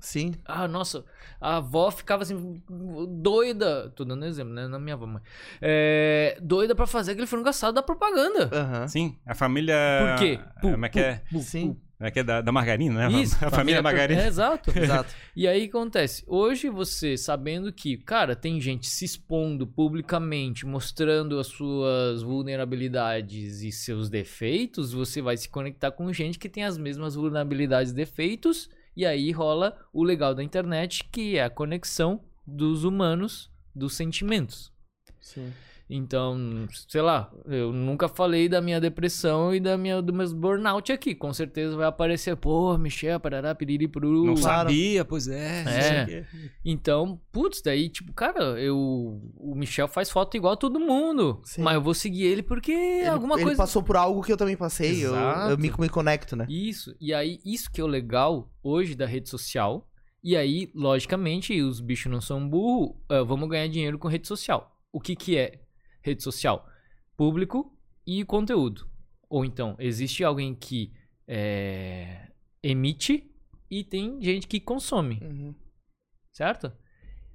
Sim. 0.00 0.34
ah, 0.44 0.66
nossa, 0.66 1.04
a 1.40 1.56
avó 1.56 1.90
ficava 1.90 2.22
assim, 2.22 2.62
doida. 3.08 3.90
Tô 3.94 4.04
dando 4.04 4.24
exemplo, 4.24 4.52
né? 4.52 4.66
Na 4.66 4.78
minha 4.78 4.94
avó, 4.94 5.06
mãe. 5.06 5.22
É, 5.60 6.38
doida 6.42 6.74
pra 6.74 6.86
fazer 6.86 7.12
aquele 7.12 7.26
frango 7.26 7.48
assado 7.48 7.74
da 7.74 7.82
propaganda. 7.82 8.50
Sim, 8.88 9.16
a 9.26 9.34
família. 9.34 9.76
Por 10.00 10.18
quê? 10.18 10.40
Como 10.60 10.86
é 10.86 10.88
que 10.88 11.00
é? 11.00 11.22
Sim. 11.40 11.76
Como 12.00 12.08
é 12.08 12.10
que 12.10 12.20
é 12.20 12.24
da, 12.24 12.40
da 12.40 12.50
margarina, 12.50 13.10
né? 13.10 13.20
Isso, 13.20 13.36
a 13.44 13.50
família 13.50 13.82
Margarina. 13.82 14.22
É, 14.22 14.26
exato. 14.28 14.70
Exato. 14.76 15.14
E 15.36 15.46
aí 15.46 15.64
acontece, 15.64 16.24
hoje 16.26 16.70
você 16.70 17.14
sabendo 17.14 17.70
que, 17.70 17.98
cara, 17.98 18.34
tem 18.34 18.58
gente 18.58 18.88
se 18.88 19.04
expondo 19.04 19.66
publicamente, 19.66 20.64
mostrando 20.64 21.38
as 21.38 21.48
suas 21.48 22.22
vulnerabilidades 22.22 23.60
e 23.60 23.70
seus 23.70 24.08
defeitos, 24.08 24.94
você 24.94 25.20
vai 25.20 25.36
se 25.36 25.50
conectar 25.50 25.90
com 25.90 26.10
gente 26.10 26.38
que 26.38 26.48
tem 26.48 26.64
as 26.64 26.78
mesmas 26.78 27.14
vulnerabilidades 27.16 27.92
e 27.92 27.94
defeitos, 27.94 28.70
e 28.96 29.06
aí 29.06 29.30
rola 29.30 29.76
o 29.92 30.02
legal 30.02 30.34
da 30.34 30.42
internet, 30.42 31.04
que 31.10 31.36
é 31.36 31.44
a 31.44 31.50
conexão 31.50 32.24
dos 32.46 32.84
humanos, 32.84 33.50
dos 33.74 33.94
sentimentos. 33.94 34.72
Sim. 35.20 35.52
Então, 35.92 36.68
sei 36.88 37.02
lá, 37.02 37.32
eu 37.46 37.72
nunca 37.72 38.08
falei 38.08 38.48
da 38.48 38.60
minha 38.60 38.80
depressão 38.80 39.52
e 39.52 39.58
da 39.58 39.76
minha, 39.76 40.00
do 40.00 40.12
meus 40.12 40.32
burnout 40.32 40.92
aqui. 40.92 41.16
Com 41.16 41.32
certeza 41.34 41.76
vai 41.76 41.88
aparecer, 41.88 42.36
pô, 42.36 42.78
Michel, 42.78 43.18
parará, 43.18 43.52
piriri, 43.56 43.88
pururu. 43.88 44.24
Não 44.24 44.36
sabia, 44.36 45.04
pois 45.04 45.26
é. 45.26 45.64
não 45.64 45.72
É. 45.72 45.82
sei 45.82 46.02
o 46.02 46.06
quê. 46.06 46.24
Então, 46.64 47.20
putz, 47.32 47.60
daí, 47.60 47.88
tipo, 47.88 48.12
cara, 48.12 48.60
eu. 48.60 48.76
O 49.36 49.54
Michel 49.56 49.88
faz 49.88 50.08
foto 50.10 50.36
igual 50.36 50.52
a 50.52 50.56
todo 50.56 50.78
mundo. 50.78 51.40
Sim. 51.44 51.62
Mas 51.62 51.74
eu 51.74 51.82
vou 51.82 51.92
seguir 51.94 52.22
ele 52.24 52.42
porque 52.42 52.70
Ele, 52.70 53.08
alguma 53.08 53.34
ele 53.34 53.42
coisa. 53.44 53.56
passou 53.58 53.82
por 53.82 53.96
algo 53.96 54.22
que 54.22 54.32
eu 54.32 54.36
também 54.36 54.56
passei. 54.56 55.04
Eu, 55.04 55.10
Exato. 55.10 55.50
eu 55.50 55.58
me, 55.58 55.72
me 55.76 55.88
conecto, 55.88 56.36
né? 56.36 56.46
Isso. 56.48 56.94
E 57.00 57.12
aí, 57.12 57.40
isso 57.44 57.68
que 57.70 57.80
é 57.80 57.84
o 57.84 57.88
legal 57.88 58.48
hoje 58.62 58.94
da 58.94 59.06
rede 59.06 59.28
social. 59.28 59.88
E 60.22 60.36
aí, 60.36 60.70
logicamente, 60.74 61.60
os 61.62 61.80
bichos 61.80 62.12
não 62.12 62.20
são 62.20 62.46
burro, 62.48 62.94
ah, 63.08 63.22
vamos 63.22 63.48
ganhar 63.48 63.66
dinheiro 63.68 63.98
com 63.98 64.06
rede 64.06 64.28
social. 64.28 64.76
O 64.92 65.00
que 65.00 65.16
que 65.16 65.36
é 65.36 65.58
rede 66.02 66.22
social? 66.22 66.68
Público 67.16 67.76
e 68.06 68.24
conteúdo. 68.24 68.88
Ou 69.28 69.44
então, 69.44 69.76
existe 69.78 70.24
alguém 70.24 70.54
que 70.54 70.92
é, 71.26 72.32
emite 72.62 73.30
e 73.70 73.84
tem 73.84 74.20
gente 74.20 74.48
que 74.48 74.58
consome. 74.58 75.20
Uhum. 75.22 75.54
certo? 76.32 76.72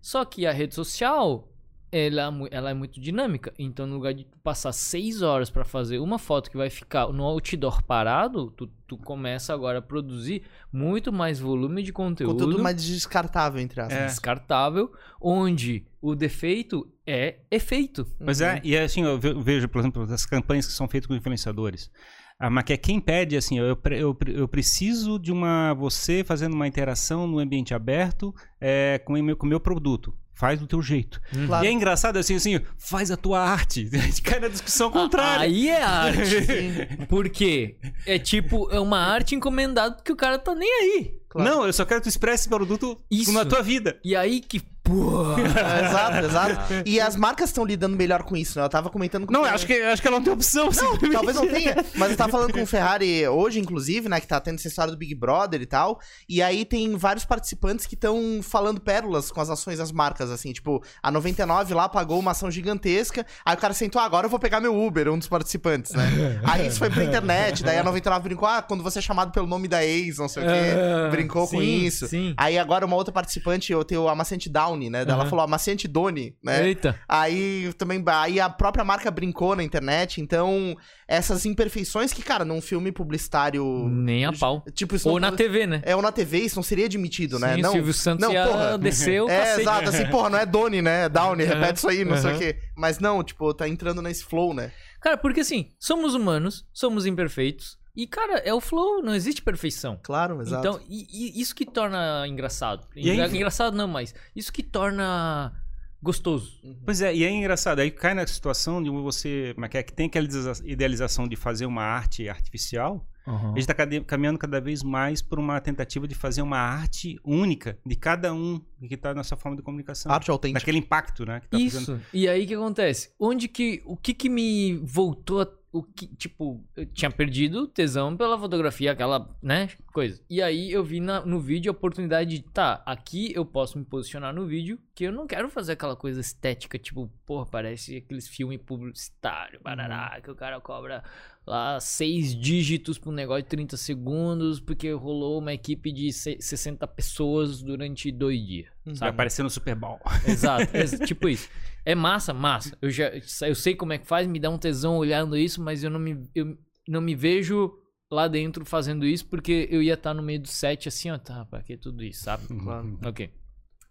Só 0.02 0.26
que 0.26 0.46
a 0.46 0.52
rede 0.52 0.76
social, 0.76 1.55
ela, 1.98 2.22
é 2.52 2.58
ela 2.58 2.70
é 2.72 2.74
muito 2.74 3.00
dinâmica. 3.00 3.54
Então, 3.58 3.88
no 3.88 3.96
lugar 3.96 4.14
de 4.14 4.26
tu 4.26 4.38
passar 4.40 4.74
seis 4.74 5.22
horas 5.22 5.50
para 5.50 5.64
fazer 5.64 6.00
uma 6.00 6.20
foto 6.20 6.52
que 6.52 6.58
vai 6.58 6.70
ficar 6.70 7.08
no 7.08 7.24
outdoor 7.24 7.82
parado, 7.84 8.52
tu, 8.52 8.68
tu 8.86 8.98
começa 8.98 9.54
agora 9.54 9.80
a 9.80 9.82
produzir 9.82 10.44
muito 10.74 11.14
mais 11.14 11.40
volume 11.40 11.82
de 11.82 11.94
conteúdo, 11.94 12.34
Conteúdo 12.34 12.62
mais 12.62 12.84
descartável, 12.84 13.62
entre 13.62 13.80
aspas. 13.80 13.98
É. 13.98 14.06
descartável, 14.08 14.92
onde 15.22 15.86
o 16.02 16.14
defeito 16.16 16.88
é 17.08 17.38
efeito. 17.50 18.06
Pois 18.24 18.42
é, 18.42 18.60
e 18.64 18.78
assim, 18.78 19.04
eu 19.04 19.18
ve- 19.18 19.34
vejo, 19.34 19.70
por 19.70 19.80
exemplo, 19.80 20.04
as 20.04 20.26
campanhas 20.26 20.68
que 20.68 20.74
são 20.74 20.88
feitas 20.88 21.08
com 21.08 21.16
influenciadores. 21.16 21.90
Ah, 22.38 22.50
mas 22.50 22.66
que 22.66 22.74
é 22.74 22.78
quem 22.78 23.00
pede, 23.00 23.38
assim, 23.38 23.58
eu, 23.58 23.78
eu, 23.92 24.18
eu 24.28 24.48
preciso 24.50 25.18
de 25.18 25.32
uma 25.32 25.74
você 25.74 26.22
fazendo 26.26 26.54
uma 26.54 26.68
interação 26.68 27.26
no 27.26 27.40
ambiente 27.40 27.74
aberto 27.74 28.36
é, 28.60 29.00
com 29.06 29.14
o 29.14 29.24
meu, 29.24 29.38
com 29.38 29.46
o 29.46 29.50
meu 29.50 29.60
produto. 29.62 30.14
Faz 30.36 30.60
do 30.60 30.68
teu 30.68 30.82
jeito. 30.82 31.22
Claro. 31.48 31.66
E 31.66 31.68
é 31.68 31.72
engraçado 31.72 32.18
assim, 32.18 32.36
assim, 32.36 32.60
faz 32.78 33.10
a 33.10 33.16
tua 33.16 33.40
arte. 33.40 33.90
A 33.96 33.98
gente 33.98 34.22
cai 34.22 34.40
na 34.40 34.50
discussão 34.50 34.92
contrária. 34.92 35.46
Aí 35.46 35.70
é 35.70 35.82
arte. 35.82 37.06
Porque 37.08 37.78
é 38.06 38.20
tipo, 38.20 38.70
é 38.70 38.80
uma 38.80 39.00
arte 39.00 39.34
encomendada 39.34 39.96
porque 39.96 40.12
o 40.12 40.16
cara 40.16 40.38
tá 40.38 40.54
nem 40.54 40.70
aí. 40.70 41.14
Claro. 41.30 41.50
Não, 41.50 41.66
eu 41.66 41.74
só 41.74 41.86
quero 41.86 42.02
que 42.02 42.06
tu 42.06 42.10
expresse 42.10 42.44
esse 42.44 42.50
produto 42.50 43.02
Isso. 43.10 43.32
na 43.32 43.46
tua 43.46 43.62
vida. 43.62 43.98
E 44.04 44.16
aí 44.16 44.42
que 44.42 44.62
Pô! 44.86 45.34
exato, 45.42 46.26
exato. 46.26 46.74
E 46.86 47.02
as 47.02 47.16
marcas 47.16 47.50
estão 47.50 47.66
lidando 47.66 47.98
melhor 47.98 48.22
com 48.22 48.38
isso, 48.38 48.60
né? 48.60 48.66
Eu 48.66 48.70
tava 48.70 48.92
comentando 48.92 49.26
com 49.26 49.34
Não, 49.34 49.44
acho 49.44 49.66
que, 49.66 49.74
acho 49.74 50.00
que 50.00 50.08
ela 50.08 50.18
não 50.18 50.24
tem 50.24 50.32
opção. 50.32 50.72
simplesmente. 50.72 51.12
Talvez 51.12 51.36
não 51.36 51.48
tenha, 51.48 51.76
mas 51.96 52.12
eu 52.12 52.18
tava 52.18 52.32
falando 52.32 52.54
com 52.54 52.62
o 52.62 52.66
Ferrari 52.68 53.28
hoje, 53.28 53.60
inclusive, 53.60 54.08
né? 54.08 54.20
Que 54.20 54.28
tá 54.28 54.40
tendo 54.40 54.60
essa 54.60 54.68
história 54.68 54.92
do 54.92 54.98
Big 54.98 55.16
Brother 55.16 55.60
e 55.60 55.66
tal. 55.66 56.00
E 56.30 56.40
aí 56.42 56.64
tem 56.64 56.96
vários 56.96 57.26
participantes 57.26 57.88
que 57.88 57.96
estão 57.96 58.42
falando 58.44 58.80
pérolas 58.80 59.32
com 59.32 59.42
as 59.42 59.50
ações 59.50 59.80
das 59.80 59.92
marcas, 59.92 60.30
assim. 60.30 60.54
Tipo, 60.54 60.84
a 61.02 61.10
99 61.10 61.74
lá 61.74 61.90
pagou 61.90 62.20
uma 62.20 62.32
ação 62.32 62.52
gigantesca. 62.52 63.26
Aí 63.44 63.56
o 63.56 63.58
cara 63.58 63.74
sentou, 63.74 64.00
ah, 64.00 64.06
agora 64.06 64.28
eu 64.28 64.30
vou 64.30 64.40
pegar 64.40 64.60
meu 64.62 64.80
Uber, 64.80 65.12
um 65.12 65.18
dos 65.18 65.28
participantes, 65.28 65.94
né? 65.94 66.40
aí 66.44 66.68
isso 66.68 66.78
foi 66.78 66.92
pra 66.92 67.04
internet. 67.06 67.64
Daí 67.64 67.80
a 67.80 67.84
99 67.84 68.24
brincou, 68.24 68.48
ah, 68.48 68.62
quando 68.62 68.84
você 68.84 69.00
é 69.00 69.02
chamado 69.02 69.32
pelo 69.32 69.48
nome 69.48 69.68
da 69.68 69.84
ex, 69.84 70.20
não 70.20 70.28
sei 70.28 70.44
o 70.44 70.46
quê. 70.46 70.54
Ah, 70.54 71.10
brincou 71.10 71.48
com 71.48 71.60
sim, 71.60 71.86
isso. 71.86 72.08
sim. 72.08 72.36
Aí 72.38 72.60
agora 72.60 72.86
uma 72.86 72.96
outra 72.96 73.12
participante, 73.12 73.72
eu 73.72 73.84
tenho 73.84 74.08
a 74.08 74.14
Macente 74.14 74.48
Downey, 74.76 74.90
né? 74.90 75.06
Daí 75.06 75.14
Ela 75.16 75.26
falou, 75.26 75.44
Amaciante 75.44 75.88
Doni, 75.88 76.36
né? 76.44 76.68
Eita. 76.68 77.00
Aí 77.08 77.74
também 77.78 78.04
aí 78.08 78.40
a 78.40 78.50
própria 78.50 78.84
marca 78.84 79.10
brincou 79.10 79.56
na 79.56 79.64
internet, 79.64 80.22
então 80.22 80.78
essas 81.08 81.46
imperfeições 81.46 82.12
que, 82.12 82.22
cara, 82.22 82.44
num 82.44 82.62
filme 82.62 82.92
publicitário, 82.92 83.64
Nem 83.90 84.26
a 84.26 84.34
pau. 84.34 84.64
tipo 84.74 84.96
Ou 85.06 85.20
não, 85.20 85.32
na 85.32 85.38
TV, 85.38 85.66
né? 85.66 85.82
é 85.84 85.96
ou 85.96 86.02
na 86.02 86.12
TV, 86.12 86.40
isso 86.40 86.56
não 86.58 86.64
seria 86.64 86.86
admitido, 86.86 87.40
né? 87.40 87.56
Sim, 87.56 87.62
Não, 87.62 87.70
o 87.70 87.74
Silvio 87.74 87.94
Santos 87.94 88.28
não, 88.28 88.34
porra. 88.34 88.78
descer 88.78 89.22
o 89.22 89.30
é, 89.30 89.40
cacete. 89.40 89.62
exato, 89.62 89.90
assim, 89.90 90.06
porra, 90.08 90.30
não 90.30 90.40
é 90.40 90.46
Doni, 90.46 90.82
né? 90.82 91.06
É 91.06 91.10
Downey, 91.10 91.46
Aham, 91.46 91.56
repete 91.60 91.78
isso 91.78 91.88
aí, 91.88 92.06
não 92.06 92.18
sei 92.18 92.34
o 92.34 92.38
quê. 92.38 92.58
Mas 92.76 93.00
não, 93.00 93.24
tipo, 93.24 93.54
tá 93.54 93.68
entrando 93.68 94.02
nesse 94.02 94.24
flow, 94.24 94.54
né? 94.54 94.72
Cara, 95.02 95.18
porque 95.18 95.42
assim, 95.42 95.70
somos 95.80 96.14
humanos, 96.16 96.66
somos 96.74 97.06
imperfeitos. 97.06 97.78
E, 97.96 98.06
cara, 98.08 98.40
é 98.40 98.54
o 98.54 98.60
flow, 98.60 99.02
não 99.02 99.14
existe 99.16 99.42
perfeição. 99.42 100.00
Claro, 100.04 100.42
exato. 100.42 100.68
Então, 100.68 100.82
e, 100.90 101.08
e 101.12 101.42
isso 101.42 101.56
que 101.56 101.66
torna 101.66 102.28
engraçado. 102.28 102.86
E 102.96 103.10
aí- 103.10 103.16
Engra- 103.18 103.30
Engraçado 103.36 103.76
não, 103.78 103.88
mas 103.88 104.14
isso 104.36 104.52
que 104.52 104.62
torna 104.62 105.54
gostoso. 106.02 106.60
Pois 106.86 107.02
é, 107.02 107.16
e 107.16 107.24
é 107.24 107.30
engraçado, 107.32 107.80
aí 107.80 107.90
cai 107.90 108.14
na 108.14 108.26
situação 108.28 108.82
de 108.84 108.90
você, 108.90 109.52
como 109.56 109.66
é 109.66 109.70
que 109.70 109.78
é, 109.78 109.84
que 109.84 109.94
tem 109.94 110.06
aquela 110.08 110.26
idealiza- 110.26 110.64
idealização 110.68 111.28
de 111.28 111.36
fazer 111.36 111.66
uma 111.66 111.82
arte 111.84 112.30
artificial, 112.30 113.08
a 113.28 113.48
gente 113.48 113.62
está 113.62 113.74
caminhando 114.06 114.38
cada 114.38 114.62
vez 114.62 114.84
mais 114.84 115.20
por 115.20 115.40
uma 115.40 115.60
tentativa 115.60 116.08
de 116.08 116.14
fazer 116.14 116.44
uma 116.44 116.60
arte 116.60 117.20
única 117.26 117.76
de 117.84 117.96
cada 117.96 118.32
um 118.32 118.62
que 118.88 118.94
está 118.94 119.16
nessa 119.16 119.36
forma 119.36 119.58
de 119.58 119.64
comunicação. 119.64 120.12
Arte 120.12 120.30
autêntica. 120.30 120.60
Daquele 120.60 120.78
impacto, 120.78 121.26
né? 121.26 121.40
Que 121.40 121.48
tá 121.50 121.58
Isso. 121.58 121.80
fazendo. 121.80 122.02
E 122.14 122.28
aí 122.30 122.44
o 122.44 122.48
que 122.48 122.54
acontece? 122.54 123.10
Onde 123.20 123.48
que. 123.48 123.82
O 123.84 123.98
que 123.98 124.14
que 124.14 124.30
me 124.30 124.76
voltou 124.84 125.42
a. 125.42 125.48
O 125.78 125.84
que, 125.84 126.08
tipo, 126.08 126.64
eu 126.74 126.86
tinha 126.86 127.12
perdido 127.12 127.68
tesão 127.68 128.16
pela 128.16 128.40
fotografia, 128.40 128.94
aquela, 128.94 129.30
né, 129.44 129.68
coisa. 129.92 130.22
E 130.30 130.42
aí 130.42 130.72
eu 130.72 130.82
vi 130.86 131.02
na- 131.02 131.26
no 131.26 131.38
vídeo 131.38 131.70
a 131.70 131.74
oportunidade 131.76 132.30
de, 132.38 132.44
tá, 132.44 132.82
aqui 132.86 133.34
eu 133.36 133.44
posso 133.46 133.78
me 133.78 133.84
posicionar 133.84 134.34
no 134.34 134.46
vídeo, 134.46 134.80
que 134.96 135.04
eu 135.04 135.12
não 135.12 135.28
quero 135.28 135.50
fazer 135.50 135.74
aquela 135.74 135.96
coisa 135.98 136.22
estética, 136.22 136.80
tipo, 136.80 137.12
porra, 137.26 137.46
parece 137.46 137.98
aqueles 137.98 138.26
filmes 138.26 138.58
publicitários, 138.66 139.62
barará, 139.62 140.22
que 140.22 140.32
o 140.32 140.36
cara 140.36 140.62
cobra 140.62 141.04
lá 141.48 141.80
seis 141.80 142.36
dígitos 142.36 142.98
pra 142.98 143.10
um 143.12 143.14
negócio 143.14 143.44
de 143.44 143.50
30 143.50 143.78
segundos, 143.78 144.60
porque 144.60 144.92
rolou 144.92 145.40
uma 145.40 145.54
equipe 145.54 145.92
de 145.92 146.12
se- 146.12 146.38
60 146.40 146.88
pessoas 146.88 147.62
durante 147.62 148.12
dois 148.12 148.40
dias, 148.46 148.68
Vai 148.86 148.96
sabe? 148.96 149.10
aparecer 149.12 149.44
no 149.44 149.50
Super 149.50 149.76
Bowl. 149.76 150.00
Exato, 150.28 150.76
ex- 150.76 151.00
tipo 151.08 151.30
isso. 151.30 151.48
É 151.86 151.94
massa, 151.94 152.34
massa. 152.34 152.76
Eu 152.82 152.90
já 152.90 153.12
eu 153.48 153.54
sei 153.56 153.76
como 153.76 153.94
é 153.94 153.98
que 154.00 154.08
faz, 154.08 154.28
me 154.28 154.40
dá 154.40 154.50
um 154.50 154.58
tesão 154.58 154.98
olhando 154.98 155.38
isso, 155.38 155.62
mas 155.62 155.84
eu 155.84 155.90
não 155.92 156.00
me, 156.00 156.28
eu 156.34 156.58
não 156.88 157.00
me 157.02 157.14
vejo 157.14 157.72
lá 158.12 158.28
dentro 158.28 158.66
fazendo 158.66 159.06
isso, 159.06 159.26
porque 159.28 159.68
eu 159.70 159.84
ia 159.84 159.94
estar 159.94 160.14
no 160.14 160.24
meio 160.24 160.40
do 160.40 160.48
set 160.48 160.88
assim, 160.88 161.12
ó, 161.12 161.18
tá, 161.20 161.46
pra 161.46 161.62
que 161.62 161.78
tudo 161.78 162.04
isso, 162.04 162.24
sabe? 162.24 162.48
Claro. 162.48 163.00
Ok. 163.06 163.30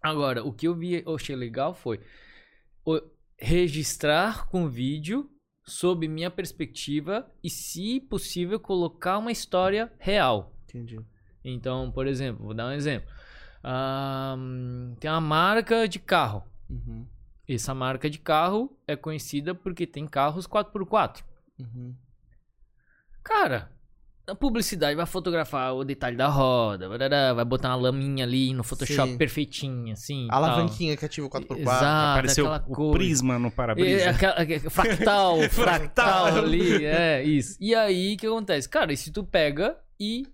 Agora, 0.01 0.43
o 0.43 0.51
que 0.53 0.67
eu 0.67 0.75
vi, 0.75 1.01
eu 1.05 1.15
achei 1.15 1.35
legal 1.35 1.73
foi 1.73 1.99
o- 2.85 3.01
registrar 3.37 4.47
com 4.47 4.67
vídeo 4.69 5.29
sob 5.67 6.07
minha 6.07 6.29
perspectiva 6.29 7.29
e, 7.43 7.49
se 7.49 7.99
possível, 7.99 8.59
colocar 8.59 9.17
uma 9.17 9.31
história 9.31 9.91
real. 9.97 10.53
Entendi. 10.65 10.99
Então, 11.43 11.91
por 11.91 12.07
exemplo, 12.07 12.45
vou 12.45 12.53
dar 12.53 12.67
um 12.67 12.71
exemplo. 12.71 13.09
Ahn, 13.63 14.95
tem 14.99 15.09
uma 15.09 15.21
marca 15.21 15.87
de 15.87 15.99
carro. 15.99 16.43
Uhum. 16.69 17.07
Essa 17.47 17.73
marca 17.73 18.09
de 18.09 18.19
carro 18.19 18.75
é 18.87 18.95
conhecida 18.95 19.53
porque 19.53 19.85
tem 19.85 20.07
carros 20.07 20.47
4x4. 20.47 21.23
Uhum. 21.59 21.95
Cara, 23.23 23.71
a 24.27 24.33
publicidade 24.33 24.95
vai 24.95 25.05
fotografar 25.05 25.73
o 25.75 25.83
detalhe 25.83 26.17
da 26.17 26.27
roda, 26.27 26.89
vai 27.35 27.45
botar 27.45 27.69
uma 27.69 27.75
laminha 27.75 28.23
ali 28.25 28.53
no 28.53 28.63
Photoshop 28.63 29.11
Sim. 29.11 29.17
perfeitinha, 29.17 29.93
assim. 29.93 30.25
A 30.29 30.33
tal. 30.33 30.43
alavanquinha 30.43 30.97
que 30.97 31.05
ativa 31.05 31.27
o 31.27 31.29
4x4. 31.29 31.59
Exato, 31.59 31.85
Apareceu 32.19 32.51
aquela 32.51 32.71
o 32.71 32.75
coisa. 32.75 32.93
prisma 32.93 33.37
no 33.39 33.47
É, 33.47 33.51
para-brisa. 33.51 34.09
aquela- 34.09 34.33
aquela- 34.33 34.69
fractal, 34.69 35.37
fractal 35.49 35.49
Fractal. 35.49 36.37
ali, 36.37 36.85
é 36.85 37.23
isso. 37.23 37.55
E 37.61 37.75
aí, 37.75 38.15
o 38.15 38.17
que 38.17 38.25
acontece? 38.27 38.67
Cara, 38.67 38.91
e 38.91 38.97
se 38.97 39.11
tu 39.11 39.23
pega 39.23 39.77
e 39.99 40.25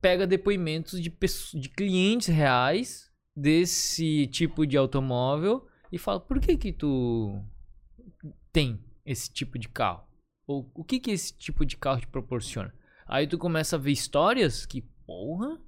pega 0.00 0.26
depoimentos 0.26 1.00
de, 1.02 1.12
de 1.54 1.68
clientes 1.68 2.28
reais 2.28 3.10
desse 3.36 4.26
tipo 4.28 4.66
de 4.66 4.76
automóvel 4.76 5.66
e 5.90 5.98
fala, 5.98 6.20
por 6.20 6.38
que 6.40 6.56
que 6.56 6.72
tu 6.72 7.40
tem 8.52 8.78
esse 9.04 9.32
tipo 9.32 9.58
de 9.58 9.68
carro? 9.68 10.04
Ou 10.46 10.70
o 10.74 10.84
que 10.84 10.98
que 11.00 11.10
esse 11.10 11.32
tipo 11.36 11.64
de 11.64 11.76
carro 11.76 12.00
te 12.00 12.06
proporciona? 12.06 12.72
Aí 13.12 13.26
tu 13.26 13.36
começa 13.36 13.76
a 13.76 13.78
ver 13.78 13.90
histórias 13.92 14.64
que, 14.64 14.80
porra, 15.06 15.58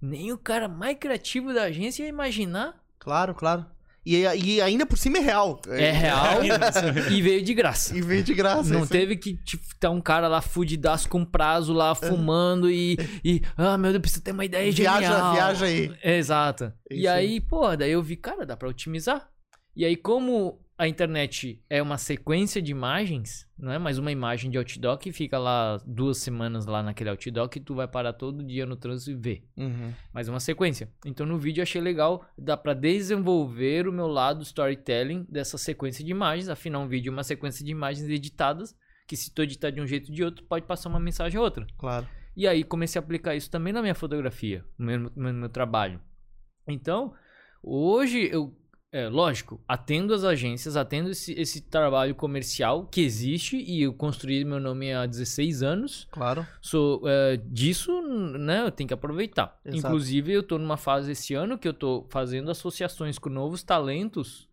nem 0.00 0.30
o 0.32 0.38
cara 0.38 0.68
mais 0.68 0.96
criativo 0.96 1.52
da 1.52 1.64
agência 1.64 2.04
ia 2.04 2.08
imaginar. 2.08 2.80
Claro, 3.00 3.34
claro. 3.34 3.66
E, 4.06 4.22
e 4.22 4.60
ainda 4.60 4.86
por 4.86 4.96
cima 4.96 5.18
é 5.18 5.20
real. 5.20 5.60
É 5.66 5.90
real 5.90 6.38
e 7.10 7.20
veio 7.20 7.42
de 7.42 7.52
graça. 7.52 7.98
E 7.98 8.00
veio 8.00 8.22
de 8.22 8.32
graça. 8.32 8.72
Não 8.72 8.86
teve 8.86 9.16
que 9.16 9.34
tipo, 9.38 9.64
tá 9.80 9.90
um 9.90 10.00
cara 10.00 10.28
lá 10.28 10.40
fudidaço 10.40 11.08
com 11.08 11.24
prazo 11.24 11.72
lá 11.72 11.96
fumando 11.96 12.70
e, 12.70 12.96
e. 13.24 13.42
Ah, 13.56 13.76
meu 13.76 13.90
Deus, 13.90 14.00
preciso 14.02 14.22
ter 14.22 14.30
uma 14.30 14.44
ideia 14.44 14.70
Viaja, 14.70 15.00
genial. 15.00 15.32
viaja 15.34 15.66
aí. 15.66 15.92
Exato. 16.02 16.72
É 16.88 16.94
E 16.94 16.98
isso 17.00 17.08
aí. 17.10 17.26
aí, 17.26 17.40
pô, 17.40 17.76
daí 17.76 17.90
eu 17.90 18.02
vi, 18.04 18.14
cara, 18.16 18.46
dá 18.46 18.56
pra 18.56 18.68
otimizar. 18.68 19.28
E 19.74 19.84
aí, 19.84 19.96
como 19.96 20.60
a 20.78 20.86
internet 20.86 21.60
é 21.68 21.82
uma 21.82 21.98
sequência 21.98 22.62
de 22.62 22.70
imagens, 22.70 23.48
não 23.58 23.72
é 23.72 23.78
mais 23.80 23.98
uma 23.98 24.12
imagem 24.12 24.48
de 24.48 24.56
outdoor 24.56 24.96
que 24.96 25.10
fica 25.10 25.36
lá 25.36 25.76
duas 25.84 26.18
semanas 26.18 26.66
lá 26.66 26.84
naquele 26.84 27.10
outdoor 27.10 27.48
que 27.48 27.58
tu 27.58 27.74
vai 27.74 27.88
parar 27.88 28.12
todo 28.12 28.44
dia 28.44 28.64
no 28.64 28.76
trânsito 28.76 29.10
e 29.10 29.14
ver. 29.16 29.44
Uhum. 29.56 29.92
Mas 30.14 30.28
uma 30.28 30.38
sequência. 30.38 30.88
Então 31.04 31.26
no 31.26 31.36
vídeo 31.36 31.60
eu 31.60 31.64
achei 31.64 31.80
legal, 31.80 32.24
dá 32.38 32.56
pra 32.56 32.74
desenvolver 32.74 33.88
o 33.88 33.92
meu 33.92 34.06
lado 34.06 34.42
storytelling 34.42 35.26
dessa 35.28 35.58
sequência 35.58 36.04
de 36.04 36.12
imagens. 36.12 36.48
Afinal, 36.48 36.82
um 36.82 36.88
vídeo 36.88 37.10
é 37.10 37.12
uma 37.12 37.24
sequência 37.24 37.64
de 37.64 37.72
imagens 37.72 38.08
editadas, 38.08 38.72
que 39.08 39.16
se 39.16 39.34
tu 39.34 39.42
editar 39.42 39.70
de 39.70 39.80
um 39.80 39.86
jeito 39.86 40.10
ou 40.10 40.14
de 40.14 40.22
outro, 40.22 40.44
pode 40.44 40.64
passar 40.64 40.88
uma 40.88 41.00
mensagem 41.00 41.38
ou 41.38 41.44
outra. 41.44 41.66
Claro. 41.76 42.06
E 42.36 42.46
aí 42.46 42.62
comecei 42.62 43.00
a 43.00 43.02
aplicar 43.02 43.34
isso 43.34 43.50
também 43.50 43.72
na 43.72 43.82
minha 43.82 43.96
fotografia, 43.96 44.64
no 44.78 44.86
meu, 44.86 44.98
no 45.16 45.32
meu 45.32 45.48
trabalho. 45.48 46.00
Então, 46.68 47.12
hoje 47.60 48.28
eu, 48.30 48.56
é, 48.90 49.08
lógico, 49.08 49.60
atendo 49.68 50.14
as 50.14 50.24
agências, 50.24 50.76
atendo 50.76 51.10
esse, 51.10 51.32
esse 51.32 51.60
trabalho 51.60 52.14
comercial 52.14 52.86
que 52.86 53.02
existe 53.02 53.56
e 53.56 53.82
eu 53.82 53.92
construí 53.92 54.44
meu 54.44 54.58
nome 54.58 54.92
há 54.92 55.04
16 55.04 55.62
anos. 55.62 56.08
Claro. 56.10 56.46
Sou, 56.60 57.02
é, 57.06 57.36
disso, 57.36 58.00
né, 58.02 58.62
eu 58.64 58.70
tenho 58.70 58.88
que 58.88 58.94
aproveitar. 58.94 59.58
Exato. 59.64 59.78
Inclusive, 59.78 60.32
eu 60.32 60.42
tô 60.42 60.58
numa 60.58 60.76
fase 60.76 61.12
esse 61.12 61.34
ano 61.34 61.58
que 61.58 61.68
eu 61.68 61.74
tô 61.74 62.06
fazendo 62.08 62.50
associações 62.50 63.18
com 63.18 63.28
novos 63.28 63.62
talentos 63.62 64.47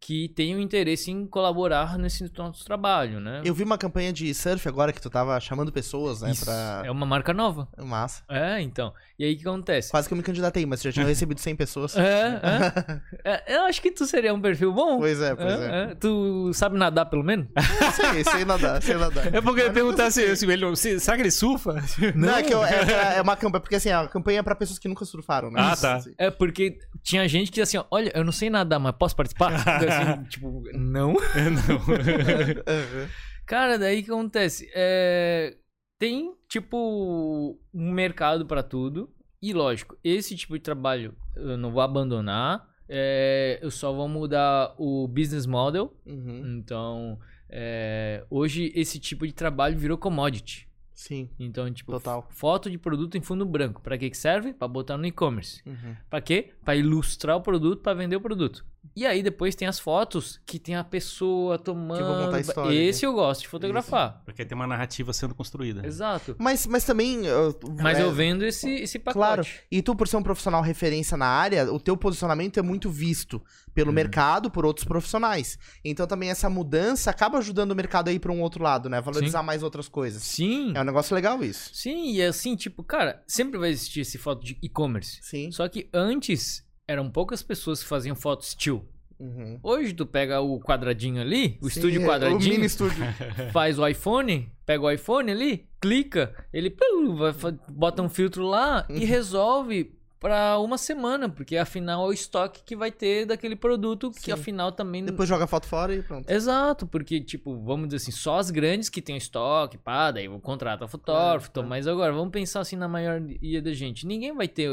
que 0.00 0.28
tenham 0.30 0.60
interesse 0.60 1.10
em 1.10 1.26
colaborar 1.26 1.98
nesse 1.98 2.30
nosso 2.36 2.64
trabalho, 2.64 3.18
né? 3.20 3.42
Eu 3.44 3.54
vi 3.54 3.62
uma 3.64 3.78
campanha 3.78 4.12
de 4.12 4.32
surf 4.34 4.68
agora 4.68 4.92
que 4.92 5.00
tu 5.00 5.10
tava 5.10 5.38
chamando 5.40 5.72
pessoas, 5.72 6.22
né? 6.22 6.30
Isso, 6.30 6.44
Pra. 6.44 6.82
É 6.84 6.90
uma 6.90 7.06
marca 7.06 7.32
nova. 7.32 7.66
Massa. 7.78 8.22
É, 8.28 8.60
então. 8.60 8.92
E 9.18 9.24
aí 9.24 9.34
o 9.34 9.36
que 9.38 9.48
acontece? 9.48 9.90
Quase 9.90 10.06
que 10.06 10.14
eu 10.14 10.16
me 10.18 10.22
candidatei, 10.22 10.64
mas 10.66 10.82
já 10.82 10.92
tinha 10.92 11.04
recebido 11.06 11.40
100 11.40 11.56
pessoas. 11.56 11.96
É, 11.96 12.40
é. 12.42 13.06
É, 13.28 13.56
eu 13.56 13.62
acho 13.62 13.82
que 13.82 13.90
tu 13.90 14.06
seria 14.06 14.32
um 14.32 14.40
perfil 14.40 14.72
bom. 14.72 14.98
Pois 14.98 15.20
é, 15.20 15.34
pois 15.34 15.60
é. 15.60 15.94
Tu 15.96 16.52
sabe 16.54 16.76
nadar 16.78 17.06
pelo 17.06 17.24
menos? 17.24 17.48
sei, 17.96 18.22
sei 18.22 18.44
nadar, 18.44 18.80
sei 18.82 18.94
nadar. 18.96 19.34
É 19.34 19.40
porque 19.40 19.62
eu 19.62 19.66
ia 19.66 19.72
perguntar 19.72 20.10
se, 20.12 20.36
se 20.36 20.46
ele. 20.46 20.76
se- 20.76 21.00
será 21.00 21.16
que 21.16 21.22
ele 21.22 21.30
surfa? 21.30 21.74
Não, 22.14 22.36
é 22.36 22.42
que 22.42 22.54
eu- 22.54 22.64
é, 22.64 23.16
é 23.18 23.22
uma 23.22 23.36
campanha, 23.36 23.60
porque 23.60 23.74
assim, 23.76 23.90
a 23.90 24.06
campanha 24.06 24.40
é 24.40 24.42
pra 24.42 24.54
pessoas 24.54 24.78
que 24.78 24.86
nunca 24.86 25.04
surfaram, 25.04 25.50
né? 25.50 25.60
Ah, 25.60 25.76
tá. 25.76 25.96
Assim. 25.96 26.14
É 26.18 26.30
porque 26.30 26.78
tinha 27.02 27.26
gente 27.28 27.50
que 27.50 27.60
assim, 27.60 27.78
ó, 27.78 27.84
olha, 27.90 28.12
eu 28.14 28.22
não 28.24 28.32
sei 28.32 28.48
nadar, 28.48 28.78
mas 28.78 28.94
posso 28.96 29.16
participar? 29.16 29.50
Assim, 29.88 30.24
tipo, 30.24 30.62
não. 30.74 31.12
Uhum. 31.36 33.08
Cara, 33.46 33.78
daí 33.78 34.00
o 34.00 34.04
que 34.04 34.10
acontece? 34.10 34.68
É, 34.74 35.56
Tem, 35.98 36.34
tipo, 36.48 37.58
um 37.72 37.92
mercado 37.92 38.44
pra 38.46 38.62
tudo. 38.62 39.10
E 39.40 39.52
lógico, 39.52 39.96
esse 40.02 40.34
tipo 40.34 40.54
de 40.54 40.60
trabalho 40.60 41.14
eu 41.36 41.56
não 41.56 41.70
vou 41.70 41.80
abandonar. 41.82 42.66
É, 42.88 43.58
Eu 43.62 43.70
só 43.70 43.92
vou 43.92 44.08
mudar 44.08 44.74
o 44.78 45.06
business 45.08 45.46
model. 45.46 45.94
Uhum. 46.06 46.56
Então, 46.58 47.18
é, 47.48 48.24
hoje 48.30 48.72
esse 48.74 48.98
tipo 48.98 49.26
de 49.26 49.32
trabalho 49.32 49.78
virou 49.78 49.96
commodity. 49.98 50.66
Sim, 50.94 51.28
Então, 51.38 51.70
tipo, 51.70 51.92
total. 51.92 52.26
foto 52.30 52.70
de 52.70 52.78
produto 52.78 53.18
em 53.18 53.20
fundo 53.20 53.44
branco. 53.44 53.82
Pra 53.82 53.98
que 53.98 54.08
que 54.08 54.16
serve? 54.16 54.54
Pra 54.54 54.66
botar 54.66 54.96
no 54.96 55.04
e-commerce. 55.06 55.60
Uhum. 55.66 55.94
Pra 56.08 56.22
quê? 56.22 56.54
Pra 56.64 56.74
ilustrar 56.74 57.36
o 57.36 57.42
produto, 57.42 57.82
pra 57.82 57.92
vender 57.92 58.16
o 58.16 58.20
produto. 58.20 58.64
E 58.94 59.06
aí 59.06 59.22
depois 59.22 59.54
tem 59.54 59.66
as 59.66 59.78
fotos 59.78 60.40
que 60.46 60.58
tem 60.58 60.74
a 60.76 60.84
pessoa 60.84 61.58
tomando. 61.58 61.98
Que 61.98 62.04
vão 62.04 62.24
contar 62.24 62.36
a 62.36 62.40
história, 62.40 62.78
Esse 62.78 63.04
eu 63.04 63.12
gosto 63.12 63.42
de 63.42 63.48
fotografar. 63.48 64.22
Porque 64.24 64.44
tem 64.44 64.54
uma 64.54 64.66
narrativa 64.66 65.12
sendo 65.12 65.34
construída. 65.34 65.86
Exato. 65.86 66.36
Mas, 66.38 66.66
mas 66.66 66.84
também. 66.84 67.20
uh, 67.20 67.54
Mas 67.80 67.98
é, 67.98 68.02
eu 68.02 68.12
vendo 68.12 68.44
esse, 68.44 68.70
esse 68.70 68.98
pacote. 68.98 69.18
Claro. 69.18 69.46
E 69.70 69.82
tu, 69.82 69.94
por 69.94 70.06
ser 70.06 70.16
um 70.16 70.22
profissional 70.22 70.62
referência 70.62 71.16
na 71.16 71.26
área, 71.26 71.72
o 71.72 71.80
teu 71.80 71.96
posicionamento 71.96 72.58
é 72.58 72.62
muito 72.62 72.90
visto 72.90 73.42
pelo 73.74 73.92
mercado, 73.92 74.50
por 74.50 74.64
outros 74.64 74.86
profissionais. 74.86 75.58
Então 75.84 76.06
também 76.06 76.30
essa 76.30 76.48
mudança 76.48 77.10
acaba 77.10 77.38
ajudando 77.38 77.72
o 77.72 77.76
mercado 77.76 78.08
a 78.08 78.12
ir 78.12 78.18
pra 78.18 78.32
um 78.32 78.40
outro 78.40 78.62
lado, 78.62 78.88
né? 78.88 79.00
Valorizar 79.00 79.42
mais 79.42 79.62
outras 79.62 79.88
coisas. 79.88 80.22
Sim. 80.22 80.72
É 80.74 80.80
um 80.80 80.84
negócio 80.84 81.14
legal 81.14 81.42
isso. 81.44 81.70
Sim, 81.74 82.12
e 82.12 82.22
assim, 82.22 82.56
tipo, 82.56 82.82
cara, 82.82 83.22
sempre 83.26 83.58
vai 83.58 83.70
existir 83.70 84.00
esse 84.00 84.18
foto 84.18 84.44
de 84.44 84.58
e-commerce. 84.62 85.18
Sim. 85.22 85.50
Só 85.50 85.68
que 85.68 85.88
antes 85.92 86.65
eram 86.88 87.10
poucas 87.10 87.42
pessoas 87.42 87.82
que 87.82 87.88
faziam 87.88 88.14
foto 88.14 88.44
still. 88.44 88.84
Uhum. 89.18 89.58
Hoje 89.62 89.94
tu 89.94 90.04
pega 90.04 90.40
o 90.40 90.60
quadradinho 90.60 91.20
ali, 91.20 91.56
o 91.62 91.70
Sim, 91.70 91.78
estúdio 91.78 92.02
é, 92.02 92.04
O 92.04 92.08
quadradinho, 92.08 92.52
mini 92.54 92.66
estúdio. 92.66 93.02
faz 93.50 93.78
o 93.78 93.86
iPhone, 93.86 94.50
pega 94.64 94.84
o 94.84 94.90
iPhone 94.90 95.30
ali, 95.30 95.66
clica, 95.80 96.34
ele 96.52 96.68
pum, 96.70 97.16
vai 97.16 97.32
bota 97.68 98.02
um 98.02 98.08
filtro 98.10 98.44
lá 98.44 98.86
e 98.90 99.00
Uhum. 99.00 99.06
resolve 99.06 99.92
pra 100.20 100.58
uma 100.58 100.76
semana, 100.76 101.28
porque 101.30 101.56
afinal 101.56 102.04
é 102.04 102.08
o 102.08 102.12
estoque 102.12 102.62
que 102.62 102.76
vai 102.76 102.90
ter 102.90 103.24
daquele 103.26 103.56
produto 103.56 104.10
que 104.10 104.20
Sim. 104.26 104.32
afinal 104.32 104.70
também 104.70 105.02
Depois 105.04 105.28
joga 105.28 105.44
a 105.44 105.46
foto 105.46 105.66
fora 105.66 105.94
e 105.94 106.02
pronto. 106.02 106.28
Exato, 106.30 106.86
porque, 106.86 107.18
tipo, 107.20 107.58
vamos 107.62 107.88
dizer 107.88 107.96
assim, 107.96 108.10
só 108.12 108.38
as 108.38 108.50
grandes 108.50 108.88
que 108.90 109.00
tem 109.00 109.16
estoque, 109.16 109.78
pá, 109.78 110.10
daí 110.10 110.28
vão 110.28 110.40
contratar 110.40 110.88
fotógrafo, 110.88 111.50
Claro, 111.50 111.52
claro. 111.52 111.68
mas 111.68 111.86
agora, 111.86 112.12
vamos 112.12 112.32
pensar 112.32 112.60
assim 112.60 112.76
na 112.76 112.88
maioria 112.88 113.62
da 113.62 113.72
gente. 113.72 114.06
Ninguém 114.06 114.34
vai 114.34 114.48
ter 114.48 114.70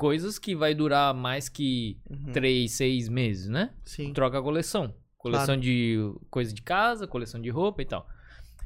coisas 0.00 0.38
que 0.38 0.56
vai 0.56 0.74
durar 0.74 1.12
mais 1.12 1.48
que 1.50 1.98
Uhum. 2.08 2.32
três, 2.32 2.72
seis 2.72 3.06
meses, 3.06 3.48
né? 3.48 3.70
Sim. 3.84 4.14
Troca 4.14 4.38
a 4.38 4.42
coleção. 4.42 4.94
Coleção 5.18 5.44
Claro. 5.46 5.60
de 5.60 5.98
coisa 6.30 6.54
de 6.54 6.62
casa, 6.62 7.06
coleção 7.06 7.38
de 7.38 7.50
roupa 7.50 7.82
e 7.82 7.84
tal. 7.84 8.06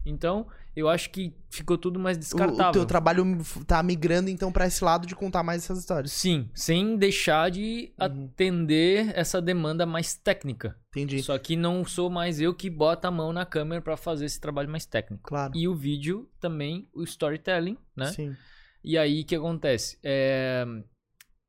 Então, 0.07 0.47
eu 0.77 0.89
acho 0.89 1.11
que 1.11 1.35
ficou 1.51 1.77
tudo 1.77 1.99
mais 1.99 2.17
O, 2.17 2.21
o 2.21 2.21
descartável. 2.21 2.73
teu 2.73 2.87
trabalho 2.87 3.25
tá 3.67 3.83
migrando, 3.83 4.31
então, 4.31 4.53
pra 4.53 4.67
esse 4.67 4.85
lado 4.85 5.07
de 5.09 5.15
contar 5.17 5.43
mais 5.43 5.65
essas 5.65 5.79
histórias. 5.81 6.13
Sim, 6.13 6.49
sem 6.55 6.97
deixar 6.97 7.51
de 7.51 7.93
Uhum. 8.01 8.05
atender 8.07 9.11
essa 9.19 9.43
demanda 9.43 9.85
mais 9.85 10.15
técnica. 10.15 10.77
Entendi. 10.91 11.21
Só 11.23 11.37
que 11.39 11.57
não 11.57 11.85
sou 11.85 12.09
mais 12.09 12.41
eu 12.41 12.55
que 12.55 12.71
bota 12.71 13.09
a 13.09 13.11
mão 13.11 13.33
na 13.33 13.45
câmera 13.45 13.83
pra 13.83 13.97
fazer 13.97 14.27
esse 14.27 14.41
trabalho 14.41 14.69
mais 14.71 14.87
técnico. 14.87 15.25
Claro. 15.25 15.53
E 15.57 15.67
o 15.67 15.75
vídeo 15.75 16.29
também, 16.39 16.89
o 16.95 17.03
storytelling, 17.03 17.77
né? 17.97 18.07
Sim. 18.13 18.37
E 18.85 18.97
aí 18.99 19.23
o 19.23 19.25
que 19.25 19.35
acontece? 19.35 19.99
É, 20.05 20.65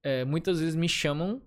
é, 0.06 0.24
muitas 0.24 0.60
vezes 0.60 0.76
me 0.76 0.88
chamam 0.88 1.42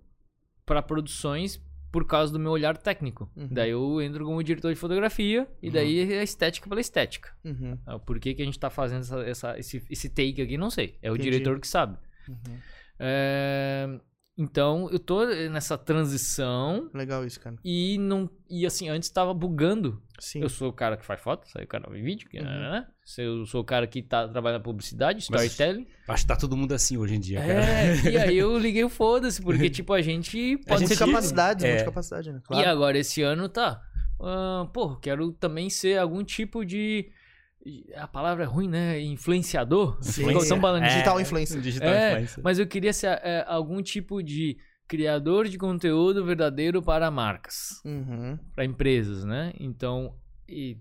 pra 0.67 0.83
produções 0.83 1.59
por 1.91 2.05
causa 2.07 2.31
do 2.33 2.39
meu 2.39 2.51
olhar 2.53 2.77
técnico. 2.77 3.31
Uhum. 3.35 3.49
Daí 3.51 3.71
eu 3.71 4.03
entro 4.03 4.25
como 4.27 4.43
diretor 4.43 4.71
de 4.75 4.79
fotografia 4.79 5.49
e 5.63 5.71
daí 5.71 6.13
é 6.13 6.23
estética 6.23 6.69
pela 6.69 6.81
estética. 6.83 7.31
Uhum. 7.43 7.79
Ah, 7.87 7.99
Por 7.99 8.19
que, 8.21 8.35
que 8.35 8.43
a 8.43 8.45
gente 8.45 8.59
tá 8.59 8.69
fazendo 8.69 9.01
essa- 9.01 9.23
essa- 9.27 9.59
esse, 9.59 9.83
esse 9.89 10.09
take 10.11 10.43
aqui, 10.43 10.59
não 10.59 10.69
sei. 10.71 10.99
É 11.01 11.11
o 11.11 11.15
Entendi. 11.15 11.31
diretor 11.31 11.59
que 11.59 11.67
sabe. 11.67 11.97
Uhum. 12.29 12.59
É, 12.99 13.99
então 14.39 14.89
eu 14.93 14.99
tô 15.01 15.25
nessa 15.27 15.77
transição 15.77 16.89
Legal 16.95 17.27
isso, 17.27 17.41
cara. 17.41 17.57
e 17.65 17.99
não 17.99 18.31
e 18.49 18.65
assim 18.65 18.89
antes 18.89 19.11
tava 19.11 19.35
bugando 19.35 20.01
Sim. 20.19 20.41
eu 20.41 20.49
sou 20.49 20.69
o 20.71 20.73
cara 20.73 20.97
que 20.97 21.05
faz 21.05 21.21
foto, 21.21 21.49
sai 21.49 21.65
o 21.65 21.67
canal 21.67 21.93
de 21.93 22.01
vídeo, 22.01 22.29
que, 22.29 22.39
Uhum. 22.39 22.45
né? 22.45 22.87
Eu 23.19 23.45
sou 23.47 23.61
o 23.61 23.65
cara 23.65 23.87
que 23.87 24.03
tá 24.03 24.27
trabalhando 24.29 24.59
na 24.61 24.65
publicidade, 24.65 25.27
Mas- 25.31 25.45
storytelling. 25.45 25.87
Acho 26.09 26.23
que 26.25 26.29
tá 26.29 26.37
todo 26.37 26.57
mundo 26.57 26.73
assim 26.73 26.97
hoje 26.97 27.15
em 27.15 27.21
dia, 27.21 27.41
cara. 27.41 27.53
É, 27.65 27.95
e 28.11 28.17
aí 28.19 28.37
eu 28.39 28.57
liguei 28.59 28.85
o 28.85 28.89
foda-se, 28.89 29.41
porque 29.43 29.69
tipo, 29.71 29.93
a 29.93 30.01
gente 30.03 30.57
pode 30.67 30.83
Pode 30.83 30.89
ser 30.89 30.99
capacidades, 30.99 31.65
É. 31.65 31.69
muita 31.71 31.85
capacidade, 31.85 32.33
né? 32.33 32.39
E 32.45 32.47
Claro. 32.49 32.69
agora 32.71 32.99
esse 32.99 33.23
ano 33.23 33.49
tá. 33.49 33.83
ah, 34.21 34.69
pô, 34.73 34.97
quero 34.97 35.31
também 35.33 35.71
ser 35.71 35.99
algum 35.99 36.23
tipo 36.25 36.65
de. 36.65 37.09
A 37.97 38.07
palavra 38.09 38.45
é 38.45 38.47
ruim, 38.47 38.69
né? 38.69 39.01
Influenciador. 39.01 39.99
Sim. 40.01 40.25
É. 40.31 40.89
Digital 40.89 41.21
influencer. 41.21 41.61
Digital 41.61 41.89
É, 41.89 42.11
influencer. 42.13 42.45
mas 42.45 42.59
eu 42.59 42.67
queria 42.67 42.93
ser 42.93 43.09
é, 43.23 43.45
algum 43.47 43.83
tipo 43.83 44.23
de 44.23 44.57
criador 44.87 45.49
de 45.49 45.59
conteúdo 45.59 46.25
verdadeiro 46.25 46.81
para 46.83 47.11
marcas. 47.11 47.83
Uhum. 47.85 48.39
para 48.55 48.65
empresas, 48.65 49.23
né? 49.25 49.53
Então, 49.61 50.15
e 50.49 50.79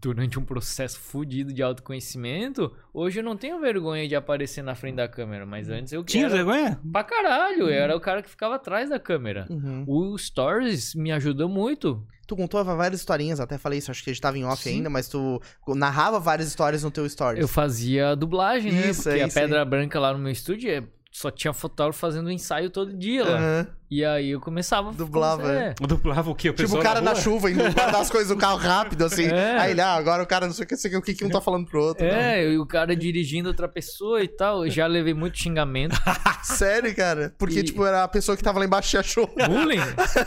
durante 0.00 0.38
um 0.38 0.44
processo 0.44 0.98
fudido 1.00 1.52
de 1.52 1.60
autoconhecimento, 1.62 2.72
hoje 2.94 3.18
eu 3.20 3.24
não 3.24 3.36
tenho 3.36 3.60
vergonha 3.60 4.06
de 4.08 4.14
aparecer 4.14 4.62
na 4.62 4.74
frente 4.76 4.96
da 4.96 5.08
câmera, 5.08 5.44
mas 5.46 5.68
antes 5.68 5.92
eu 5.92 6.04
Tinha 6.04 6.28
vergonha? 6.28 6.80
pra 6.92 7.02
caralho, 7.02 7.62
eu 7.62 7.68
era 7.68 7.96
o 7.96 8.00
cara 8.00 8.22
que 8.22 8.30
ficava 8.30 8.56
atrás 8.56 8.90
da 8.90 8.98
câmera. 9.00 9.46
Uhum. 9.50 9.84
O 9.88 10.16
Stories 10.18 10.94
me 10.94 11.10
ajudou 11.10 11.48
muito. 11.48 12.06
Tu 12.32 12.36
contou 12.36 12.64
várias 12.64 12.98
historinhas, 13.00 13.40
até 13.40 13.58
falei 13.58 13.78
isso, 13.78 13.90
acho 13.90 14.02
que 14.02 14.08
a 14.08 14.12
gente 14.14 14.22
tava 14.22 14.38
em 14.38 14.44
off 14.46 14.62
Sim. 14.62 14.76
ainda, 14.76 14.88
mas 14.88 15.06
tu 15.06 15.38
narrava 15.68 16.18
várias 16.18 16.48
histórias 16.48 16.82
no 16.82 16.90
teu 16.90 17.06
stories. 17.06 17.42
Eu 17.42 17.46
fazia 17.46 18.16
dublagem, 18.16 18.72
né? 18.72 18.88
Isso, 18.88 19.02
Porque 19.02 19.18
é 19.18 19.24
a 19.24 19.26
isso 19.26 19.38
aí. 19.38 19.44
Pedra 19.44 19.62
Branca 19.66 20.00
lá 20.00 20.14
no 20.14 20.18
meu 20.18 20.32
estúdio 20.32 20.70
é- 20.70 20.82
só 21.12 21.30
tinha 21.30 21.52
fotógrafo 21.52 21.98
fazendo 21.98 22.30
ensaio 22.30 22.70
todo 22.70 22.96
dia 22.96 23.22
lá. 23.22 23.36
Aham. 23.36 23.66
E 23.90 24.02
aí 24.02 24.30
eu 24.30 24.40
começava 24.40 24.88
a 24.88 24.92
Dublava, 24.92 25.52
é. 25.52 25.74
Dublava 25.78 26.30
o 26.30 26.34
quê? 26.34 26.48
O 26.48 26.54
Tipo 26.54 26.78
o 26.78 26.80
cara 26.80 27.02
na 27.02 27.14
chuva 27.14 27.50
indo 27.50 27.58
guardar 27.74 28.00
as 28.00 28.10
coisas 28.10 28.28
do 28.34 28.36
carro 28.38 28.56
rápido, 28.56 29.04
assim. 29.04 29.26
É. 29.26 29.58
Aí 29.58 29.72
ele, 29.72 29.82
ah, 29.82 29.92
agora 29.92 30.22
o 30.22 30.26
cara 30.26 30.46
não 30.46 30.54
sei 30.54 30.64
o 30.64 30.66
que, 30.66 30.96
o 30.96 31.02
que, 31.02 31.12
que 31.14 31.24
um 31.26 31.28
tá 31.28 31.42
falando 31.42 31.66
pro 31.66 31.82
outro. 31.82 32.02
É, 32.06 32.50
e 32.50 32.58
o 32.58 32.64
cara 32.64 32.96
dirigindo 32.96 33.50
outra 33.50 33.68
pessoa 33.68 34.22
e 34.22 34.28
tal. 34.28 34.64
Eu 34.64 34.70
já 34.70 34.86
levei 34.86 35.12
muito 35.12 35.38
xingamento. 35.38 35.94
não. 36.06 36.14
Sério, 36.42 36.96
cara? 36.96 37.34
Porque, 37.36 37.58
E- 37.60 37.62
tipo, 37.62 37.84
era 37.84 38.02
a 38.02 38.08
pessoa 38.08 38.34
que 38.34 38.42
tava 38.42 38.58
lá 38.58 38.64
embaixo 38.64 38.96
e 38.96 38.98
achou. 38.98 39.26
Bullying? 39.46 39.80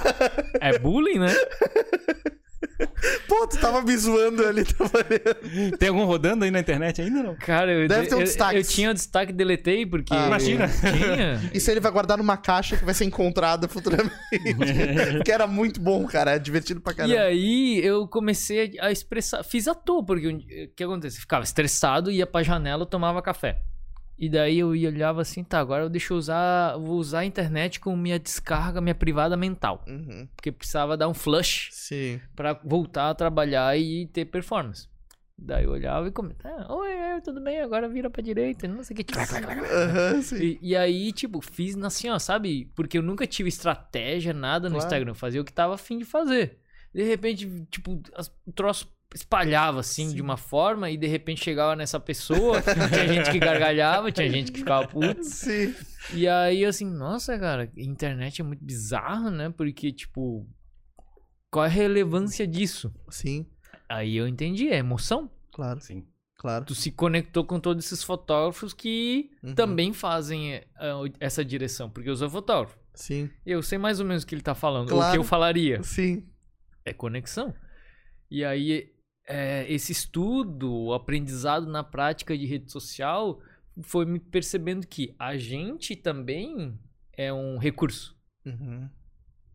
É 0.61 0.77
bullying, 0.77 1.17
né? 1.19 1.33
Pô, 3.27 3.47
tu 3.47 3.57
tava 3.59 3.81
me 3.81 3.95
zoando 3.97 4.45
ali, 4.45 4.63
tava 4.65 4.91
olhando. 4.97 5.77
Tem 5.77 5.89
algum 5.89 6.05
rodando 6.05 6.43
aí 6.45 6.51
na 6.51 6.59
internet 6.59 7.01
ainda 7.01 7.23
não? 7.23 7.35
Cara, 7.35 7.71
eu, 7.71 7.87
Deve 7.87 8.07
ter 8.07 8.15
um 8.15 8.19
eu, 8.19 8.23
destaque. 8.25 8.57
eu 8.57 8.63
tinha 8.63 8.91
o 8.91 8.93
destaque 8.93 9.31
e 9.31 9.35
deletei 9.35 9.85
porque. 9.85 10.13
Ah, 10.13 10.27
Imagina. 10.27 10.67
Tinha. 10.67 11.51
Isso 11.53 11.71
ele 11.71 11.79
vai 11.79 11.91
guardar 11.91 12.17
numa 12.17 12.37
caixa 12.37 12.75
que 12.77 12.83
vai 12.85 12.93
ser 12.93 13.05
encontrada 13.05 13.67
futuramente. 13.67 14.13
Porque 15.15 15.31
era 15.31 15.47
muito 15.47 15.79
bom, 15.79 16.05
cara. 16.05 16.31
É 16.35 16.39
divertido 16.39 16.81
pra 16.81 16.93
E 16.93 16.95
caramba. 16.95 17.19
aí 17.21 17.79
eu 17.83 18.07
comecei 18.07 18.73
a 18.79 18.91
expressar. 18.91 19.43
Fiz 19.43 19.67
à 19.67 19.73
toa, 19.75 20.03
porque 20.05 20.27
um- 20.27 20.37
o 20.37 20.75
que 20.75 20.83
acontece? 20.83 21.17
Eu 21.17 21.21
ficava 21.21 21.43
estressado, 21.43 22.11
ia 22.11 22.25
pra 22.27 22.43
janela, 22.43 22.85
tomava 22.85 23.21
café. 23.21 23.57
E 24.17 24.29
daí 24.29 24.59
eu 24.59 24.73
ia 24.75 24.87
olhava 24.89 25.21
assim, 25.21 25.43
tá, 25.43 25.59
agora 25.59 25.83
eu 25.83 25.89
deixo 25.89 26.15
usar, 26.15 26.77
vou 26.77 26.97
usar 26.97 27.19
a 27.19 27.25
internet 27.25 27.79
como 27.81 27.97
minha 27.97 28.17
descarga, 28.17 28.79
minha 28.79 28.95
privada 28.95 29.35
mental. 29.35 29.83
Uhum. 29.87 30.27
Porque 30.35 30.51
precisava 30.53 30.95
dar 30.95 31.09
um 31.09 31.13
flush 31.13 31.67
Sim. 31.71 32.21
pra 32.35 32.53
voltar 32.63 33.09
a 33.09 33.15
trabalhar 33.15 33.77
e 33.77 34.07
ter 34.07 34.25
performance. 34.25 34.87
Daí 35.37 35.65
eu 35.65 35.71
olhava 35.71 36.07
e 36.07 36.11
comentava, 36.11 36.73
oi, 36.73 36.91
é, 36.93 37.19
tudo 37.19 37.41
bem, 37.41 37.59
agora 37.59 37.89
vira 37.89 38.09
pra 38.09 38.23
direita, 38.23 38.69
não 38.69 38.81
sei 38.85 38.93
o 38.93 38.97
que. 39.03 39.05
E, 40.41 40.59
e 40.61 40.75
aí, 40.77 41.11
tipo, 41.11 41.41
fiz 41.41 41.75
assim, 41.83 42.09
ó, 42.09 42.17
sabe? 42.17 42.71
Porque 42.73 42.97
eu 42.97 43.01
nunca 43.03 43.27
tive 43.27 43.49
estratégia, 43.49 44.33
nada 44.33 44.69
no 44.69 44.75
Claro. 44.75 44.85
Instagram. 44.87 45.11
Eu 45.11 45.15
fazia 45.15 45.41
o 45.41 45.45
que 45.45 45.51
tava 45.51 45.75
afim 45.75 45.97
de 45.97 46.05
fazer. 46.05 46.57
De 46.93 47.03
repente, 47.03 47.45
tipo, 47.69 48.01
as- 48.15 48.31
o 48.47 48.53
troço 48.53 48.87
espalhava 49.13 49.79
assim 49.79 50.13
de 50.13 50.21
uma 50.21 50.35
forma 50.37 50.89
e 50.89 50.97
de 50.97 51.07
repente 51.07 51.43
chegava 51.43 51.75
nessa 51.75 51.99
pessoa. 51.99 52.61
tinha 52.93 53.07
gente 53.07 53.31
que 53.31 53.39
gargalhava, 53.39 54.11
tinha 54.11 54.29
gente 54.29 54.51
que 54.51 54.59
ficava 54.59 54.87
puto. 54.87 55.23
Sim. 55.23 55.73
E 56.13 56.27
aí, 56.27 56.65
assim, 56.65 56.85
nossa, 56.85 57.37
cara, 57.39 57.71
internet 57.77 58.41
é 58.41 58.43
muito 58.43 58.63
bizarro, 58.63 59.29
né? 59.29 59.49
Porque, 59.55 59.91
tipo, 59.91 60.47
qual 61.49 61.65
é 61.65 61.67
a 61.67 61.71
relevância 61.71 62.45
disso? 62.47 62.93
Sim, 63.09 63.45
Aí 63.87 64.17
eu 64.17 64.27
entendi, 64.27 64.67
é 64.69 64.77
emoção. 64.77 65.29
claro, 65.51 65.79
Sim. 65.79 66.03
claro. 66.37 66.65
Tu 66.65 66.73
se 66.75 66.91
conectou 66.91 67.45
com 67.45 67.59
todos 67.59 67.85
esses 67.85 68.03
fotógrafos 68.03 68.73
que 68.73 69.29
Uhum. 69.43 69.53
também 69.53 69.93
fazem 69.93 70.53
eh, 70.55 70.65
essa 71.19 71.45
direção, 71.45 71.89
porque 71.89 72.09
eu 72.09 72.15
sou 72.15 72.29
fotógrafo. 72.29 72.77
Sim, 72.95 73.29
Eu 73.45 73.61
sei 73.61 73.77
mais 73.77 73.99
ou 73.99 74.05
menos 74.05 74.23
o 74.23 74.27
que 74.27 74.33
ele 74.33 74.41
tá 74.41 74.55
falando, 74.55 74.87
o 74.87 74.93
Claro. 74.93 75.11
que 75.13 75.17
eu 75.19 75.23
falaria. 75.23 75.81
sim. 75.83 76.25
É 76.83 76.93
conexão. 76.93 77.53
E 78.29 78.43
aí, 78.43 78.91
é, 79.27 79.65
esse 79.71 79.91
estudo, 79.91 80.71
o 80.71 80.93
aprendizado 80.93 81.67
na 81.67 81.83
prática 81.83 82.37
de 82.37 82.45
rede 82.45 82.71
social, 82.71 83.39
foi 83.81 84.05
me 84.05 84.19
percebendo 84.19 84.87
que 84.87 85.15
a 85.19 85.37
gente 85.37 85.95
também 85.95 86.77
é 87.13 87.33
um 87.33 87.57
recurso. 87.57 88.15
Uhum. 88.45 88.89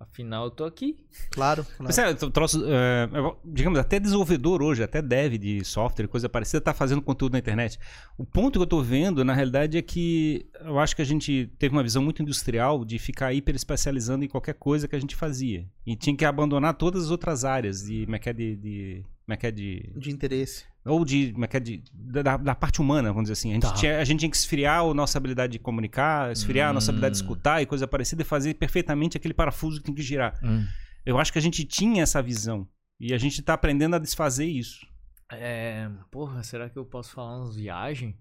Afinal, 0.00 0.46
eu 0.46 0.50
tô 0.50 0.64
aqui. 0.64 0.96
Claro, 1.30 1.62
claro. 1.62 1.84
Mas 1.84 1.98
é, 1.98 2.14
tro- 2.14 2.30
troço, 2.30 2.64
é, 2.66 3.06
digamos, 3.44 3.78
até 3.78 4.00
desenvolvedor 4.00 4.62
hoje, 4.62 4.82
até 4.82 5.02
dev 5.02 5.34
de 5.34 5.62
software, 5.62 6.08
coisa 6.08 6.26
parecida, 6.26 6.58
tá 6.58 6.72
fazendo 6.72 7.02
conteúdo 7.02 7.34
na 7.34 7.38
internet. 7.38 7.78
O 8.16 8.24
ponto 8.24 8.58
que 8.58 8.62
eu 8.62 8.66
tô 8.66 8.82
vendo, 8.82 9.22
na 9.26 9.34
realidade, 9.34 9.76
é 9.76 9.82
que 9.82 10.48
eu 10.60 10.78
acho 10.78 10.96
que 10.96 11.02
a 11.02 11.04
gente 11.04 11.52
teve 11.58 11.76
uma 11.76 11.82
visão 11.82 12.02
muito 12.02 12.22
industrial 12.22 12.82
de 12.82 12.98
ficar 12.98 13.34
hiper 13.34 13.54
especializando 13.54 14.24
em 14.24 14.28
qualquer 14.28 14.54
coisa 14.54 14.88
que 14.88 14.96
a 14.96 15.00
gente 15.00 15.14
fazia. 15.14 15.68
E 15.86 15.94
tinha 15.94 16.16
que 16.16 16.24
abandonar 16.24 16.78
todas 16.78 17.04
as 17.04 17.10
outras 17.10 17.44
áreas 17.44 17.82
de, 17.82 18.06
é 18.10 18.30
é, 18.30 18.32
de, 18.32 18.56
de 18.56 19.04
como 19.30 19.34
é 19.34 19.36
que 19.36 19.46
é 19.46 19.50
de 19.52 19.92
De 19.96 20.10
interesse. 20.10 20.64
ou 20.84 21.04
de, 21.04 21.30
como 21.32 21.44
é 21.44 21.48
que 21.48 21.56
é 21.56 21.60
de 21.60 21.84
da, 21.94 22.36
da 22.36 22.54
parte 22.54 22.80
humana, 22.80 23.10
vamos 23.12 23.24
dizer 23.30 23.34
assim. 23.34 23.50
A 23.50 23.54
gente, 23.54 23.62
Tá. 23.62 23.72
tinha, 23.74 24.00
a 24.00 24.04
gente 24.04 24.18
tinha 24.20 24.30
que 24.30 24.36
esfriar 24.36 24.80
a 24.84 24.92
nossa 24.94 25.18
habilidade 25.18 25.52
de 25.52 25.58
comunicar, 25.60 26.32
esfriar 26.32 26.70
a 26.70 26.72
nossa 26.72 26.90
habilidade 26.90 27.14
de 27.14 27.22
Hum. 27.22 27.26
escutar 27.26 27.62
e 27.62 27.66
coisa 27.66 27.86
parecida 27.86 28.22
e 28.22 28.24
fazer 28.24 28.54
perfeitamente 28.54 29.16
aquele 29.16 29.32
parafuso 29.34 29.78
que 29.78 29.84
tem 29.84 29.94
que 29.94 30.02
girar. 30.02 30.36
Hum. 30.42 30.66
Eu 31.06 31.16
acho 31.18 31.32
que 31.32 31.38
a 31.38 31.42
gente 31.42 31.64
tinha 31.64 32.02
essa 32.02 32.20
visão 32.20 32.66
e 32.98 33.14
a 33.14 33.18
gente 33.18 33.40
tá 33.40 33.54
aprendendo 33.54 33.94
a 33.94 33.98
desfazer 34.00 34.46
isso. 34.46 34.84
É, 35.30 35.88
porra, 36.10 36.42
será 36.42 36.68
que 36.68 36.76
eu 36.76 36.84
posso 36.84 37.12
falar 37.12 37.38
umas 37.38 37.54
viagens? 37.54 38.16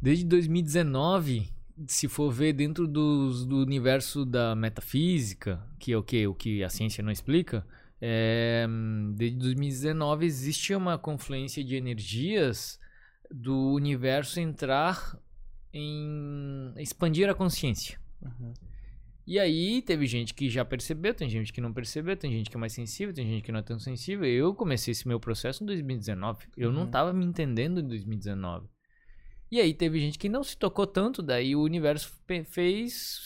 Desde 0.00 0.24
2019, 0.24 1.48
se 1.86 2.08
for 2.08 2.30
ver 2.32 2.54
dentro 2.54 2.88
dos, 2.88 3.44
do 3.44 3.58
universo 3.60 4.24
da 4.24 4.56
metafísica, 4.56 5.62
que 5.78 5.92
é 5.92 5.96
o 5.98 6.02
que, 6.02 6.26
o 6.26 6.34
que 6.34 6.64
a 6.64 6.70
ciência 6.70 7.02
não 7.04 7.12
explica, 7.12 7.66
é, 8.00 8.66
desde 9.14 9.36
2019 9.38 10.24
existe 10.26 10.74
uma 10.74 10.96
confluência 10.98 11.62
de 11.62 11.76
energias 11.76 12.78
do 13.30 13.72
universo 13.72 14.40
entrar 14.40 15.18
em 15.72 16.72
expandir 16.78 17.28
a 17.28 17.34
consciência. 17.34 17.98
E 19.26 19.38
aí 19.38 19.80
teve 19.82 20.06
gente 20.06 20.34
que 20.34 20.48
já 20.48 20.64
percebeu, 20.64 21.14
tem 21.14 21.28
gente 21.28 21.52
que 21.52 21.60
não 21.60 21.72
percebeu, 21.72 22.16
tem 22.16 22.32
gente 22.32 22.50
que 22.50 22.56
é 22.56 22.58
mais 22.60 22.72
sensível, 22.72 23.14
tem 23.14 23.26
gente 23.28 23.42
que 23.44 23.52
não 23.52 23.60
é 23.60 23.62
tão 23.62 23.78
sensível. 23.78 24.24
Eu 24.26 24.52
comecei 24.54 24.90
esse 24.92 25.06
meu 25.06 25.20
processo 25.20 25.62
em 25.62 25.66
2019. 25.66 26.46
Eu 26.56 26.72
não 26.72 26.82
Uhum. 26.82 26.90
tava 26.90 27.12
me 27.12 27.24
entendendo 27.24 27.80
em 27.80 27.86
2019. 27.86 28.66
E 29.52 29.60
aí 29.60 29.72
teve 29.74 30.00
gente 30.00 30.18
que 30.18 30.28
não 30.28 30.42
se 30.42 30.56
tocou 30.56 30.86
tanto, 30.86 31.22
daí 31.22 31.54
o 31.54 31.62
universo 31.62 32.10
fe- 32.26 32.44
fez 32.44 33.18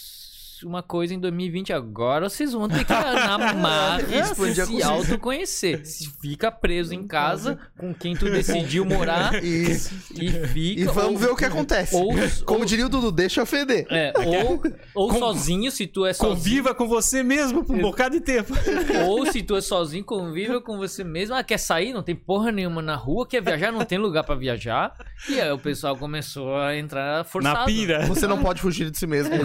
uma 0.64 0.82
coisa 0.82 1.14
em 1.14 1.18
2020. 1.20 1.72
Agora 1.72 2.28
vocês 2.28 2.52
vão 2.52 2.68
ter 2.68 2.84
que 2.84 2.92
na 2.92 3.54
marra 3.54 4.02
Expandir 4.02 4.62
a 4.62 4.66
se 4.66 4.82
autoconhecer. 4.82 5.84
Se 5.86 6.10
fica 6.20 6.50
preso 6.50 6.94
em 6.94 7.06
casa 7.06 7.58
com 7.78 7.94
quem 7.94 8.14
tu 8.16 8.26
decidiu 8.26 8.84
morar 8.84 9.42
Isso. 9.42 9.94
e 10.14 10.30
fica. 10.48 10.80
E 10.80 10.84
vamos 10.84 11.12
ou- 11.12 11.18
ver 11.18 11.30
o 11.30 11.36
que 11.36 11.44
acontece. 11.44 11.94
Ou, 11.96 12.08
Como 12.44 12.60
ou- 12.60 12.64
diria 12.64 12.86
o 12.86 12.88
Dudu, 12.88 13.10
deixa 13.12 13.40
eu 13.40 13.46
feder. 13.46 13.86
é, 13.90 14.12
ou, 14.16 14.62
ou 14.94 15.14
sozinho, 15.18 15.70
se 15.70 15.86
tu 15.86 16.04
é 16.06 16.12
sozinho. 16.12 16.36
Conviva 16.36 16.74
com 16.74 16.88
você 16.88 17.22
mesmo 17.22 17.64
por 17.64 17.74
um 17.76 17.80
bocado 17.80 18.14
de 18.18 18.20
tempo. 18.20 18.52
Ou 19.06 19.26
se 19.26 19.42
tu 19.42 19.56
é 19.56 19.60
sozinho, 19.60 20.04
conviva 20.04 20.60
com 20.60 20.76
você 20.76 21.02
mesmo. 21.04 21.34
Ah, 21.34 21.42
quer 21.42 21.58
sair? 21.58 21.92
Não 21.92 22.02
tem 22.02 22.14
porra 22.14 22.50
nenhuma 22.50 22.80
na 22.82 22.94
rua. 22.96 23.26
Quer 23.26 23.42
viajar? 23.42 23.72
Não 23.72 23.84
tem 23.84 23.98
lugar 23.98 24.24
pra 24.24 24.34
viajar. 24.34 24.94
E 25.28 25.40
aí 25.40 25.50
o 25.52 25.58
pessoal 25.58 25.96
começou 25.96 26.56
a 26.56 26.76
entrar 26.76 27.24
forçado. 27.24 27.58
Na 27.60 27.64
pira. 27.64 28.06
Você 28.06 28.26
não 28.26 28.42
pode 28.42 28.60
fugir 28.60 28.90
de 28.90 28.98
si 28.98 29.06
mesmo. 29.06 29.34
Exato, 29.34 29.44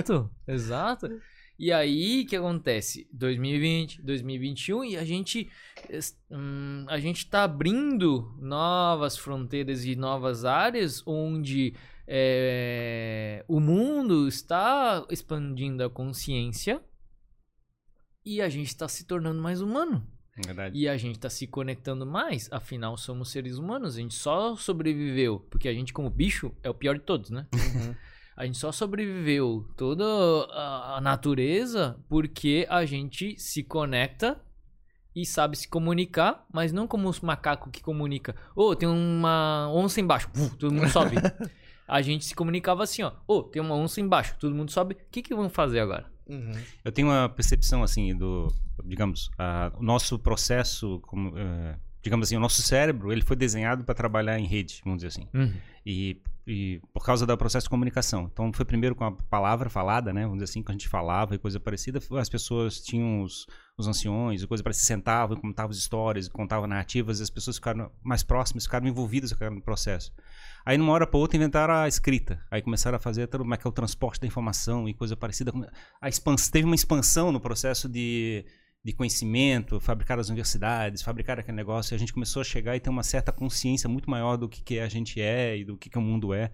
exato. 0.00 0.30
E 1.58 1.70
aí, 1.70 2.22
o 2.22 2.26
que 2.26 2.36
acontece? 2.36 3.06
2020, 3.12 4.00
2021 4.00 4.84
e 4.84 4.96
a 4.96 5.04
gente 5.04 5.50
hum, 6.30 6.86
a 6.88 6.98
gente 6.98 7.26
tá 7.26 7.44
abrindo 7.44 8.34
novas 8.40 9.18
fronteiras 9.18 9.84
e 9.84 9.94
novas 9.94 10.46
áreas 10.46 11.06
onde 11.06 11.74
é, 12.06 13.44
o 13.46 13.60
mundo 13.60 14.26
está 14.26 15.06
expandindo 15.10 15.84
a 15.84 15.90
consciência 15.90 16.82
e 18.24 18.40
a 18.40 18.48
gente 18.48 18.68
está 18.68 18.88
se 18.88 19.04
tornando 19.04 19.42
mais 19.42 19.60
humano. 19.60 20.06
Verdade. 20.44 20.78
E 20.78 20.88
a 20.88 20.96
gente 20.96 21.18
tá 21.18 21.28
se 21.28 21.46
conectando 21.46 22.06
mais, 22.06 22.50
afinal 22.50 22.96
somos 22.96 23.30
seres 23.30 23.58
humanos, 23.58 23.96
a 23.96 24.00
gente 24.00 24.14
só 24.14 24.56
sobreviveu, 24.56 25.40
porque 25.50 25.68
a 25.68 25.74
gente 25.74 25.92
como 25.92 26.08
bicho 26.08 26.52
é 26.62 26.70
o 26.70 26.74
pior 26.74 26.94
de 26.94 27.04
todos, 27.04 27.28
né? 27.30 27.46
Uhum. 27.52 27.94
A 28.40 28.46
gente 28.46 28.56
só 28.56 28.72
sobreviveu 28.72 29.68
toda 29.76 30.02
a 30.54 30.98
natureza 31.02 31.98
porque 32.08 32.66
a 32.70 32.86
gente 32.86 33.38
se 33.38 33.62
conecta 33.62 34.40
e 35.14 35.26
sabe 35.26 35.58
se 35.58 35.68
comunicar, 35.68 36.46
mas 36.50 36.72
não 36.72 36.86
como 36.86 37.06
os 37.06 37.20
macacos 37.20 37.70
que 37.70 37.82
comunica. 37.82 38.34
Ô, 38.56 38.74
tem 38.74 38.88
uma 38.88 39.70
onça 39.70 40.00
embaixo, 40.00 40.30
Uf, 40.34 40.56
todo 40.56 40.72
mundo 40.72 40.88
sobe. 40.88 41.16
a 41.86 42.00
gente 42.00 42.24
se 42.24 42.34
comunicava 42.34 42.82
assim, 42.82 43.02
ó. 43.02 43.12
Ô, 43.28 43.42
tem 43.42 43.60
uma 43.60 43.74
onça 43.74 44.00
embaixo, 44.00 44.34
todo 44.40 44.54
mundo 44.54 44.70
sobe. 44.70 44.94
O 44.94 44.98
que 45.10 45.20
que 45.20 45.34
vamos 45.34 45.52
fazer 45.52 45.80
agora? 45.80 46.06
Uhum. 46.26 46.52
Eu 46.82 46.92
tenho 46.92 47.08
uma 47.08 47.28
percepção 47.28 47.82
assim 47.82 48.16
do, 48.16 48.48
digamos, 48.86 49.30
a- 49.38 49.70
o 49.78 49.82
nosso 49.82 50.18
processo, 50.18 50.98
como, 51.02 51.36
eh, 51.36 51.76
digamos 52.02 52.28
assim, 52.28 52.36
o 52.38 52.40
nosso 52.40 52.62
cérebro, 52.62 53.12
ele 53.12 53.20
foi 53.20 53.36
desenhado 53.36 53.84
para 53.84 53.94
trabalhar 53.94 54.38
em 54.38 54.46
rede, 54.46 54.80
vamos 54.82 55.02
dizer 55.02 55.08
assim. 55.08 55.28
E, 55.84 56.22
e 56.50 56.80
por 56.92 57.04
causa 57.04 57.24
do 57.24 57.38
processo 57.38 57.66
de 57.66 57.70
comunicação. 57.70 58.28
Então 58.32 58.52
foi 58.52 58.64
primeiro 58.64 58.96
com 58.96 59.04
a 59.04 59.12
palavra 59.12 59.70
falada, 59.70 60.12
né? 60.12 60.22
Vamos 60.22 60.38
dizer 60.38 60.50
assim, 60.50 60.62
que 60.64 60.70
a 60.70 60.74
gente 60.74 60.88
falava 60.88 61.36
e 61.36 61.38
coisa 61.38 61.60
parecida. 61.60 62.00
As 62.18 62.28
pessoas 62.28 62.80
tinham 62.80 63.22
os, 63.22 63.46
os 63.78 63.86
anciões 63.86 64.42
e 64.42 64.46
coisa 64.48 64.60
parecida, 64.60 64.84
sentavam 64.84 65.36
e 65.36 65.40
contavam 65.40 65.70
histórias, 65.70 66.26
contavam 66.26 66.66
narrativas, 66.66 67.20
e 67.20 67.22
as 67.22 67.30
pessoas 67.30 67.56
ficaram 67.56 67.92
mais 68.02 68.24
próximas, 68.24 68.64
ficaram 68.64 68.88
envolvidas 68.88 69.32
aquele 69.32 69.60
processo. 69.60 70.12
Aí, 70.66 70.76
numa 70.76 70.92
hora 70.92 71.06
para 71.06 71.20
outra, 71.20 71.36
inventaram 71.36 71.72
a 71.72 71.86
escrita. 71.86 72.44
Aí 72.50 72.60
começaram 72.60 72.96
a 72.96 72.98
fazer 72.98 73.28
como 73.28 73.54
é 73.54 73.56
que 73.56 73.64
é 73.64 73.70
o 73.70 73.72
transporte 73.72 74.20
da 74.20 74.26
informação 74.26 74.88
e 74.88 74.92
coisa 74.92 75.16
parecida. 75.16 75.52
A 76.00 76.08
expans, 76.08 76.48
teve 76.48 76.64
uma 76.64 76.74
expansão 76.74 77.30
no 77.30 77.40
processo 77.40 77.88
de, 77.88 78.44
de 78.82 78.92
conhecimento, 78.92 79.78
fabricar 79.78 80.18
as 80.18 80.28
universidades, 80.28 81.02
fabricar 81.02 81.38
aquele 81.38 81.56
negócio. 81.56 81.92
E 81.92 81.96
a 81.96 81.98
gente 81.98 82.12
começou 82.12 82.40
a 82.40 82.44
chegar 82.44 82.76
e 82.76 82.80
ter 82.80 82.90
uma 82.90 83.02
certa 83.02 83.30
consciência 83.30 83.88
muito 83.88 84.10
maior 84.10 84.36
do 84.36 84.48
que, 84.48 84.62
que 84.62 84.78
a 84.78 84.88
gente 84.88 85.20
é 85.20 85.58
e 85.58 85.64
do 85.64 85.76
que, 85.76 85.90
que 85.90 85.98
o 85.98 86.02
mundo 86.02 86.32
é. 86.32 86.50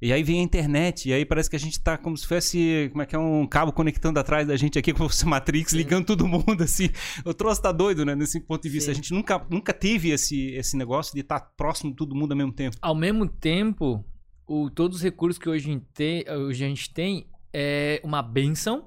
E 0.00 0.12
aí 0.12 0.22
vem 0.22 0.38
a 0.38 0.42
internet, 0.44 1.08
e 1.08 1.12
aí 1.12 1.24
parece 1.24 1.50
que 1.50 1.56
a 1.56 1.58
gente 1.58 1.80
tá 1.80 1.98
como 1.98 2.16
se 2.16 2.24
fosse, 2.24 2.88
como 2.92 3.02
é 3.02 3.06
que 3.06 3.16
é, 3.16 3.18
um 3.18 3.44
cabo 3.44 3.72
conectando 3.72 4.20
atrás 4.20 4.46
da 4.46 4.56
gente 4.56 4.78
aqui, 4.78 4.92
como 4.94 5.10
se 5.10 5.16
fosse 5.16 5.26
Matrix, 5.26 5.72
ligando 5.72 6.06
todo 6.06 6.28
mundo, 6.28 6.62
assim. 6.62 6.88
O 7.24 7.34
troço 7.34 7.60
tá 7.60 7.72
doido, 7.72 8.04
né, 8.04 8.14
nesse 8.14 8.38
ponto 8.38 8.62
de 8.62 8.68
vista. 8.68 8.86
Sim. 8.86 8.92
A 8.92 8.94
gente 8.94 9.12
nunca, 9.12 9.44
nunca 9.50 9.72
teve 9.72 10.10
esse, 10.10 10.52
esse 10.52 10.76
negócio 10.76 11.12
de 11.14 11.20
estar 11.20 11.40
próximo 11.40 11.90
de 11.90 11.96
todo 11.96 12.14
mundo 12.14 12.30
ao 12.30 12.38
mesmo 12.38 12.52
tempo. 12.52 12.76
Ao 12.80 12.94
mesmo 12.94 13.26
tempo, 13.26 14.04
o, 14.46 14.70
todos 14.70 14.98
os 14.98 15.02
recursos 15.02 15.36
que 15.36 15.48
hoje, 15.48 15.68
a 15.68 15.72
gente 15.72 15.86
tem- 15.92 16.30
hoje 16.30 16.64
a 16.64 16.68
gente 16.68 16.94
tem 16.94 17.26
é 17.52 18.00
uma 18.04 18.22
benção 18.22 18.84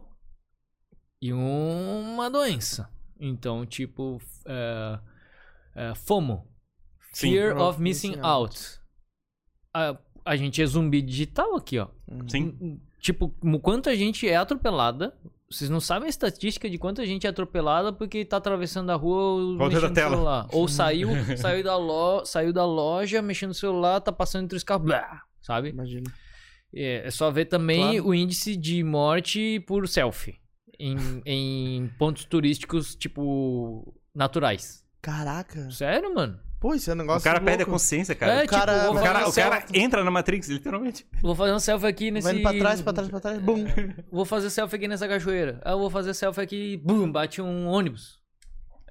e 1.22 1.32
uma 1.32 2.30
doença. 2.30 2.90
Então, 3.20 3.66
tipo, 3.66 4.20
é, 4.46 5.00
é, 5.76 5.96
FOMO. 5.96 6.48
Sim. 7.14 7.32
Fear 7.34 7.56
of 7.58 7.62
of 7.64 7.82
Missing 7.82 8.10
Missing 8.10 8.22
Out. 8.24 8.80
A, 9.74 9.98
a 10.26 10.36
gente 10.36 10.62
é 10.62 10.66
zumbi 10.66 11.02
digital 11.02 11.56
aqui, 11.56 11.78
ó. 11.78 11.88
Sim. 12.28 12.80
Tipo, 13.00 13.34
o 13.42 13.60
quanto 13.60 13.90
a 13.90 13.96
gente 13.96 14.28
é 14.28 14.36
atropelada. 14.36 15.16
Vocês 15.50 15.70
não 15.70 15.82
sabem 15.82 16.08
a 16.08 16.10
estatística 16.10 16.70
de 16.70 16.78
quanto 16.78 17.02
a 17.02 17.06
gente 17.06 17.28
é 17.28 17.30
atropelada 17.30 17.92
porque 17.92 18.24
tá 18.24 18.38
atravessando 18.38 18.90
a 18.90 18.96
rua 18.96 19.58
mexendo 19.58 19.90
no 19.90 19.94
tela. 19.94 20.10
celular. 20.12 20.48
Ou 20.54 20.68
saiu, 20.68 21.10
saiu, 21.38 21.64
da 21.64 21.76
lo, 21.76 22.26
saiu 22.26 22.54
da 22.54 22.66
loja, 22.66 23.22
mexendo 23.22 23.50
no 23.50 23.54
celular, 23.54 24.00
tá 24.00 24.14
passando 24.14 24.46
entre 24.46 24.56
os 24.56 24.64
carros, 24.64 24.86
blá, 24.86 25.24
sabe? 25.42 25.70
Imagina. 25.70 26.10
É, 26.74 27.06
é 27.06 27.12
só 27.12 27.30
ver 27.30 27.46
também 27.46 27.82
Claro. 27.98 28.08
o 28.08 28.14
índice 28.16 28.56
de 28.56 28.82
morte 28.82 29.60
por 29.68 29.90
selfie 29.90 30.41
em, 30.82 31.22
em 31.26 31.88
pontos 31.98 32.26
turísticos, 32.26 32.96
tipo, 32.96 33.94
naturais. 34.14 34.84
Caraca. 35.02 35.70
Sério, 35.72 36.14
mano? 36.14 36.40
Pô, 36.60 36.76
esse 36.76 36.90
é 36.92 36.94
um 36.94 36.98
negócio 36.98 37.22
o 37.22 37.24
cara 37.24 37.38
louco. 37.40 37.46
perde 37.48 37.64
a 37.64 37.66
consciência, 37.66 38.14
cara. 38.14 38.34
É, 38.34 38.44
o 38.46 38.48
cara- 38.48 38.80
tipo, 38.82 38.92
O 38.92 39.02
cara, 39.02 39.28
o 39.30 39.34
cara 39.34 39.66
entra 39.74 40.04
na 40.04 40.12
Matrix, 40.12 40.48
literalmente. 40.48 41.08
Vou 41.22 41.34
fazer 41.34 41.54
um 41.54 41.60
selfie 41.60 41.88
aqui 41.88 42.12
nesse... 42.12 42.26
Vai 42.28 42.36
indo 42.36 42.44
pra 42.44 42.54
trás, 42.54 42.82
pra 42.84 42.94
trás, 42.94 43.10
pra 43.10 43.20
trás. 43.20 43.40
Bum. 43.42 43.66
Vou 44.12 44.26
fazer 44.26 44.50
selfie 44.52 44.76
aqui 44.76 44.88
nessa 44.88 45.08
cachoeira. 45.08 45.60
Ah, 45.66 45.72
eu 45.72 45.80
vou 45.80 45.90
fazer 45.90 46.14
selfie 46.14 46.42
aqui, 46.42 46.78
bum, 46.78 47.12
bate 47.12 47.42
um 47.42 47.66
ônibus. 47.68 48.20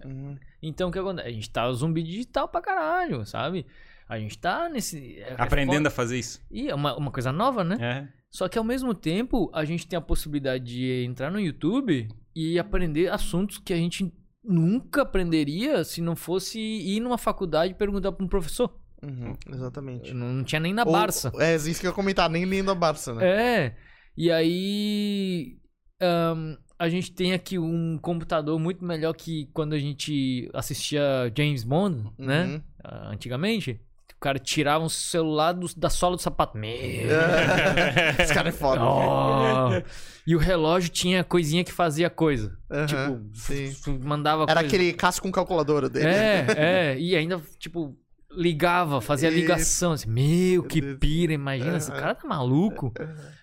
Uhum. 0.05 0.37
Então 0.61 0.89
o 0.89 0.93
que 0.93 0.99
acontece? 0.99 1.29
A 1.29 1.31
gente 1.33 1.49
tá 1.49 1.71
zumbi 1.73 2.03
digital 2.03 2.49
pra 2.49 2.61
caralho, 2.61 3.25
sabe? 3.25 3.65
A 4.09 4.19
gente 4.19 4.37
tá 4.37 4.69
nesse. 4.69 5.19
é- 5.21 5.31
é 5.31 5.35
Aprendendo 5.39 5.77
foda. 5.77 5.89
a 5.89 5.93
fazer 5.93 6.19
isso. 6.19 6.41
E 6.51 6.69
é 6.69 6.75
uma, 6.75 6.97
uma 6.97 7.13
coisa 7.13 7.31
nova, 7.31 7.63
né? 7.63 7.77
É. 7.81 8.20
Só 8.33 8.49
que 8.49 8.59
ao 8.59 8.65
mesmo 8.65 8.95
tempo, 8.95 9.51
a 9.53 9.65
gente 9.65 9.87
tem 9.87 9.97
a 9.97 10.01
possibilidade 10.01 10.65
de 10.65 11.05
entrar 11.05 11.31
no 11.31 11.41
YouTube 11.41 12.09
e 12.35 12.59
aprender 12.59 13.11
assuntos 13.13 13.59
que 13.59 13.73
a 13.73 13.77
gente 13.77 14.13
nunca 14.43 15.03
aprenderia 15.03 15.83
se 15.85 16.01
não 16.01 16.15
fosse 16.17 16.59
ir 16.61 17.01
numa 17.01 17.19
faculdade 17.19 17.73
e 17.73 17.77
perguntar 17.77 18.13
pra 18.13 18.25
um 18.25 18.29
professor. 18.29 18.73
Uhum, 19.03 19.35
Exatamente. 19.49 20.13
Não, 20.15 20.33
não 20.35 20.45
tinha 20.45 20.61
nem 20.61 20.73
na 20.73 20.85
Ou- 20.85 20.93
Barça. 20.93 21.33
É, 21.39 21.55
isso 21.57 21.81
que 21.81 21.87
eu 21.87 21.91
ia 21.91 21.95
comentar, 21.95 22.29
nem 22.31 22.45
lindo 22.45 22.71
a 22.71 22.75
Barça, 22.75 23.15
né? 23.15 23.27
É. 23.67 23.77
E 24.17 24.31
aí. 24.31 25.59
ahn, 26.01 26.57
a 26.79 26.89
gente 26.89 27.13
tem 27.13 27.33
aqui 27.35 27.59
um 27.59 27.99
computador 27.99 28.59
muito 28.59 28.85
melhor 28.85 29.13
que 29.13 29.51
quando 29.53 29.75
a 29.75 29.79
gente 29.79 30.49
assistia 30.55 31.31
James 31.37 31.63
Bond, 31.65 32.11
né? 32.19 32.45
Uhum. 32.47 32.63
Ah, 32.83 33.09
antigamente. 33.11 33.81
O 34.21 34.23
cara 34.23 34.39
tirava 34.39 34.85
um 34.85 34.89
celular 34.91 35.53
do- 35.53 35.75
da 35.75 35.89
sola 35.89 36.15
do 36.15 36.21
sapato. 36.21 36.59
Meu. 36.59 36.71
Esse 38.21 38.35
cara 38.35 38.51
é 38.51 38.53
foda. 38.53 38.83
Oh. 38.85 39.83
E 40.27 40.37
o 40.37 40.39
relógio 40.39 40.91
tinha 40.91 41.25
coisinha 41.25 41.65
que 41.65 41.73
fazia 41.73 42.11
coisa. 42.11 42.55
Aham, 42.71 42.87
Tipo, 42.87 43.31
sim. 43.35 43.99
mandava 44.05 44.43
Era 44.43 44.61
coisa. 44.61 44.67
aquele 44.67 44.93
casco 44.93 45.23
com 45.27 45.33
calculadora 45.33 45.89
dele. 45.89 46.07
É, 46.07 46.47
é. 46.55 46.99
E 47.01 47.17
ainda, 47.17 47.41
tipo, 47.59 47.97
ligava, 48.31 49.01
fazia 49.01 49.31
ligação. 49.31 49.93
Assim, 49.93 50.11
Meu, 50.11 50.65
que 50.65 50.83
pira, 50.97 51.33
imagina, 51.33 51.79
esse 51.79 51.91
Aham. 51.91 52.01
cara 52.01 52.15
tá 52.15 52.29
maluco. 52.29 52.93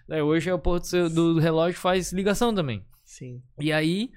É, 0.07 0.21
hoje 0.21 0.47
é 0.47 0.53
o 0.53 0.59
porto 0.59 0.91
do, 1.09 1.33
do 1.33 1.39
relógio 1.39 1.79
faz 1.79 2.13
ligação 2.13 2.53
também. 2.53 2.85
Sim. 3.03 3.41
E 3.59 3.73
aí, 3.73 4.11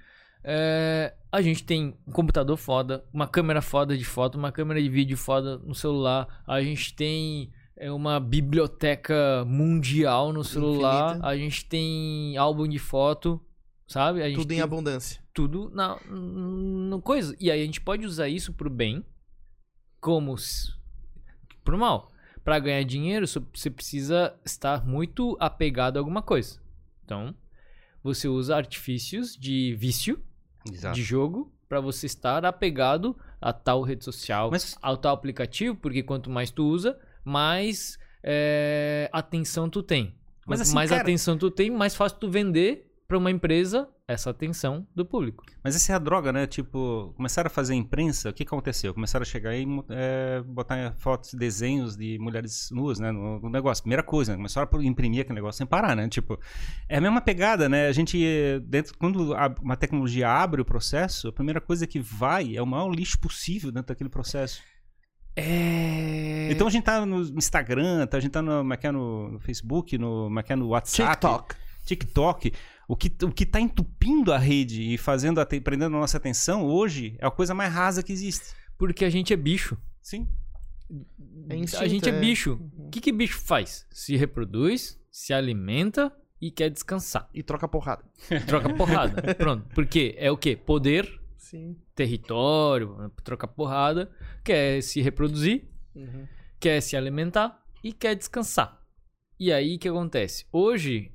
é, 0.45 1.15
A 1.32 1.40
gente 1.40 1.62
tem 1.62 1.97
um 2.07 2.12
computador 2.12 2.57
foda, 2.57 3.05
uma 3.12 3.28
câmera 3.28 3.62
foda 3.62 3.97
de 3.97 4.05
foto, 4.05 4.36
uma 4.36 4.51
câmera 4.51 4.82
de 4.82 4.89
vídeo 4.89 5.16
foda 5.16 5.59
no 5.59 5.74
celular. 5.74 6.43
A 6.44 6.61
gente 6.61 6.93
tem 6.94 7.52
é, 7.77 7.90
uma 7.90 8.19
biblioteca 8.19 9.44
mundial 9.47 10.32
no 10.32 10.43
celular. 10.43 11.11
Infinita. 11.11 11.28
A 11.28 11.36
gente 11.36 11.65
tem 11.66 12.36
álbum 12.36 12.66
de 12.66 12.81
foto, 12.81 13.40
sabe? 13.86 14.23
A 14.23 14.28
gente 14.28 14.39
Tudo 14.39 14.52
em 14.52 14.61
abundância. 14.61 15.23
tudo 15.32 15.70
na, 15.73 16.01
no 16.05 17.01
coisa. 17.01 17.36
E 17.39 17.48
aí 17.48 17.62
a 17.62 17.65
gente 17.65 17.81
pode 17.81 18.05
usar 18.05 18.28
isso 18.28 18.52
pro 18.52 18.69
bem, 18.69 19.05
como 20.01 20.35
pro 21.62 21.78
mal. 21.78 22.11
Pra 22.43 22.59
ganhar 22.59 22.82
dinheiro, 22.82 23.27
você 23.27 23.70
precisa 23.70 24.35
estar 24.44 24.85
muito 24.85 25.36
apegado 25.39 25.97
a 25.97 26.01
alguma 26.01 26.23
coisa. 26.23 26.61
Então, 27.05 27.35
você 28.02 28.27
usa 28.27 28.57
artifícios 28.57 29.36
de 29.36 29.74
vício 29.77 30.20
Exato. 30.70 30.95
de 30.95 31.03
jogo 31.03 31.53
pra 31.69 31.81
você 31.81 32.07
estar 32.07 32.45
apegado 32.45 33.16
a 33.41 33.53
tal 33.53 33.82
rede 33.82 34.05
social, 34.05 34.51
Mas- 34.51 34.77
ao 34.82 34.97
tal 34.97 35.15
aplicativo, 35.15 35.77
porque 35.77 36.03
quanto 36.03 36.28
mais 36.28 36.51
tu 36.51 36.65
usa, 36.66 36.99
mais 37.24 37.99
é, 38.23 39.09
atenção 39.12 39.69
tu 39.70 39.82
tem. 39.82 40.15
Mas 40.47 40.61
assim, 40.61 40.74
mais 40.74 40.91
cara- 40.91 41.03
atenção 41.03 41.39
tu 41.39 41.51
tem, 41.51 41.70
mais 41.70 41.95
fácil 41.95 42.19
tu 42.19 42.28
vender 42.31 42.87
pra 43.07 43.16
uma 43.16 43.31
empresa 43.31 43.89
essa 44.12 44.31
atenção 44.31 44.87
do 44.95 45.05
público. 45.05 45.45
Mas 45.62 45.77
essa 45.77 45.93
é 45.93 45.97
a 45.97 45.99
droga, 45.99 46.32
né? 46.32 46.47
Tipo, 46.47 47.12
começaram 47.16 47.47
a 47.47 47.51
fazer 47.51 47.74
imprensa, 47.74 48.31
o 48.31 48.32
que, 48.32 48.43
aconteceu? 48.43 48.93
Começaram 48.93 49.23
a 49.23 49.27
chegar 49.27 49.51
aí 49.51 49.65
e 49.65 49.85
é, 49.91 50.43
botar 50.43 50.95
fotos, 50.99 51.32
desenhos 51.35 51.97
de 51.97 52.19
mulheres 52.19 52.69
nuas, 52.73 52.99
né? 52.99 53.12
No, 53.12 53.41
no 53.41 53.49
negócio. 53.49 53.82
Primeira 53.82 54.03
coisa, 54.03 54.32
né? 54.32 54.37
começaram 54.37 54.69
a 54.73 54.85
imprimir 54.85 55.20
aquele 55.20 55.37
negócio 55.37 55.59
sem 55.59 55.66
parar, 55.66 55.95
né? 55.95 56.09
Tipo, 56.09 56.39
é 56.89 56.99
a 56.99 57.01
mesma 57.01 57.20
pegada, 57.20 57.69
né? 57.69 57.87
A 57.87 57.93
gente, 57.93 58.19
dentro, 58.66 58.97
quando 58.99 59.35
a- 59.35 59.55
uma 59.62 59.77
tecnologia 59.77 60.28
abre 60.28 60.61
o 60.61 60.65
processo, 60.65 61.28
a 61.28 61.32
primeira 61.32 61.61
coisa 61.61 61.87
que 61.87 62.01
vai 62.01 62.57
é 62.57 62.62
o 62.62 62.66
maior 62.66 62.91
lixo 62.91 63.19
possível 63.19 63.70
dentro 63.70 63.89
daquele 63.89 64.11
processo. 64.11 64.61
É. 65.37 66.49
Então 66.51 66.66
a 66.66 66.70
gente 66.70 66.85
tá 66.85 67.07
no 67.07 67.20
Instagram, 67.23 68.07
tá, 68.07 68.16
a 68.16 68.20
gente 68.20 68.32
tá 68.32 68.43
no, 68.43 68.59
como 68.59 68.74
é 68.74 68.78
é, 68.82 68.91
no, 68.91 69.32
no 69.32 69.41
Facebook, 69.41 69.97
no, 69.97 70.28
é, 70.49 70.57
no 70.57 70.69
WhatsApp. 70.69 71.12
TikTok. 71.12 71.55
TikTok, 71.87 72.53
o 72.91 72.97
que, 72.97 73.25
o 73.25 73.31
que 73.31 73.47
tá 73.47 73.61
entupindo 73.61 74.33
a 74.33 74.39
rede 74.39 74.83
e 74.83 74.99
fazendo, 74.99 75.41
prendendo 75.62 75.97
a 75.97 76.01
nossa 76.01 76.17
atenção 76.17 76.65
hoje 76.67 77.15
é 77.21 77.25
a 77.27 77.31
coisa 77.31 77.55
mais 77.55 77.73
rasa 77.73 78.03
que 78.03 78.12
existe. 78.12 78.53
Porque 78.77 79.05
a 79.05 79.11
gente 79.11 79.33
é 79.33 79.37
bicho. 79.37 79.79
Sim. 80.03 80.27
É 81.49 81.55
instinto, 81.55 81.85
a 81.85 81.87
gente 81.87 82.11
é, 82.11 82.12
é. 82.12 82.19
bicho. 82.19 82.59
O 82.77 82.91
que, 82.91 83.01
que 83.01 83.12
bicho 83.12 83.39
faz? 83.39 83.87
Se 83.93 84.17
reproduz, 84.17 85.01
se 85.09 85.33
alimenta 85.33 86.12
e 86.41 86.51
quer 86.51 86.69
descansar. 86.69 87.31
E 87.33 87.45
troca 87.45 87.69
porrada. 87.69 88.03
Troca 88.49 88.75
porrada. 88.75 89.37
Pronto. 89.37 89.69
Porque 89.73 90.17
é 90.19 90.29
o 90.29 90.37
quê? 90.37 90.57
Poder, 90.57 91.09
Sim. 91.39 91.77
território, 91.95 93.12
troca 93.23 93.47
porrada, 93.47 94.11
quer 94.43 94.83
se 94.83 95.01
reproduzir, 95.01 95.69
Uhum. 95.95 96.27
quer 96.59 96.81
se 96.81 96.97
alimentar 96.97 97.65
e 97.85 97.93
quer 97.93 98.17
descansar. 98.17 98.85
E 99.39 99.53
aí 99.53 99.77
o 99.77 99.79
que 99.79 99.89
acontece? 99.89 100.45
Hoje, 100.53 101.12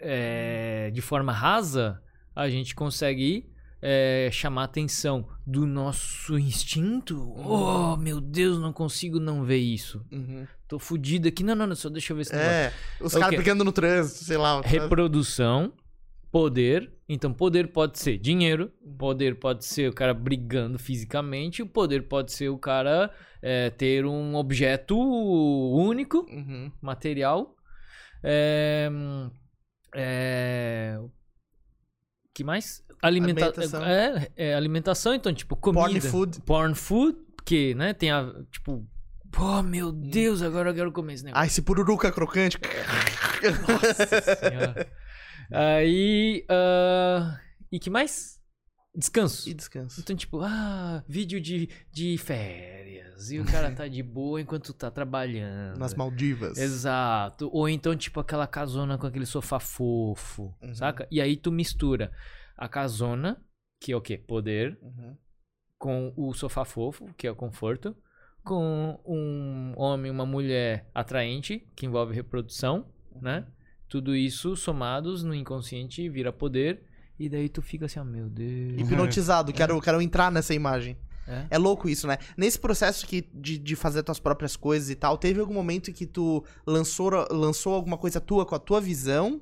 é, 0.00 0.90
de 0.92 1.00
forma 1.00 1.32
rasa, 1.32 2.02
a 2.34 2.48
gente 2.48 2.74
consegue 2.74 3.48
é, 3.80 4.28
chamar 4.32 4.62
a 4.62 4.64
atenção 4.64 5.28
do 5.46 5.66
nosso 5.66 6.38
instinto. 6.38 7.32
Oh, 7.36 7.96
meu 7.96 8.20
Deus, 8.20 8.58
não 8.58 8.72
consigo 8.72 9.18
não 9.20 9.44
ver 9.44 9.58
isso. 9.58 10.04
Uhum. 10.10 10.46
Tô 10.66 10.78
fudido 10.78 11.28
aqui. 11.28 11.42
Não, 11.42 11.54
não, 11.54 11.66
não, 11.66 11.76
só 11.76 11.88
deixa 11.88 12.12
eu 12.12 12.16
ver 12.16 12.22
esse 12.22 12.32
negócio. 12.32 12.52
É, 12.52 12.72
os 13.00 13.14
É 13.14 13.18
o 13.18 13.20
caras 13.20 13.36
brigando 13.36 13.64
no 13.64 13.72
trânsito, 13.72 14.24
sei 14.24 14.36
lá. 14.36 14.60
Reprodução, 14.62 15.72
poder. 16.30 16.92
Então, 17.08 17.32
poder 17.32 17.68
pode 17.72 17.98
ser 17.98 18.18
dinheiro, 18.18 18.70
poder 18.98 19.36
pode 19.36 19.64
ser 19.64 19.88
o 19.88 19.94
cara 19.94 20.12
brigando 20.12 20.78
fisicamente, 20.78 21.62
o 21.62 21.66
poder 21.66 22.02
pode 22.02 22.32
ser 22.32 22.50
o 22.50 22.58
cara 22.58 23.10
é, 23.40 23.70
ter 23.70 24.04
um 24.04 24.34
objeto 24.34 24.94
único, 24.98 26.26
Uhum. 26.30 26.70
material. 26.82 27.56
É, 28.22 28.90
é, 29.94 30.98
que 32.34 32.44
mais? 32.44 32.84
Alimenta 33.02 33.46
Alimentação. 33.46 33.84
É, 33.84 34.28
é, 34.36 34.54
alimentação, 34.54 35.14
então, 35.14 35.32
tipo, 35.32 35.56
comida. 35.56 35.84
Porn 35.84 36.00
food. 36.00 36.40
Porn 36.42 36.74
food, 36.74 37.18
que, 37.44 37.74
né, 37.74 37.92
tem 37.92 38.10
a, 38.10 38.32
tipo... 38.50 38.86
Oh, 39.36 39.62
meu 39.62 39.92
Deus, 39.92 40.42
agora 40.42 40.70
eu 40.70 40.74
quero 40.74 40.90
comer 40.90 41.14
esse 41.14 41.24
negócio. 41.24 41.42
Ah, 41.42 41.46
esse 41.46 41.62
pururuca 41.62 42.10
crocante. 42.10 42.58
Senhora. 44.40 44.90
Aí. 45.52 46.44
ah, 46.48 47.38
e 47.70 47.78
que 47.78 47.90
mais? 47.90 48.37
Descanso. 48.94 49.48
E 49.48 49.54
descanso. 49.54 50.00
Então, 50.00 50.16
tipo, 50.16 50.40
ah, 50.40 51.04
vídeo 51.08 51.40
de, 51.40 51.68
de 51.92 52.18
férias. 52.18 53.30
E 53.30 53.38
o 53.38 53.44
cara 53.44 53.70
tá 53.72 53.86
de 53.86 54.02
boa 54.02 54.40
enquanto 54.40 54.72
tá 54.72 54.90
trabalhando. 54.90 55.78
Nas 55.78 55.94
Maldivas. 55.94 56.58
Exato. 56.58 57.48
Ou 57.52 57.68
então, 57.68 57.94
tipo, 57.96 58.18
aquela 58.18 58.46
casona 58.46 58.98
com 58.98 59.06
aquele 59.06 59.26
sofá 59.26 59.60
fofo, 59.60 60.54
Uhum. 60.62 60.74
saca? 60.74 61.06
E 61.10 61.20
aí 61.20 61.36
tu 61.36 61.52
mistura 61.52 62.10
a 62.56 62.68
casona, 62.68 63.40
que 63.80 63.92
é 63.92 63.96
o 63.96 64.00
quê? 64.00 64.16
Poder, 64.18 64.76
Uhum. 64.82 65.16
com 65.78 66.12
o 66.16 66.32
sofá 66.34 66.64
fofo, 66.64 67.12
que 67.16 67.26
é 67.26 67.30
o 67.30 67.36
conforto, 67.36 67.96
com 68.42 68.98
um 69.06 69.74
homem 69.76 70.08
e 70.08 70.14
uma 70.14 70.26
mulher 70.26 70.90
atraente, 70.94 71.68
que 71.76 71.86
envolve 71.86 72.14
reprodução, 72.14 72.88
né? 73.20 73.46
Tudo 73.88 74.16
isso 74.16 74.56
somados 74.56 75.22
no 75.22 75.34
inconsciente 75.34 76.08
vira 76.08 76.32
poder, 76.32 76.87
e 77.18 77.28
daí 77.28 77.48
tu 77.48 77.60
fica 77.60 77.86
assim, 77.86 77.98
oh 77.98 78.04
meu 78.04 78.28
Deus. 78.28 78.80
Hipnotizado, 78.80 79.52
quero, 79.52 79.80
quero 79.80 80.00
entrar 80.00 80.30
nessa 80.30 80.54
imagem. 80.54 80.96
É? 81.26 81.46
É 81.50 81.58
louco 81.58 81.88
isso, 81.88 82.06
né? 82.06 82.16
Nesse 82.36 82.58
processo 82.58 83.06
que, 83.06 83.28
de, 83.34 83.58
de 83.58 83.76
fazer 83.76 84.02
tuas 84.02 84.18
próprias 84.18 84.56
coisas 84.56 84.88
e 84.88 84.94
tal, 84.94 85.18
teve 85.18 85.40
algum 85.40 85.52
momento 85.52 85.92
que 85.92 86.06
tu 86.06 86.42
lançou, 86.66 87.10
lançou 87.30 87.74
alguma 87.74 87.98
coisa 87.98 88.18
tua 88.18 88.46
com 88.46 88.54
a 88.54 88.58
tua 88.58 88.80
visão? 88.80 89.40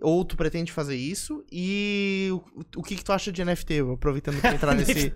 Ou 0.00 0.24
tu 0.24 0.36
pretende 0.36 0.70
fazer 0.70 0.96
isso? 0.96 1.44
E 1.50 2.28
o, 2.30 2.42
o 2.76 2.82
que 2.82 2.94
que 2.96 3.04
tu 3.04 3.12
acha 3.12 3.32
de 3.32 3.44
NFT? 3.44 3.80
Aproveitando 3.94 4.40
pra 4.40 4.54
entrar 4.54 4.74
nesse... 4.76 5.12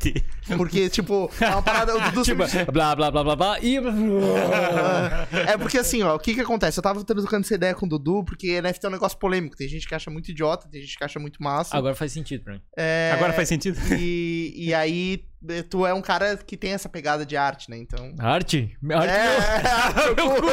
Porque, 0.57 0.89
tipo, 0.91 1.31
é 1.41 1.49
uma 1.51 1.63
parada... 1.63 1.97
O 1.97 2.01
Dudu 2.11 2.23
Tipo, 2.25 2.73
blá 2.73 2.95
blá 2.95 3.11
blá 3.11 3.25
blá 3.25 3.37
blá 3.37 3.61
e. 3.61 3.77
É 5.49 5.57
porque 5.57 5.79
assim, 5.79 6.03
ó, 6.03 6.15
o 6.17 6.19
que 6.19 6.35
que 6.35 6.41
acontece? 6.41 6.79
Eu 6.79 6.83
tava 6.83 7.05
trocando 7.05 7.45
essa 7.45 7.55
ideia 7.55 7.75
com 7.75 7.87
o 7.87 7.89
Dudu, 7.89 8.25
porque 8.25 8.61
NFT 8.61 8.87
é 8.87 8.89
um 8.89 8.93
negócio 8.93 9.19
polêmico. 9.19 9.57
Tem 9.57 9.69
gente 9.69 9.87
que 9.87 9.95
acha 9.95 10.11
muito 10.11 10.31
idiota, 10.31 10.69
tem 10.69 10.81
gente 10.81 10.97
que 10.97 11.05
acha 11.05 11.19
muito 11.19 11.43
massa. 11.43 11.77
Agora 11.77 11.95
faz 11.95 12.13
sentido 12.13 12.45
pra 12.45 12.55
mim. 12.55 12.61
É, 12.77 13.13
Agora 13.15 13.33
faz 13.33 13.49
sentido? 13.49 13.79
E, 13.99 14.53
e 14.57 14.75
aí, 14.75 15.25
tu 15.69 15.87
é 15.87 15.93
um 15.95 16.03
cara 16.03 16.37
que 16.37 16.57
tem 16.57 16.73
essa 16.73 16.89
pegada 16.89 17.27
de 17.27 17.37
arte, 17.37 17.71
né? 17.71 17.77
Então. 17.79 18.15
Arte? 18.19 18.77
Arte 18.91 19.09
É, 19.09 20.15
meu 20.15 20.31
cu. 20.35 20.47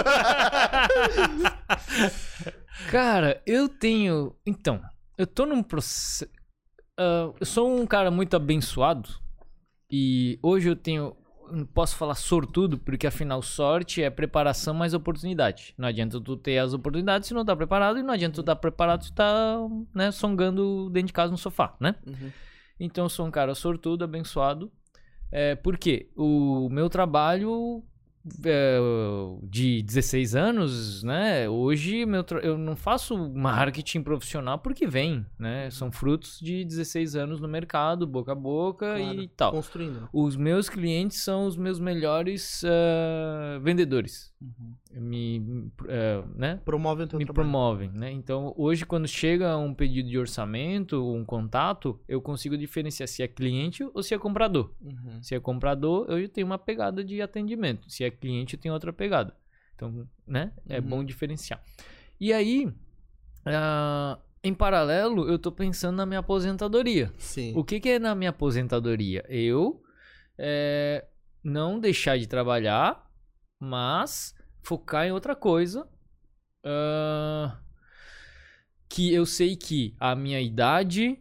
Cara, 2.90 3.42
eu 3.46 3.68
tenho. 3.68 4.36
Então, 4.46 4.82
eu 5.18 5.28
tô 5.28 5.46
num 5.46 5.62
processo. 5.62 6.30
eu 6.98 7.46
sou 7.46 7.80
um 7.80 7.86
cara 7.86 8.10
muito 8.10 8.36
abençoado. 8.36 9.10
E 9.92 10.40
hoje 10.42 10.70
eu 10.70 10.76
tenho. 10.76 11.16
Não 11.52 11.66
posso 11.66 11.96
falar 11.96 12.14
sortudo, 12.14 12.78
porque 12.78 13.08
afinal, 13.08 13.42
sorte 13.42 14.04
é 14.04 14.10
preparação 14.12 14.72
mais 14.72 14.94
oportunidade. 14.94 15.74
Não 15.76 15.88
adianta 15.88 16.22
tu 16.22 16.38
ter 16.38 16.60
as 16.60 16.74
oportunidades 16.74 17.28
se 17.28 17.34
não 17.34 17.44
tá 17.44 17.56
preparado, 17.56 17.98
e 17.98 18.04
não 18.04 18.14
adianta 18.14 18.36
tu 18.36 18.42
estar 18.42 18.56
preparado 18.56 19.04
se 19.04 19.12
tá, 19.12 19.58
né, 19.96 20.12
songando 20.12 20.92
dentro 20.92 21.08
de 21.08 21.14
casa 21.14 21.32
no 21.32 21.40
sofá, 21.40 21.76
né? 21.80 21.96
Uhum. 22.06 22.32
Então 22.80 23.06
eu 23.06 23.10
sou 23.10 23.26
um 23.26 23.32
cara 23.32 23.56
sortudo, 23.56 24.04
abençoado. 24.04 24.72
É, 25.32 25.56
porque 25.56 26.12
o 26.16 26.70
meu 26.70 26.88
trabalho 26.88 27.84
de 29.44 29.82
16 29.84 30.36
anos, 30.36 31.04
né? 31.04 31.50
Hoje 31.50 32.06
eu 32.44 32.58
não 32.58 32.76
faço 32.76 33.18
marketing 33.34 34.02
profissional 34.02 34.60
porque 34.60 34.88
vem, 34.88 35.26
né? 35.38 35.70
São 35.72 35.92
frutos 35.92 36.40
de 36.40 36.64
16 36.64 37.16
anos 37.16 37.40
no 37.40 37.48
mercado, 37.48 38.06
boca 38.08 38.32
a 38.32 38.36
boca 38.36 38.96
Claro. 38.98 39.22
e 39.22 39.28
tal. 39.28 39.52
Construindo. 39.52 40.10
Os 40.14 40.36
meus 40.36 40.70
clientes 40.70 41.22
são 41.22 41.46
os 41.46 41.58
meus 41.58 41.80
melhores 41.80 42.64
ah, 42.66 43.60
vendedores. 43.62 44.29
Me, 44.92 45.40
me, 45.40 45.72
eh, 45.88 46.24
né? 46.36 46.62
Promove 46.64 47.04
o 47.04 47.08
teu 47.08 47.20
me 47.20 47.26
trabalho. 47.26 47.50
promovem, 47.50 47.90
né? 47.92 48.10
Então, 48.12 48.54
hoje 48.58 48.86
quando 48.86 49.08
chega 49.08 49.58
um 49.58 49.74
pedido 49.74 50.08
de 50.10 50.18
orçamento, 50.18 51.14
um 51.14 51.26
contato, 51.26 52.00
eu 52.08 52.22
consigo 52.22 52.58
diferenciar 52.58 53.08
se 53.08 53.22
é 53.22 53.28
cliente 53.28 53.84
ou 53.94 54.02
se 54.02 54.14
é 54.14 54.18
comprador. 54.18 54.74
Uhum. 54.82 55.22
Se 55.22 55.36
é 55.36 55.40
comprador, 55.40 56.10
eu 56.10 56.30
tenho 56.30 56.48
uma 56.48 56.58
pegada 56.58 57.04
de 57.04 57.22
atendimento. 57.22 57.90
Se 57.90 58.04
é 58.04 58.10
cliente, 58.10 58.56
eu 58.56 58.60
tenho 58.62 58.74
outra 58.74 58.94
pegada. 58.94 59.36
Então, 59.76 60.08
né? 60.26 60.54
É 60.68 60.80
Uhum. 60.80 60.86
bom 60.88 61.04
diferenciar. 61.04 61.62
E 62.20 62.32
aí, 62.34 62.72
ah, 63.46 64.18
em 64.44 64.54
paralelo, 64.54 65.28
eu 65.30 65.38
tô 65.38 65.52
pensando 65.52 65.98
na 65.98 66.06
minha 66.06 66.20
aposentadoria. 66.22 67.12
Sim. 67.18 67.54
O 67.56 67.64
que, 67.64 67.80
que 67.80 67.90
é 67.90 68.00
na 68.00 68.16
minha 68.16 68.30
aposentadoria? 68.30 69.26
Eu 69.28 69.82
é, 70.38 71.06
não 71.44 71.78
deixar 71.80 72.18
de 72.18 72.26
trabalhar, 72.28 73.09
mas 73.60 74.34
focar 74.62 75.06
em 75.06 75.12
outra 75.12 75.36
coisa. 75.36 75.88
ah, 76.64 77.58
que 78.88 79.14
eu 79.14 79.26
sei 79.26 79.56
que 79.56 79.96
a 80.00 80.16
minha 80.16 80.42
idade 80.42 81.20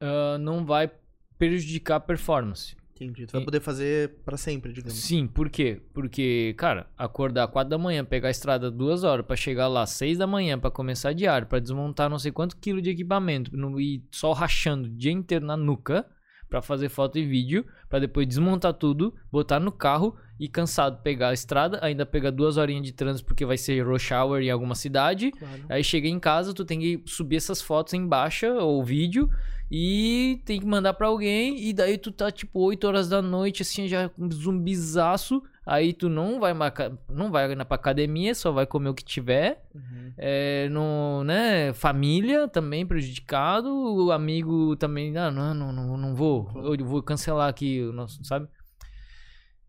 ah, 0.00 0.38
não 0.38 0.64
vai 0.64 0.90
prejudicar 1.38 1.96
a 1.96 2.00
performance. 2.00 2.76
Entendi. 2.94 3.26
Tu 3.26 3.32
vai 3.32 3.44
poder 3.44 3.60
fazer 3.60 4.22
pra 4.24 4.38
sempre, 4.38 4.72
digamos. 4.72 4.98
Sim, 4.98 5.26
por 5.26 5.50
quê? 5.50 5.82
Porque, 5.92 6.54
cara, 6.56 6.88
acordar 6.96 7.46
4 7.46 7.68
da 7.68 7.76
manhã, 7.76 8.02
pegar 8.02 8.28
a 8.28 8.30
estrada 8.30 8.70
duas 8.70 9.04
horas 9.04 9.26
pra 9.26 9.36
chegar 9.36 9.68
lá 9.68 9.84
6 9.84 10.16
da 10.16 10.26
manhã 10.26 10.58
pra 10.58 10.70
começar 10.70 11.12
diário, 11.12 11.46
pra 11.46 11.58
desmontar 11.58 12.08
não 12.08 12.18
sei 12.18 12.32
quanto 12.32 12.56
quilo 12.56 12.80
de 12.80 12.88
equipamento 12.88 13.54
no, 13.54 13.78
e 13.78 14.02
só 14.10 14.32
rachando 14.32 14.88
o 14.88 14.90
dia 14.90 15.12
inteiro 15.12 15.44
na 15.44 15.58
nuca 15.58 16.06
pra 16.48 16.62
fazer 16.62 16.88
foto 16.88 17.18
e 17.18 17.26
vídeo, 17.26 17.66
pra 17.86 17.98
depois 17.98 18.26
desmontar 18.26 18.72
tudo, 18.72 19.14
botar 19.30 19.60
no 19.60 19.72
carro 19.72 20.16
e 20.38 20.48
cansado 20.48 21.02
pegar 21.02 21.28
a 21.28 21.32
estrada, 21.32 21.78
ainda 21.82 22.04
pegar 22.04 22.30
duas 22.30 22.56
horinhas 22.56 22.84
de 22.84 22.92
trânsito 22.92 23.26
porque 23.26 23.44
vai 23.44 23.56
ser 23.56 23.86
rush 23.86 24.10
hour 24.12 24.40
em 24.40 24.50
alguma 24.50 24.74
cidade. 24.74 25.30
Claro. 25.32 25.64
Aí 25.68 25.82
chega 25.82 26.08
em 26.08 26.18
casa, 26.18 26.52
tu 26.52 26.64
tem 26.64 26.78
que 26.78 27.02
subir 27.06 27.36
essas 27.36 27.62
fotos 27.62 27.94
em 27.94 28.06
baixa 28.06 28.52
ou 28.52 28.84
vídeo 28.84 29.30
e 29.70 30.40
tem 30.44 30.60
que 30.60 30.66
mandar 30.66 30.94
pra 30.94 31.08
alguém 31.08 31.58
e 31.68 31.72
daí 31.72 31.98
tu 31.98 32.12
tá 32.12 32.30
tipo 32.30 32.60
8 32.60 32.86
horas 32.86 33.08
da 33.08 33.20
noite 33.20 33.62
assim 33.62 33.88
já 33.88 34.10
um 34.16 34.30
zumbizaço, 34.30 35.42
aí 35.64 35.92
tu 35.92 36.08
não 36.08 36.38
vai 36.38 36.54
marcar, 36.54 36.92
não 37.08 37.32
vai 37.32 37.52
na 37.54 37.64
pra 37.64 37.74
academia, 37.74 38.34
só 38.34 38.52
vai 38.52 38.64
comer 38.64 38.90
o 38.90 38.94
que 38.94 39.04
tiver. 39.04 39.64
Uhum. 39.74 40.12
É, 40.16 40.68
no, 40.70 41.24
né, 41.24 41.72
família 41.72 42.46
também 42.46 42.86
prejudicado, 42.86 43.68
o 43.68 44.12
amigo 44.12 44.76
também, 44.76 45.16
ah, 45.16 45.30
não, 45.30 45.52
não, 45.52 45.72
não, 45.72 45.96
não 45.96 46.14
vou, 46.14 46.48
eu 46.54 46.86
vou 46.86 47.02
cancelar 47.02 47.48
aqui, 47.48 47.82
nosso, 47.92 48.24
sabe? 48.24 48.48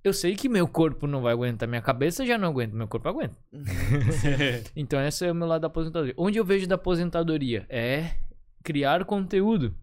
Eu 0.07 0.13
sei 0.13 0.37
que 0.37 0.47
meu 0.47 0.65
corpo 0.69 1.05
não 1.05 1.21
vai 1.21 1.33
aguentar, 1.33 1.67
minha 1.67 1.81
cabeça 1.81 2.25
já 2.25 2.37
não 2.37 2.47
aguenta, 2.47 2.73
meu 2.73 2.87
corpo 2.87 3.09
aguenta. 3.09 3.35
Então, 4.73 5.01
esse 5.01 5.25
é 5.25 5.31
o 5.31 5.35
meu 5.35 5.45
lado 5.45 5.61
da 5.61 5.67
aposentadoria. 5.67 6.13
Onde 6.17 6.37
eu 6.37 6.45
vejo 6.45 6.65
da 6.65 6.75
aposentadoria 6.75 7.65
é 7.67 8.15
criar 8.63 9.03
conteúdo 9.03 9.75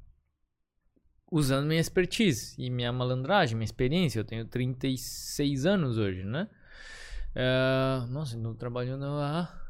usando 1.30 1.66
minha 1.66 1.80
expertise 1.80 2.54
e 2.56 2.70
minha 2.70 2.90
malandragem, 2.90 3.54
minha 3.54 3.66
experiência. 3.66 4.20
Eu 4.20 4.24
tenho 4.24 4.46
36 4.46 5.66
anos 5.66 5.98
hoje, 5.98 6.24
né? 6.24 6.48
É, 7.34 8.06
Nossa, 8.08 8.34
não 8.38 8.54
trabalhando 8.54 9.04
lá. 9.04 9.63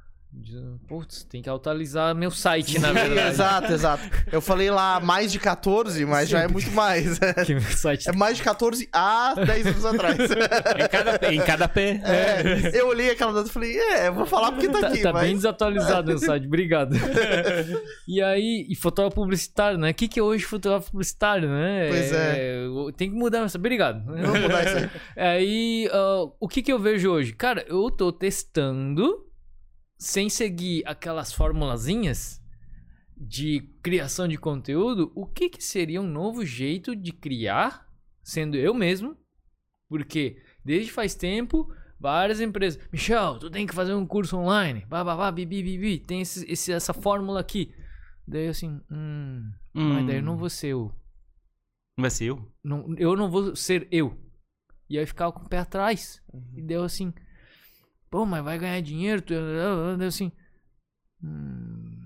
Putz, 0.86 1.24
tem 1.24 1.40
que 1.40 1.48
atualizar 1.48 2.14
meu 2.14 2.30
site, 2.30 2.78
na 2.78 2.92
verdade. 2.92 3.30
exato, 3.30 3.72
exato. 3.72 4.02
Eu 4.30 4.40
falei 4.40 4.70
lá 4.70 5.00
mais 5.00 5.32
de 5.32 5.38
14, 5.38 6.04
mas 6.04 6.28
já 6.28 6.40
é 6.40 6.48
muito 6.48 6.70
mais. 6.72 7.18
Que 7.46 7.54
meu 7.54 7.62
site 7.62 8.08
É 8.08 8.12
mais 8.12 8.36
de 8.36 8.42
14 8.42 8.88
há 8.92 9.34
10 9.34 9.66
anos 9.66 9.84
atrás. 9.84 10.18
em, 10.20 10.88
cada, 10.88 11.32
em 11.32 11.40
cada 11.40 11.68
pé. 11.68 12.00
É, 12.04 12.78
eu 12.78 12.88
olhei 12.88 13.10
aquela 13.10 13.32
data 13.32 13.48
e 13.48 13.52
falei, 13.52 13.76
é, 13.76 14.08
eu 14.08 14.14
vou 14.14 14.26
falar 14.26 14.52
porque 14.52 14.68
tá, 14.68 14.80
tá, 14.80 14.88
aqui, 14.88 15.02
tá 15.02 15.12
mas... 15.12 15.22
bem 15.22 15.36
desatualizado 15.36 16.12
o 16.12 16.18
site, 16.20 16.46
obrigado. 16.46 16.94
e 18.06 18.22
aí, 18.22 18.66
e 18.68 18.74
fotógrafo 18.74 19.16
publicitário, 19.16 19.78
né? 19.78 19.90
O 19.90 19.94
que, 19.94 20.08
que 20.08 20.20
é 20.20 20.22
hoje 20.22 20.44
fotógrafo 20.44 20.90
publicitário, 20.90 21.48
né? 21.48 21.88
Pois 21.88 22.12
é. 22.12 22.48
Tem 22.96 23.10
que 23.10 23.16
mudar 23.16 23.44
essa. 23.44 23.58
Obrigado. 23.58 24.04
Vamos 24.04 24.40
mudar 24.40 24.64
isso 24.64 24.76
aí. 24.76 24.90
Aí, 25.16 25.88
ah, 25.92 26.24
o 26.38 26.48
que, 26.48 26.62
que 26.62 26.72
eu 26.72 26.78
vejo 26.78 27.10
hoje? 27.10 27.32
Cara, 27.32 27.64
eu 27.68 27.90
tô 27.90 28.12
testando 28.12 29.24
sem 30.04 30.28
seguir 30.28 30.82
aquelas 30.86 31.32
formulazinhas 31.32 32.42
de 33.16 33.60
criação 33.82 34.28
de 34.28 34.36
conteúdo. 34.36 35.10
O 35.14 35.26
que, 35.26 35.48
que 35.48 35.64
seria 35.64 36.00
um 36.00 36.06
novo 36.06 36.44
jeito 36.44 36.94
de 36.94 37.10
criar, 37.12 37.88
sendo 38.22 38.56
eu 38.56 38.74
mesmo? 38.74 39.16
Porque 39.88 40.42
desde 40.64 40.92
faz 40.92 41.14
tempo, 41.14 41.72
várias 41.98 42.40
empresas. 42.40 42.82
Michel, 42.92 43.38
tu 43.38 43.50
tem 43.50 43.66
que 43.66 43.74
fazer 43.74 43.94
um 43.94 44.06
curso 44.06 44.36
online. 44.36 44.84
Vá, 44.90 45.30
bibi, 45.32 45.62
bibi. 45.62 45.98
Tem 46.00 46.20
esse, 46.20 46.44
esse- 46.50 46.72
essa 46.72 46.92
fórmula 46.92 47.40
aqui. 47.40 47.74
Daí 48.26 48.44
eu 48.44 48.50
assim, 48.50 48.80
hum, 48.90 49.50
mas 49.74 50.06
daí 50.06 50.16
eu 50.16 50.22
não 50.22 50.36
vou 50.36 50.50
ser 50.50 50.68
eu. 50.68 50.92
Não 51.96 52.02
vai 52.02 52.10
ser 52.10 52.24
eu? 52.26 52.52
Não, 52.62 52.94
eu 52.98 53.16
não 53.16 53.30
vou 53.30 53.56
ser 53.56 53.88
eu. 53.90 54.18
E 54.90 54.98
aí 54.98 55.06
ficava 55.06 55.32
com 55.32 55.44
o 55.44 55.48
pé 55.48 55.58
atrás. 55.58 56.22
E 56.54 56.60
deu 56.60 56.82
assim. 56.82 57.12
Pô, 58.14 58.24
mas 58.24 58.44
vai 58.44 58.56
ganhar 58.56 58.80
dinheiro? 58.80 59.20
Tu... 59.20 59.34
Deu 59.98 60.06
assim. 60.06 60.30
"Hum, 61.20 61.98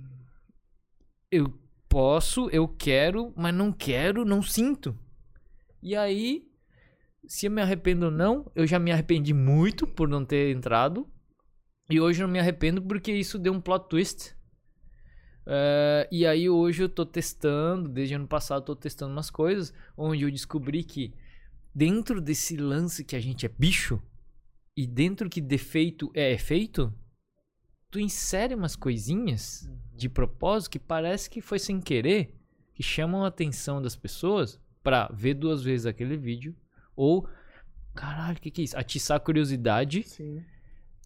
eu 1.31 1.53
posso, 1.87 2.49
eu 2.49 2.67
quero, 2.67 3.31
mas 3.37 3.55
não 3.55 3.71
quero, 3.71 4.25
não 4.25 4.41
sinto. 4.41 4.99
E 5.83 5.95
aí, 5.95 6.51
se 7.27 7.45
eu 7.45 7.51
me 7.51 7.61
arrependo 7.61 8.07
ou 8.07 8.11
não, 8.11 8.51
eu 8.55 8.67
já 8.67 8.79
me 8.79 8.91
arrependi 8.91 9.35
muito 9.35 9.87
por 9.87 10.09
não 10.09 10.25
ter 10.25 10.57
entrado. 10.57 11.07
E 11.91 12.01
hoje 12.01 12.23
não 12.23 12.29
me 12.29 12.39
arrependo 12.39 12.81
porque 12.81 13.13
isso 13.13 13.39
deu 13.39 13.53
um 13.53 13.61
plot 13.61 13.91
twist. 13.91 14.35
Eh, 15.47 16.09
e 16.11 16.27
aí 16.27 16.49
hoje 16.49 16.85
eu 16.85 16.89
tô 16.89 17.05
testando, 17.05 17.87
desde 17.87 18.15
ano 18.15 18.27
passado 18.27 18.63
eu 18.63 18.65
tô 18.65 18.77
testando 18.77 19.13
umas 19.13 19.29
coisas, 19.29 19.75
onde 19.95 20.23
eu 20.25 20.31
descobri 20.31 20.83
que 20.85 21.13
dentro 21.75 22.19
desse 22.19 22.57
lance 22.57 23.05
que 23.05 23.15
a 23.15 23.21
gente 23.21 23.45
é 23.45 23.49
bicho, 23.51 24.01
e 24.81 24.87
dentro 24.87 25.29
que 25.29 25.41
defeito 25.41 26.09
é 26.15 26.31
efeito, 26.33 26.95
tu 27.91 27.99
insere 27.99 28.55
umas 28.55 28.77
coisinhas 28.77 29.69
de 29.97 30.09
propósito 30.09 30.71
que 30.71 30.79
parece 30.79 31.29
que 31.29 31.41
foi 31.41 31.59
sem 31.59 31.81
querer, 31.81 32.33
que 32.73 32.83
chamam 32.83 33.25
a 33.25 33.27
atenção 33.27 33.83
das 33.83 33.97
pessoas 33.97 34.61
pra 34.81 35.09
ver 35.13 35.35
duas 35.35 35.65
vezes 35.65 35.85
aquele 35.85 36.17
vídeo, 36.17 36.55
ou, 36.95 37.29
caralho, 37.93 38.37
o 38.39 38.41
que, 38.41 38.53
que 38.53 38.61
é 38.61 38.65
isso? 38.67 38.79
Atiçar 38.79 39.17
a 39.17 39.21
curiosidade 39.21 40.05
Sim. 40.05 40.45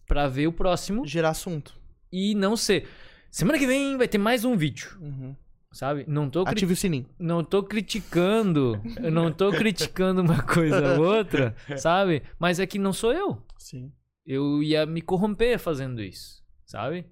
pra 0.05 0.27
ver 0.27 0.45
o 0.45 0.53
próximo 0.53 1.03
Gerar 1.07 1.29
assunto. 1.31 1.75
e 2.11 2.35
não 2.35 2.55
ser. 2.55 2.87
Semana 3.31 3.57
que 3.57 3.65
vem 3.65 3.97
vai 3.97 4.07
ter 4.07 4.19
mais 4.19 4.45
um 4.45 4.55
vídeo, 4.55 4.95
Uhum. 5.01 5.35
Sabe? 5.73 6.05
Não 6.07 6.29
tô, 6.29 6.43
cri- 6.45 6.53
Ative 6.53 6.73
o 6.73 6.75
sininho. 6.77 7.05
não 7.19 7.43
tô 7.43 7.61
criticando, 7.63 8.79
eu 9.01 9.11
não 9.11 9.31
tô 9.31 9.51
criticando 9.51 10.21
uma 10.21 10.41
coisa 10.41 10.97
ou 10.99 11.05
outra, 11.17 11.53
sabe? 11.77 12.23
Mas 12.39 12.59
é 12.59 12.65
que 12.65 12.79
não 12.79 12.93
sou 12.93 13.11
eu. 13.11 13.41
Sim. 13.57 13.91
Eu 14.25 14.63
ia 14.63 14.85
me 14.85 15.01
corromper 15.01 15.59
fazendo 15.59 16.01
isso, 16.01 16.41
sabe? 16.65 17.05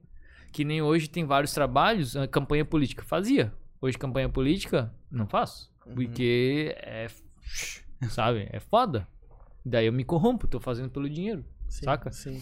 Que 0.54 0.64
nem 0.64 0.82
hoje 0.82 1.10
tem 1.10 1.26
vários 1.26 1.54
trabalhos, 1.54 2.16
a 2.16 2.28
campanha 2.28 2.64
política 2.64 3.04
fazia. 3.04 3.54
Hoje 3.82 3.98
campanha 3.98 4.30
política 4.30 4.94
não 5.10 5.28
faço, 5.28 5.70
porque 5.96 6.76
é, 6.78 7.08
sabe, 8.10 8.48
é 8.52 8.60
foda. 8.60 9.08
Daí 9.66 9.86
eu 9.88 9.94
me 9.94 10.04
corrompo, 10.04 10.48
tô 10.48 10.60
fazendo 10.60 10.90
pelo 10.90 11.10
dinheiro, 11.10 11.44
Sim. 11.68 11.86
Saca? 11.86 12.12
Sim. 12.12 12.42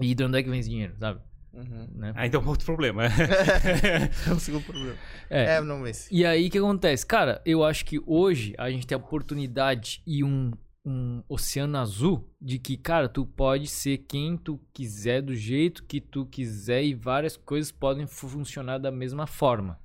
e 0.00 0.14
de 0.14 0.24
onde 0.24 0.38
é 0.38 0.42
que 0.42 0.48
vem 0.50 0.60
esse 0.60 0.68
dinheiro, 0.68 0.94
sabe? 0.98 1.20
Uhum. 1.56 1.88
Né? 1.94 2.12
Ah, 2.14 2.26
então 2.26 2.44
outro 2.46 2.64
problema. 2.66 3.04
É 4.28 4.32
o 4.32 4.38
segundo 4.38 4.64
problema. 4.64 4.94
É. 5.30 5.56
É, 5.56 5.60
não, 5.60 5.78
mas... 5.80 6.08
E 6.10 6.24
aí 6.24 6.48
o 6.48 6.50
que 6.50 6.58
acontece? 6.58 7.06
Cara, 7.06 7.40
eu 7.46 7.64
acho 7.64 7.84
que 7.84 8.00
hoje 8.06 8.54
a 8.58 8.70
gente 8.70 8.86
tem 8.86 8.94
a 8.94 8.98
oportunidade 8.98 10.02
e 10.06 10.22
um, 10.22 10.52
um 10.84 11.22
oceano 11.28 11.78
azul 11.78 12.28
de 12.40 12.58
que, 12.58 12.76
cara, 12.76 13.08
tu 13.08 13.24
pode 13.24 13.66
ser 13.66 13.98
quem 13.98 14.36
tu 14.36 14.60
quiser, 14.72 15.22
do 15.22 15.34
jeito 15.34 15.82
que 15.84 16.00
tu 16.00 16.26
quiser, 16.26 16.84
e 16.84 16.94
várias 16.94 17.36
coisas 17.36 17.72
podem 17.72 18.06
fu- 18.06 18.28
funcionar 18.28 18.78
da 18.78 18.90
mesma 18.90 19.26
forma, 19.26 19.78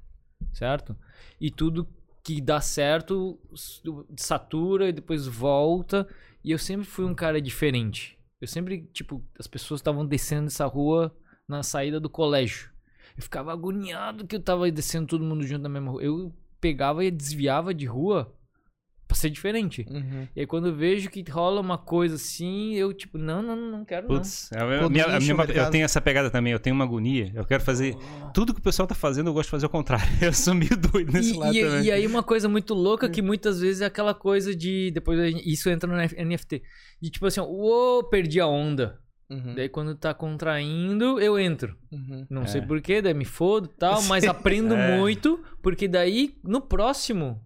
certo? 0.53 0.95
E 1.39 1.49
tudo 1.49 1.87
que 2.23 2.39
dá 2.41 2.61
certo 2.61 3.39
satura 4.17 4.89
e 4.89 4.93
depois 4.93 5.25
volta. 5.25 6.07
E 6.43 6.51
eu 6.51 6.57
sempre 6.57 6.85
fui 6.85 7.05
um 7.05 7.13
cara 7.15 7.41
diferente. 7.41 8.17
Eu 8.39 8.47
sempre, 8.47 8.89
tipo, 8.93 9.23
as 9.39 9.47
pessoas 9.47 9.79
estavam 9.79 10.05
descendo 10.05 10.47
essa 10.47 10.65
rua 10.65 11.15
na 11.47 11.63
saída 11.63 11.99
do 11.99 12.09
colégio. 12.09 12.69
Eu 13.17 13.23
ficava 13.23 13.51
agoniado 13.51 14.25
que 14.25 14.35
eu 14.35 14.39
tava 14.41 14.71
descendo 14.71 15.07
todo 15.07 15.23
mundo 15.23 15.45
junto 15.45 15.61
na 15.63 15.69
mesma 15.69 15.91
rua. 15.91 16.03
Eu 16.03 16.33
pegava 16.59 17.03
e 17.03 17.11
desviava 17.11 17.73
de 17.73 17.85
rua 17.85 18.33
pra 19.07 19.17
ser 19.17 19.29
diferente. 19.29 19.85
Uhum. 19.89 20.25
E 20.33 20.39
aí 20.39 20.47
quando 20.47 20.69
eu 20.69 20.75
vejo 20.75 21.09
que 21.09 21.21
rola 21.29 21.59
uma 21.59 21.77
coisa 21.77 22.15
assim, 22.15 22.73
eu 22.75 22.93
tipo, 22.93 23.17
não, 23.17 23.41
não, 23.41 23.57
não 23.57 23.83
quero 23.83 24.07
Putz, 24.07 24.49
a 24.53 24.65
minha- 24.65 24.79
Todo 24.79 24.91
minha- 24.91 25.19
minha- 25.19 25.33
eu 25.53 25.69
tenho 25.69 25.83
essa 25.83 25.99
pegada 25.99 26.29
também, 26.31 26.53
eu 26.53 26.59
tenho 26.59 26.73
uma 26.73 26.85
agonia. 26.85 27.29
Eu 27.35 27.43
quero 27.45 27.61
fazer. 27.61 27.97
Tudo 28.33 28.53
que 28.53 28.61
o 28.61 28.63
pessoal 28.63 28.87
tá 28.87 28.95
fazendo, 28.95 29.27
eu 29.29 29.33
gosto 29.33 29.47
de 29.47 29.51
fazer 29.51 29.65
ao 29.65 29.69
contrário. 29.69 30.05
Eu 30.23 30.31
sou 30.33 30.53
meio 30.55 30.77
doido 30.77 31.07
não. 31.11 31.19
nesse 31.19 31.33
E, 31.33 31.37
lado 31.37 31.53
e- 31.53 31.61
também. 31.61 31.83
e 31.83 31.91
aí 31.91 32.07
uma 32.07 32.23
coisa 32.23 32.47
muito 32.47 32.73
louca 32.73 33.09
que 33.09 33.21
muitas 33.21 33.59
vezes 33.59 33.81
é 33.81 33.85
aquela 33.85 34.13
coisa 34.13 34.55
de... 34.55 34.89
Depois 34.91 35.19
gente- 35.19 35.51
isso 35.51 35.69
entra 35.69 35.89
no 35.91 35.97
NFT. 35.97 36.63
De 37.01 37.09
tipo 37.09 37.25
assim, 37.25 37.41
uou, 37.41 38.05
perdi 38.05 38.39
a 38.39 38.47
onda. 38.47 38.97
Uhum. 39.31 39.55
Daí 39.55 39.69
quando 39.69 39.95
tá 39.95 40.13
contraindo, 40.13 41.19
eu 41.19 41.39
entro. 41.39 41.75
Uhum. 41.91 42.25
Não 42.29 42.43
É. 42.43 42.47
sei 42.47 42.61
porquê, 42.61 43.01
daí 43.01 43.13
me 43.13 43.25
fodo 43.25 43.69
e 43.73 43.77
tal, 43.77 44.01
mas 44.03 44.25
aprendo 44.25 44.73
É. 44.75 44.97
muito, 44.97 45.41
porque 45.61 45.87
daí 45.87 46.35
no 46.43 46.59
próximo, 46.59 47.39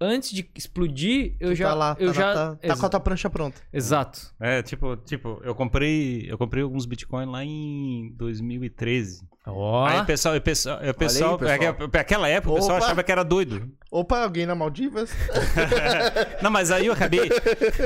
antes 0.00 0.30
de 0.32 0.50
explodir, 0.56 1.36
eu 1.38 1.50
Tu 1.50 1.56
já. 1.56 1.68
tá 1.68 1.74
lá, 1.74 1.96
eu 2.00 2.08
tá, 2.08 2.20
já 2.20 2.34
tá, 2.34 2.56
tá 2.56 2.76
com 2.76 2.86
a 2.86 2.88
tua 2.88 3.00
prancha 3.00 3.30
pronta. 3.30 3.60
Exato. 3.72 4.34
É, 4.40 4.62
tipo, 4.62 4.96
tipo, 4.96 5.40
eu 5.44 5.54
comprei, 5.54 6.26
eu 6.28 6.36
comprei 6.36 6.62
alguns 6.62 6.84
Bitcoin 6.86 7.26
lá 7.26 7.44
em 7.44 8.12
2013. 8.16 9.22
Ó. 9.46 9.86
Aí 9.86 10.00
o 10.00 10.04
pessoal, 10.04 10.36
o 10.36 10.40
pessoal, 10.40 10.76
o 10.76 10.94
pessoal, 10.94 11.38
pessoal. 11.38 11.70
aque- 11.86 11.98
aquela 11.98 12.28
época 12.28 12.52
o 12.52 12.56
pessoal 12.56 12.76
Opa. 12.76 12.84
achava 12.86 13.02
que 13.02 13.10
era 13.10 13.24
doido. 13.24 13.70
Opa, 13.90 14.18
alguém 14.22 14.44
na 14.46 14.54
Maldivas? 14.54 15.10
Não, 16.42 16.50
mas 16.50 16.70
aí 16.70 16.86
eu 16.86 16.92
acabei, 16.92 17.28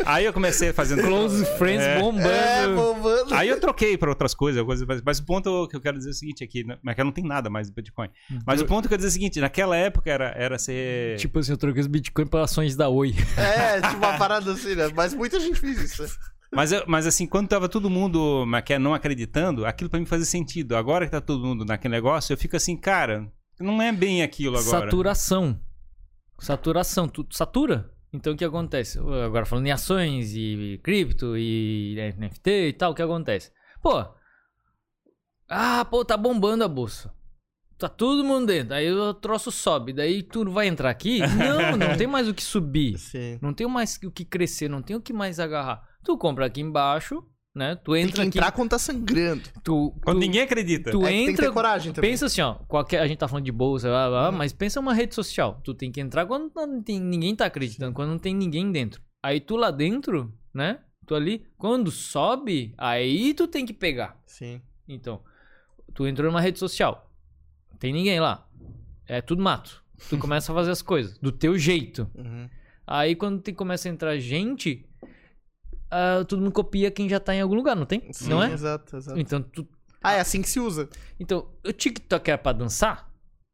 aí 0.05 0.25
eu 0.25 0.33
comecei 0.33 0.73
fazendo 0.73 1.03
Close 1.03 1.45
Friends 1.57 1.85
É. 1.87 1.99
bombando. 1.99 2.29
É, 2.29 2.67
bombando. 2.69 3.35
Aí 3.35 3.49
eu 3.49 3.59
troquei 3.61 3.97
pra 3.97 4.11
outras 4.11 4.35
coisas, 4.35 4.63
coisas 4.65 4.87
mas, 4.87 5.01
mas 5.03 5.19
o 5.21 5.25
ponto 5.25 5.69
que 5.69 5.77
eu 5.77 5.81
quero 5.81 5.97
dizer 5.97 6.11
é 6.11 6.13
o 6.13 6.15
seguinte 6.15 6.43
aqui, 6.45 6.65
né, 6.65 6.77
mas 6.83 6.95
que 6.95 7.05
não 7.05 7.13
tem 7.13 7.25
nada 7.25 7.49
mais 7.49 7.71
do 7.71 7.75
Bitcoin. 7.75 8.09
Mas 8.45 8.61
o 8.61 8.67
ponto 8.67 8.83
que 8.83 8.87
eu 8.87 8.99
quero 8.99 8.99
dizer 8.99 9.09
é 9.09 9.11
o 9.11 9.13
seguinte, 9.13 9.41
naquela 9.41 9.77
época 9.77 10.11
era, 10.11 10.35
era 10.37 10.59
ser... 10.59 11.17
Tipo 11.19 11.39
assim, 11.39 11.53
eu 11.53 11.57
troquei 11.57 11.81
os 11.81 11.87
Bitcoin 11.87 12.27
por 12.27 12.41
ações 12.41 12.77
da 12.77 12.89
Oi. 12.89 13.15
É, 13.39 13.81
tipo 13.81 13.97
uma 13.97 14.19
parada 14.19 14.53
assim, 14.53 14.75
né? 14.75 14.91
Mas 14.95 15.15
muita 15.15 15.39
gente 15.41 15.59
fez 15.59 15.81
isso. 15.81 16.05
Mas, 16.55 16.73
eu- 16.73 16.85
mas 16.87 17.07
assim, 17.07 17.27
quando 17.27 17.49
tava 17.49 17.69
todo 17.69 17.91
mundo 17.91 18.45
é, 18.69 18.79
não 18.79 18.95
acreditando, 18.95 19.67
aquilo 19.67 19.91
pra 19.91 19.99
mim 19.99 20.07
fazia 20.07 20.27
sentido. 20.27 20.77
Agora 20.77 21.05
que 21.05 21.11
tá 21.13 21.21
todo 21.21 21.45
mundo 21.45 21.65
naquele 21.65 21.93
negócio, 21.93 22.33
eu 22.33 22.37
fico 22.39 22.57
assim, 22.57 22.77
cara, 22.77 23.31
não 23.59 23.81
é 23.83 23.93
bem 23.93 24.23
aquilo 24.23 24.57
agora. 24.59 24.87
Saturação. 24.87 25.61
Saturação. 26.39 27.09
Tu 27.09 27.27
satura. 27.31 27.91
Então 28.13 28.33
o 28.33 28.37
que 28.37 28.45
acontece? 28.45 28.99
Agora 28.99 29.45
falando 29.45 29.67
em 29.67 29.73
ações 29.73 30.35
e 30.37 30.79
cripto 30.85 31.37
e 31.37 31.97
NFT 31.97 32.69
e 32.69 32.73
tal, 32.73 32.93
o 32.93 32.95
que 32.95 33.03
acontece? 33.03 33.51
Pô. 33.83 34.05
Ah, 35.49 35.85
pô, 35.85 36.05
tá 36.05 36.17
bombando 36.17 36.65
a 36.65 36.69
bolsa. 36.69 37.13
Tá 37.77 37.89
todo 37.89 38.25
mundo 38.25 38.47
dentro. 38.47 38.73
Aí 38.75 38.91
o 38.93 39.13
troço 39.15 39.51
sobe. 39.51 39.93
Daí 39.93 40.23
tu 40.23 40.49
vai 40.51 40.69
entrar 40.69 40.91
aqui? 40.91 41.19
Não, 41.37 41.77
não 41.77 41.97
tem 41.97 42.07
mais 42.07 42.29
o 42.29 42.35
que 42.35 42.43
subir. 42.43 42.97
Sim. 42.99 43.39
Não 43.43 43.53
tem 43.53 43.67
mais 43.67 43.99
o 44.05 44.11
que 44.13 44.25
crescer, 44.25 44.69
não 44.71 44.81
tem 44.81 44.95
o 44.97 45.01
que 45.01 45.13
mais 45.13 45.41
agarrar. 45.41 45.83
Tu 46.05 46.17
compra 46.19 46.47
aqui 46.47 46.61
embaixo, 46.61 47.25
né? 47.55 47.77
Tu 47.77 47.93
Tem 47.93 48.03
entra 48.03 48.23
que 48.23 48.29
entrar 48.29 48.49
aqui. 48.49 48.57
quando 48.57 48.71
tá 48.71 48.79
sangrando. 48.79 49.43
Tu, 49.63 49.91
Quando 50.05 50.19
tu- 50.19 50.21
ninguém 50.21 50.43
acredita. 50.43 50.91
tu 50.91 50.99
É 51.03 51.07
que 51.07 51.09
tem 51.09 51.25
que 51.27 51.31
entra. 51.33 51.47
ter 51.47 51.53
coragem 51.53 51.93
também. 51.93 52.11
Pensa 52.11 52.27
assim, 52.27 52.41
ó, 52.43 52.55
qualquer, 52.69 53.01
a 53.01 53.07
gente 53.07 53.19
tá 53.19 53.27
falando 53.29 53.45
de 53.45 53.53
bolsa, 53.53 53.89
blá, 53.89 54.09
blá, 54.09 54.21
blá, 54.23 54.31
Uhum. 54.31 54.37
mas 54.37 54.53
pensa 54.53 54.79
uma 54.81 54.93
rede 54.93 55.15
social. 55.15 55.61
Tu 55.65 55.73
tem 55.75 55.91
que 55.91 56.01
entrar 56.01 56.27
quando 56.27 56.53
não 56.55 56.83
tem, 56.83 57.01
ninguém 57.01 57.35
tá 57.35 57.47
acreditando, 57.47 57.93
quando 57.95 58.11
não 58.11 58.19
tem 58.19 58.35
ninguém 58.35 58.71
dentro. 58.71 59.01
Aí 59.23 59.41
tu 59.41 59.57
lá 59.57 59.71
dentro, 59.71 60.33
né? 60.53 60.81
Tu 61.07 61.15
ali, 61.15 61.47
quando 61.57 61.91
sobe, 61.91 62.75
aí 62.79 63.33
tu 63.35 63.47
tem 63.47 63.65
que 63.67 63.73
pegar. 63.73 64.19
Sim. 64.27 64.61
Então, 64.89 65.23
tu 65.95 66.07
entrou 66.07 66.31
numa 66.31 66.41
rede 66.41 66.59
social, 66.59 67.11
tem 67.79 67.93
ninguém 67.93 68.21
lá. 68.21 68.47
É 69.07 69.21
tudo 69.21 69.43
mato. 69.43 69.83
Tu 70.11 70.17
começa 70.19 70.51
a 70.51 70.55
fazer 70.55 70.71
as 70.71 70.83
coisas 70.83 71.19
do 71.19 71.31
teu 71.33 71.57
jeito. 71.59 72.11
Uhum. 72.15 72.49
Aí 72.87 73.15
quando 73.15 73.41
tem, 73.41 73.55
começa 73.55 73.89
a 73.89 73.93
entrar 73.93 74.19
gente, 74.19 74.85
ah, 75.95 76.25
todo 76.25 76.41
mundo 76.43 76.53
copia 76.53 76.91
quem 76.91 77.09
já 77.09 77.21
tá 77.21 77.35
em 77.35 77.41
algum 77.41 77.55
lugar, 77.55 77.77
não 77.77 77.87
tem? 77.87 78.13
Sim, 78.13 78.31
não 78.31 78.43
é? 78.43 78.53
Exato, 78.53 78.97
exato. 78.97 79.19
Então, 79.19 79.41
tu, 79.43 79.67
Ah, 80.03 80.15
é 80.15 80.21
assim 80.21 80.43
que 80.43 80.49
se 80.51 80.59
usa. 80.61 80.89
então, 81.19 81.47
o 81.67 81.73
TikTok 81.73 82.29
era 82.31 82.39
pra 82.39 82.53
dançar? 82.53 83.11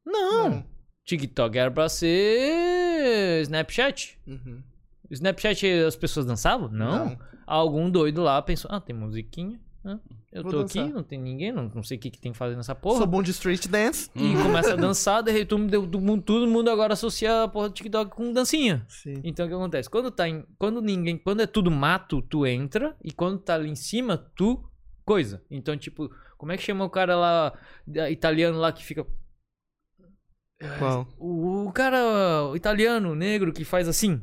Não. 0.07 0.65
TikTok 1.07 1.57
era 1.59 1.71
pra 1.71 1.89
ser 1.89 3.43
Snapchat. 3.43 4.19
Uhum. 4.27 4.63
Snapchat 5.11 5.67
as 5.87 5.97
pessoas 5.97 6.25
dançavam? 6.27 6.69
Não. 6.69 7.19
Algum 7.47 7.91
doido 7.91 8.23
lá 8.23 8.41
pensou, 8.43 8.71
ah, 8.73 8.81
tem 8.81 8.95
musiquinha. 8.95 9.61
Eu 10.33 10.43
Vou 10.43 10.53
tô 10.53 10.61
dançar. 10.63 10.85
aqui, 10.85 10.93
não 10.93 11.03
tem 11.03 11.19
ninguém, 11.19 11.51
não, 11.53 11.71
não 11.75 11.83
sei 11.83 11.97
o 11.97 12.01
que, 12.01 12.11
que 12.11 12.21
tem 12.21 12.33
que 12.33 12.39
fazer 12.39 12.55
nessa 12.57 12.75
porra. 12.75 12.99
Sou 12.99 13.07
bom 13.07 13.23
de 13.23 13.31
street 13.31 13.67
dance. 13.69 14.11
E 14.15 14.35
começa 14.43 14.73
a 14.75 14.77
dançar, 14.77 15.23
de 15.23 15.31
repente 15.33 15.49
todo 15.49 16.01
mundo- 16.01 16.23
todo 16.23 16.47
mundo, 16.47 16.71
agora 16.71 16.93
associa 16.93 17.45
a 17.45 17.49
porra 17.49 17.69
do 17.69 17.75
TikTok 17.75 18.11
com 18.15 18.33
dancinha. 18.33 18.85
Sim. 18.89 19.15
Então 19.25 19.47
o 19.47 19.49
que 19.49 19.55
acontece? 19.55 19.89
Quando 19.89 20.11
tá 20.11 20.29
em, 20.29 20.45
quando 20.59 20.81
ninguém, 20.83 21.17
quando 21.17 21.41
é 21.41 21.47
tudo 21.47 21.71
mato, 21.71 22.21
tu 22.23 22.47
entra 22.47 22.97
e 23.03 23.11
quando 23.13 23.39
tá 23.39 23.55
ali 23.55 23.71
em 23.71 23.75
cima, 23.77 24.17
tu 24.37 24.63
coisa. 25.05 25.43
Então 25.51 25.77
tipo, 25.77 26.11
como 26.37 26.53
é 26.53 26.57
que 26.57 26.63
chama 26.63 26.85
o 26.85 26.91
cara 26.91 27.17
lá 27.17 27.53
italiano 28.11 28.59
lá 28.59 28.71
que 28.73 28.85
fica 28.85 29.05
Qual? 30.79 31.09
o, 31.19 31.67
o 31.69 31.73
cara 31.73 32.45
o 32.51 32.55
italiano 32.55 33.15
negro 33.15 33.53
que 33.53 33.65
faz 33.65 33.89
assim? 33.89 34.21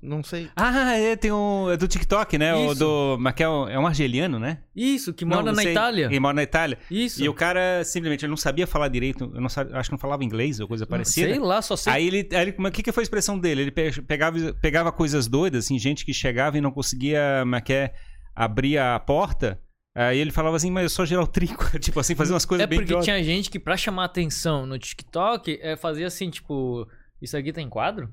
Não 0.00 0.22
sei. 0.22 0.48
Ah, 0.54 0.96
é, 0.96 1.16
tem 1.16 1.32
um. 1.32 1.68
É 1.70 1.76
do 1.76 1.88
TikTok, 1.88 2.38
né? 2.38 2.54
O 2.54 2.66
Isso. 2.72 2.78
do. 2.78 3.16
Mas 3.18 3.34
que 3.34 3.42
é 3.42 3.48
um, 3.48 3.68
é 3.68 3.78
um 3.78 3.84
argeliano, 3.86 4.38
né? 4.38 4.58
Isso, 4.74 5.12
que 5.12 5.24
Não, 5.24 5.30
mora 5.38 5.46
não 5.46 5.52
na 5.54 5.62
sei. 5.62 5.72
Itália. 5.72 6.06
Ele 6.06 6.20
mora 6.20 6.34
na 6.34 6.42
Itália. 6.44 6.78
Isso. 6.88 7.22
E 7.22 7.28
o 7.28 7.34
cara 7.34 7.82
simplesmente 7.84 8.24
ele 8.24 8.30
não 8.30 8.36
sabia 8.36 8.64
falar 8.66 8.86
direito. 8.88 9.30
Eu 9.34 9.40
não 9.40 9.48
sabe- 9.48 9.74
acho 9.74 9.88
que 9.88 9.94
não 9.94 9.98
falava 9.98 10.22
inglês 10.22 10.60
ou 10.60 10.68
coisa 10.68 10.86
parecida. 10.86 11.28
Sei 11.28 11.38
lá, 11.40 11.60
só 11.60 11.74
sei. 11.74 11.92
Aí 11.92 12.06
ele, 12.06 12.28
aí 12.32 12.42
ele 12.42 12.52
como 12.52 12.68
é- 12.68 12.70
o 12.70 12.72
que, 12.72 12.82
que 12.82 12.92
foi 12.92 13.02
a 13.02 13.04
expressão 13.04 13.36
dele? 13.38 13.62
Ele 13.62 13.70
pe- 13.72 14.00
pegava, 14.02 14.38
pegava 14.62 14.92
coisas 14.92 15.26
doidas, 15.26 15.64
assim, 15.64 15.76
gente 15.80 16.04
que 16.04 16.14
chegava 16.14 16.56
e 16.56 16.60
não 16.60 16.70
conseguia, 16.70 17.20
como 17.40 17.56
é 17.56 17.60
que 17.60 17.72
é, 17.72 17.92
abrir 18.36 18.78
a 18.78 18.98
porta. 19.00 19.60
Aí 19.96 20.16
ele 20.18 20.30
falava 20.30 20.54
assim, 20.56 20.70
mas 20.70 20.84
eu 20.84 20.90
só 20.90 21.04
gerar 21.04 21.22
o 21.22 21.26
trico. 21.26 21.64
tipo 21.80 21.98
assim, 21.98 22.14
fazer 22.14 22.32
umas 22.32 22.44
coisas 22.44 22.62
é 22.62 22.66
bem 22.68 22.78
porque 22.78 22.84
idiotas. 22.92 23.04
tinha 23.04 23.20
gente 23.24 23.50
que 23.50 23.58
pra 23.58 23.76
chamar 23.76 24.04
atenção 24.04 24.64
no 24.64 24.78
TikTok 24.78 25.58
é, 25.60 25.76
fazia 25.76 26.06
assim, 26.06 26.30
tipo, 26.30 26.86
isso 27.20 27.36
aqui 27.36 27.52
tá 27.52 27.60
em 27.60 27.68
quadro? 27.68 28.08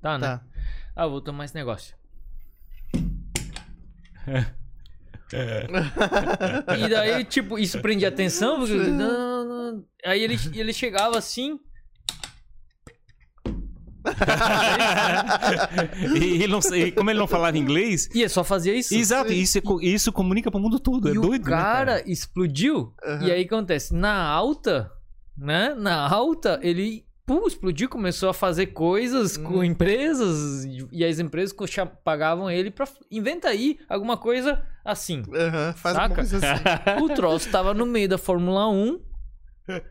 Tá, 0.00 0.18
né? 0.18 0.26
Tá. 0.26 0.42
Ah, 0.94 1.06
vou 1.06 1.20
tomar 1.20 1.44
esse 1.44 1.54
negócio. 1.54 1.94
e 6.78 6.88
daí, 6.88 7.24
tipo, 7.24 7.58
isso 7.58 7.80
prendia 7.80 8.08
atenção. 8.08 8.58
porque- 8.58 8.74
não, 8.74 9.44
não. 9.44 9.84
Aí 10.04 10.22
ele, 10.22 10.38
ele 10.54 10.72
chegava 10.72 11.18
assim. 11.18 11.58
e, 16.16 16.42
ele 16.42 16.48
não, 16.48 16.58
e 16.74 16.90
como 16.92 17.10
ele 17.10 17.18
não 17.18 17.28
falava 17.28 17.56
inglês, 17.56 18.08
E 18.14 18.28
só 18.28 18.42
fazia 18.42 18.74
isso. 18.74 18.94
exato, 18.94 19.32
e 19.32 19.40
isso, 19.40 19.58
é 19.58 19.62
isso 19.86 20.12
comunica 20.12 20.50
pro 20.50 20.60
mundo 20.60 20.80
todo. 20.80 21.08
É 21.08 21.12
e 21.12 21.14
doido, 21.14 21.46
o 21.46 21.50
né, 21.50 21.56
cara 21.56 22.10
explodiu. 22.10 22.94
Aham. 23.04 23.26
E 23.26 23.30
aí 23.30 23.44
acontece? 23.44 23.94
Na 23.94 24.22
alta, 24.24 24.90
né? 25.36 25.74
Na 25.74 26.08
alta, 26.08 26.58
ele 26.62 27.04
pum, 27.40 27.46
explodiu, 27.46 27.88
começou 27.88 28.28
a 28.28 28.34
fazer 28.34 28.66
coisas 28.68 29.36
Hum. 29.38 29.44
com 29.44 29.64
empresas. 29.64 30.64
e- 30.92 31.04
as 31.04 31.18
empresas 31.18 31.54
pagavam 32.04 32.50
ele 32.50 32.70
pra. 32.70 32.86
Inventa 33.10 33.48
aí 33.48 33.78
alguma 33.88 34.16
coisa 34.16 34.62
assim. 34.84 35.22
Aham, 35.34 35.72
Faz 35.74 35.96
Saca? 35.96 36.14
coisa 36.14 36.36
assim. 36.38 36.62
O 37.04 37.08
troço 37.14 37.50
tava 37.50 37.72
no 37.74 37.86
meio 37.86 38.08
da 38.08 38.18
Fórmula 38.18 38.68
1. 38.68 39.00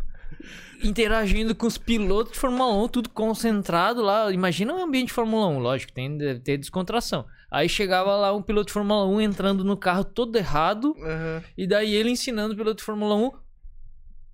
Interagindo 0.83 1.53
com 1.53 1.67
os 1.67 1.77
pilotos 1.77 2.33
de 2.33 2.39
Fórmula 2.39 2.73
1, 2.83 2.87
tudo 2.87 3.09
concentrado 3.09 4.01
lá. 4.01 4.31
Imagina 4.31 4.73
um 4.73 4.83
ambiente 4.83 5.07
de 5.07 5.13
Fórmula 5.13 5.47
1, 5.47 5.59
lógico, 5.59 5.93
tem, 5.93 6.17
deve 6.17 6.39
ter 6.39 6.57
descontração. 6.57 7.25
Aí 7.51 7.69
chegava 7.69 8.15
lá 8.15 8.33
um 8.33 8.41
piloto 8.41 8.67
de 8.67 8.73
Fórmula 8.73 9.05
1 9.05 9.21
entrando 9.21 9.63
no 9.63 9.77
carro 9.77 10.03
todo 10.03 10.35
errado, 10.37 10.95
Aham. 11.03 11.43
e 11.57 11.67
daí 11.67 11.93
ele 11.93 12.09
ensinando 12.09 12.53
o 12.53 12.57
piloto 12.57 12.77
de 12.77 12.83
Fórmula 12.83 13.13
1. 13.15 13.31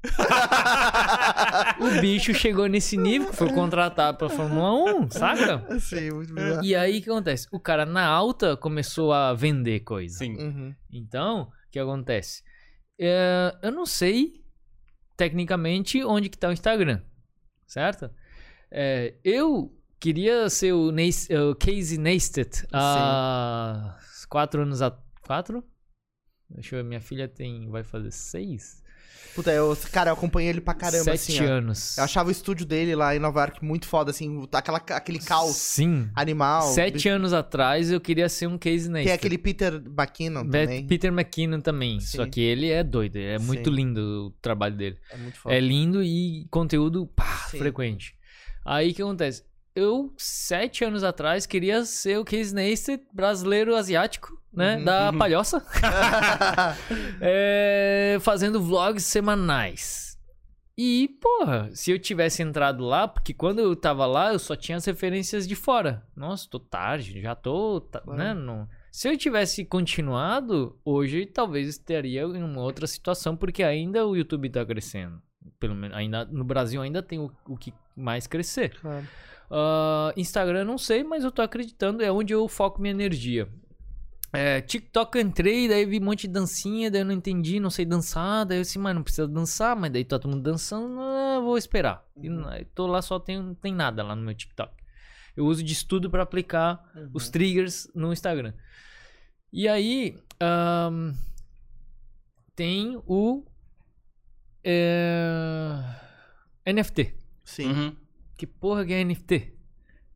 o 1.79 2.01
bicho 2.01 2.33
chegou 2.33 2.67
nesse 2.67 2.97
nível, 2.97 3.29
que 3.29 3.35
foi 3.35 3.51
contratado 3.53 4.17
pra 4.17 4.29
Fórmula 4.29 4.73
1, 5.01 5.09
saca? 5.11 5.79
Sim, 5.79 6.11
muito 6.11 6.33
bizarro. 6.33 6.63
E 6.63 6.75
aí 6.75 6.99
o 6.99 7.01
que 7.01 7.09
acontece? 7.09 7.47
O 7.51 7.59
cara 7.59 7.85
na 7.85 8.05
alta 8.05 8.55
começou 8.57 9.11
a 9.13 9.33
vender 9.33 9.81
coisa. 9.81 10.17
Sim. 10.17 10.35
Uhum. 10.37 10.75
Então, 10.91 11.41
o 11.43 11.71
que 11.71 11.79
acontece? 11.79 12.43
É, 12.99 13.55
eu 13.61 13.71
não 13.71 13.85
sei 13.85 14.43
tecnicamente 15.15 16.03
onde 16.03 16.29
que 16.29 16.37
tá 16.37 16.49
o 16.49 16.53
Instagram, 16.53 17.01
certo? 17.65 18.09
É, 18.71 19.15
eu 19.23 19.73
queria 19.99 20.49
ser 20.49 20.73
o, 20.73 20.91
Neis- 20.91 21.27
o 21.29 21.55
Casey 21.55 21.97
Neistat 21.97 22.65
há 22.71 23.97
quatro 24.29 24.61
anos 24.61 24.81
a 24.81 24.91
quatro? 25.21 25.63
Deixa 26.49 26.75
eu 26.75 26.83
ver, 26.83 26.87
minha 26.87 27.01
filha 27.01 27.27
tem 27.27 27.69
vai 27.69 27.83
fazer 27.83 28.11
seis, 28.11 28.81
Puta, 29.35 29.51
eu, 29.51 29.77
cara, 29.91 30.09
eu 30.09 30.13
acompanhei 30.13 30.49
ele 30.49 30.61
pra 30.61 30.73
caramba, 30.73 31.03
sete 31.17 31.33
assim, 31.39 31.45
ó. 31.45 31.51
anos. 31.51 31.97
Eu 31.97 32.03
achava 32.03 32.29
o 32.29 32.31
estúdio 32.31 32.65
dele 32.65 32.95
lá 32.95 33.15
em 33.15 33.19
Nova 33.19 33.39
York 33.41 33.63
muito 33.63 33.87
foda, 33.87 34.11
assim, 34.11 34.47
aquela, 34.51 34.77
aquele 34.77 35.19
caos 35.19 35.55
Sim. 35.55 36.09
animal. 36.15 36.63
Sete 36.73 37.07
anos 37.07 37.33
atrás 37.33 37.91
eu 37.91 38.01
queria 38.01 38.27
ser 38.29 38.47
um 38.47 38.57
Casey 38.57 38.89
Neistat. 38.89 39.03
Tem 39.05 39.13
aquele 39.13 39.37
Peter 39.37 39.73
McKinnon 39.75 40.43
Be- 40.43 40.61
também. 40.61 40.87
Peter 40.87 41.11
McKinnon 41.11 41.61
também. 41.61 41.99
Sim. 41.99 42.17
Só 42.17 42.25
que 42.25 42.41
ele 42.41 42.69
é 42.71 42.83
doido. 42.83 43.17
É 43.17 43.37
muito 43.37 43.69
Sim. 43.69 43.75
lindo 43.75 44.27
o 44.27 44.31
trabalho 44.41 44.75
dele. 44.75 44.97
É 45.11 45.17
muito 45.17 45.39
foda. 45.39 45.55
É 45.55 45.59
lindo 45.59 46.03
e 46.03 46.47
conteúdo 46.49 47.05
pá, 47.07 47.25
frequente. 47.49 48.15
Aí 48.65 48.91
o 48.91 48.93
que 48.93 49.01
acontece? 49.01 49.43
Eu, 49.77 50.11
sete 50.17 50.83
anos 50.83 51.03
atrás, 51.03 51.45
queria 51.45 51.85
ser 51.85 52.17
o 52.17 52.25
Casey 52.25 52.51
Neistat 52.55 52.99
brasileiro 53.13 53.75
asiático, 53.75 54.41
né? 54.51 54.77
Uhum. 54.77 54.83
Da 54.83 55.13
palhoça. 55.13 55.63
É, 57.21 58.17
fazendo 58.21 58.59
vlogs 58.59 59.03
semanais. 59.05 60.17
E, 60.75 61.09
porra, 61.21 61.69
se 61.73 61.91
eu 61.91 61.99
tivesse 61.99 62.41
entrado 62.41 62.83
lá, 62.83 63.07
porque 63.07 63.33
quando 63.35 63.59
eu 63.59 63.75
tava 63.75 64.05
lá, 64.07 64.33
eu 64.33 64.39
só 64.39 64.55
tinha 64.55 64.77
as 64.77 64.85
referências 64.85 65.47
de 65.47 65.55
fora. 65.55 66.03
Nossa, 66.15 66.47
tô 66.49 66.59
tarde, 66.59 67.21
já 67.21 67.35
tô, 67.35 67.79
tá- 67.81 68.01
Claro. 68.01 68.17
né? 68.19 68.33
Não... 68.33 68.67
Se 68.91 69.07
eu 69.07 69.15
tivesse 69.15 69.63
continuado, 69.63 70.79
hoje 70.83 71.25
talvez 71.27 71.67
estaria 71.67 72.21
em 72.23 72.41
uma 72.43 72.61
outra 72.61 72.87
situação, 72.87 73.35
porque 73.37 73.61
ainda 73.63 74.07
o 74.07 74.15
YouTube 74.15 74.49
tá 74.49 74.65
crescendo. 74.65 75.21
Pelo 75.59 75.75
menos, 75.75 75.95
ainda, 75.95 76.25
no 76.25 76.43
Brasil 76.43 76.81
ainda 76.81 77.03
tem 77.03 77.19
o, 77.19 77.31
o 77.47 77.55
que 77.57 77.71
mais 77.95 78.25
crescer. 78.25 78.75
Claro. 78.79 79.07
Uh, 79.49 80.11
Instagram 80.17 80.65
não 80.65 80.77
sei, 80.77 81.03
mas 81.03 81.23
eu 81.23 81.31
tô 81.31 81.41
acreditando, 81.41 82.03
é 82.03 82.11
onde 82.11 82.33
eu 82.33 82.47
foco 82.47 82.81
minha 82.81 82.93
energia. 82.93 83.47
É, 84.33 84.59
TikTok 84.59 85.17
entrei, 85.19 85.69
daí 85.69 85.85
vi 85.85 85.99
um 85.99 86.03
monte 86.03 86.27
de 86.27 86.33
dancinha, 86.33 86.91
daí 86.91 87.01
eu 87.01 87.05
não 87.05 87.13
entendi, 87.13 87.59
não 87.59 87.69
sei 87.69 87.85
dançar, 87.85 88.45
daí 88.45 88.57
eu 88.57 88.61
disse, 88.61 88.77
mas 88.77 88.93
não 88.93 89.01
precisa 89.01 89.27
dançar, 89.27 89.75
mas 89.75 89.91
daí 89.91 90.03
tá 90.03 90.19
todo 90.19 90.31
mundo 90.31 90.43
dançando, 90.43 90.89
não, 90.89 91.43
vou 91.43 91.57
esperar. 91.57 92.05
Uhum. 92.15 92.53
E, 92.53 92.65
tô 92.65 92.87
lá 92.87 93.01
só 93.01 93.19
tem, 93.19 93.41
não 93.41 93.55
tem 93.55 93.73
nada 93.73 94.03
lá 94.03 94.15
no 94.15 94.21
meu 94.21 94.35
TikTok. 94.35 94.73
Eu 95.35 95.45
uso 95.45 95.63
de 95.63 95.71
estudo 95.71 96.09
para 96.09 96.23
aplicar 96.23 96.83
uhum. 96.93 97.09
os 97.13 97.29
triggers 97.29 97.89
no 97.95 98.11
Instagram. 98.11 98.53
E 99.53 99.67
aí 99.67 100.17
um, 100.91 101.13
tem 102.55 103.01
o 103.05 103.45
eh, 104.63 105.79
é, 106.65 106.73
NFT. 106.73 107.13
Sim. 107.45 107.71
Uhum. 107.71 107.95
Que 108.37 108.45
porra 108.47 108.85
que 108.85 108.93
é 108.93 109.03
NFT? 109.03 109.53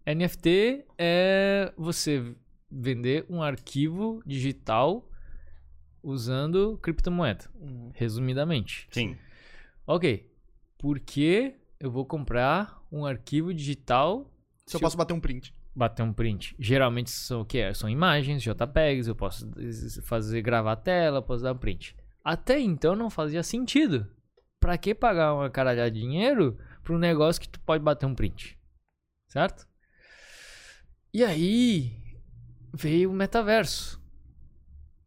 NFT 0.05 0.85
é 0.97 1.73
você 1.77 2.35
vender 2.69 3.25
um 3.29 3.41
arquivo 3.41 4.21
digital 4.25 5.07
usando 6.03 6.77
criptomoeda, 6.81 7.45
Uhum. 7.59 7.91
resumidamente. 7.93 8.87
Sim. 8.91 9.17
Ok. 9.85 10.29
Por 10.77 10.99
que 10.99 11.55
eu 11.79 11.91
vou 11.91 12.05
comprar 12.05 12.81
um 12.91 13.05
arquivo 13.05 13.53
digital 13.53 14.31
Se 14.65 14.75
eu 14.75 14.79
posso 14.79 14.97
bater 14.97 15.13
um 15.13 15.19
print. 15.19 15.53
bater 15.75 16.01
um 16.03 16.13
print? 16.13 16.55
Geralmente 16.59 17.11
são 17.11 17.41
o 17.41 17.45
quê? 17.45 17.71
São 17.73 17.89
imagens, 17.89 18.41
JPEGs, 18.41 19.07
eu 19.07 19.15
posso 19.15 19.47
fazer 20.03 20.41
gravar 20.41 20.73
a 20.73 20.75
tela, 20.75 21.21
posso 21.21 21.43
dar 21.43 21.53
um 21.53 21.57
print. 21.57 21.95
Até 22.23 22.59
então 22.59 22.95
não 22.95 23.09
fazia 23.09 23.43
sentido. 23.43 24.07
Pra 24.59 24.77
que 24.77 24.93
pagar 24.95 25.33
uma 25.33 25.49
caralhada 25.49 25.89
de 25.91 25.99
dinheiro 25.99 26.57
pra 26.83 26.93
um 26.93 26.97
negócio 26.99 27.41
que 27.41 27.49
tu 27.49 27.59
pode 27.61 27.83
bater 27.83 28.05
um 28.05 28.15
print? 28.15 28.57
Certo? 29.27 29.67
E 31.13 31.23
aí 31.23 31.91
veio 32.73 33.11
o 33.11 33.13
metaverso. 33.13 33.99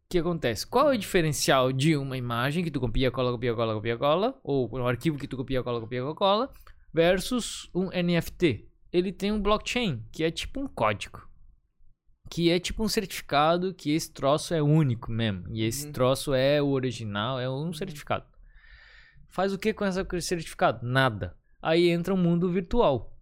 O 0.05 0.07
que 0.09 0.19
acontece? 0.19 0.67
Qual 0.67 0.91
é 0.91 0.95
o 0.95 0.99
diferencial 0.99 1.71
de 1.73 1.97
uma 1.97 2.15
imagem 2.15 2.63
que 2.63 2.69
tu 2.71 2.79
copia, 2.79 3.09
cola, 3.11 3.31
copia, 3.31 3.55
cola, 3.55 3.73
copia, 3.73 3.97
cola, 3.97 4.39
ou 4.43 4.69
um 4.77 4.87
arquivo 4.87 5.17
que 5.17 5.27
tu 5.27 5.35
copia, 5.35 5.63
cola, 5.63 5.81
copia, 5.81 6.03
cola, 6.13 6.51
versus 6.93 7.69
um 7.73 7.89
NFT? 7.91 8.69
Ele 8.93 9.11
tem 9.11 9.31
um 9.31 9.41
blockchain, 9.41 10.05
que 10.11 10.23
é 10.23 10.31
tipo 10.31 10.61
um 10.61 10.67
código. 10.67 11.27
Que 12.29 12.49
é 12.49 12.59
tipo 12.59 12.83
um 12.83 12.87
certificado 12.87 13.73
que 13.73 13.91
esse 13.91 14.11
troço 14.11 14.53
é 14.53 14.61
único 14.61 15.11
mesmo. 15.11 15.49
E 15.49 15.63
esse 15.63 15.87
Uhum. 15.87 15.91
troço 15.91 16.33
é 16.33 16.61
o 16.61 16.67
original, 16.67 17.39
é 17.39 17.49
um 17.49 17.73
certificado. 17.73 18.25
Faz 19.27 19.53
o 19.53 19.57
que 19.59 19.73
com 19.73 19.85
esse 19.85 20.21
certificado? 20.21 20.85
Nada. 20.85 21.35
Aí 21.65 21.89
entra 21.89 22.13
o 22.13 22.17
mundo 22.17 22.51
virtual. 22.51 23.17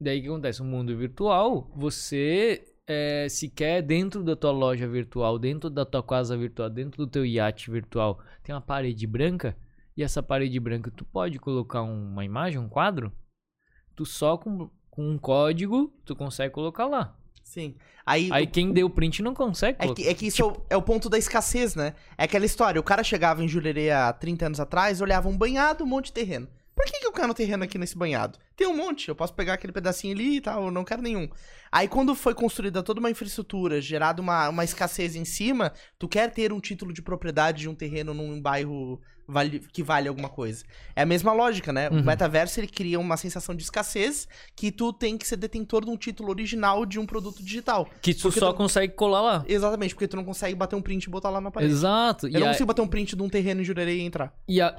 Daí 0.00 0.18
o 0.18 0.22
que 0.22 0.28
acontece? 0.28 0.62
O 0.62 0.64
mundo 0.64 0.96
virtual, 0.96 1.70
você 1.76 2.64
é, 2.86 3.26
se 3.28 3.48
quer 3.48 3.82
dentro 3.82 4.22
da 4.24 4.34
tua 4.34 4.50
loja 4.52 4.88
virtual, 4.88 5.38
dentro 5.38 5.68
da 5.68 5.84
tua 5.84 6.02
casa 6.02 6.34
virtual, 6.36 6.70
dentro 6.70 7.04
do 7.04 7.10
teu 7.10 7.26
iate 7.26 7.70
virtual, 7.70 8.18
tem 8.42 8.54
uma 8.54 8.60
parede 8.60 9.06
branca, 9.06 9.54
e 9.96 10.02
essa 10.02 10.22
parede 10.22 10.58
branca 10.58 10.90
tu 10.90 11.04
pode 11.04 11.38
colocar 11.38 11.82
uma 11.82 12.24
imagem, 12.24 12.58
um 12.58 12.68
quadro, 12.68 13.12
tu 13.94 14.04
só 14.06 14.36
com, 14.38 14.70
com 14.90 15.06
um 15.10 15.18
código 15.18 15.92
tu 16.06 16.16
consegue 16.16 16.54
colocar 16.54 16.86
lá. 16.86 17.16
Sim. 17.42 17.76
Aí, 18.06 18.30
Aí 18.32 18.46
quem 18.46 18.72
deu 18.72 18.88
print 18.88 19.22
não 19.22 19.34
consegue 19.34 19.78
É 19.80 19.92
que, 19.94 20.08
é 20.08 20.14
que 20.14 20.26
isso 20.26 20.42
é 20.42 20.46
o- 20.46 20.56
é 20.70 20.76
o 20.76 20.82
ponto 20.82 21.10
da 21.10 21.18
escassez, 21.18 21.74
né? 21.76 21.94
É 22.16 22.24
aquela 22.24 22.46
história, 22.46 22.80
o 22.80 22.84
cara 22.84 23.04
chegava 23.04 23.44
em 23.44 23.48
Jurerê 23.48 23.90
há 23.90 24.10
30 24.12 24.46
anos 24.46 24.58
atrás, 24.58 25.02
olhava 25.02 25.28
um 25.28 25.36
banhado, 25.36 25.84
um 25.84 25.86
monte 25.86 26.06
de 26.06 26.12
terreno. 26.14 26.48
Por 26.74 26.84
que, 26.86 26.98
que 26.98 27.06
eu 27.06 27.12
quero 27.12 27.30
um 27.30 27.34
terreno 27.34 27.62
aqui 27.64 27.78
nesse 27.78 27.96
banhado? 27.96 28.38
Tem 28.56 28.66
um 28.66 28.76
monte, 28.76 29.08
eu 29.08 29.14
posso 29.14 29.32
pegar 29.32 29.54
aquele 29.54 29.72
pedacinho 29.72 30.12
ali 30.14 30.36
e 30.36 30.40
tal, 30.40 30.64
eu 30.64 30.70
não 30.70 30.84
quero 30.84 31.00
nenhum. 31.02 31.28
Aí 31.70 31.86
quando 31.88 32.14
foi 32.14 32.34
construída 32.34 32.82
toda 32.82 32.98
uma 33.00 33.10
infraestrutura, 33.10 33.80
gerada 33.80 34.20
uma, 34.20 34.48
uma 34.48 34.64
escassez 34.64 35.14
em 35.14 35.24
cima, 35.24 35.72
tu 35.98 36.08
quer 36.08 36.30
ter 36.32 36.52
um 36.52 36.60
título 36.60 36.92
de 36.92 37.00
propriedade 37.02 37.60
de 37.62 37.68
um 37.68 37.74
terreno 37.74 38.12
num 38.12 38.40
bairro 38.40 39.00
vale- 39.26 39.60
que 39.72 39.82
vale 39.82 40.08
alguma 40.08 40.28
coisa. 40.28 40.64
É 40.96 41.02
a 41.02 41.06
mesma 41.06 41.32
lógica, 41.32 41.72
né? 41.72 41.88
O 41.90 41.94
Uhum. 41.94 42.02
metaverso 42.04 42.58
ele 42.60 42.66
cria 42.68 42.98
uma 43.00 43.16
sensação 43.16 43.54
de 43.54 43.62
escassez 43.62 44.26
que 44.56 44.70
tu 44.72 44.92
tem 44.92 45.16
que 45.16 45.26
ser 45.26 45.36
detentor 45.36 45.84
de 45.84 45.90
um 45.90 45.96
título 45.96 46.28
original 46.30 46.84
de 46.84 46.98
um 46.98 47.06
produto 47.06 47.42
digital. 47.42 47.88
Que 48.02 48.12
tu 48.12 48.30
só 48.32 48.52
tu- 48.52 48.56
consegue 48.56 48.92
colar 48.94 49.22
lá. 49.22 49.44
Exatamente, 49.48 49.94
porque 49.94 50.08
tu 50.08 50.16
não 50.16 50.24
consegue 50.24 50.54
bater 50.56 50.74
um 50.76 50.82
print 50.82 51.04
e 51.04 51.08
botar 51.10 51.30
lá 51.30 51.40
na 51.40 51.50
parede. 51.52 51.72
Exato. 51.72 52.26
Eu 52.26 52.30
E, 52.30 52.38
não 52.40 52.46
a, 52.48 52.50
consigo 52.50 52.66
bater 52.66 52.82
um 52.82 52.88
print 52.88 53.14
de 53.16 53.22
um 53.22 53.28
terreno 53.28 53.60
em 53.60 53.64
Jurerê 53.64 53.96
e 53.96 54.00
entrar. 54.02 54.34
e 54.48 54.60
a- 54.60 54.76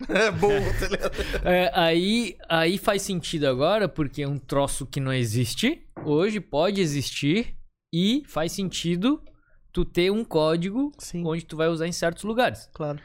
É 0.08 0.30
bom, 0.30 0.48
tá 0.78 0.88
ligado? 0.88 1.12
É, 1.46 1.70
aí, 1.74 2.36
aí 2.48 2.78
faz 2.78 3.02
sentido 3.02 3.46
agora, 3.46 3.88
porque 3.88 4.22
é 4.22 4.28
um 4.28 4.38
troço 4.38 4.86
que 4.86 4.98
não 5.00 5.12
existe, 5.12 5.86
hoje 6.04 6.40
pode 6.40 6.80
existir, 6.80 7.56
e 7.92 8.22
faz 8.26 8.52
sentido 8.52 9.22
tu 9.72 9.84
ter 9.84 10.10
um 10.10 10.24
código 10.24 10.90
Sim, 10.98 11.24
onde 11.26 11.44
tu 11.44 11.56
vai 11.56 11.68
usar 11.68 11.86
em 11.86 11.92
certos 11.92 12.24
lugares. 12.24 12.68
claro. 12.72 12.98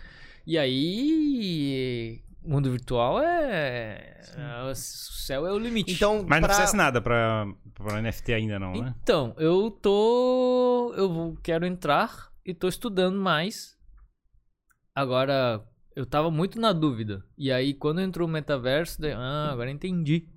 E 0.47 0.59
aí, 0.59 2.21
mundo 2.43 2.69
virtual 2.71 3.19
é. 3.19 4.21
é- 4.37 4.63
O 4.69 4.75
céu 4.75 5.47
é 5.47 5.51
o 5.51 5.57
limite. 5.57 5.93
Então, 5.93 6.17
Mas 6.27 6.39
não 6.39 6.47
pra- 6.47 6.55
precisa 6.55 6.77
nada 6.77 7.01
pra, 7.01 7.47
pra 7.73 7.99
NFT 7.99 8.31
ainda 8.33 8.59
não, 8.59 8.73
né? 8.73 8.93
Então, 9.01 9.33
eu 9.39 9.71
tô. 9.71 10.93
Eu 10.95 11.35
quero 11.43 11.65
entrar 11.65 12.29
e 12.45 12.53
tô 12.53 12.67
estudando 12.67 13.19
mais. 13.19 13.75
Agora, 14.93 15.63
eu 15.95 16.05
tava 16.05 16.29
muito 16.29 16.59
na 16.59 16.73
dúvida. 16.73 17.23
E 17.37 17.51
aí, 17.51 17.73
quando 17.73 18.01
entrou 18.01 18.27
o 18.27 18.31
metaverso, 18.31 18.99
daí, 18.99 19.13
ah, 19.13 19.49
agora 19.51 19.71
entendi. 19.71 20.27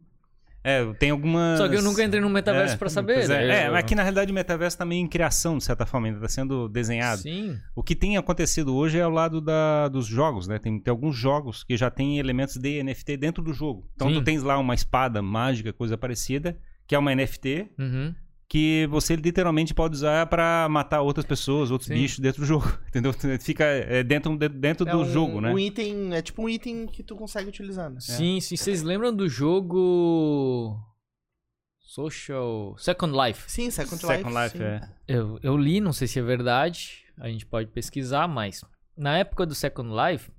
É, 0.62 0.84
tem 0.94 1.10
algumas... 1.10 1.58
Só 1.58 1.68
que 1.68 1.76
eu 1.76 1.82
nunca 1.82 2.02
entrei 2.02 2.20
no 2.20 2.28
metaverso 2.28 2.76
pra 2.76 2.88
saber. 2.88 3.14
Pois 3.14 3.30
é, 3.30 3.46
né? 3.46 3.62
é, 3.62 3.66
aqui 3.68 3.94
na 3.94 4.02
realidade 4.02 4.30
o 4.30 4.34
metaverso 4.34 4.76
tá 4.76 4.84
meio 4.84 5.02
em 5.02 5.08
criação, 5.08 5.56
de 5.56 5.64
certa 5.64 5.86
forma, 5.86 6.08
ainda 6.08 6.20
tá 6.20 6.28
sendo 6.28 6.68
desenhado. 6.68 7.22
Sim. 7.22 7.58
O 7.74 7.82
que 7.82 7.94
tem 7.94 8.16
acontecido 8.16 8.74
hoje 8.74 8.98
é 8.98 9.02
ao 9.02 9.10
lado 9.10 9.40
da, 9.40 9.88
dos 9.88 10.06
jogos, 10.06 10.46
né? 10.46 10.58
Tem, 10.58 10.78
tem 10.78 10.90
alguns 10.90 11.16
jogos 11.16 11.64
que 11.64 11.76
já 11.76 11.90
tem 11.90 12.18
elementos 12.18 12.56
de 12.56 12.82
NFT 12.82 13.16
dentro 13.16 13.42
do 13.42 13.52
jogo. 13.52 13.88
Então 13.94 14.08
Sim. 14.08 14.14
tu 14.14 14.22
tens 14.22 14.42
lá 14.42 14.58
uma 14.58 14.74
espada 14.74 15.22
mágica, 15.22 15.72
coisa 15.72 15.96
parecida, 15.96 16.58
que 16.86 16.94
é 16.94 16.98
uma 16.98 17.14
NFT, 17.14 17.70
Uhum. 17.78 18.14
Que 18.48 18.86
você 18.86 19.14
literalmente 19.14 19.74
pode 19.74 19.94
usar 19.94 20.26
pra 20.26 20.66
matar 20.70 21.02
outras 21.02 21.26
pessoas, 21.26 21.70
outros 21.70 21.88
Sim. 21.88 21.94
bichos 21.94 22.18
dentro 22.18 22.40
do 22.40 22.46
jogo. 22.46 22.66
Entendeu? 22.88 23.12
Fica 23.40 23.64
é, 23.64 24.02
dentro, 24.02 24.36
dentro 24.36 24.88
é 24.88 24.90
do 24.90 25.00
um, 25.00 25.04
jogo, 25.04 25.40
né? 25.40 25.52
Um 25.52 25.58
item, 25.58 26.14
é 26.14 26.22
tipo 26.22 26.42
um 26.42 26.48
item 26.48 26.86
que 26.86 27.02
tu 27.02 27.14
consegue 27.14 27.48
utilizar, 27.48 27.90
né? 27.90 28.00
Sim, 28.00 28.40
sim. 28.40 28.56
Vocês 28.56 28.82
lembram 28.82 29.14
do 29.14 29.28
jogo. 29.28 30.80
Social. 31.78 32.74
Second 32.78 33.14
Life? 33.16 33.50
Sim, 33.50 33.70
Second, 33.70 34.00
Second 34.00 34.34
Life. 34.34 34.56
Life, 34.56 34.58
sim. 34.58 34.64
é. 34.64 34.88
Eu, 35.06 35.38
eu 35.42 35.56
li, 35.56 35.80
não 35.80 35.92
sei 35.92 36.06
se 36.06 36.18
é 36.18 36.22
verdade. 36.22 37.04
A 37.18 37.28
gente 37.28 37.44
pode 37.44 37.70
pesquisar, 37.70 38.26
mas. 38.28 38.64
Na 38.96 39.18
época 39.18 39.46
do 39.46 39.54
Second 39.54 39.90
Life, 39.94 40.30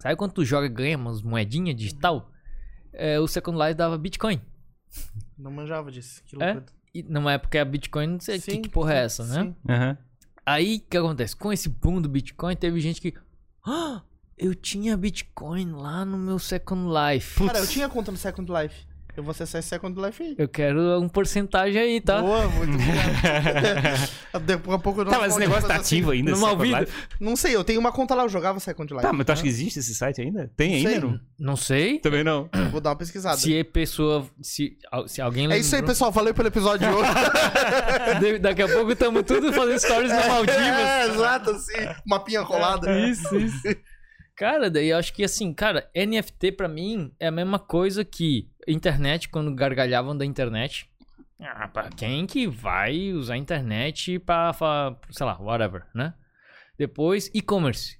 sabe 0.00 0.16
quando 0.16 0.32
tu 0.32 0.44
joga 0.44 0.66
e 0.66 0.70
ganha 0.70 0.96
umas 0.96 1.22
moedinhas 1.22 1.74
digital? 1.74 2.30
É, 2.92 3.18
o 3.18 3.26
Second 3.26 3.58
Life 3.58 3.74
dava 3.74 3.96
Bitcoin. 3.98 4.40
Não 5.38 5.50
manjava 5.50 5.90
disso. 5.90 6.22
Que 6.24 6.40
É? 6.42 6.54
loucura. 6.54 6.66
E 6.66 6.79
numa 7.08 7.32
época 7.32 7.60
a 7.60 7.64
Bitcoin, 7.64 8.06
não 8.06 8.20
sei 8.20 8.38
que, 8.40 8.50
Sim, 8.52 8.62
que 8.62 8.68
porra 8.68 8.94
é 8.94 9.08
sim, 9.08 9.22
essa, 9.22 9.24
né? 9.26 9.42
sim. 9.44 9.56
Aham. 9.68 9.98
Aí 10.44 10.76
o 10.76 10.90
que 10.90 10.96
acontece? 10.96 11.36
Com 11.36 11.52
esse 11.52 11.68
boom 11.68 12.00
do 12.00 12.08
Bitcoin, 12.08 12.56
teve 12.56 12.80
gente 12.80 13.00
que. 13.00 13.14
Ah, 13.64 14.02
eu 14.36 14.54
tinha 14.54 14.96
Bitcoin 14.96 15.72
lá 15.72 16.04
no 16.04 16.16
meu 16.16 16.38
Second 16.38 16.88
Life. 16.88 17.44
Cara, 17.46 17.58
eu 17.58 17.66
tinha 17.66 17.88
conta 17.88 18.10
no 18.10 18.16
Second 18.18 18.50
Life. 18.50 18.86
Eu 19.20 19.24
vou 19.24 19.32
acessar 19.32 19.58
esse 19.58 19.68
Second 19.68 20.00
Life 20.00 20.22
aí. 20.22 20.34
Eu 20.38 20.48
quero 20.48 20.98
um 20.98 21.06
porcentagem 21.06 21.78
aí, 21.78 22.00
tá? 22.00 22.22
Boa, 22.22 22.48
muito 22.48 22.72
obrigado. 22.74 24.10
Daqui 24.46 24.70
a 24.72 24.78
pouco 24.78 25.00
eu 25.02 25.04
não 25.04 25.12
Tá, 25.12 25.18
mas 25.18 25.32
esse 25.32 25.40
negócio 25.40 25.68
tá 25.68 25.76
ativo 25.76 26.10
ainda. 26.10 26.34
Second 26.34 26.46
Malvido. 26.56 26.78
Life? 26.80 26.92
Não 27.20 27.36
sei, 27.36 27.54
eu 27.54 27.62
tenho 27.62 27.78
uma 27.80 27.92
conta 27.92 28.14
lá, 28.14 28.22
eu 28.22 28.30
jogava 28.30 28.58
Second 28.60 28.90
Life. 28.94 29.02
Tá, 29.06 29.12
mas 29.12 29.26
tu 29.26 29.32
acha 29.32 29.42
que 29.42 29.48
existe 29.48 29.78
esse 29.78 29.94
site 29.94 30.22
ainda? 30.22 30.50
Tem 30.56 30.74
ainda? 30.76 30.90
Sei. 30.90 31.00
Não? 31.00 31.20
Não 31.38 31.56
sei. 31.56 31.98
Também 31.98 32.24
não. 32.24 32.48
Vou 32.70 32.80
dar 32.80 32.90
uma 32.90 32.96
pesquisada. 32.96 33.36
Se 33.36 33.58
a 33.60 33.64
pessoa. 33.64 34.26
Se, 34.40 34.78
se 35.06 35.20
alguém 35.20 35.52
É 35.52 35.58
isso 35.58 35.74
aí, 35.74 35.80
lembrou- 35.82 35.92
pessoal. 35.94 36.10
Valeu 36.10 36.32
pelo 36.32 36.48
episódio 36.48 36.88
de 36.88 36.94
hoje. 36.94 37.10
Da- 37.20 38.38
Daqui 38.50 38.62
a 38.62 38.68
pouco 38.68 38.92
estamos 38.92 39.22
tudo 39.24 39.52
fazendo 39.52 39.78
stories 39.78 40.10
na 40.10 40.26
Maldivas. 40.26 40.60
É, 40.80 41.06
exato, 41.08 41.50
assim. 41.50 41.72
Mapinha 42.06 42.42
colada. 42.44 42.98
Isso, 43.06 43.36
isso. 43.36 43.62
Cara, 44.40 44.70
daí 44.70 44.88
eu 44.88 44.96
acho 44.96 45.12
que 45.12 45.22
assim, 45.22 45.52
cara, 45.52 45.90
NFT 45.94 46.52
pra 46.52 46.66
mim 46.66 47.12
é 47.20 47.26
a 47.26 47.30
mesma 47.30 47.58
coisa 47.58 48.02
que 48.02 48.48
internet, 48.66 49.28
quando 49.28 49.54
gargalhavam 49.54 50.16
da 50.16 50.24
internet. 50.24 50.88
Ah, 51.38 51.68
pra 51.68 51.90
quem 51.90 52.26
que 52.26 52.46
vai 52.46 53.12
usar 53.12 53.34
a 53.34 53.36
internet 53.36 54.18
pra, 54.20 54.54
fa- 54.54 54.96
sei 55.10 55.26
lá, 55.26 55.38
whatever, 55.38 55.86
né? 55.94 56.14
Depois, 56.78 57.30
e-commerce. 57.34 57.98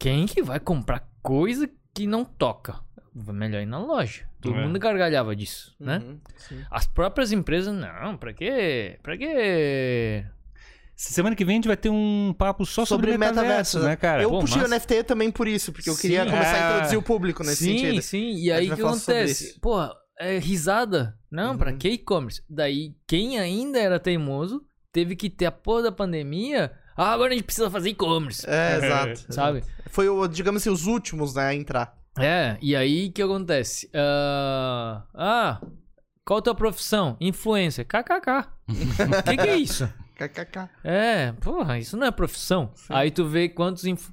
Quem 0.00 0.24
que 0.24 0.42
vai 0.42 0.58
comprar 0.58 1.06
coisa 1.22 1.68
que 1.94 2.06
não 2.06 2.24
toca? 2.24 2.80
Melhor 3.14 3.60
ir 3.60 3.66
na 3.66 3.78
loja. 3.78 4.26
Todo 4.40 4.56
É. 4.58 4.66
mundo 4.66 4.78
gargalhava 4.78 5.36
disso, 5.36 5.76
né? 5.78 5.98
Uhum, 5.98 6.20
sim. 6.38 6.64
As 6.70 6.86
próprias 6.86 7.32
empresas, 7.32 7.74
não, 7.74 8.16
pra 8.16 8.32
quê? 8.32 8.98
Pra 9.02 9.14
quê? 9.18 10.24
Semana 11.10 11.34
que 11.34 11.44
vem 11.44 11.54
a 11.54 11.56
gente 11.56 11.66
vai 11.68 11.76
ter 11.76 11.88
um 11.90 12.34
papo 12.36 12.64
só 12.64 12.84
sobre, 12.84 13.12
Sobre 13.12 13.18
metaverso, 13.18 13.78
metaverso, 13.78 13.78
né, 13.80 13.96
cara? 13.96 14.22
eu 14.22 14.30
pô, 14.30 14.40
puxei 14.40 14.62
massa. 14.62 14.68
o 14.74 14.78
NFT 14.78 15.02
também 15.04 15.30
por 15.30 15.48
isso, 15.48 15.72
porque 15.72 15.90
eu 15.90 15.96
queria 15.96 16.24
Sim. 16.24 16.30
começar 16.30 16.54
a 16.56 16.66
Ah. 16.66 16.70
introduzir 16.74 16.98
o 16.98 17.02
público 17.02 17.42
nesse 17.42 17.64
sim, 17.64 17.78
sentido. 17.78 18.02
Sim, 18.02 18.32
E 18.36 18.52
A 18.52 18.56
aí 18.56 18.70
o 18.70 18.74
que 18.76 18.82
acontece? 18.82 19.58
Porra, 19.60 19.92
é 20.18 20.38
risada. 20.38 21.18
Não, 21.30 21.56
pra 21.58 21.72
Uhum. 21.72 21.78
que 21.78 21.88
e-commerce? 21.88 22.42
Daí, 22.48 22.94
quem 23.06 23.38
ainda 23.38 23.78
era 23.80 23.98
teimoso, 23.98 24.62
teve 24.92 25.16
que 25.16 25.28
ter 25.30 25.46
a 25.46 25.52
porra 25.52 25.82
da 25.84 25.92
pandemia. 25.92 26.70
Ah, 26.96 27.10
agora 27.12 27.32
a 27.32 27.34
gente 27.34 27.44
precisa 27.46 27.70
fazer 27.70 27.88
e-commerce. 27.90 28.44
É, 28.48 28.76
exato. 28.76 29.26
Sabe? 29.32 29.64
Foi, 29.90 30.06
digamos 30.28 30.62
assim, 30.62 30.70
os 30.70 30.86
últimos, 30.86 31.34
né, 31.34 31.42
a 31.46 31.54
entrar. 31.54 31.94
É, 32.18 32.58
e 32.60 32.76
aí 32.76 33.08
o 33.08 33.12
que 33.12 33.22
acontece? 33.22 33.88
Ah, 33.94 35.02
ah, 35.14 35.60
qual 36.24 36.38
a 36.38 36.42
tua 36.42 36.54
profissão? 36.54 37.16
Influencer. 37.20 37.86
KKK. 37.86 38.48
O 38.68 39.22
que, 39.24 39.36
que 39.36 39.48
é 39.48 39.56
isso? 39.56 39.88
KKK. 40.16 40.68
É, 40.84 41.32
porra, 41.32 41.78
isso 41.78 41.96
não 41.96 42.06
é 42.06 42.10
profissão. 42.10 42.72
Aí 42.88 43.10
tu 43.10 43.26
vê 43.26 43.48
quantos 43.48 43.84
inf- 43.84 44.10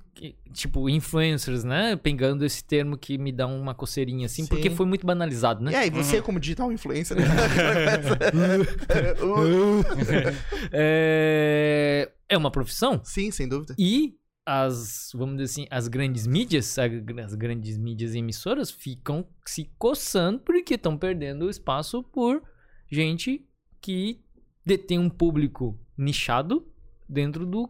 tipo, 0.53 0.89
influencers, 0.89 1.63
né? 1.63 1.95
Pegando 1.95 2.45
esse 2.45 2.63
termo 2.63 2.97
que 2.97 3.17
me 3.17 3.31
dá 3.31 3.47
uma 3.47 3.73
coceirinha, 3.73 4.25
assim, 4.25 4.43
Sim. 4.43 4.49
porque 4.49 4.69
foi 4.69 4.85
muito 4.85 5.05
banalizado, 5.05 5.63
né? 5.63 5.71
E 5.71 5.75
aí, 5.75 5.89
você 5.89 6.21
como 6.21 6.39
digital 6.39 6.71
influencer? 6.71 7.17
né? 7.17 7.23
É... 10.71 12.11
é 12.27 12.37
uma 12.37 12.51
profissão 12.51 12.99
Sim, 13.03 13.31
sem 13.31 13.47
dúvida. 13.47 13.75
e 13.77 14.15
as, 14.45 15.11
vamos 15.13 15.37
dizer 15.37 15.43
assim, 15.51 15.67
as 15.69 15.87
grandes 15.87 16.25
mídias, 16.25 16.75
as 16.79 17.35
grandes 17.35 17.77
mídias 17.77 18.15
e 18.15 18.17
emissoras 18.17 18.71
ficam 18.71 19.25
se 19.45 19.69
coçando 19.77 20.39
porque 20.39 20.73
estão 20.73 20.97
perdendo 20.97 21.49
espaço 21.49 22.01
por 22.03 22.41
gente 22.91 23.45
que 23.79 24.21
detém 24.65 24.97
um 24.97 25.09
público 25.09 25.79
nichado 25.99 26.65
dentro 27.07 27.45
do, 27.45 27.69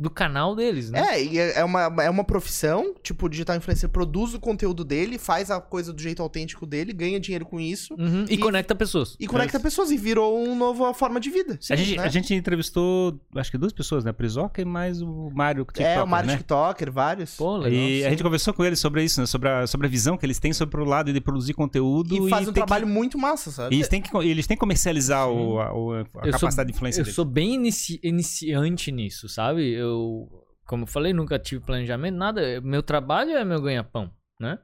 do 0.00 0.08
canal 0.10 0.56
deles, 0.56 0.90
né? 0.90 1.00
É, 1.14 1.22
e 1.24 1.38
é 1.38 1.58
é 1.60 1.64
uma, 1.64 1.82
é 2.02 2.08
uma 2.10 2.24
profissão, 2.24 2.94
tipo, 3.02 3.26
o 3.26 3.28
digital 3.28 3.56
influencer 3.56 3.88
produz 3.88 4.32
o 4.34 4.40
conteúdo 4.40 4.84
dele, 4.84 5.18
faz 5.18 5.50
a 5.50 5.60
coisa 5.60 5.92
do 5.92 6.00
jeito 6.00 6.22
autêntico 6.22 6.64
dele, 6.66 6.92
ganha 6.92 7.20
dinheiro 7.20 7.44
com 7.44 7.60
isso 7.60 7.94
Uhum, 7.98 8.24
e, 8.28 8.34
E- 8.34 8.38
conecta 8.38 8.74
pessoas. 8.74 9.16
e 9.20 9.26
conecta 9.26 9.60
pessoas 9.60 9.90
e 9.90 9.96
virou 9.96 10.42
uma 10.42 10.54
nova 10.54 10.94
forma 10.94 11.20
de 11.20 11.28
vida. 11.30 11.58
a, 11.70 11.76
gente, 11.76 11.96
né? 11.96 12.02
a 12.04 12.08
gente 12.08 12.34
entrevistou, 12.34 13.20
acho 13.36 13.50
que 13.50 13.58
duas 13.58 13.72
pessoas, 13.72 14.04
né? 14.04 14.10
A 14.10 14.14
Prisoca 14.14 14.62
e 14.62 14.64
mais 14.64 15.02
o 15.02 15.30
Mário 15.34 15.64
TikToker, 15.64 15.86
É, 15.98 16.02
o 16.02 16.06
Mário 16.06 16.28
né? 16.28 16.36
TikToker, 16.36 16.90
vários. 16.90 17.36
Pô, 17.36 17.56
legal. 17.58 17.72
E 17.78 18.00
a 18.00 18.04
sim. 18.04 18.10
gente 18.10 18.22
conversou 18.22 18.54
com 18.54 18.64
eles 18.64 18.78
sobre 18.78 19.04
isso, 19.04 19.20
né? 19.20 19.26
Sobre 19.26 19.48
a, 19.48 19.66
sobre 19.66 19.86
a 19.86 19.90
visão 19.90 20.16
que 20.16 20.24
eles 20.24 20.38
têm 20.38 20.52
sobre 20.52 20.80
o 20.80 20.84
lado 20.84 21.12
de 21.12 21.20
produzir 21.20 21.52
conteúdo. 21.54 22.26
e 22.26 22.30
faz 22.30 22.48
um 22.48 22.52
ter 22.52 22.60
trabalho 22.60 22.86
Que, 22.86 22.92
muito 22.92 23.18
massa, 23.18 23.50
sabe? 23.50 23.74
e 23.74 23.78
eles 23.78 23.88
têm 23.88 24.00
que, 24.00 24.16
eles 24.16 24.46
têm 24.46 24.56
que 24.56 24.60
comercializar 24.60 25.26
Sim. 25.28 25.34
o, 25.34 25.58
a, 25.60 25.64
a 25.66 25.68
Eu 25.68 26.06
sou- 26.32 26.32
capacidade 26.32 26.70
de 26.70 26.74
influência 26.76 27.00
Eu 27.00 27.04
deles. 27.04 27.14
sou 27.14 27.24
bem 27.24 27.54
inici- 27.54 28.00
iniciante 28.02 28.90
nisso, 28.92 29.28
sabe? 29.28 29.70
Eu, 29.72 29.89
como 30.66 30.84
eu 30.84 30.86
falei, 30.86 31.12
nunca 31.12 31.38
tive 31.38 31.64
planejamento, 31.64 32.16
nada. 32.16 32.60
Meu 32.60 32.82
trabalho 32.82 33.32
é 33.32 33.44
meu 33.44 33.60
ganha-pão, 33.60 34.10
né? 34.40 34.58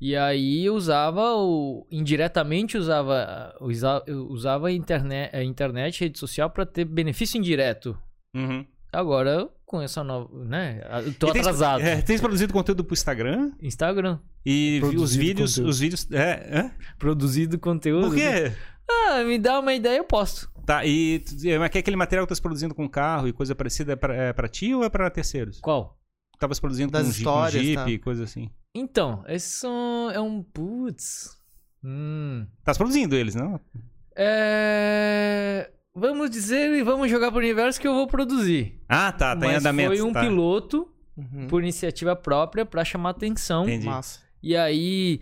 E 0.00 0.16
aí 0.16 0.64
eu 0.66 0.74
usava 0.74 1.34
o. 1.36 1.86
indiretamente 1.90 2.76
usava, 2.76 3.54
usa- 3.60 4.02
eu 4.06 4.26
usava 4.26 4.66
a 4.68 4.72
internet, 4.72 5.34
a 5.34 5.44
internet, 5.44 6.00
rede 6.00 6.18
social 6.18 6.50
para 6.50 6.66
ter 6.66 6.84
benefício 6.84 7.38
indireto. 7.38 7.96
Uhum. 8.34 8.66
Agora, 8.92 9.48
com 9.64 9.80
essa 9.80 10.02
nova. 10.02 10.28
né? 10.44 10.82
Eu 11.06 11.14
tô 11.14 11.28
E 11.28 11.32
tens- 11.32 11.46
atrasado. 11.46 11.82
É, 11.82 12.02
tens 12.02 12.20
produzido 12.20 12.52
conteúdo 12.52 12.84
pro 12.84 12.94
Instagram 12.94 13.52
Instagram. 13.62 14.18
e 14.44 14.80
vi- 14.80 14.84
os 14.86 14.90
Produzido 14.90 15.22
vídeos. 15.24 15.50
conteúdo. 15.52 15.70
Os 15.70 15.78
vídeos. 15.80 16.10
É, 16.10 16.58
hã? 16.58 16.70
Produzido 16.98 17.58
conteúdo. 17.58 18.08
Por 18.08 18.16
quê? 18.16 18.52
Ah, 18.90 19.22
me 19.24 19.38
dá 19.38 19.60
uma 19.60 19.72
ideia, 19.72 19.98
eu 19.98 20.04
posto. 20.04 20.50
Tá, 20.64 20.84
e 20.84 21.22
mas 21.58 21.70
que 21.70 21.78
aquele 21.78 21.96
material 21.96 22.26
que 22.26 22.32
tu 22.32 22.36
tá 22.36 22.42
produzindo 22.42 22.74
com 22.74 22.88
carro 22.88 23.26
e 23.28 23.32
coisa 23.32 23.54
parecida 23.54 23.92
é 23.92 23.96
pra, 23.96 24.14
é 24.14 24.32
pra 24.32 24.48
ti 24.48 24.72
ou 24.74 24.84
é 24.84 24.88
pra 24.88 25.10
terceiros? 25.10 25.60
Qual? 25.60 25.98
Tavas 26.38 26.58
produzindo 26.60 26.90
Das 26.92 27.04
com, 27.04 27.10
histórias, 27.10 27.62
Jeep 27.62 27.74
tá. 27.76 27.90
e 27.90 27.98
coisa 27.98 28.24
assim. 28.24 28.50
Então, 28.74 29.24
esse 29.28 29.48
são, 29.58 30.10
é 30.10 30.20
um. 30.20 30.42
Putz. 30.42 31.36
Hum. 31.84 32.46
Tás 32.64 32.76
produzindo 32.78 33.14
eles, 33.14 33.34
não? 33.34 33.60
É... 34.16 35.70
Vamos 35.94 36.30
dizer 36.30 36.72
e 36.72 36.82
vamos 36.82 37.10
jogar 37.10 37.30
pro 37.30 37.38
universo 37.38 37.80
que 37.80 37.86
eu 37.86 37.92
vou 37.94 38.06
produzir. 38.06 38.80
Ah, 38.88 39.12
tá, 39.12 39.36
tá 39.36 39.46
em 39.46 39.48
Mas 39.50 39.58
andamento. 39.58 39.90
foi 39.94 40.02
um 40.02 40.12
tá. 40.12 40.20
piloto 40.20 40.88
Uhum. 41.14 41.46
por 41.46 41.62
iniciativa 41.62 42.16
própria 42.16 42.64
pra 42.64 42.84
chamar 42.84 43.10
atenção. 43.10 43.64
Entendi. 43.64 43.84
Massa. 43.86 44.20
E 44.42 44.56
aí 44.56 45.20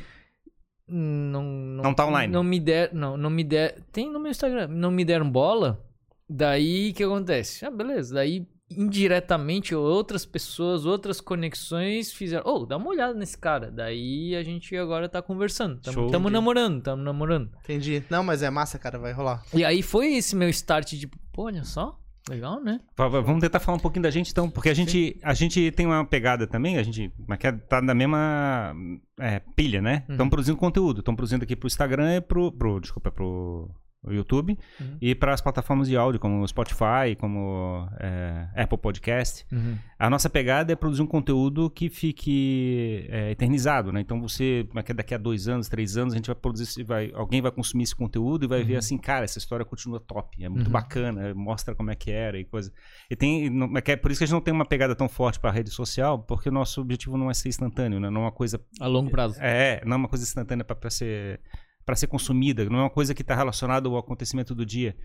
não 0.91 1.43
não, 1.43 1.85
Não 1.85 1.95
tá 1.95 2.07
online. 2.07 2.33
Não 2.33 2.43
me 2.43 2.61
der, 2.61 2.93
não, 2.93 3.17
não 3.17 3.31
me 3.31 3.45
der, 3.45 3.81
tem 3.93 4.11
no 4.11 4.19
meu 4.21 4.31
Instagram, 4.31 4.69
não 4.69 4.91
me 4.91 5.05
deram 5.05 5.31
bola. 5.31 5.85
Daí 6.29 6.91
o 6.91 6.95
que 6.95 7.03
acontece? 7.03 7.65
Ah, 7.65 7.71
beleza. 7.71 8.15
Daí 8.15 8.47
indiretamente 8.71 9.75
outras 9.75 10.25
pessoas, 10.25 10.87
outras 10.87 11.21
conexões 11.21 12.12
fizeram, 12.12 12.45
oh, 12.47 12.65
dá 12.65 12.77
uma 12.77 12.89
olhada 12.89 13.15
nesse 13.15 13.37
cara. 13.37 13.71
Daí 13.71 14.37
a 14.37 14.43
gente 14.43 14.77
agora 14.77 15.09
tá 15.09 15.21
conversando, 15.21 15.81
tamo, 15.81 16.11
tamo 16.11 16.31
namorando, 16.31 16.83
tamo 16.83 17.03
namorando. 17.03 17.51
Entendi. 17.65 18.05
Não, 18.09 18.23
mas 18.23 18.43
é 18.43 18.51
massa, 18.51 18.79
cara, 18.79 18.99
vai 18.99 19.12
rolar. 19.12 19.43
E 19.53 19.65
aí 19.65 19.83
foi 19.83 20.15
esse 20.15 20.37
meu 20.37 20.49
start 20.49 20.93
de, 20.95 21.09
pô, 21.33 21.45
olha 21.45 21.65
só, 21.65 21.99
legal, 22.31 22.62
né? 22.62 22.81
Va- 22.97 23.09
va- 23.09 23.20
Vamos 23.20 23.40
tentar 23.40 23.61
falar 23.61 23.77
um 23.77 23.81
pouquinho 23.81 24.02
da 24.02 24.11
gente 24.11 24.31
então, 24.31 24.48
porque 24.48 24.69
a 24.70 24.74
gente, 24.74 25.19
a 25.23 25.35
gente 25.35 25.70
tem 25.73 25.85
uma 25.86 26.05
pegada 26.05 26.47
também, 26.47 26.78
a 26.78 26.82
gente 26.82 27.12
mas 27.27 27.39
quer 27.39 27.59
tá 27.66 27.82
na 27.82 27.94
mesma 27.94 28.74
é, 29.19 29.40
pilha, 29.55 29.82
né? 29.82 30.05
Uhum. 30.09 30.15
Estamos 30.15 30.31
produzindo 30.31 30.57
conteúdo, 30.57 31.01
estamos 31.01 31.16
produzindo 31.16 31.44
aqui 31.44 31.55
pro 31.57 31.66
Instagram 31.66 32.16
e 32.16 32.20
pro, 32.20 32.51
pro 32.52 32.81
desculpa, 32.81 33.11
pro 33.11 33.69
YouTube 34.09 34.59
Uhum. 34.81 34.97
e 35.01 35.14
para 35.14 35.35
as 35.35 35.40
plataformas 35.43 35.86
de 35.89 35.97
áudio 35.97 36.18
como 36.18 36.47
Spotify, 36.48 37.14
como 37.18 37.86
é, 37.98 38.48
Apple 38.56 38.78
Podcast. 38.78 39.44
Uhum. 39.52 39.77
A 39.98 40.09
nossa 40.09 40.31
pegada 40.31 40.72
é 40.72 40.77
produzir 40.77 41.02
um 41.02 41.06
conteúdo 41.06 41.68
que 41.68 41.90
fique 41.90 43.06
é, 43.10 43.31
eternizado, 43.32 43.93
né? 43.93 44.01
Então 44.01 44.20
você, 44.20 44.66
daqui 44.94 45.14
a 45.14 45.18
dois 45.18 45.48
anos, 45.48 45.68
três 45.68 45.97
anos, 45.97 46.14
a 46.14 46.16
gente 46.16 46.27
vai 46.28 46.35
produzir, 46.36 46.82
vai, 46.82 47.10
alguém 47.14 47.43
vai 47.43 47.51
consumir 47.51 47.82
esse 47.85 47.94
conteúdo 47.94 48.44
e 48.44 48.48
vai 48.48 48.62
ver 48.62 48.77
assim, 48.77 48.97
cara, 48.97 49.24
essa 49.24 49.39
história 49.39 49.64
continua 49.64 50.01
top, 50.01 50.43
é 50.43 50.48
muito 50.48 50.66
Uhum. 50.66 50.72
bacana, 50.72 51.35
mostra 51.35 51.74
como 51.74 51.90
é 51.90 51.94
que 51.94 52.10
era 52.10 52.39
e 52.39 52.44
coisa. 52.44 52.72
E 53.10 53.16
tem, 53.16 53.51
não- 53.51 53.77
é 53.77 53.82
é 53.93 53.97
por 53.97 54.10
isso 54.10 54.18
que 54.20 54.24
a 54.24 54.27
gente 54.27 54.35
não 54.35 54.40
tem 54.40 54.55
uma 54.55 54.64
pegada 54.64 54.94
tão 54.94 55.09
forte 55.09 55.39
para 55.40 55.51
rede 55.51 55.70
social, 55.70 56.18
porque 56.20 56.48
o 56.48 56.52
nosso 56.52 56.81
objetivo 56.81 57.16
não 57.18 57.31
é 57.31 57.35
ser 57.35 57.48
instantâneo, 57.48 57.98
né? 58.01 58.09
Não 58.09 58.22
é 58.22 58.24
uma 58.24 58.32
coisa, 58.32 58.60
A 58.81 58.86
longo 58.86 59.10
prazo. 59.10 59.36
é, 59.40 59.82
não 59.85 59.94
é 59.94 59.97
uma 59.97 60.09
coisa 60.09 60.24
instantânea 60.24 60.64
para 60.64 60.89
ser 60.90 61.40
para 61.85 61.97
ser 61.97 62.07
consumida, 62.07 62.65
não 62.69 62.78
é 62.78 62.82
uma 62.82 62.90
coisa 62.90 63.15
que 63.15 63.23
está 63.23 63.35
relacionada 63.35 63.89
ao 63.89 63.97
acontecimento 63.97 64.55
do 64.55 64.65
dia. 64.65 64.97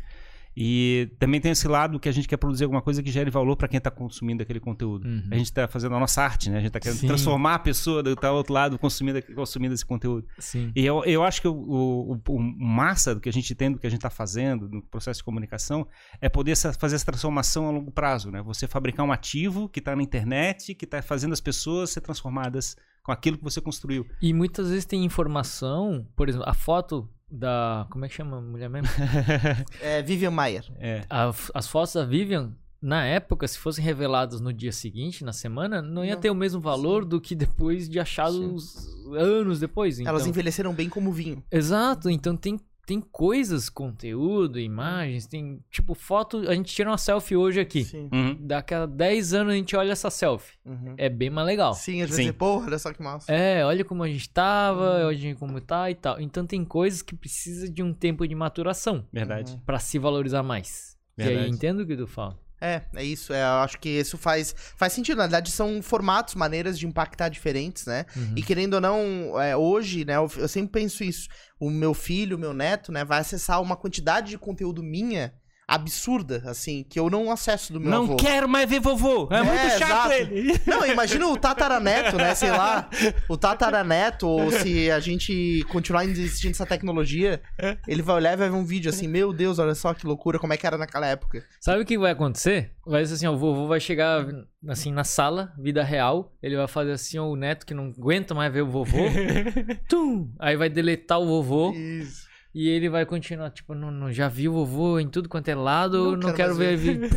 E 0.57 1.09
também 1.19 1.41
tem 1.41 1.51
esse 1.51 1.67
lado 1.67 1.99
que 1.99 2.07
a 2.07 2.11
gente 2.13 2.29
quer 2.29 2.37
produzir 2.37 2.63
alguma 2.63 2.81
coisa 2.81 3.03
que 3.03 3.11
gere 3.11 3.29
valor 3.29 3.57
para 3.57 3.67
quem 3.67 3.77
está 3.77 3.91
consumindo 3.91 4.41
aquele 4.41 4.61
conteúdo. 4.61 5.05
Uhum. 5.05 5.23
A 5.29 5.35
gente 5.35 5.47
está 5.47 5.67
fazendo 5.67 5.95
a 5.95 5.99
nossa 5.99 6.21
arte, 6.23 6.49
né? 6.49 6.55
A 6.57 6.59
gente 6.61 6.67
está 6.69 6.79
querendo 6.79 6.99
Sim. 6.99 7.07
transformar 7.07 7.55
a 7.55 7.59
pessoa 7.59 8.01
do 8.01 8.15
tá, 8.15 8.31
outro 8.31 8.53
lado 8.53 8.79
consumindo, 8.79 9.21
consumindo 9.35 9.73
esse 9.73 9.85
conteúdo. 9.85 10.25
Sim. 10.39 10.71
E 10.73 10.85
eu, 10.85 11.03
eu 11.03 11.25
acho 11.25 11.41
que 11.41 11.47
o, 11.49 11.53
o, 11.53 12.21
o- 12.29 12.39
massa 12.39 13.13
do 13.13 13.19
que 13.19 13.27
a 13.27 13.33
gente 13.33 13.53
tem, 13.53 13.69
do 13.69 13.79
que 13.79 13.85
a 13.85 13.89
gente 13.89 13.99
está 13.99 14.09
fazendo 14.09 14.69
no 14.69 14.81
processo 14.81 15.17
de 15.19 15.25
comunicação, 15.25 15.85
é 16.21 16.29
poder 16.29 16.51
essa- 16.53 16.71
fazer 16.71 16.95
essa 16.95 17.05
transformação 17.05 17.67
a 17.67 17.71
longo 17.71 17.91
prazo, 17.91 18.31
né? 18.31 18.41
Você 18.43 18.65
fabricar 18.65 19.05
um 19.05 19.11
ativo 19.11 19.67
que 19.67 19.79
está 19.79 19.93
na 19.93 20.03
internet, 20.03 20.73
que 20.73 20.85
está 20.85 21.01
fazendo 21.01 21.33
as 21.33 21.41
pessoas 21.41 21.89
ser 21.89 21.99
transformadas 21.99 22.77
com 23.05 23.11
aquilo 23.11 23.37
que 23.37 23.43
você 23.43 23.61
construiu. 23.61 24.05
E 24.21 24.33
muitas 24.33 24.69
vezes 24.69 24.83
tem 24.85 25.05
informação, 25.05 26.07
por 26.15 26.27
exemplo, 26.27 26.49
a 26.49 26.53
foto 26.53 27.07
da. 27.29 27.85
Como 27.91 28.03
é 28.03 28.09
que 28.09 28.15
chama 28.15 28.37
a 28.37 28.41
mulher 28.41 28.69
mesmo? 28.69 28.87
É 29.79 30.01
Vivian 30.01 30.31
Maier. 30.31 30.65
É. 30.79 31.05
A- 31.09 31.31
as 31.53 31.67
fotos 31.67 31.93
da 31.93 32.03
Vivian, 32.05 32.53
na 32.81 33.05
época, 33.05 33.47
se 33.47 33.57
fossem 33.59 33.83
reveladas 33.83 34.41
no 34.41 34.51
dia 34.51 34.71
seguinte, 34.71 35.23
na 35.23 35.33
semana, 35.33 35.81
não 35.81 36.03
ia 36.03 36.15
Não. 36.15 36.21
ter 36.21 36.29
o 36.31 36.35
mesmo 36.35 36.59
valor 36.59 37.05
do 37.05 37.21
que 37.21 37.35
depois 37.35 37.87
de 37.87 37.99
achados 37.99 38.87
anos 39.15 39.59
depois. 39.59 39.99
Então, 39.99 40.09
Elas 40.11 40.25
envelheceram 40.27 40.73
bem 40.73 40.89
como 40.89 41.11
vinho. 41.11 41.43
Exato, 41.51 42.09
então 42.09 42.35
tem, 42.35 42.59
tem 42.85 43.01
coisas, 43.01 43.69
conteúdo, 43.69 44.59
imagens, 44.59 45.25
tem. 45.25 45.59
Tipo, 45.69 45.93
foto. 45.95 46.47
A 46.49 46.53
gente 46.53 46.73
tira 46.73 46.89
uma 46.89 46.97
selfie 46.97 47.35
hoje 47.35 47.59
aqui. 47.59 47.83
Sim. 47.83 48.09
Uhum. 48.13 48.37
Daqui 48.41 48.73
a 48.73 48.85
10 48.85 49.33
anos 49.33 49.53
a 49.53 49.55
gente 49.55 49.75
olha 49.75 49.91
essa 49.91 50.09
selfie. 50.09 50.53
Uhum. 50.65 50.93
É 50.97 51.09
bem 51.09 51.29
mais 51.29 51.47
legal. 51.47 51.73
Sim, 51.73 52.01
a 52.01 52.05
gente 52.05 52.09
Sim. 52.09 52.15
vai 52.15 52.25
dizer, 52.25 52.33
pô, 52.33 52.59
olha 52.63 52.79
só 52.79 52.93
que 52.93 53.01
massa. 53.01 53.31
É, 53.33 53.65
olha 53.65 53.83
como 53.83 54.03
a 54.03 54.07
gente 54.07 54.29
tava, 54.29 54.99
Uhum. 55.01 55.07
olha 55.07 55.35
como 55.35 55.59
tá 55.61 55.89
e 55.89 55.95
tal. 55.95 56.19
Então 56.21 56.45
tem 56.45 56.63
coisas 56.63 57.01
que 57.01 57.15
precisa 57.15 57.69
de 57.69 57.81
um 57.81 57.93
tempo 57.93 58.27
de 58.27 58.35
maturação 58.35 59.05
Verdade. 59.11 59.53
Uhum. 59.53 59.59
pra 59.65 59.79
se 59.79 59.97
valorizar 59.99 60.43
mais. 60.43 60.95
E 61.17 61.23
aí, 61.23 61.29
Verdade. 61.29 61.49
entendo 61.51 61.79
o 61.81 61.87
que 61.87 61.95
tu 61.95 62.05
fala. 62.07 62.37
É, 62.65 62.81
é 62.95 63.03
isso. 63.03 63.31
É, 63.31 63.41
eu 63.41 63.63
acho 63.63 63.79
que 63.79 63.89
isso 63.89 64.17
faz, 64.17 64.55
faz 64.75 64.93
sentido. 64.93 65.17
Na 65.17 65.23
verdade, 65.23 65.51
são 65.51 65.81
formatos, 65.81 66.33
maneiras 66.33 66.79
de 66.79 66.87
impactar 66.87 67.29
diferentes, 67.29 67.85
né? 67.85 68.05
Uhum. 68.15 68.33
E 68.35 68.41
querendo 68.41 68.75
ou 68.75 68.81
não, 68.81 69.39
é, 69.39 69.55
hoje, 69.55 70.03
né, 70.03 70.15
eu, 70.15 70.29
eu 70.37 70.47
sempre 70.47 70.81
penso 70.81 71.03
isso. 71.03 71.29
O 71.59 71.69
meu 71.69 71.93
filho, 71.93 72.37
o 72.37 72.39
meu 72.39 72.53
neto, 72.53 72.91
né, 72.91 73.05
vai 73.05 73.19
acessar 73.19 73.61
uma 73.61 73.75
quantidade 73.75 74.29
de 74.29 74.37
conteúdo 74.37 74.81
minha 74.81 75.33
absurda, 75.67 76.43
assim, 76.45 76.83
que 76.87 76.99
eu 76.99 77.09
não 77.09 77.31
acesso 77.31 77.73
do 77.73 77.79
meu 77.79 77.89
Não 77.89 78.03
avô. 78.03 78.15
quero 78.17 78.47
mais 78.47 78.69
ver 78.69 78.79
vovô. 78.79 79.27
É, 79.31 79.37
É, 79.37 79.43
muito 79.43 79.79
chato 79.79 80.11
exato. 80.11 80.11
ele. 80.13 80.59
Não, 80.67 80.85
imagina 80.85 81.27
o 81.27 81.37
tataraneto, 81.37 82.15
né? 82.17 82.35
Sei 82.35 82.51
lá, 82.51 82.89
o 83.29 83.35
tataraneto, 83.35 84.27
ou 84.27 84.51
se 84.51 84.91
a 84.91 84.99
gente 84.99 85.63
continuar 85.69 86.05
existindo 86.05 86.51
essa 86.51 86.65
tecnologia, 86.65 87.41
ele 87.87 88.01
vai 88.01 88.15
olhar 88.17 88.33
e 88.33 88.37
vai 88.37 88.49
ver 88.49 88.55
um 88.55 88.65
vídeo 88.65 88.89
assim, 88.89 89.07
meu 89.07 89.33
Deus, 89.33 89.57
olha 89.59 89.75
só 89.75 89.93
que 89.93 90.05
loucura, 90.05 90.37
como 90.39 90.53
é 90.53 90.57
que 90.57 90.67
era 90.67 90.77
naquela 90.77 91.07
época. 91.07 91.43
Sabe 91.59 91.81
o 91.81 91.85
que 91.85 91.97
vai 91.97 92.11
acontecer? 92.11 92.71
Vai 92.85 93.05
ser 93.05 93.15
assim, 93.15 93.27
ó, 93.27 93.33
o 93.33 93.37
vovô 93.37 93.67
vai 93.67 93.79
chegar 93.79 94.25
assim 94.67 94.91
na 94.91 95.03
sala, 95.03 95.51
vida 95.57 95.83
real, 95.83 96.31
ele 96.41 96.55
vai 96.55 96.67
fazer 96.67 96.91
assim, 96.91 97.17
ó, 97.17 97.25
o 97.27 97.35
neto 97.35 97.65
que 97.65 97.73
não 97.73 97.93
aguenta 97.97 98.33
mais 98.35 98.51
ver 98.53 98.61
o 98.61 98.69
vovô. 98.69 98.97
tum! 99.89 100.31
Aí 100.39 100.55
vai 100.55 100.69
deletar 100.69 101.19
o 101.19 101.25
vovô 101.25 101.71
Isso. 101.71 102.24
E 102.57 102.69
ele 102.69 102.87
vai 102.87 103.05
continuar, 103.05 103.49
tipo, 103.49 103.75
não, 103.75 103.91
não, 103.91 104.09
já 104.13 104.29
vi 104.29 104.47
o 104.47 104.53
vovô 104.53 104.97
em 104.97 105.09
tudo 105.09 105.27
quanto 105.27 105.49
é 105.49 105.55
lado, 105.55 106.11
Não 106.11 106.29
não, 106.29 106.33
quero 106.33 106.55
quero, 106.55 106.55
ver. 106.55 106.77
ver. 106.77 107.09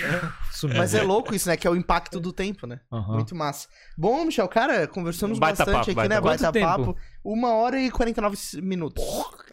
Mas 0.78 0.94
é 0.94 1.02
louco 1.02 1.34
isso, 1.34 1.46
né? 1.46 1.58
Que 1.58 1.66
é 1.66 1.70
o 1.70 1.76
impacto 1.76 2.18
do 2.18 2.32
tempo, 2.32 2.66
né? 2.66 2.80
Aham. 2.90 3.16
Muito 3.16 3.34
massa. 3.34 3.68
Bom, 3.98 4.24
Michel, 4.24 4.48
cara, 4.48 4.86
conversamos 4.86 5.38
Baita 5.38 5.58
bastante 5.66 5.74
papo, 5.74 5.90
aqui, 5.90 5.94
baita 5.94 6.14
né? 6.14 6.20
papo. 6.22 6.82
Baita 6.82 6.92
papo. 6.94 6.96
Uma 7.22 7.52
hora 7.52 7.78
e 7.78 7.90
49 7.90 8.38
minutos. 8.62 9.04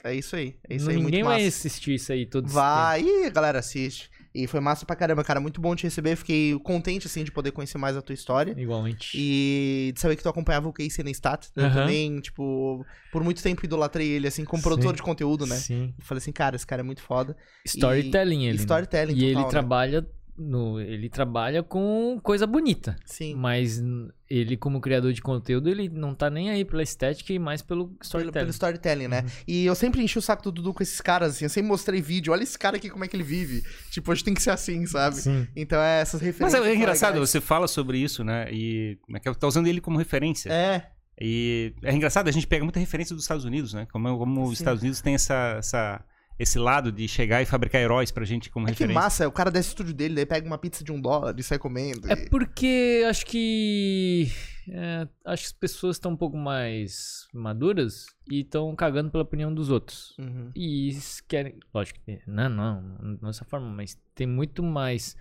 É 0.05 0.15
isso 0.15 0.37
aí. 0.37 0.55
É 0.69 0.75
isso 0.77 0.89
aí, 0.89 0.95
Ninguém 0.95 1.21
muito 1.21 1.35
vai 1.35 1.45
assistir 1.45 1.95
isso 1.95 2.13
aí 2.13 2.25
todo 2.25 2.45
esse 2.45 2.55
Vai, 2.55 3.03
galera 3.29 3.59
assiste. 3.59 4.09
E 4.37 4.47
foi 4.47 4.59
massa 4.59 4.85
pra 4.85 4.97
caramba, 4.97 5.23
cara. 5.23 5.39
Muito 5.39 5.61
bom 5.61 5.73
te 5.75 5.83
receber. 5.83 6.17
Fiquei 6.17 6.59
contente, 6.59 7.07
assim, 7.07 7.23
de 7.23 7.31
poder 7.31 7.51
conhecer 7.51 7.77
mais 7.77 7.95
a 7.95 8.01
tua 8.01 8.13
história. 8.13 8.53
Igualmente. 8.57 9.11
E 9.15 9.93
de 9.95 9.99
saber 10.01 10.17
que 10.17 10.23
tu 10.23 10.27
acompanhava 10.27 10.67
o 10.67 10.73
Casey 10.73 11.05
Neistat. 11.05 11.47
Eu 11.55 11.63
Aham. 11.65 11.73
também, 11.73 12.19
tipo, 12.19 12.85
por 13.13 13.23
muito 13.23 13.41
tempo 13.41 13.63
idolatrei 13.63 14.09
ele, 14.09 14.27
assim, 14.27 14.43
como 14.43 14.61
produtor 14.61 14.91
Sim. 14.91 14.95
de 14.97 15.03
conteúdo, 15.03 15.45
né? 15.45 15.55
Sim. 15.55 15.93
Eu 15.97 16.03
falei 16.05 16.17
assim, 16.19 16.33
cara, 16.33 16.57
esse 16.57 16.67
cara 16.67 16.81
é 16.81 16.83
muito 16.83 17.01
foda. 17.01 17.35
Storytelling 17.65 18.41
E 18.41 18.47
ele. 18.47 18.57
né? 18.57 18.61
storytelling 18.63 19.13
E 19.15 19.23
ele 19.23 19.33
total, 19.35 19.43
né? 19.45 19.49
trabalha 19.51 20.07
no, 20.37 20.79
ele 20.81 21.09
trabalha 21.09 21.63
com 21.63 22.19
coisa 22.21 22.45
bonita. 22.45 22.95
Sim. 23.05 23.35
Mas 23.35 23.81
ele, 24.29 24.57
como 24.57 24.81
criador 24.81 25.13
de 25.13 25.21
conteúdo, 25.21 25.69
ele 25.69 25.87
não 25.89 26.13
tá 26.13 26.29
nem 26.29 26.49
aí 26.49 26.65
pela 26.65 26.83
estética 26.83 27.31
e 27.31 27.39
mais 27.39 27.61
pelo 27.61 27.87
Pelo, 27.87 27.97
storytelling. 28.01 28.33
pelo 28.33 28.49
storytelling, 28.49 29.07
né? 29.07 29.25
E 29.47 29.65
eu 29.65 29.75
sempre 29.75 30.01
enchi 30.03 30.17
o 30.17 30.21
saco 30.21 30.43
do 30.43 30.51
Dudu 30.51 30.73
com 30.73 30.83
esses 30.83 30.99
caras, 30.99 31.31
assim. 31.35 31.45
Eu 31.45 31.49
sempre 31.49 31.69
mostrei 31.69 32.01
vídeo. 32.01 32.33
Olha 32.33 32.43
esse 32.43 32.57
cara 32.59 32.77
aqui, 32.77 32.89
como 32.89 33.05
é 33.05 33.07
que 33.07 33.15
ele 33.15 33.23
vive. 33.23 33.63
Tipo, 33.91 34.11
hoje 34.11 34.23
tem 34.23 34.33
que 34.33 34.41
ser 34.41 34.49
assim, 34.51 34.85
sabe? 34.85 35.15
Sim. 35.17 35.47
Então 35.55 35.79
é 35.81 36.01
essas 36.01 36.19
Mas 36.21 36.27
referências. 36.27 36.61
é, 36.61 36.65
são 36.65 36.75
engraçado, 36.75 37.13
legais. 37.13 37.29
você 37.29 37.39
fala 37.39 37.67
sobre 37.67 37.97
isso, 37.97 38.23
né? 38.23 38.47
E 38.51 38.97
como 39.01 39.17
é 39.17 39.19
que 39.19 39.29
é? 39.29 39.33
tá 39.33 39.47
usando 39.47 39.67
ele 39.67 39.79
como 39.79 39.97
referência. 39.97 40.51
É, 40.51 40.87
E 41.21 41.73
é 41.81 41.93
engraçado, 41.95 42.27
a 42.27 42.31
gente 42.31 42.45
pega 42.45 42.63
muita 42.65 42.79
referência 42.79 43.15
dos 43.15 43.23
Estados 43.23 43.45
Unidos, 43.45 43.73
né? 43.73 43.87
Como, 43.91 44.17
como 44.17 44.43
os. 44.43 44.59
Estados 44.59 44.81
Unidos 44.81 44.99
têm 44.99 45.15
essa, 45.15 45.55
essa- 45.59 46.03
esse 46.37 46.59
lado 46.59 46.91
de 46.91 47.07
chegar 47.07 47.41
e 47.41 47.45
fabricar 47.45 47.81
heróis 47.81 48.11
pra 48.11 48.25
gente 48.25 48.49
como 48.49 48.65
é 48.65 48.67
que 48.67 48.73
referência. 48.73 49.01
massa. 49.01 49.27
O 49.27 49.31
cara 49.31 49.49
desce 49.49 49.69
o 49.69 49.71
estúdio 49.71 49.93
dele, 49.93 50.15
daí 50.15 50.25
pega 50.25 50.45
uma 50.45 50.57
pizza 50.57 50.83
de 50.83 50.91
um 50.91 50.99
dólar 50.99 51.33
e 51.37 51.43
sai 51.43 51.57
comendo. 51.57 52.09
É 52.11 52.13
e- 52.13 52.29
porque 52.29 53.03
acho 53.09 53.25
que. 53.25 54.27
é, 54.69 55.07
acho 55.25 55.43
que 55.43 55.47
as 55.47 55.53
pessoas 55.53 55.95
estão 55.95 56.11
um 56.11 56.17
pouco 56.17 56.35
mais 56.37 57.27
maduras 57.33 58.07
e 58.29 58.41
estão 58.41 58.75
cagando 58.75 59.09
pela 59.11 59.23
opinião 59.23 59.53
dos 59.53 59.69
outros. 59.69 60.13
Uhum. 60.19 60.51
E 60.55 60.97
querem. 61.27 61.57
Lógico 61.73 61.99
que. 62.05 62.19
Não, 62.27 62.49
não, 62.49 62.81
não 63.21 63.29
dessa 63.29 63.45
forma, 63.45 63.69
mas 63.69 63.97
tem 64.13 64.27
muito 64.27 64.61
mais. 64.61 65.15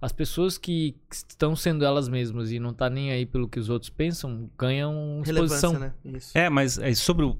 As 0.00 0.12
pessoas 0.12 0.58
que 0.58 0.96
estão 1.10 1.56
sendo 1.56 1.82
elas 1.84 2.08
mesmas 2.08 2.50
e 2.52 2.58
não 2.58 2.74
tá 2.74 2.90
nem 2.90 3.10
aí 3.10 3.24
pelo 3.24 3.48
que 3.48 3.58
os 3.58 3.70
outros 3.70 3.88
pensam, 3.90 4.50
ganham 4.58 5.22
Relevância, 5.24 5.54
exposição. 5.66 5.78
né? 5.78 5.94
Isso. 6.04 6.36
É, 6.36 6.50
mas 6.50 6.76
é, 6.78 6.92
sobre 6.94 7.24
o. 7.24 7.38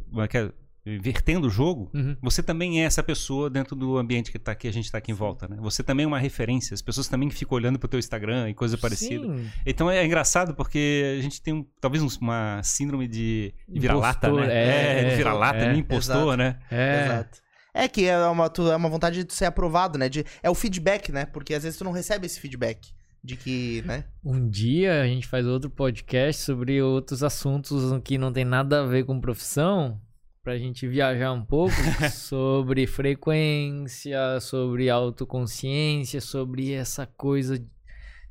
como 0.85 0.97
é 0.97 0.99
que 0.99 1.09
é? 1.09 1.13
Vertendo 1.13 1.47
o 1.47 1.51
jogo, 1.51 1.91
Uhum. 1.95 2.17
você 2.23 2.43
também 2.43 2.83
é 2.83 2.85
essa 2.85 3.03
pessoa 3.03 3.49
dentro 3.49 3.75
do 3.75 3.97
ambiente 3.99 4.31
que, 4.31 4.39
tá, 4.39 4.55
que 4.55 4.69
a 4.69 4.73
gente 4.73 4.91
tá 4.93 4.99
aqui 4.99 5.11
em 5.11 5.15
volta, 5.15 5.49
né? 5.49 5.57
Você 5.61 5.83
também 5.83 6.05
é 6.05 6.07
uma 6.07 6.19
referência. 6.19 6.75
As 6.75 6.83
pessoas 6.83 7.09
também 7.09 7.31
ficam 7.31 7.57
olhando 7.57 7.79
pro 7.79 7.89
teu 7.89 7.99
Instagram 7.99 8.49
e 8.51 8.55
coisa 8.55 8.77
parecida. 8.79 9.27
Sim. 9.27 9.47
Então 9.67 9.91
é 9.91 10.05
engraçado 10.05 10.55
porque 10.55 11.17
a 11.19 11.23
gente 11.23 11.41
tem 11.43 11.55
um- 11.55 11.67
talvez 11.81 12.03
um- 12.03 12.09
uma 12.21 12.61
síndrome 12.63 13.09
de 13.09 13.53
vira-lata, 13.69 14.31
né? 14.33 15.01
é, 15.01 15.11
de 15.11 15.17
vira-lata, 15.17 15.59
é, 15.65 15.75
impostor, 15.75 16.37
né? 16.37 16.59
É. 16.71 17.05
Exato. 17.05 17.39
É 17.77 17.89
que 17.89 18.05
é 18.07 18.17
uma, 18.29 18.49
tu- 18.49 18.71
é 18.71 18.77
uma 18.77 18.89
vontade 18.89 19.25
de 19.25 19.35
ser 19.35 19.47
aprovado, 19.47 19.99
né? 19.99 20.09
De, 20.09 20.25
é 20.43 20.49
o 20.49 20.55
feedback, 20.55 21.11
né? 21.11 21.27
Porque 21.27 21.55
às 21.55 21.65
vezes 21.65 21.77
tu 21.77 21.83
não 21.85 21.91
recebe 21.93 22.27
esse 22.27 22.39
feedback. 22.39 22.93
De 23.23 23.37
que, 23.37 23.83
né? 23.87 24.05
Um 24.23 24.49
dia 24.51 25.01
a 25.01 25.07
gente 25.07 25.27
faz 25.27 25.47
outro 25.47 25.71
podcast 25.71 26.43
sobre 26.43 26.83
outros 26.83 27.23
assuntos 27.23 27.83
que 28.05 28.19
não 28.19 28.31
tem 28.31 28.45
nada 28.45 28.83
a 28.83 28.87
ver 28.87 29.05
com 29.07 29.19
profissão, 29.19 29.99
pra 30.45 30.59
gente 30.59 30.87
viajar 30.87 31.33
um 31.33 31.43
pouco 31.45 31.75
sobre 32.13 32.87
frequência, 32.87 34.39
sobre 34.41 34.91
autoconsciência, 34.91 36.21
sobre 36.21 36.73
essa 36.73 37.07
coisa 37.07 37.65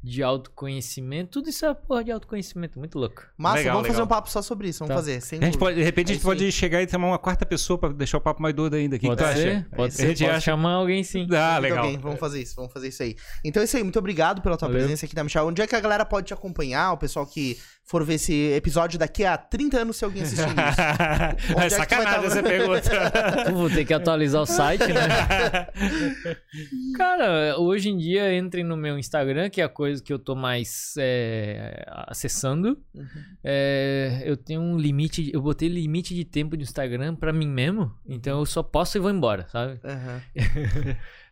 de 0.06 0.22
autoconhecimento. 0.22 1.31
Tudo 1.31 1.49
isso 1.49 1.65
é 1.65 1.73
porra 1.73 2.03
de 2.03 2.11
autoconhecimento, 2.11 2.77
muito 2.77 2.99
louco. 2.99 3.23
Massa, 3.38 3.60
Legal, 3.60 3.73
vamos 3.76 3.88
fazer 3.88 3.99
legal. 4.02 4.06
um 4.06 4.10
papo 4.10 4.30
só 4.30 4.41
sobre 4.41 4.68
isso. 4.68 4.80
Vamos 4.80 4.90
Tá. 4.90 4.95
fazer. 4.95 5.22
Sem 5.22 5.40
A 5.40 5.45
gente 5.45 5.57
pode, 5.57 5.77
de 5.77 5.81
repente 5.84 6.10
É 6.10 6.11
a 6.11 6.14
gente 6.15 6.23
pode 6.23 6.44
aí. 6.44 6.52
chegar 6.52 6.84
e 6.84 6.90
chamar 6.90 7.07
uma 7.07 7.18
quarta 7.18 7.45
pessoa 7.45 7.80
pra 7.80 7.88
deixar 7.90 8.18
o 8.18 8.22
papo 8.22 8.41
mais 8.41 8.53
doido 8.53 8.76
ainda. 8.76 8.98
O 8.98 8.99
que, 8.99 9.07
que 9.07 9.15
pode 9.15 9.34
tu 9.34 9.38
ser, 9.40 9.48
acha? 9.56 9.68
pode 9.73 9.94
A 9.94 9.95
ser, 9.95 10.07
gente 10.07 10.18
pode 10.26 10.30
acha- 10.31 10.41
chamar 10.41 10.73
alguém 10.73 11.06
sim. 11.06 11.26
Ah, 11.31 11.57
legal. 11.57 11.88
bem, 11.88 11.98
vamos 11.98 12.19
fazer 12.19 12.41
isso, 12.41 12.53
vamos 12.53 12.73
fazer 12.73 12.90
isso 12.90 13.02
aí. 13.02 13.15
Então 13.45 13.61
é 13.61 13.64
isso 13.64 13.77
aí, 13.77 13.84
muito 13.84 13.98
obrigado 13.98 14.41
pela 14.41 14.57
tua 14.57 14.68
Valeu. 14.68 14.81
presença 14.84 15.06
aqui 15.06 15.15
na 15.15 15.23
Michel. 15.23 15.48
Onde 15.48 15.61
é 15.61 15.68
que 15.68 15.76
a 15.76 15.80
galera 15.80 16.03
pode 16.03 16.27
te 16.27 16.34
acompanhar? 16.34 16.91
O 16.91 16.98
pessoal 16.98 17.26
que 17.26 17.57
for 17.85 18.03
ver 18.05 18.15
esse 18.15 18.34
episódio 18.53 18.97
daqui 18.97 19.26
a 19.26 19.38
30 19.38 19.80
anos, 19.80 19.97
se 19.97 20.05
alguém 20.05 20.23
assistir 20.23 20.47
isso. 20.47 20.53
É 21.60 21.65
é 21.65 21.69
tu 21.69 21.76
sacanagem 21.76 22.22
tá- 22.22 22.26
essa 22.27 22.43
pergunta. 22.43 23.51
Vou 23.53 23.69
ter 23.69 23.85
que 23.85 23.93
atualizar 23.93 24.41
o 24.41 24.45
site, 24.45 24.88
né? 24.88 25.01
Cara, 26.97 27.57
hoje 27.60 27.89
em 27.89 27.97
dia 27.97 28.35
entrem 28.38 28.64
no 28.64 28.77
meu 28.77 28.97
Instagram, 28.97 29.49
que 29.49 29.60
é 29.61 29.64
a 29.65 29.69
coisa 29.69 30.01
que 30.01 30.14
eu 30.14 30.19
tô 30.19 30.35
mais 30.35 30.93
é, 30.97 31.84
acessando. 32.07 32.77
Uhum. 32.95 33.05
É, 33.43 34.22
eu 34.26 34.38
tenho 34.38 34.61
um 34.61 34.77
limite, 34.77 35.30
eu 35.34 35.41
botei 35.41 35.68
limite 35.68 36.15
de 36.15 36.23
tempo 36.23 36.55
de 36.55 36.64
Instagram 36.64 37.15
pra 37.15 37.34
mim 37.34 37.47
mesmo, 37.47 37.91
então 38.07 38.39
eu 38.39 38.45
só 38.45 38.64
posso 38.64 38.97
e 38.97 39.01
vou 39.01 39.11
embora, 39.11 39.45
sabe? 39.49 39.80
Aham. 39.84 40.22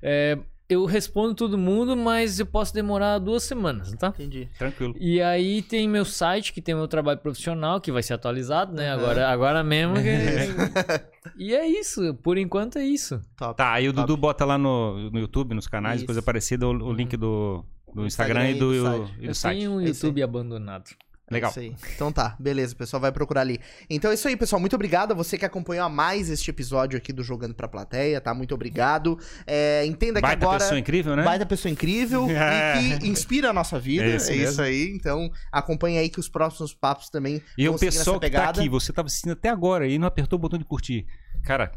É, 0.04 0.38
eu 0.74 0.86
respondo 0.86 1.34
todo 1.36 1.58
mundo, 1.58 1.96
mas 1.98 2.40
eu 2.40 2.46
posso 2.46 2.74
demorar 2.74 3.20
duas 3.20 3.44
semanas, 3.44 3.92
tá? 3.94 4.08
Entendi. 4.10 4.48
Tranquilo. 4.58 4.96
E 5.00 5.22
aí 5.22 5.62
tem 5.62 5.88
meu 5.88 6.06
site, 6.06 6.54
que 6.54 6.62
tem 6.62 6.74
meu 6.76 6.88
trabalho 6.88 7.20
profissional, 7.20 7.82
que 7.82 7.92
vai 7.92 8.02
ser 8.02 8.14
atualizado, 8.14 8.74
né? 8.74 8.92
Agora, 8.92 9.28
agora 9.30 9.64
mesmo. 9.64 9.96
que- 9.96 10.02
e 11.38 11.54
é 11.54 11.68
isso, 11.68 12.14
por 12.24 12.38
enquanto 12.38 12.78
é 12.78 12.84
isso. 12.86 13.20
Top. 13.38 13.56
Tá, 13.58 13.74
aí 13.74 13.88
o 13.90 13.94
Top. 13.94 14.08
Dudu 14.08 14.18
bota 14.20 14.46
lá 14.46 14.58
no, 14.58 15.10
no 15.12 15.20
YouTube, 15.20 15.54
nos 15.54 15.68
canais, 15.68 15.98
Isso. 15.98 16.06
coisa 16.06 16.22
parecida, 16.22 16.68
o, 16.68 16.72
o 16.72 16.94
link 16.94 17.16
do, 17.18 17.66
do 17.88 18.02
Do 18.02 18.06
Instagram, 18.06 18.50
Instagram 18.50 18.50
e 18.52 18.60
do, 18.60 18.74
e 18.74 18.80
do 18.80 18.86
e 18.86 18.90
site. 19.08 19.18
do 19.20 19.26
Eu 19.26 19.36
site. 19.36 19.58
tenho 19.60 19.82
isso 19.82 20.06
YouTube 20.06 20.24
abandonado. 20.24 20.86
Legal. 21.34 21.50
É 21.50 21.52
isso 21.52 21.60
aí. 21.60 21.76
Então 21.96 22.12
tá, 22.12 22.36
beleza, 22.40 22.74
o 22.74 22.78
pessoal 22.78 23.00
vai 23.02 23.12
procurar 23.12 23.42
ali. 23.42 23.60
Então 23.90 24.12
é 24.12 24.14
isso 24.14 24.28
aí, 24.28 24.36
pessoal. 24.36 24.60
Muito 24.60 24.76
obrigado 24.76 25.12
a 25.12 25.16
você 25.16 25.38
que 25.38 25.46
acompanhou 25.46 25.86
a 25.86 25.90
mais 25.90 26.30
este 26.30 26.50
episódio 26.50 26.98
aqui 26.98 27.12
do 27.14 27.24
Jogando 27.24 27.54
pra 27.54 27.68
Plateia, 27.68 28.20
tá? 28.20 28.34
Muito 28.34 28.54
obrigado. 28.54 29.18
É, 29.48 29.86
entenda 29.86 30.20
que 30.20 30.28
Baita 30.28 30.46
agora. 30.46 30.60
pessoa 30.60 30.80
incrível, 30.80 31.16
né? 31.16 31.24
Baita 31.24 31.46
pessoa 31.46 31.72
incrível 31.72 32.28
e 32.30 33.00
que 33.00 33.08
inspira 33.08 33.50
a 33.50 33.54
nossa 33.54 33.80
vida. 33.80 34.04
É 34.06 34.12
É 34.12 34.16
isso 34.18 34.32
isso, 34.32 34.42
mesmo. 34.62 34.64
aí. 34.64 34.92
Então, 34.96 35.32
acompanhe 35.52 35.98
aí 35.98 36.10
que 36.10 36.20
os 36.20 36.28
próximos 36.30 36.74
papos 36.74 37.10
também 37.10 37.42
E 37.58 37.68
o 37.70 37.74
pessoal 37.78 38.16
nessa 38.18 38.30
que 38.30 38.32
tá 38.36 38.40
pegada. 38.42 38.60
aqui, 38.62 38.70
você 38.70 38.92
tava 38.92 39.08
assistindo 39.08 39.32
até 39.34 39.50
agora 39.50 39.88
e 39.88 39.98
não 39.98 40.08
apertou 40.08 40.38
o 40.38 40.42
botão 40.42 40.60
de 40.60 40.66
curtir. 40.66 41.06
Cara, 41.44 41.72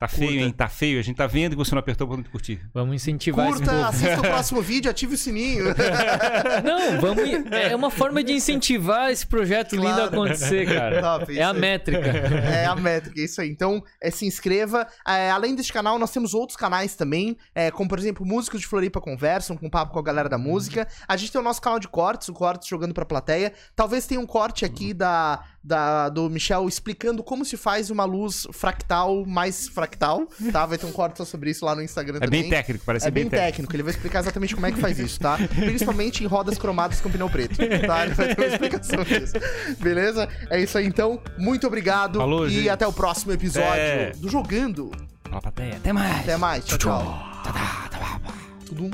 tá 0.00 0.08
feio, 0.08 0.30
Curta. 0.30 0.44
hein? 0.46 0.52
Tá 0.52 0.68
feio. 0.68 0.98
A 0.98 1.02
gente 1.02 1.16
tá 1.16 1.26
vendo 1.26 1.50
que 1.52 1.56
você 1.58 1.72
não 1.74 1.78
apertou 1.80 2.06
o 2.06 2.08
botão 2.08 2.22
de 2.22 2.30
curtir. 2.30 2.60
Vamos 2.72 2.94
incentivar 2.94 3.46
Curta, 3.46 3.86
assista 3.88 4.18
o 4.18 4.22
próximo 4.22 4.62
vídeo, 4.62 4.90
ative 4.90 5.14
o 5.14 5.18
sininho. 5.18 5.64
Não, 6.64 7.00
vamos. 7.00 7.22
É 7.52 7.74
uma 7.76 7.90
forma 7.90 8.22
de 8.24 8.32
incentivar 8.32 9.10
esse 9.10 9.26
projeto 9.26 9.74
lindo 9.76 9.88
a 9.88 9.94
Claro. 10.08 10.14
acontecer, 10.22 10.66
cara. 10.66 11.00
Top, 11.00 11.38
é 11.38 11.42
a 11.42 11.50
aí. 11.52 11.58
métrica. 11.58 12.00
É 12.50 12.64
a 12.66 12.74
métrica, 12.74 13.20
isso 13.20 13.40
aí. 13.40 13.48
Então, 13.50 13.82
é, 14.02 14.10
se 14.10 14.24
inscreva. 14.26 14.86
É, 15.06 15.30
além 15.30 15.54
deste 15.54 15.72
canal, 15.72 15.98
nós 15.98 16.10
temos 16.10 16.32
outros 16.34 16.56
canais 16.56 16.94
também, 16.96 17.36
é, 17.54 17.70
como 17.70 17.88
por 17.88 17.98
exemplo, 17.98 18.24
Músicos 18.26 18.60
de 18.60 18.66
Floripa 18.66 19.00
Conversam, 19.00 19.56
com 19.56 19.68
papo 19.68 19.92
com 19.92 19.98
a 19.98 20.02
galera 20.02 20.28
da 20.28 20.38
música. 20.38 20.86
A 21.06 21.16
gente 21.16 21.30
tem 21.32 21.40
o 21.40 21.44
nosso 21.44 21.60
canal 21.60 21.78
de 21.78 21.88
cortes, 21.88 22.28
o 22.28 22.32
Cortes 22.32 22.68
Jogando 22.68 22.94
pra 22.94 23.04
Plateia. 23.04 23.52
Talvez 23.76 24.06
tenha 24.06 24.20
um 24.20 24.26
corte 24.26 24.64
aqui 24.64 24.94
da, 24.94 25.42
da, 25.62 26.08
do 26.08 26.28
Michel 26.30 26.66
explicando 26.66 27.22
como 27.22 27.44
se 27.44 27.56
faz 27.56 27.90
uma 27.90 28.04
luz 28.04 28.46
fractal 28.52 29.24
mais 29.26 29.68
fractal, 29.68 30.26
tá? 30.52 30.64
Vai 30.64 30.78
ter 30.78 30.86
um 30.86 30.92
corte 30.92 31.18
só 31.18 31.24
sobre 31.24 31.50
isso 31.50 31.64
lá 31.64 31.74
no 31.74 31.82
Instagram 31.82 32.16
É 32.16 32.20
também. 32.20 32.42
bem 32.42 32.50
técnico, 32.50 32.84
parece 32.84 33.06
É 33.06 33.10
bem 33.10 33.24
técnico. 33.24 33.46
técnico, 33.46 33.76
ele 33.76 33.82
vai 33.82 33.92
explicar 33.92 34.20
exatamente 34.20 34.54
como 34.54 34.66
é 34.66 34.72
que 34.72 34.78
faz 34.80 34.98
isso, 34.98 35.20
tá? 35.20 35.36
Principalmente 35.54 36.24
em 36.24 36.26
rodas 36.26 36.56
cromadas 36.58 37.00
com 37.00 37.10
pneu 37.10 37.28
preto, 37.28 37.56
tá? 37.86 38.04
Ele 38.06 38.14
vai 38.14 38.34
ter 38.34 38.40
uma 38.40 38.46
explicação 38.46 39.04
disso. 39.04 39.34
Beleza? 39.78 40.28
É 40.48 40.60
isso 40.60 40.78
aí 40.78 40.86
então. 40.86 41.20
Muito 41.38 41.66
obrigado. 41.66 42.18
Falou, 42.18 42.46
e 42.46 42.50
gente. 42.50 42.68
até 42.70 42.86
o 42.86 42.92
próximo 42.92 43.32
episódio 43.32 43.70
É. 43.80 44.12
do 44.16 44.28
Jogando. 44.28 44.90
Fala, 45.28 45.42
plateia. 45.42 45.76
Até 45.76 45.92
mais. 45.92 46.20
Até 46.20 46.36
mais. 46.36 46.64
Tchau, 46.64 46.78
tchau. 46.78 47.22
Tudum. 48.66 48.90